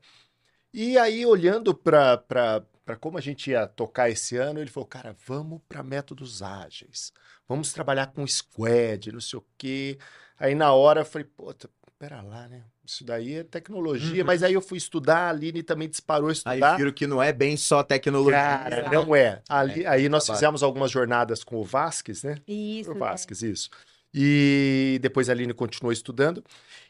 E 0.74 0.98
aí, 0.98 1.26
olhando 1.26 1.74
para 1.74 2.64
como 2.96 3.18
a 3.18 3.22
gente 3.22 3.52
ia 3.52 3.68
tocar 3.68 4.10
esse 4.10 4.36
ano, 4.38 4.60
ele 4.60 4.70
falou, 4.70 4.88
cara, 4.88 5.16
vamos 5.28 5.62
para 5.68 5.84
métodos 5.84 6.42
ágeis, 6.42 7.12
vamos 7.48 7.72
trabalhar 7.74 8.08
com 8.08 8.26
squad, 8.26 9.12
não 9.12 9.22
sei 9.22 9.40
o 9.40 9.46
quê. 9.58 9.98
Aí, 10.38 10.56
na 10.56 10.74
hora, 10.74 11.02
eu 11.02 11.06
falei, 11.06 11.28
pô, 11.36 11.54
pera 11.98 12.22
lá, 12.22 12.48
né? 12.48 12.64
Isso 12.86 13.04
daí 13.04 13.36
é 13.36 13.44
tecnologia, 13.44 14.22
Uhum. 14.22 14.26
mas 14.28 14.42
aí 14.42 14.54
eu 14.54 14.62
fui 14.62 14.78
estudar, 14.78 15.18
a 15.28 15.30
Aline 15.30 15.62
também 15.62 15.88
disparou 15.90 16.30
a 16.30 16.32
Aí 16.32 16.34
estudar. 16.38 16.78
viro 16.78 16.94
que 16.94 17.06
não 17.06 17.22
é 17.22 17.32
bem 17.34 17.56
só 17.58 17.84
tecnologia. 17.84 18.40
Cara, 18.40 18.90
não 18.90 19.14
é. 19.16 19.42
Ali- 19.50 19.86
aí 19.86 20.08
nós 20.10 20.24
trabalho. 20.24 20.40
fizemos 20.40 20.64
algumas 20.64 20.90
jornadas 20.90 21.44
com 21.44 21.58
o 21.58 21.64
Vasques, 21.64 22.24
né? 22.24 22.38
Isso. 22.48 22.90
O 22.92 22.94
né? 22.94 23.00
Vasques, 23.02 23.42
isso. 23.44 23.70
E 24.14 24.98
depois 25.02 25.30
a 25.30 25.34
Aline 25.34 25.54
continuou 25.54 25.92
estudando. 25.92 26.44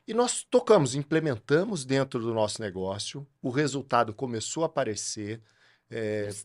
E 0.08 0.14
nós 0.14 0.43
tocamos, 0.50 0.95
implementamos 0.95 1.84
dentro 1.86 2.20
do 2.22 2.34
nosso 2.34 2.62
negócio. 2.62 3.28
O 3.41 3.50
resultado 3.50 4.14
começou 4.14 4.64
a 4.64 4.68
aparecer 4.68 5.41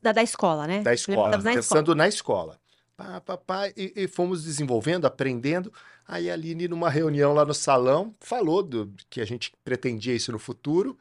Da, 0.02 0.12
da 0.12 0.22
escola, 0.22 0.66
né? 0.66 0.82
da 0.82 0.94
escola, 0.94 1.30
na 1.30 1.36
escola. 1.36 1.54
pensando 1.54 1.94
na 1.94 2.08
escola. 2.08 2.58
Pá, 2.96 3.20
pá, 3.20 3.36
pá, 3.36 3.68
e, 3.76 3.92
e 3.96 4.08
fomos 4.08 4.44
desenvolvendo, 4.44 5.04
aprendendo. 5.04 5.72
Aí 6.06 6.30
a 6.30 6.34
Aline, 6.34 6.68
numa 6.68 6.88
reunião 6.90 7.32
lá 7.32 7.44
no 7.44 7.54
salão, 7.54 8.14
falou 8.20 8.62
do, 8.62 8.92
que 9.10 9.20
a 9.20 9.24
gente 9.24 9.52
pretendia 9.64 10.14
isso 10.14 10.30
no 10.30 10.38
futuro. 10.38 10.96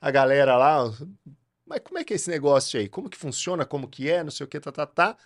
A 0.00 0.10
galera 0.10 0.56
lá, 0.56 0.92
mas 1.66 1.80
como 1.80 1.98
é 1.98 2.04
que 2.04 2.12
é 2.12 2.16
esse 2.16 2.30
negócio 2.30 2.78
aí? 2.78 2.88
Como 2.88 3.10
que 3.10 3.16
funciona? 3.16 3.64
Como 3.64 3.88
que 3.88 4.08
é? 4.08 4.22
Não 4.22 4.30
sei 4.30 4.44
o 4.44 4.48
que, 4.48 4.58
tá, 4.60 4.72
tá, 4.72 4.86
tá. 4.86 5.16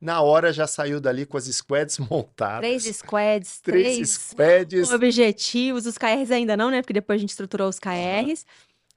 na 0.00 0.20
hora 0.20 0.52
já 0.52 0.66
saiu 0.66 1.00
dali 1.00 1.26
com 1.26 1.36
as 1.36 1.44
squads 1.44 1.98
montadas. 2.10 2.60
Três 2.60 2.96
squads, 2.96 3.60
Três 3.60 3.84
três 3.84 4.10
squads. 4.10 4.90
objetivos, 4.90 5.86
os 5.86 5.98
KRs 5.98 6.30
ainda 6.30 6.56
não, 6.56 6.70
né? 6.70 6.82
Porque 6.82 6.92
depois 6.92 7.18
a 7.18 7.20
gente 7.20 7.30
estruturou 7.30 7.68
os 7.68 7.78
KRs. 7.78 8.46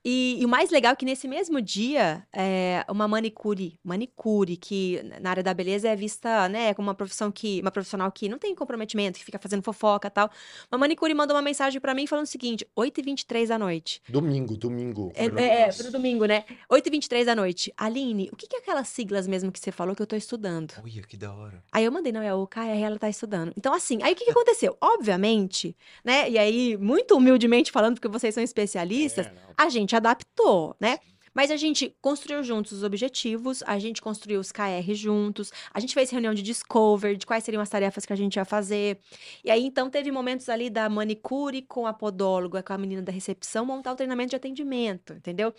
E, 0.03 0.37
e 0.39 0.45
o 0.45 0.49
mais 0.49 0.69
legal 0.71 0.93
é 0.93 0.95
que 0.95 1.05
nesse 1.05 1.27
mesmo 1.27 1.61
dia, 1.61 2.25
é, 2.33 2.83
uma 2.89 3.07
manicure, 3.07 3.79
manicure, 3.83 4.57
que 4.57 5.01
na 5.21 5.29
área 5.29 5.43
da 5.43 5.53
beleza 5.53 5.87
é 5.87 5.95
vista, 5.95 6.49
né, 6.49 6.73
como 6.73 6.87
uma 6.87 6.95
profissão 6.95 7.31
que, 7.31 7.61
uma 7.61 7.71
profissional 7.71 8.11
que 8.11 8.27
não 8.27 8.39
tem 8.39 8.55
comprometimento, 8.55 9.19
que 9.19 9.25
fica 9.25 9.37
fazendo 9.37 9.61
fofoca 9.61 10.07
e 10.07 10.11
tal. 10.11 10.29
Uma 10.71 10.79
manicure 10.79 11.13
mandou 11.13 11.35
uma 11.35 11.41
mensagem 11.41 11.79
pra 11.79 11.93
mim 11.93 12.07
falando 12.07 12.25
o 12.25 12.29
seguinte, 12.29 12.67
8h23 12.77 13.47
da 13.47 13.59
noite. 13.59 14.01
Domingo, 14.09 14.57
domingo. 14.57 15.11
É, 15.15 15.25
é, 15.25 15.69
é, 15.69 15.83
no 15.83 15.91
domingo, 15.91 16.25
né? 16.25 16.45
8h23 16.71 17.25
da 17.25 17.35
noite. 17.35 17.71
Aline, 17.77 18.29
o 18.31 18.35
que, 18.35 18.47
que 18.47 18.55
é 18.55 18.59
aquelas 18.59 18.87
siglas 18.87 19.27
mesmo 19.27 19.51
que 19.51 19.59
você 19.59 19.71
falou 19.71 19.95
que 19.95 20.01
eu 20.01 20.07
tô 20.07 20.15
estudando? 20.15 20.73
Olha, 20.83 21.01
que 21.03 21.15
da 21.15 21.33
hora. 21.33 21.63
Aí 21.71 21.85
eu 21.85 21.91
mandei, 21.91 22.11
não, 22.11 22.21
é 22.21 22.33
o 22.33 22.47
KR, 22.47 22.59
ela 22.83 22.97
tá 22.97 23.09
estudando. 23.09 23.53
Então, 23.55 23.73
assim, 23.73 23.99
aí 24.01 24.13
o 24.13 24.15
que, 24.15 24.25
que 24.25 24.31
aconteceu? 24.31 24.75
Obviamente, 24.81 25.75
né? 26.03 26.29
E 26.29 26.37
aí, 26.37 26.77
muito 26.77 27.15
humildemente 27.15 27.71
falando, 27.71 27.95
porque 27.95 28.07
vocês 28.07 28.33
são 28.33 28.43
especialistas, 28.43 29.27
É, 29.27 29.33
a 29.57 29.69
gente 29.69 29.90
adaptou, 29.95 30.75
né? 30.79 30.97
Mas 31.33 31.49
a 31.49 31.55
gente 31.55 31.95
construiu 32.01 32.43
juntos 32.43 32.73
os 32.73 32.83
objetivos, 32.83 33.63
a 33.65 33.79
gente 33.79 34.01
construiu 34.01 34.41
os 34.41 34.51
KR 34.51 34.93
juntos, 34.93 35.49
a 35.73 35.79
gente 35.79 35.93
fez 35.93 36.09
reunião 36.09 36.33
de 36.33 36.41
discover, 36.41 37.15
de 37.15 37.25
quais 37.25 37.41
seriam 37.45 37.61
as 37.63 37.69
tarefas 37.69 38.05
que 38.05 38.11
a 38.11 38.17
gente 38.17 38.35
ia 38.35 38.43
fazer. 38.43 38.99
E 39.41 39.49
aí, 39.49 39.63
então, 39.65 39.89
teve 39.89 40.11
momentos 40.11 40.49
ali 40.49 40.69
da 40.69 40.89
manicure 40.89 41.61
com 41.61 41.87
a 41.87 41.93
podóloga, 41.93 42.61
com 42.61 42.73
a 42.73 42.77
menina 42.77 43.01
da 43.01 43.13
recepção, 43.13 43.65
montar 43.65 43.93
o 43.93 43.95
treinamento 43.95 44.31
de 44.31 44.35
atendimento, 44.35 45.13
entendeu? 45.13 45.53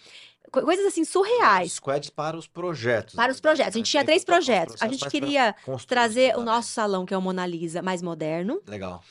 Co- 0.50 0.60
Coisas 0.60 0.84
assim 0.84 1.06
surreais. 1.06 1.72
Squads 1.72 2.10
para 2.10 2.36
os 2.36 2.46
projetos. 2.46 3.14
Para 3.14 3.32
os 3.32 3.40
projetos. 3.40 3.74
A 3.74 3.78
gente 3.78 3.90
tinha 3.90 4.04
três 4.04 4.24
projetos. 4.26 4.76
A 4.82 4.88
gente 4.88 5.08
queria 5.08 5.54
trazer 5.86 6.36
o 6.36 6.42
nosso 6.44 6.68
salão, 6.68 7.06
que 7.06 7.14
é 7.14 7.16
o 7.16 7.22
Mona 7.22 7.46
Lisa, 7.46 7.80
mais 7.80 8.02
moderno 8.02 8.60
Legal. 8.68 9.02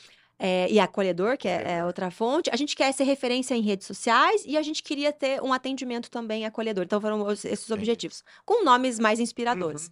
É, 0.44 0.66
e 0.68 0.80
acolhedor, 0.80 1.38
que 1.38 1.46
é, 1.46 1.78
é 1.78 1.84
outra 1.84 2.10
fonte. 2.10 2.50
A 2.52 2.56
gente 2.56 2.74
quer 2.74 2.90
ser 2.92 3.04
referência 3.04 3.54
em 3.54 3.62
redes 3.62 3.86
sociais 3.86 4.42
e 4.44 4.56
a 4.56 4.62
gente 4.62 4.82
queria 4.82 5.12
ter 5.12 5.40
um 5.40 5.52
atendimento 5.52 6.10
também 6.10 6.44
acolhedor. 6.44 6.82
Então 6.84 7.00
foram 7.00 7.24
os- 7.24 7.44
esses 7.44 7.70
objetivos, 7.70 8.24
com 8.44 8.64
nomes 8.64 8.98
mais 8.98 9.20
inspiradores. 9.20 9.88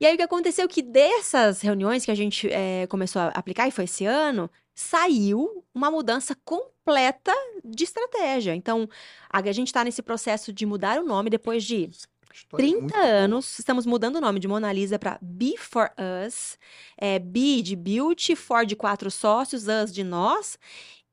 E 0.00 0.06
aí 0.06 0.14
o 0.14 0.16
que 0.16 0.22
aconteceu 0.22 0.66
é 0.66 0.68
que 0.68 0.82
dessas 0.82 1.62
reuniões 1.62 2.04
que 2.04 2.12
a 2.12 2.14
gente 2.14 2.48
é, 2.48 2.86
começou 2.86 3.20
a 3.22 3.28
aplicar, 3.28 3.66
e 3.66 3.72
foi 3.72 3.84
esse 3.84 4.04
ano, 4.06 4.48
saiu 4.74 5.64
uma 5.74 5.90
mudança 5.90 6.36
completa 6.44 7.32
de 7.64 7.82
estratégia. 7.84 8.54
Então, 8.54 8.88
a 9.28 9.38
a 9.40 9.52
gente 9.52 9.68
está 9.68 9.82
nesse 9.82 10.02
processo 10.02 10.52
de 10.52 10.64
mudar 10.66 11.00
o 11.00 11.04
nome 11.04 11.28
depois 11.30 11.64
de 11.64 11.90
História 12.36 12.66
30 12.66 12.80
muito 12.80 12.92
boa. 12.92 13.06
anos, 13.06 13.58
estamos 13.58 13.86
mudando 13.86 14.16
o 14.16 14.20
nome 14.20 14.38
de 14.38 14.46
Mona 14.46 14.70
Lisa 14.70 14.98
para 14.98 15.18
Be 15.22 15.56
For 15.56 15.90
Us. 16.26 16.58
É 16.98 17.18
B 17.18 17.62
de 17.62 17.74
Beauty, 17.74 18.36
For 18.36 18.66
de 18.66 18.76
quatro 18.76 19.10
sócios, 19.10 19.66
Us 19.68 19.90
de 19.90 20.04
nós. 20.04 20.58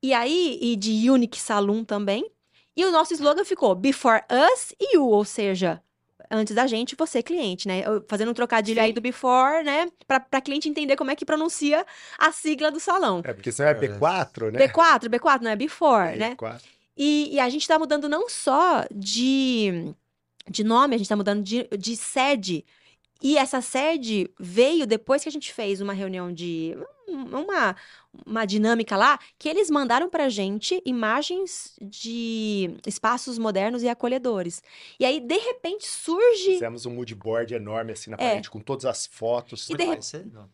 E 0.01 0.13
aí, 0.13 0.59
e 0.61 0.75
de 0.75 1.09
Unique 1.09 1.39
Saloon 1.39 1.85
também. 1.85 2.29
E 2.75 2.83
o 2.83 2.91
nosso 2.91 3.13
slogan 3.13 3.45
ficou 3.45 3.73
Be 3.73 3.93
For 3.93 4.21
Us 4.29 4.73
e 4.77 4.97
You, 4.97 5.07
ou 5.07 5.23
seja, 5.23 5.81
antes 6.29 6.53
da 6.53 6.67
gente, 6.67 6.93
você 6.93 7.23
cliente, 7.23 7.69
né? 7.69 7.83
Fazendo 8.09 8.31
um 8.31 8.33
trocadilho 8.33 8.81
aí 8.81 8.91
do 8.91 8.99
before, 8.99 9.63
né? 9.63 9.89
Pra, 10.05 10.19
pra 10.19 10.41
cliente 10.41 10.67
entender 10.67 10.97
como 10.97 11.09
é 11.11 11.15
que 11.15 11.23
pronuncia 11.23 11.85
a 12.17 12.33
sigla 12.33 12.69
do 12.69 12.81
salão. 12.81 13.21
É, 13.23 13.31
porque 13.31 13.49
senão 13.49 13.69
é 13.69 13.75
B4, 13.75 14.51
né? 14.51 14.67
B4, 14.67 15.07
B4 15.07 15.41
não 15.41 15.51
é 15.51 15.55
before, 15.55 16.17
né? 16.17 16.35
B4. 16.35 16.61
E, 16.97 17.33
e 17.33 17.39
a 17.39 17.49
gente 17.49 17.61
está 17.61 17.79
mudando 17.79 18.07
não 18.07 18.29
só 18.29 18.85
de, 18.93 19.93
de 20.49 20.63
nome, 20.63 20.95
a 20.95 20.97
gente 20.97 21.05
está 21.05 21.15
mudando 21.15 21.43
de, 21.43 21.67
de 21.77 21.95
sede. 21.95 22.65
E 23.21 23.37
essa 23.37 23.61
sede 23.61 24.29
veio 24.39 24.85
depois 24.85 25.23
que 25.23 25.29
a 25.29 25.31
gente 25.31 25.53
fez 25.53 25.79
uma 25.79 25.93
reunião 25.93 26.31
de. 26.31 26.75
Uma, 27.07 27.75
uma 28.25 28.45
dinâmica 28.45 28.95
lá, 28.95 29.19
que 29.37 29.49
eles 29.49 29.69
mandaram 29.69 30.09
pra 30.09 30.29
gente 30.29 30.81
imagens 30.85 31.75
de 31.81 32.75
espaços 32.85 33.37
modernos 33.37 33.83
e 33.83 33.89
acolhedores. 33.89 34.61
E 34.99 35.05
aí, 35.05 35.19
de 35.19 35.37
repente, 35.37 35.85
surge 35.87 36.53
Fizemos 36.53 36.85
um 36.85 36.91
mood 36.91 37.13
board 37.15 37.53
enorme 37.53 37.91
assim 37.91 38.09
na 38.09 38.17
É. 38.19 38.29
parede 38.29 38.49
com 38.49 38.59
todas 38.59 38.85
as 38.85 39.05
fotos. 39.05 39.69
E 39.69 39.75
de 39.75 39.83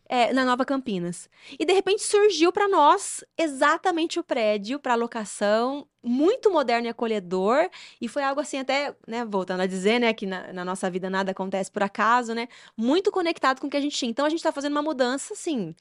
é, 0.08 0.32
na 0.32 0.44
Nova 0.44 0.64
Campinas. 0.64 1.28
E 1.58 1.64
de 1.64 1.72
repente 1.72 2.02
surgiu 2.02 2.52
para 2.52 2.68
nós 2.68 3.24
exatamente 3.38 4.18
o 4.18 4.24
prédio 4.24 4.78
para 4.78 4.94
locação, 4.94 5.86
muito 6.02 6.50
moderno 6.50 6.86
e 6.86 6.90
acolhedor, 6.90 7.68
e 8.00 8.08
foi 8.08 8.22
algo 8.22 8.40
assim 8.40 8.58
até, 8.58 8.94
né, 9.06 9.24
voltando 9.24 9.60
a 9.60 9.66
dizer, 9.66 9.98
né, 10.00 10.12
que 10.12 10.26
na, 10.26 10.52
na 10.52 10.64
nossa 10.64 10.90
vida 10.90 11.10
nada 11.10 11.30
acontece 11.32 11.70
por 11.70 11.82
acaso, 11.82 12.34
né, 12.34 12.48
muito 12.76 13.10
conectado 13.10 13.60
com 13.60 13.66
o 13.66 13.70
que 13.70 13.76
a 13.76 13.80
gente 13.80 13.96
tinha. 13.96 14.10
Então 14.10 14.24
a 14.24 14.30
gente 14.30 14.42
tá 14.42 14.52
fazendo 14.52 14.72
uma 14.72 14.82
mudança 14.82 15.34
assim, 15.34 15.74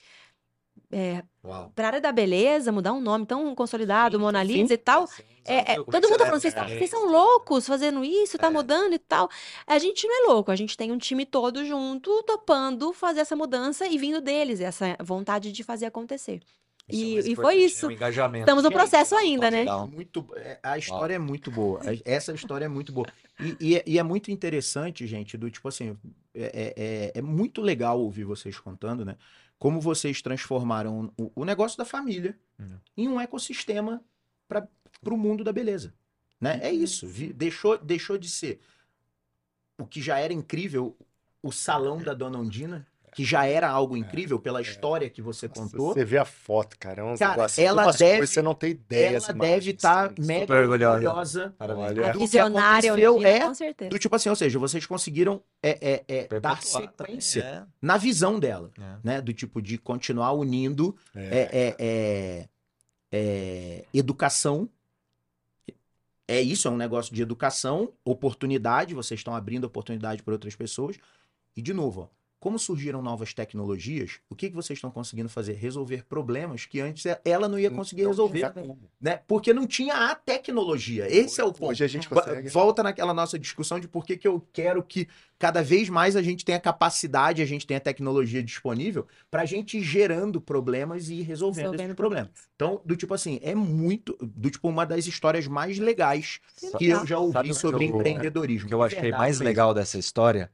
é, 0.92 1.24
Uau. 1.44 1.72
para 1.76 1.88
área 1.88 2.02
da 2.02 2.12
beleza, 2.12 2.72
mudar 2.72 2.94
um 2.94 3.02
nome 3.02 3.26
tão 3.26 3.54
consolidado, 3.56 4.20
Mona 4.20 4.42
Lisa 4.44 4.74
e 4.74 4.78
tal. 4.78 5.08
É, 5.46 5.74
é, 5.74 5.76
todo 5.76 6.08
mundo 6.10 6.18
tá 6.18 6.26
falando, 6.26 6.42
vocês, 6.42 6.54
tá- 6.54 6.68
vocês 6.68 6.90
são 6.90 7.02
frente?" 7.02 7.12
loucos 7.14 7.66
fazendo 7.68 8.04
isso, 8.04 8.38
tá 8.38 8.48
É. 8.48 8.50
mudando 8.50 8.94
e 8.94 9.00
tal. 9.00 9.30
A 9.66 9.78
gente 9.80 10.08
não 10.08 10.24
é 10.24 10.28
louco, 10.34 10.52
a 10.52 10.56
gente 10.56 10.76
tem 10.78 10.92
um 10.92 10.98
time 10.98 11.26
todo 11.26 11.64
junto, 11.66 12.24
topando 12.24 12.92
fazer 12.94 13.22
essa 13.22 13.36
mudança 13.36 13.88
e 13.88 13.98
vindo 13.98 14.20
deles, 14.22 14.60
essa 14.60 14.96
vontade 15.02 15.52
de 15.52 15.64
fazer 15.64 15.86
acontecer. 15.86 16.40
Isso 16.88 17.04
é 17.04 17.30
E- 17.30 17.32
e 17.34 17.36
foi 17.36 17.56
isso. 17.56 17.86
né? 17.88 17.94
O 17.94 17.96
engajamento. 17.96 18.44
Estamos 18.44 18.64
no 18.64 18.70
Gente, 18.72 18.78
processo 18.80 19.16
ainda, 19.16 19.52
né? 19.52 19.64
Muito, 19.92 20.26
é, 20.38 20.60
a 20.64 20.76
história 20.76 21.14
é 21.14 21.20
muito 21.20 21.52
boa. 21.52 21.80
A- 21.82 22.02
Essa 22.04 22.34
história 22.34 22.66
é 22.66 22.68
muito 22.68 22.92
boa. 22.92 23.06
E, 23.40 23.56
e 23.60 23.76
é, 23.76 23.84
e 23.86 24.00
é 24.00 24.04
muito 24.04 24.32
interessante, 24.32 25.06
gente, 25.06 25.38
do 25.38 25.52
tipo 25.52 25.68
assim, 25.68 25.96
é, 26.34 26.42
é, 26.44 26.74
é- 26.76 27.20
é 27.20 27.22
muito 27.22 27.62
legal 27.62 28.00
ouvir 28.00 28.24
vocês 28.24 28.58
contando, 28.60 29.06
né? 29.06 29.16
Como 29.60 29.80
vocês 29.82 30.22
transformaram 30.22 31.12
o, 31.18 31.32
o 31.36 31.46
negócio 31.46 31.78
da 31.78 31.86
família 31.86 32.40
Hum. 32.60 32.78
em 32.98 33.08
um 33.08 33.20
ecossistema 33.22 34.02
para 34.48 34.68
o 35.06 35.16
mundo 35.18 35.44
da 35.44 35.54
beleza. 35.54 35.94
Né? 36.42 36.60
É 36.64 36.72
isso. 36.72 37.06
vi- 37.08 37.32
deixou, 37.34 37.78
deixou 37.78 38.18
de 38.18 38.30
ser 38.30 38.60
o 39.78 39.86
que 39.86 40.02
já 40.02 40.18
era 40.20 40.34
incrível, 40.34 40.98
o 41.42 41.52
salão 41.52 42.02
da 42.02 42.14
Dona 42.14 42.38
Ondina, 42.40 42.86
que 43.14 43.24
já 43.26 43.46
era 43.46 43.70
algo 43.70 43.98
incrível 43.98 44.40
pela 44.40 44.62
história 44.62 45.10
que 45.10 45.22
você 45.22 45.48
contou. 45.50 45.94
Você 45.94 46.06
vê 46.06 46.18
a 46.18 46.26
foto, 46.26 46.78
cara. 46.80 47.02
É 47.02 47.04
uns 47.04 47.20
Cara, 47.20 47.32
negócios- 47.32 47.60
ela 47.66 47.92
deve- 47.92 48.28
você 48.28 48.42
não 48.42 48.54
tem 48.54 48.72
ideia. 48.72 49.08
Ela 49.18 49.32
imagens, 49.32 49.40
deve 49.40 49.72
estar 49.72 50.06
assim. 50.12 50.26
mega 50.26 50.54
orgulhosa. 50.56 51.56
Olha, 51.60 52.12
que 52.14 52.18
visionária, 52.20 52.94
Olivia, 52.94 53.28
é 53.28 53.40
com 53.42 53.54
certeza. 53.54 53.90
do 53.90 54.00
tipo 54.00 54.16
assim, 54.16 54.30
ou 54.30 54.36
seja, 54.36 54.58
vocês 54.60 54.86
conseguiram 54.86 55.42
é, 55.62 56.04
é, 56.08 56.28
é, 56.32 56.40
dar 56.40 56.62
sequência 56.62 57.68
na 57.82 57.98
visão 57.98 58.40
dela, 58.40 58.72
é. 58.78 58.82
É. 58.82 58.96
né? 59.04 59.22
Do 59.22 59.34
tipo 59.34 59.62
de 59.62 59.78
continuar 59.78 60.34
unindo 60.34 60.96
É. 61.16 61.22
é, 61.22 61.50
é, 61.52 61.76
é, 61.80 62.50
é, 63.12 63.86
educação. 63.94 64.70
É 66.28 66.40
isso, 66.42 66.68
é 66.68 66.72
um 66.72 66.78
negócio 66.78 67.14
de 67.14 67.24
educação, 67.24 67.92
oportunidade, 68.06 68.94
vocês 68.94 69.20
estão 69.20 69.36
abrindo 69.36 69.64
oportunidade 69.64 70.22
para 70.22 70.34
outras 70.34 70.56
pessoas. 70.56 70.96
E, 71.58 71.62
de 71.62 71.74
novo, 71.74 72.02
ó, 72.02 72.19
como 72.40 72.58
surgiram 72.58 73.02
novas 73.02 73.34
tecnologias, 73.34 74.20
o 74.30 74.36
que, 74.36 74.50
que 74.50 74.56
vocês 74.56 74.78
estão 74.78 74.90
conseguindo 74.90 75.28
fazer? 75.28 75.54
Resolver 75.54 76.06
problemas 76.06 76.66
que 76.66 76.80
antes 76.80 77.04
ela 77.26 77.50
não 77.50 77.60
ia 77.60 77.70
conseguir 77.70 78.04
Não 78.04 78.12
resolver, 78.12 78.54
né? 79.00 79.20
Porque 79.28 79.54
não 79.54 79.68
tinha 79.68 79.94
a 80.10 80.16
tecnologia. 80.16 81.06
Esse 81.14 81.42
é 81.42 81.44
o 81.44 81.52
ponto. 81.52 81.72
Hoje 81.72 81.84
a 81.84 81.88
gente 81.88 82.08
consegue. 82.08 82.48
Volta 82.50 82.82
naquela 82.82 83.14
nossa 83.14 83.38
discussão 83.38 83.80
de 83.80 83.88
por 83.88 84.06
que, 84.06 84.16
que 84.16 84.28
eu 84.28 84.46
quero 84.54 84.82
que 84.82 85.08
cada 85.38 85.62
vez 85.62 85.90
mais 85.90 86.16
a 86.16 86.22
gente 86.22 86.44
tenha 86.46 86.60
capacidade, 86.60 87.42
a 87.42 87.46
gente 87.46 87.66
tenha 87.68 87.80
tecnologia 87.80 88.42
disponível 88.44 89.06
para 89.30 89.42
a 89.42 89.46
gente 89.46 89.78
ir 89.78 89.84
gerando 89.84 90.40
problemas 90.42 91.10
e 91.10 91.16
ir 91.16 91.22
resolvendo, 91.24 91.64
Resolvendo 91.64 91.86
esses 91.88 91.96
problemas. 91.96 92.30
Então, 92.56 92.82
do 92.86 92.96
tipo 92.96 93.14
assim, 93.14 93.40
é 93.42 93.54
muito, 93.56 94.18
do 94.22 94.50
tipo 94.50 94.68
uma 94.70 94.86
das 94.86 95.08
histórias 95.08 95.46
mais 95.48 95.78
legais 95.78 96.40
que 96.78 96.88
eu 96.88 97.06
já 97.06 97.18
Sabe 97.18 97.38
ouvi 97.50 97.54
sobre 97.54 97.86
eu- 97.86 97.96
empreendedorismo. 97.96 98.66
O 98.66 98.70
que 98.70 98.74
eu 98.74 98.80
De 98.80 98.86
achei 98.86 99.02
verdade 99.02 99.20
mais 99.22 99.36
mesmo. 99.38 99.46
legal 99.46 99.74
dessa 99.74 99.98
história 99.98 100.50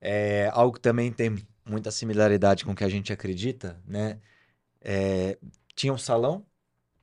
é 0.00 0.50
algo 0.52 0.74
que 0.74 0.80
também 0.80 1.12
tem 1.12 1.36
muita 1.64 1.90
similaridade 1.90 2.64
com 2.64 2.72
o 2.72 2.74
que 2.74 2.84
a 2.84 2.88
gente 2.88 3.12
acredita, 3.12 3.80
né? 3.86 4.20
É, 4.80 5.38
tinha 5.74 5.92
um 5.92 5.98
salão 5.98 6.46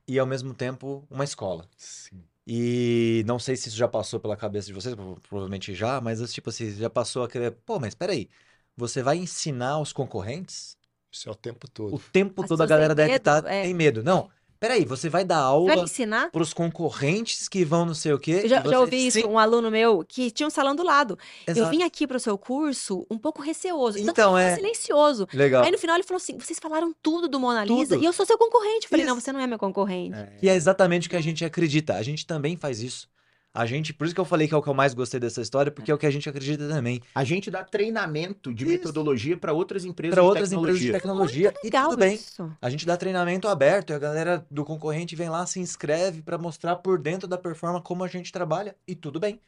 e 0.07 0.19
ao 0.19 0.25
mesmo 0.27 0.53
tempo 0.53 1.07
uma 1.09 1.23
escola. 1.23 1.69
Sim. 1.77 2.23
E 2.47 3.23
não 3.25 3.39
sei 3.39 3.55
se 3.55 3.69
isso 3.69 3.77
já 3.77 3.87
passou 3.87 4.19
pela 4.19 4.37
cabeça 4.37 4.67
de 4.67 4.73
vocês, 4.73 4.93
prova- 4.95 5.19
provavelmente 5.21 5.73
já, 5.73 5.99
mas 5.99 6.31
tipo 6.33 6.49
assim, 6.49 6.71
já 6.71 6.89
passou 6.89 7.23
aquele, 7.23 7.49
pô, 7.51 7.79
mas 7.79 7.95
peraí, 7.95 8.29
você 8.77 9.01
vai 9.01 9.17
ensinar 9.17 9.79
os 9.79 9.91
concorrentes? 9.91 10.77
Isso 11.11 11.29
é 11.29 11.31
o 11.31 11.35
tempo 11.35 11.67
todo. 11.69 11.95
O 11.95 11.99
tempo 11.99 12.43
As 12.43 12.49
todo 12.49 12.61
a 12.61 12.65
galera 12.67 12.93
deve 12.93 13.15
estar 13.15 13.41
medo, 13.41 13.47
é. 13.47 13.61
tem 13.63 13.73
medo. 13.73 14.03
Não, 14.03 14.29
peraí, 14.67 14.85
você 14.85 15.09
vai 15.09 15.23
dar 15.23 15.37
aula 15.37 15.75
ensinar? 15.75 16.31
pros 16.31 16.53
concorrentes 16.53 17.47
que 17.47 17.63
vão 17.63 17.85
não 17.85 17.93
sei 17.93 18.13
o 18.13 18.19
quê. 18.19 18.41
Eu 18.43 18.49
já, 18.49 18.59
e 18.59 18.63
já 18.63 18.63
você- 18.63 18.75
ouvi 18.75 19.07
isso, 19.07 19.19
Sim, 19.21 19.27
um 19.27 19.37
aluno 19.37 19.69
meu 19.69 20.03
que 20.07 20.31
tinha 20.31 20.47
um 20.47 20.49
salão 20.49 20.75
do 20.75 20.83
lado. 20.83 21.17
Eu 21.45 21.51
exato. 21.53 21.69
vim 21.69 21.83
aqui 21.83 22.07
pro 22.07 22.19
seu 22.19 22.37
curso 22.37 23.05
um 23.09 23.17
pouco 23.17 23.41
receoso. 23.41 23.99
Então, 23.99 24.31
eu 24.31 24.37
é. 24.37 24.55
silencioso. 24.55 25.27
Legal. 25.33 25.63
Aí 25.63 25.71
no 25.71 25.77
final 25.77 25.95
ele 25.95 26.03
falou 26.03 26.17
assim: 26.17 26.37
vocês 26.37 26.59
falaram 26.59 26.93
tudo 27.01 27.27
do 27.27 27.39
Mona 27.39 27.63
Lisa 27.63 27.95
Tudo. 27.95 28.03
e 28.03 28.05
eu 28.05 28.13
sou 28.13 28.25
seu 28.25 28.37
concorrente. 28.37 28.85
Eu 28.85 28.89
falei, 28.89 29.05
Isso. 29.05 29.13
não, 29.13 29.21
você 29.21 29.31
não 29.31 29.39
é 29.39 29.47
meu 29.47 29.59
concorrente. 29.59 30.17
Que 30.39 30.49
é 30.49 30.55
exatamente 30.55 31.07
o 31.07 31.09
que 31.09 31.15
a 31.15 31.21
gente 31.21 31.45
acredita. 31.45 31.95
A 31.95 32.03
gente 32.03 32.25
também 32.25 32.57
faz 32.57 32.81
isso. 32.81 33.07
A 33.55 33.65
gente, 33.65 33.93
por 33.93 34.05
isso 34.05 34.13
que 34.13 34.19
eu 34.19 34.25
falei 34.25 34.47
que 34.47 34.53
é 34.53 34.57
o 34.57 34.61
que 34.61 34.67
eu 34.67 34.73
mais 34.73 34.93
gostei 34.93 35.17
dessa 35.19 35.41
história, 35.41 35.71
porque 35.71 35.89
é 35.89 35.93
o 35.93 35.97
que 35.97 36.05
a 36.05 36.11
gente 36.11 36.27
acredita 36.27 36.67
também. 36.67 37.01
A 37.15 37.23
gente 37.23 37.49
dá 37.49 37.63
treinamento 37.63 38.53
de 38.53 38.65
Isso. 38.65 38.73
metodologia 38.73 39.37
para 39.37 39.53
outras 39.53 39.85
empresas 39.85 40.13
Para 40.13 40.21
de 40.23 40.27
outras 40.27 40.51
empresas 40.51 40.79
de 40.81 40.91
tecnologia. 40.91 41.51
tecnologia. 41.51 41.61
E 41.63 41.67
Legal 41.67 41.89
tudo 41.91 41.99
bem. 41.99 42.15
isso. 42.15 42.51
A 42.61 42.69
gente 42.69 42.85
dá 42.85 42.97
treinamento 42.97 43.47
aberto 43.47 43.91
e 43.91 43.93
a 43.93 43.99
galera 43.99 44.45
do 44.51 44.65
concorrente 44.65 45.15
vem 45.15 45.29
lá, 45.29 45.45
se 45.45 45.59
inscreve 45.61 46.21
para 46.21 46.37
mostrar 46.37 46.75
por 46.75 46.99
dentro 46.99 47.27
da 47.27 47.37
performance 47.37 47.83
como 47.85 48.03
a 48.03 48.07
gente 48.09 48.31
trabalha 48.31 48.75
e 48.85 48.93
tudo 48.93 49.19
bem. 49.19 49.39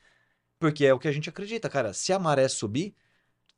Porque 0.59 0.85
é 0.85 0.93
o 0.93 0.99
que 0.99 1.07
a 1.07 1.11
gente 1.11 1.29
acredita, 1.29 1.69
cara. 1.69 1.93
Se 1.93 2.13
a 2.13 2.17
maré 2.17 2.47
subir 2.47 2.95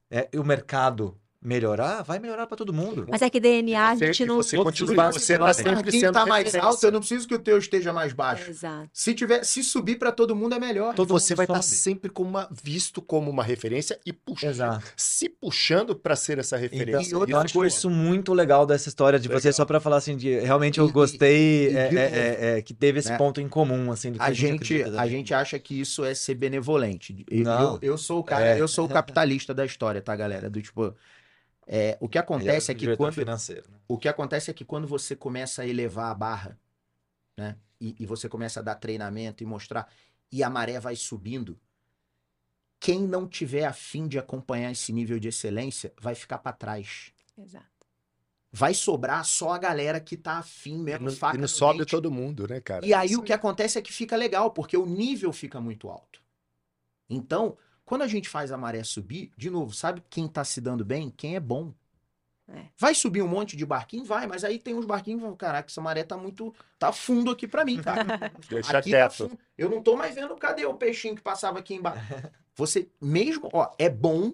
é, 0.09 0.27
e 0.33 0.39
o 0.39 0.43
mercado 0.43 1.15
melhorar, 1.41 2.03
vai 2.03 2.19
melhorar 2.19 2.45
para 2.47 2.57
todo 2.57 2.73
mundo. 2.73 3.05
Mas 3.09 3.21
é 3.21 3.29
que 3.29 3.39
DNA 3.39 3.91
a 3.91 3.95
Você- 3.95 4.05
gente 4.07 4.25
não. 4.25 4.35
você 4.35 4.57
continua, 4.57 5.11
você 5.11 5.37
tá 5.37 5.43
lados. 5.45 5.57
sempre 5.57 5.71
Aqui 5.89 5.99
sendo 5.99 6.13
tá 6.13 6.25
mais 6.25 6.53
alto, 6.55 6.85
eu 6.85 6.91
não 6.91 6.99
preciso 6.99 7.27
que 7.27 7.33
o 7.35 7.39
teu 7.39 7.57
esteja 7.57 7.93
mais 7.93 8.11
baixo. 8.11 8.49
Exato. 8.49 8.89
Se 8.91 9.13
tiver, 9.13 9.43
se 9.45 9.63
subir 9.63 9.97
para 9.97 10.11
todo 10.11 10.35
mundo 10.35 10.55
é 10.55 10.59
melhor. 10.59 10.93
Todo 10.95 11.07
você 11.07 11.35
vai 11.35 11.45
estar 11.45 11.61
sobe. 11.61 11.75
sempre 11.75 12.09
como 12.11 12.29
uma, 12.29 12.49
visto 12.63 13.01
como 13.01 13.31
uma 13.31 13.43
referência 13.43 13.97
e 14.05 14.11
puxando, 14.11 14.49
Exato. 14.49 14.85
se 14.97 15.29
puxando 15.29 15.95
para 15.95 16.15
ser 16.15 16.39
essa 16.39 16.57
Então, 16.57 16.77
referência. 16.77 17.17
outra 17.17 17.33
eu 17.33 17.39
acho 17.39 17.53
coisa- 17.53 17.75
isso 17.75 17.89
muito 17.89 18.33
legal 18.33 18.65
dessa 18.65 18.89
história 18.89 19.17
de 19.17 19.27
você, 19.29 19.47
Legal. 19.47 19.53
só 19.53 19.65
pra 19.65 19.79
falar 19.79 19.97
assim, 19.97 20.17
de 20.17 20.39
realmente 20.39 20.75
E- 20.77 20.79
eu 20.81 20.89
e- 20.89 20.91
gostei 20.91 21.71
e 21.71 21.75
é, 21.77 21.87
de 21.87 21.97
é, 21.97 22.03
novo, 22.03 22.15
é, 22.17 22.57
é, 22.57 22.61
que 22.61 22.73
teve 22.73 22.99
esse 22.99 23.09
né? 23.11 23.17
ponto 23.17 23.39
em 23.39 23.47
comum, 23.47 23.91
assim, 23.91 24.11
do 24.11 24.19
que 24.19 24.25
A 24.25 24.33
gente, 24.33 24.83
a 24.83 25.07
gente 25.07 25.33
acha 25.33 25.57
que 25.57 25.79
isso 25.79 26.03
é 26.03 26.13
ser 26.13 26.35
benevolente. 26.35 27.25
Eu, 27.31 27.43
Não. 27.43 27.73
eu, 27.75 27.79
eu 27.93 27.97
sou 27.97 28.19
o 28.19 28.23
cara, 28.23 28.45
É. 28.45 28.59
eu 28.61 28.67
sou 28.67 28.85
o 28.85 28.89
capitalista 29.17 29.53
da 29.53 29.65
história, 29.65 30.01
tá, 30.01 30.13
galera? 30.15 30.49
Do 30.49 30.61
tipo, 30.61 30.93
é, 31.71 31.99
o 32.01 32.09
que 32.09 32.17
Ele 32.17 32.23
acontece 32.23 32.71
é, 32.71 32.73
o 32.73 32.77
que 32.77 32.97
quando 32.97 33.23
né? 33.69 33.79
o 33.87 33.95
que 33.95 34.09
acontece 34.09 34.49
é 34.49 34.53
que 34.55 34.65
quando 34.65 34.87
você 34.87 35.15
começa 35.15 35.61
a 35.61 35.67
elevar 35.67 36.09
a 36.09 36.15
barra, 36.15 36.59
né? 37.37 37.55
E, 37.79 37.95
e 37.99 38.05
você 38.07 38.27
começa 38.27 38.59
a 38.59 38.63
dar 38.63 38.73
treinamento 38.75 39.43
e 39.43 39.45
mostrar, 39.45 39.87
e 40.31 40.43
a 40.43 40.49
maré 40.49 40.79
vai 40.79 40.95
subindo, 40.95 41.59
quem 42.79 43.01
não 43.01 43.27
tiver 43.27 43.65
afim 43.65 44.07
de 44.07 44.17
acompanhar 44.17 44.71
esse 44.71 44.91
nível 44.91 45.19
de 45.19 45.27
excelência 45.27 45.93
vai 46.01 46.15
ficar 46.15 46.39
para 46.39 46.53
trás. 46.53 47.13
Exato. 47.37 47.67
Vai 48.51 48.73
sobrar 48.73 49.23
só 49.23 49.51
a 49.51 49.59
galera 49.59 49.99
que 49.99 50.17
tá 50.17 50.39
afim 50.39 50.81
E 50.83 50.83
mesmo, 50.83 51.05
não, 51.05 51.11
faca 51.11 51.35
e 51.35 51.37
não 51.37 51.43
no 51.43 51.47
sobe 51.47 51.79
dente. 51.79 51.91
todo 51.91 52.11
mundo, 52.11 52.47
né, 52.47 52.59
cara? 52.59 52.83
E 52.83 52.95
aí 52.95 53.11
Isso 53.11 53.19
o 53.19 53.23
que 53.23 53.31
acontece 53.31 53.77
é 53.77 53.81
que 53.81 53.93
fica 53.93 54.15
legal, 54.15 54.51
porque 54.51 54.75
o 54.75 54.87
nível 54.87 55.31
fica 55.31 55.61
muito 55.61 55.87
alto. 55.87 56.19
Então, 57.07 57.55
quando 57.89 58.03
a 58.03 58.07
gente 58.07 58.29
faz 58.29 58.51
a 58.51 58.57
maré 58.57 58.83
subir, 58.83 59.31
de 59.35 59.49
novo, 59.49 59.73
sabe 59.73 60.03
quem 60.11 60.27
tá 60.27 60.43
se 60.43 60.61
dando 60.61 60.85
bem? 60.85 61.09
Quem 61.09 61.35
é 61.35 61.39
bom. 61.39 61.73
É. 62.47 62.65
Vai 62.77 62.93
subir 62.93 63.23
um 63.23 63.27
monte 63.27 63.57
de 63.57 63.65
barquinho? 63.65 64.05
Vai, 64.05 64.27
mas 64.27 64.43
aí 64.43 64.59
tem 64.59 64.75
uns 64.75 64.85
barquinhos 64.85 65.17
que 65.17 65.23
falam, 65.23 65.35
caraca, 65.35 65.71
essa 65.71 65.81
maré 65.81 66.03
tá 66.03 66.15
muito. 66.15 66.53
tá 66.77 66.91
fundo 66.91 67.31
aqui 67.31 67.47
pra 67.47 67.65
mim, 67.65 67.81
tá? 67.81 67.95
Deixa 68.47 68.77
Aqui 68.77 68.91
tá 68.91 68.97
quieto. 68.97 69.29
fundo. 69.29 69.39
Eu 69.57 69.71
não 69.71 69.81
tô 69.81 69.97
mais 69.97 70.13
vendo 70.13 70.35
cadê 70.35 70.67
o 70.67 70.75
peixinho 70.75 71.15
que 71.15 71.21
passava 71.23 71.57
aqui 71.57 71.73
embaixo. 71.73 72.05
Você 72.53 72.87
mesmo, 73.01 73.49
ó, 73.51 73.73
é 73.79 73.89
bom, 73.89 74.33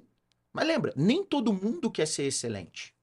mas 0.52 0.68
lembra, 0.68 0.92
nem 0.94 1.24
todo 1.24 1.54
mundo 1.54 1.90
quer 1.90 2.08
ser 2.08 2.24
excelente. 2.24 2.94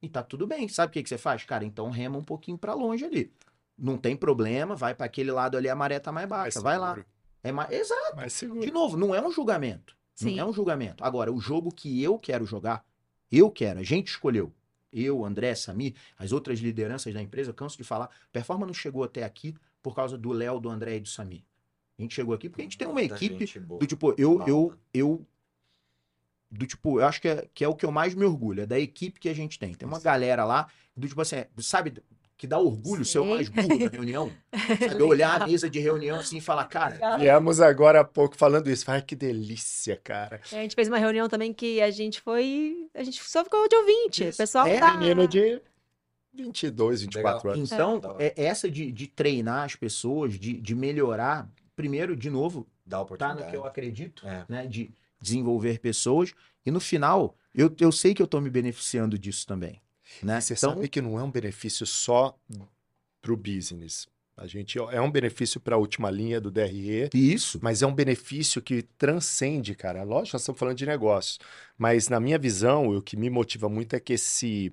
E 0.00 0.08
tá 0.08 0.22
tudo 0.22 0.46
bem. 0.46 0.68
Sabe 0.68 0.88
o 0.88 0.92
que, 0.94 1.02
que 1.02 1.08
você 1.10 1.18
faz? 1.18 1.44
Cara, 1.44 1.66
então 1.66 1.90
rema 1.90 2.16
um 2.16 2.24
pouquinho 2.24 2.56
pra 2.56 2.72
longe 2.72 3.04
ali. 3.04 3.30
Não 3.76 3.98
tem 3.98 4.16
problema, 4.16 4.74
vai 4.74 4.94
pra 4.94 5.04
aquele 5.04 5.30
lado 5.30 5.58
ali, 5.58 5.68
a 5.68 5.76
maré 5.76 5.98
tá 5.98 6.10
mais 6.10 6.26
baixa. 6.26 6.62
Mais 6.62 6.64
vai 6.64 6.78
lá. 6.78 7.04
É 7.42 7.52
mais... 7.52 7.70
Exato. 7.70 8.16
Mais 8.16 8.32
seguro. 8.32 8.62
De 8.62 8.70
novo, 8.70 8.96
não 8.96 9.14
é 9.14 9.20
um 9.20 9.30
julgamento. 9.30 9.97
Sim. 10.18 10.34
Não 10.34 10.46
é 10.46 10.50
um 10.50 10.52
julgamento. 10.52 11.04
Agora, 11.04 11.32
o 11.32 11.38
jogo 11.38 11.70
que 11.70 12.02
eu 12.02 12.18
quero 12.18 12.44
jogar, 12.44 12.84
eu 13.30 13.48
quero, 13.48 13.78
a 13.78 13.84
gente 13.84 14.08
escolheu. 14.08 14.52
Eu, 14.92 15.24
André, 15.24 15.54
Samir, 15.54 15.94
as 16.18 16.32
outras 16.32 16.58
lideranças 16.58 17.14
da 17.14 17.22
empresa, 17.22 17.50
eu 17.50 17.54
canso 17.54 17.76
de 17.76 17.84
falar, 17.84 18.10
Performa 18.32 18.66
não 18.66 18.74
chegou 18.74 19.04
até 19.04 19.22
aqui 19.22 19.54
por 19.80 19.94
causa 19.94 20.18
do 20.18 20.32
Léo, 20.32 20.58
do 20.58 20.68
André 20.68 20.96
e 20.96 21.00
do 21.00 21.08
Samir. 21.08 21.44
A 21.96 22.02
gente 22.02 22.16
chegou 22.16 22.34
aqui 22.34 22.48
porque 22.48 22.62
a 22.62 22.64
gente 22.64 22.76
tem 22.76 22.88
uma 22.88 22.94
Muita 22.94 23.14
equipe 23.14 23.46
do 23.60 23.86
tipo, 23.86 24.12
eu, 24.18 24.38
Mal, 24.38 24.48
eu, 24.48 24.70
né? 24.72 24.78
eu, 24.92 25.26
do 26.50 26.66
tipo, 26.66 26.98
eu 26.98 27.06
acho 27.06 27.20
que 27.20 27.28
é, 27.28 27.48
que 27.54 27.62
é 27.62 27.68
o 27.68 27.76
que 27.76 27.86
eu 27.86 27.92
mais 27.92 28.12
me 28.12 28.24
orgulho, 28.24 28.62
é 28.62 28.66
da 28.66 28.78
equipe 28.78 29.20
que 29.20 29.28
a 29.28 29.34
gente 29.34 29.56
tem. 29.56 29.72
Tem 29.72 29.86
uma 29.86 30.00
galera 30.00 30.44
lá, 30.44 30.68
do 30.96 31.06
tipo 31.06 31.20
assim, 31.20 31.44
sabe, 31.58 32.02
que 32.38 32.46
dá 32.46 32.56
orgulho 32.58 33.04
ser 33.04 33.18
o 33.18 33.26
mais 33.26 33.48
burro 33.48 33.78
da 33.80 33.88
reunião. 33.88 34.32
Sabe, 34.88 35.02
olhar 35.02 35.42
a 35.42 35.46
mesa 35.46 35.68
de 35.68 35.80
reunião 35.80 36.20
assim 36.20 36.38
e 36.38 36.40
falar, 36.40 36.64
cara, 36.66 37.18
Viemos 37.18 37.60
agora 37.60 38.00
há 38.00 38.04
pouco 38.04 38.36
falando 38.36 38.70
isso. 38.70 38.88
Ai, 38.90 39.02
que 39.02 39.16
delícia, 39.16 39.96
cara. 39.96 40.40
A 40.52 40.54
gente 40.56 40.76
fez 40.76 40.86
uma 40.86 40.98
reunião 40.98 41.28
também 41.28 41.52
que 41.52 41.82
a 41.82 41.90
gente 41.90 42.20
foi. 42.20 42.88
A 42.94 43.02
gente 43.02 43.20
só 43.22 43.42
ficou 43.42 43.68
de 43.68 43.74
ouvinte. 43.74 44.22
O 44.22 44.28
Isso. 44.28 44.38
pessoal 44.38 44.66
É, 44.68 44.78
tá... 44.78 44.96
Menino 44.96 45.26
de 45.26 45.60
22, 46.32 47.02
24 47.02 47.38
Legal. 47.48 47.54
anos. 47.56 47.72
Então, 47.72 47.98
da 47.98 48.12
hora. 48.12 48.22
é 48.24 48.32
essa 48.36 48.70
de, 48.70 48.92
de 48.92 49.08
treinar 49.08 49.64
as 49.64 49.74
pessoas, 49.74 50.38
de, 50.38 50.52
de 50.60 50.74
melhorar, 50.74 51.50
primeiro, 51.74 52.14
de 52.14 52.30
novo, 52.30 52.68
Dá 52.86 52.98
tá 52.98 53.02
oportunidade. 53.02 53.44
no 53.46 53.50
que 53.50 53.56
eu 53.56 53.64
acredito, 53.66 54.26
É. 54.26 54.44
né? 54.48 54.66
De 54.66 54.92
desenvolver 55.20 55.80
pessoas. 55.80 56.32
E 56.64 56.70
no 56.70 56.78
final, 56.78 57.34
eu, 57.52 57.74
eu 57.80 57.90
sei 57.90 58.14
que 58.14 58.22
eu 58.22 58.26
tô 58.28 58.40
me 58.40 58.48
beneficiando 58.48 59.18
disso 59.18 59.44
também. 59.44 59.80
Né? 60.22 60.38
E 60.38 60.42
você 60.42 60.54
Então, 60.54 60.74
sabe 60.74 60.88
que 60.88 61.00
não 61.00 61.18
é 61.18 61.22
um 61.22 61.30
benefício 61.30 61.86
só 61.86 62.36
para 63.20 63.32
o 63.32 63.36
business. 63.36 64.06
A 64.36 64.46
gente 64.46 64.78
é 64.78 65.00
um 65.00 65.10
benefício 65.10 65.60
para 65.60 65.74
a 65.74 65.78
última 65.78 66.08
linha 66.12 66.40
do 66.40 66.48
DRE, 66.48 67.10
isso. 67.12 67.58
mas 67.60 67.82
é 67.82 67.86
um 67.86 67.94
benefício 67.94 68.62
que 68.62 68.82
transcende, 68.82 69.74
cara. 69.74 70.04
Lógico, 70.04 70.36
nós 70.36 70.42
estamos 70.42 70.58
falando 70.60 70.76
de 70.76 70.86
negócios, 70.86 71.40
mas 71.76 72.08
na 72.08 72.20
minha 72.20 72.38
visão, 72.38 72.88
o 72.88 73.02
que 73.02 73.16
me 73.16 73.28
motiva 73.28 73.68
muito 73.68 73.96
é 73.96 74.00
que 74.00 74.12
esse 74.12 74.72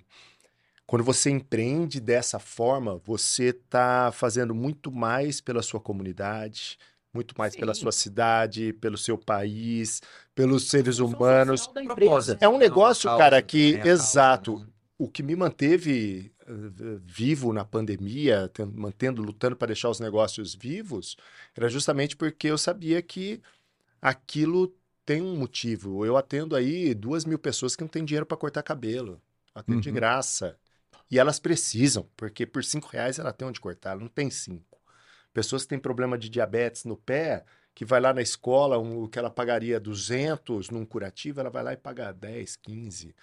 quando 0.86 1.04
você 1.04 1.32
empreende 1.32 2.00
dessa 2.00 2.38
forma, 2.38 3.02
você 3.04 3.46
está 3.46 4.12
fazendo 4.12 4.54
muito 4.54 4.92
mais 4.92 5.42
pela 5.42 5.64
sua 5.64 5.80
comunidade, 5.80 6.78
muito 7.12 7.34
mais 7.36 7.56
pela 7.56 7.74
Sim. 7.74 7.82
sua 7.82 7.92
cidade, 7.92 8.72
pelo 8.74 9.00
seu 9.00 9.18
país, 9.18 10.00
pelos 10.36 10.70
seres 10.70 11.00
humanos. 11.00 11.68
É 12.40 12.48
um 12.48 12.60
negócio, 12.60 13.10
cara, 13.18 13.42
que 13.42 13.74
causa, 13.74 13.90
exato 13.90 14.60
né? 14.60 14.66
O 14.98 15.10
que 15.10 15.22
me 15.24 15.36
manteve 15.36 16.32
eh, 16.48 16.54
vivo 17.04 17.52
na 17.54 17.66
pandemia, 17.66 18.48
ten- 18.50 18.66
mantendo, 18.74 19.22
lutando 19.22 19.56
para 19.56 19.68
deixar 19.68 19.90
os 19.90 20.00
negócios 20.00 20.56
vivos, 20.56 21.18
era 21.56 21.68
justamente 21.70 22.16
porque 22.16 22.48
eu 22.48 22.58
sabia 22.58 23.02
que 23.02 23.42
aquilo 24.02 24.74
tem 25.06 25.22
um 25.22 25.36
motivo. 25.38 26.06
Eu 26.06 26.18
atendo 26.18 26.56
aí 26.56 26.94
duas 26.94 27.26
mil 27.26 27.38
pessoas 27.40 27.76
que 27.76 27.82
não 27.84 27.90
têm 27.90 28.06
dinheiro 28.06 28.26
para 28.26 28.38
cortar 28.38 28.64
cabelo. 28.64 29.22
Atendo 29.54 29.82
de 29.82 29.90
Uhum. 29.90 29.96
graça. 29.96 30.58
E 31.10 31.20
elas 31.20 31.40
precisam, 31.40 32.10
porque 32.18 32.46
por 32.46 32.64
cinco 32.64 32.88
reais 32.90 33.20
ela 33.20 33.32
tem 33.32 33.48
onde 33.48 33.60
cortar, 33.60 33.92
ela 33.92 34.02
não 34.02 34.08
tem 34.08 34.30
cinco. 34.30 34.80
Pessoas 35.34 35.64
que 35.64 35.70
têm 35.70 35.80
problema 35.80 36.18
de 36.18 36.30
diabetes 36.30 36.84
no 36.86 36.98
pé, 36.98 37.46
que 37.74 37.86
vai 37.86 38.00
lá 38.00 38.14
na 38.14 38.22
escola, 38.22 38.80
um- 38.80 39.04
o 39.04 39.08
que 39.08 39.20
ela 39.20 39.30
pagaria 39.30 39.80
200 39.80 40.70
num 40.70 40.86
curativo, 40.86 41.40
ela 41.42 41.50
vai 41.50 41.64
lá 41.64 41.74
e 41.74 41.78
paga 41.78 42.12
10, 42.12 42.56
15. 42.56 43.14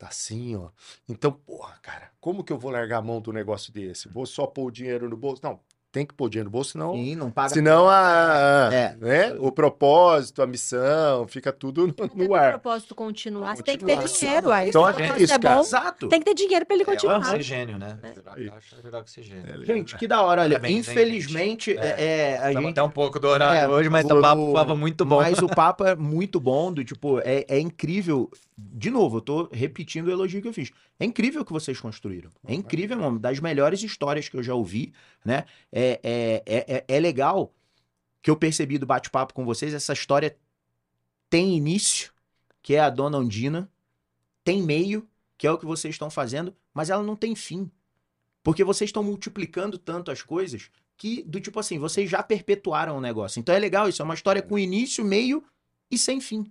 Tá 0.00 0.08
assim, 0.08 0.56
ó. 0.56 0.68
Então, 1.06 1.30
porra, 1.30 1.74
cara, 1.82 2.08
como 2.22 2.42
que 2.42 2.50
eu 2.50 2.58
vou 2.58 2.70
largar 2.70 2.96
a 3.00 3.02
mão 3.02 3.20
do 3.20 3.34
negócio 3.34 3.70
desse? 3.70 4.08
Vou 4.08 4.24
só 4.24 4.46
pôr 4.46 4.64
o 4.68 4.70
dinheiro 4.70 5.10
no 5.10 5.14
bolso? 5.16 5.42
Não, 5.44 5.60
tem 5.92 6.06
que 6.06 6.14
pôr 6.14 6.24
o 6.24 6.30
dinheiro 6.30 6.46
no 6.48 6.50
bolso, 6.52 6.70
senão, 6.70 6.94
Sim, 6.94 7.16
não 7.16 7.30
paga. 7.30 7.50
senão 7.50 7.86
a, 7.86 8.70
É. 8.72 8.96
né, 8.96 9.34
o 9.38 9.52
propósito, 9.52 10.40
a 10.40 10.46
missão, 10.46 11.26
fica 11.28 11.52
tudo 11.52 11.86
no, 11.86 11.94
no 12.26 12.34
ar. 12.34 12.52
propósito 12.52 12.94
continuar, 12.94 13.56
você 13.56 13.62
tem 13.62 13.76
que 13.76 13.84
ter 13.84 13.96
Continuar. 13.96 14.18
dinheiro. 14.18 14.50
Aí, 14.52 14.68
Então, 14.70 14.84
se 14.84 14.86
o 14.86 14.88
é 14.88 14.92
propósito 14.94 15.22
isso, 15.24 15.34
é 15.34 15.38
cara. 15.38 15.54
bom, 15.56 15.60
Exato. 15.60 16.08
tem 16.08 16.18
que 16.20 16.24
ter 16.24 16.34
dinheiro 16.34 16.64
pra 16.64 16.74
ele 16.76 16.82
É 16.82 16.86
o 16.86 16.90
continuar. 16.90 17.18
oxigênio, 17.18 17.78
né? 17.78 17.98
É. 18.02 18.10
Caixa, 18.48 18.76
virar 18.82 18.98
oxigênio. 19.00 19.66
Gente, 19.66 19.98
que 19.98 20.08
da 20.08 20.22
hora. 20.22 20.42
Olha, 20.42 20.60
infelizmente, 20.70 21.72
gente? 21.72 21.78
é, 21.78 22.04
é, 22.04 22.36
a 22.36 22.40
Tava 22.40 22.52
gente 22.54 22.70
até 22.70 22.82
um 22.82 22.90
pouco 22.90 23.18
do 23.20 23.28
horário 23.28 23.58
É, 23.60 23.68
hoje, 23.68 23.90
mas 23.90 24.06
o- 24.06 24.16
o 24.18 24.20
papo 24.22 24.52
tava 24.54 24.74
muito 24.74 25.04
bom. 25.04 25.16
Mas 25.16 25.38
o 25.40 25.46
papo 25.48 25.84
é 25.84 25.94
muito 25.94 26.40
bom, 26.40 26.72
do 26.72 26.82
tipo, 26.84 27.18
é, 27.20 27.44
é 27.48 27.58
incrível. 27.60 28.30
De 28.72 28.90
novo, 28.90 29.18
eu 29.18 29.20
tô 29.20 29.48
repetindo 29.52 30.08
o 30.08 30.10
elogio 30.10 30.42
que 30.42 30.48
eu 30.48 30.52
fiz. 30.52 30.70
É 30.98 31.04
incrível 31.04 31.42
o 31.42 31.44
que 31.44 31.52
vocês 31.52 31.80
construíram. 31.80 32.30
É 32.46 32.54
incrível, 32.54 32.98
mano. 32.98 33.18
Das 33.18 33.40
melhores 33.40 33.82
histórias 33.82 34.28
que 34.28 34.36
eu 34.36 34.42
já 34.42 34.54
ouvi, 34.54 34.92
né? 35.24 35.44
É, 35.72 36.00
é, 36.02 36.42
é, 36.46 36.74
é- 36.76 36.84
é 36.96 37.00
legal 37.00 37.54
que 38.22 38.30
eu 38.30 38.36
percebi 38.36 38.76
do 38.78 38.86
bate-papo 38.86 39.32
com 39.32 39.44
vocês. 39.44 39.72
Essa 39.72 39.92
história 39.92 40.36
tem 41.28 41.56
início, 41.56 42.12
que 42.62 42.74
é 42.74 42.80
a 42.80 42.90
Dona 42.90 43.18
Ondina, 43.18 43.70
tem 44.44 44.62
meio, 44.62 45.08
que 45.38 45.46
é 45.46 45.52
o 45.52 45.58
que 45.58 45.66
vocês 45.66 45.94
estão 45.94 46.10
fazendo, 46.10 46.54
mas 46.74 46.90
ela 46.90 47.02
não 47.02 47.16
tem 47.16 47.34
fim. 47.34 47.70
Porque 48.42 48.64
vocês 48.64 48.88
estão 48.88 49.02
multiplicando 49.02 49.78
tanto 49.78 50.10
as 50.10 50.22
coisas 50.22 50.70
que, 50.96 51.22
do 51.22 51.40
tipo 51.40 51.58
assim, 51.58 51.78
vocês 51.78 52.10
já 52.10 52.22
perpetuaram 52.22 52.96
o 52.98 53.00
negócio. 53.00 53.40
Então 53.40 53.54
é 53.54 53.58
legal 53.58 53.88
isso, 53.88 54.02
é 54.02 54.04
uma 54.04 54.14
história 54.14 54.42
com 54.42 54.58
início, 54.58 55.04
meio 55.04 55.42
e 55.90 55.96
sem 55.96 56.20
fim. 56.20 56.50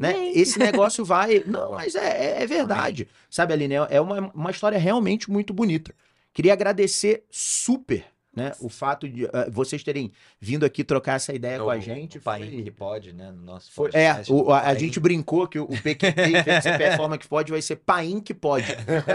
Né? 0.00 0.10
Amém. 0.10 0.32
Esse 0.38 0.58
negócio 0.58 1.04
vai. 1.04 1.42
Não, 1.46 1.72
mas 1.72 1.94
é, 1.94 2.38
é- 2.38 2.42
é 2.42 2.46
verdade. 2.46 3.08
Sabe, 3.30 3.52
Aline, 3.52 3.74
é- 3.74 3.86
é 3.90 4.00
uma, 4.00 4.30
uma 4.34 4.50
história 4.50 4.78
realmente 4.78 5.30
muito 5.30 5.52
bonita. 5.52 5.94
Queria 6.32 6.52
agradecer 6.52 7.24
super 7.30 8.04
né? 8.34 8.52
O 8.60 8.68
fato 8.68 9.08
de 9.08 9.26
ah, 9.32 9.46
vocês 9.50 9.82
terem 9.82 10.12
vindo 10.40 10.64
aqui 10.64 10.84
trocar 10.84 11.14
essa 11.16 11.32
ideia 11.34 11.58
com 11.58 11.68
a 11.70 11.78
gente. 11.78 12.18
O 12.18 12.20
Paim 12.20 12.50
foi- 12.50 12.62
que 12.62 12.70
pode, 12.70 13.12
né? 13.12 13.32
No 13.32 13.42
nosso 13.42 13.72
foi- 13.72 13.90
é, 13.92 14.22
o- 14.28 14.52
a, 14.52 14.60
a 14.60 14.74
gente 14.74 15.00
brincou 15.00 15.48
que 15.48 15.58
o, 15.58 15.64
o 15.64 15.82
PQP, 15.82 16.60
ser 16.62 16.78
performa 16.78 17.18
que 17.18 17.26
pode, 17.26 17.50
vai 17.50 17.60
ser 17.60 17.76
Paim 17.76 18.20
que 18.20 18.32
pode. 18.34 18.66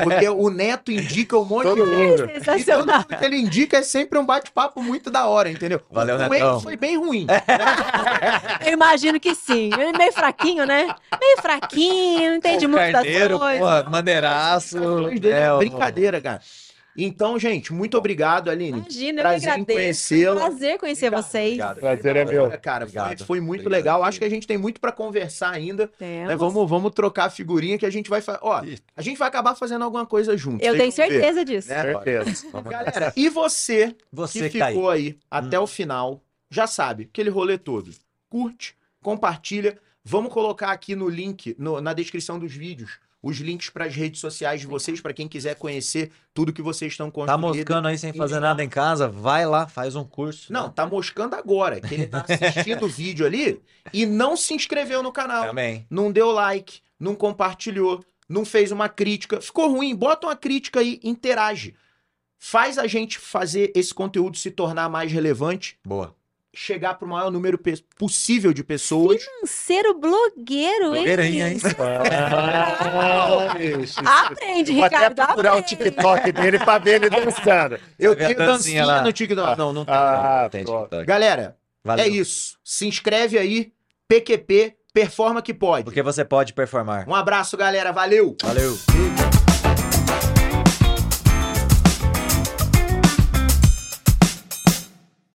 Porque 0.03 0.27
o 0.27 0.49
Neto 0.49 0.91
indica 0.91 1.37
um 1.37 1.45
monte 1.45 1.63
Todo 1.63 1.85
de 1.85 1.89
mundo. 1.91 2.29
E 2.57 2.63
todo 2.65 2.85
mundo 2.87 3.05
que 3.17 3.23
ele 3.25 3.37
indica 3.37 3.77
é 3.77 3.81
sempre 3.83 4.19
um 4.19 4.25
bate-papo 4.25 4.81
muito 4.81 5.09
da 5.09 5.25
hora, 5.27 5.49
entendeu? 5.49 5.81
Valeu, 5.89 6.17
Com 6.17 6.27
Netão. 6.29 6.51
ele 6.55 6.61
foi 6.61 6.75
bem 6.77 6.97
ruim. 6.97 7.25
Eu 8.65 8.73
imagino 8.73 9.19
que 9.19 9.33
sim. 9.35 9.69
Ele 9.73 9.83
é 9.83 9.97
meio 9.97 10.11
fraquinho, 10.11 10.65
né? 10.65 10.93
Meio 11.19 11.37
fraquinho, 11.41 12.29
não 12.31 12.37
entende 12.37 12.65
O 12.65 12.69
muito 12.69 12.81
das 12.83 12.91
Carneiro, 12.93 13.39
coisas. 13.39 13.59
porra, 13.59 13.83
maneiraço. 13.89 14.77
É 15.23 15.43
É, 15.43 15.53
o- 15.53 15.57
brincadeira, 15.59 16.19
cara. 16.21 16.41
Então, 16.97 17.39
gente, 17.39 17.73
muito 17.73 17.97
obrigado, 17.97 18.49
Aline. 18.49 18.79
Imagina, 18.79 19.21
eu 19.21 19.23
Prazer 19.23 19.47
em 19.47 19.51
agradeço. 19.51 19.77
conhecê-la. 19.79 20.35
Prazer 20.41 20.77
conhecer 20.77 21.09
vocês. 21.09 21.45
Obrigado. 21.53 21.79
Prazer 21.79 22.15
é 22.15 22.25
meu. 22.25 22.49
Cara, 22.59 22.85
foi, 22.87 22.99
Obrigado. 23.01 23.25
foi 23.25 23.39
muito 23.39 23.61
Obrigado. 23.61 23.79
legal. 23.79 24.03
Acho 24.03 24.19
que 24.19 24.25
a 24.25 24.29
gente 24.29 24.45
tem 24.45 24.57
muito 24.57 24.79
pra 24.79 24.91
conversar 24.91 25.49
ainda. 25.51 25.87
Temos. 25.87 26.27
né? 26.29 26.35
Vamos, 26.35 26.69
vamos 26.69 26.91
trocar 26.93 27.29
figurinha 27.31 27.77
que 27.77 27.85
a 27.85 27.89
gente 27.89 28.09
vai 28.09 28.21
fazer. 28.21 28.39
Ó, 28.43 28.61
a 28.95 29.01
gente 29.01 29.17
vai 29.17 29.27
acabar 29.27 29.55
fazendo 29.55 29.83
alguma 29.83 30.05
coisa 30.05 30.37
junto. 30.37 30.63
Eu 30.63 30.77
tenho 30.77 30.91
vão 30.91 31.07
ver, 31.07 31.11
certeza 31.13 31.45
disso. 31.45 31.69
né? 31.69 31.81
Certeza. 31.81 32.47
Galera, 32.69 33.13
e 33.15 33.27
você 33.29 33.95
Você 34.11 34.41
que 34.43 34.49
que 34.51 34.59
tá 34.59 34.67
aí. 34.67 34.73
ficou 34.75 34.89
aí 34.89 35.17
até 35.31 35.59
o 35.59 35.65
final, 35.65 36.21
já 36.49 36.67
sabe, 36.67 37.09
aquele 37.11 37.29
rolê 37.31 37.57
todo. 37.57 37.89
Curte, 38.29 38.75
compartilha. 39.01 39.77
Vamos 40.05 40.33
colocar 40.33 40.71
aqui 40.71 40.95
no 40.95 41.07
link, 41.07 41.55
no- 41.57 41.79
na 41.79 41.93
descrição 41.93 42.37
dos 42.37 42.51
vídeos, 42.53 42.99
os 43.23 43.37
links 43.37 43.69
para 43.69 43.85
as 43.85 43.95
redes 43.95 44.19
sociais 44.19 44.59
de 44.59 44.67
vocês, 44.67 44.99
para 44.99 45.13
quem 45.13 45.29
quiser 45.29 45.55
conhecer 45.55 46.11
tudo 46.33 46.51
que 46.51 46.61
vocês 46.61 46.91
estão 46.91 47.09
Tá 47.09 47.13
construindo. 47.13 47.41
moscando 47.55 47.87
aí 47.87 47.97
sem 47.97 48.11
fazer 48.11 48.41
nada 48.41 48.61
em 48.61 48.67
casa? 48.67 49.07
Vai 49.07 49.45
lá, 49.45 49.65
faz 49.65 49.95
um 49.95 50.03
curso. 50.03 50.51
Não, 50.51 50.69
tá 50.69 50.85
moscando 50.85 51.33
agora, 51.35 51.79
que 51.79 51.93
ele 51.93 52.07
tá 52.07 52.25
assistindo 52.27 52.85
o 52.85 52.89
vídeo 52.89 53.25
ali 53.25 53.61
e 53.93 54.05
não 54.05 54.35
se 54.35 54.53
inscreveu 54.53 55.01
no 55.01 55.11
canal. 55.11 55.45
Também. 55.45 55.87
Não 55.89 56.11
deu 56.11 56.31
like, 56.31 56.81
não 56.99 57.15
compartilhou, 57.15 58.03
não 58.27 58.43
fez 58.43 58.71
uma 58.73 58.89
crítica. 58.89 59.39
Ficou 59.39 59.71
ruim, 59.71 59.95
bota 59.95 60.27
uma 60.27 60.35
crítica 60.35 60.81
aí, 60.81 60.99
interage. 61.01 61.73
Faz 62.37 62.77
a 62.77 62.87
gente 62.87 63.17
fazer 63.17 63.71
esse 63.73 63.93
conteúdo 63.93 64.35
se 64.37 64.51
tornar 64.51 64.89
mais 64.89 65.09
relevante, 65.09 65.77
Boa. 65.85 66.13
Chegar 66.53 66.93
para 66.93 67.05
o 67.05 67.09
maior 67.09 67.31
número 67.31 67.59
possível 67.97 68.53
de 68.53 68.63
pessoas. 68.63 69.23
Financeiro 69.23 69.97
blogueiro, 69.99 70.95
hein? 70.95 71.03
Blogueirinha, 71.03 71.49
hein? 71.49 71.57
Ah, 71.79 73.53
bicho. 73.57 73.99
Aprende, 74.05 74.73
Vou 74.73 74.83
até 74.83 74.95
Ricardo. 74.97 75.15
procurar 75.15 75.55
o 75.55 75.59
aprende. 75.59 75.75
TikTok 75.83 76.31
dele 76.31 76.59
pra 76.59 76.77
ver 76.77 76.95
ele 77.03 77.09
dançando. 77.09 77.79
Eu 77.97 78.15
tenho 78.15 78.37
dancinha 78.37 78.85
lá. 78.85 79.01
no 79.01 79.11
TikTok. 79.11 79.57
Não, 79.57 79.73
não 79.73 79.85
tem. 79.85 79.93
Ah, 79.95 80.39
não 80.43 80.49
tem. 80.49 80.63
TikTok. 80.63 81.05
Galera, 81.05 81.57
Valeu. 81.83 82.05
é 82.05 82.07
isso. 82.07 82.57
Se 82.63 82.87
inscreve 82.87 83.37
aí, 83.37 83.71
PQP, 84.07 84.75
performa 84.93 85.41
que 85.41 85.53
pode. 85.53 85.85
Porque 85.85 86.01
você 86.03 86.23
pode 86.23 86.53
performar. 86.53 87.07
Um 87.09 87.15
abraço, 87.15 87.57
galera. 87.57 87.91
Valeu! 87.91 88.35
Valeu. 88.43 88.77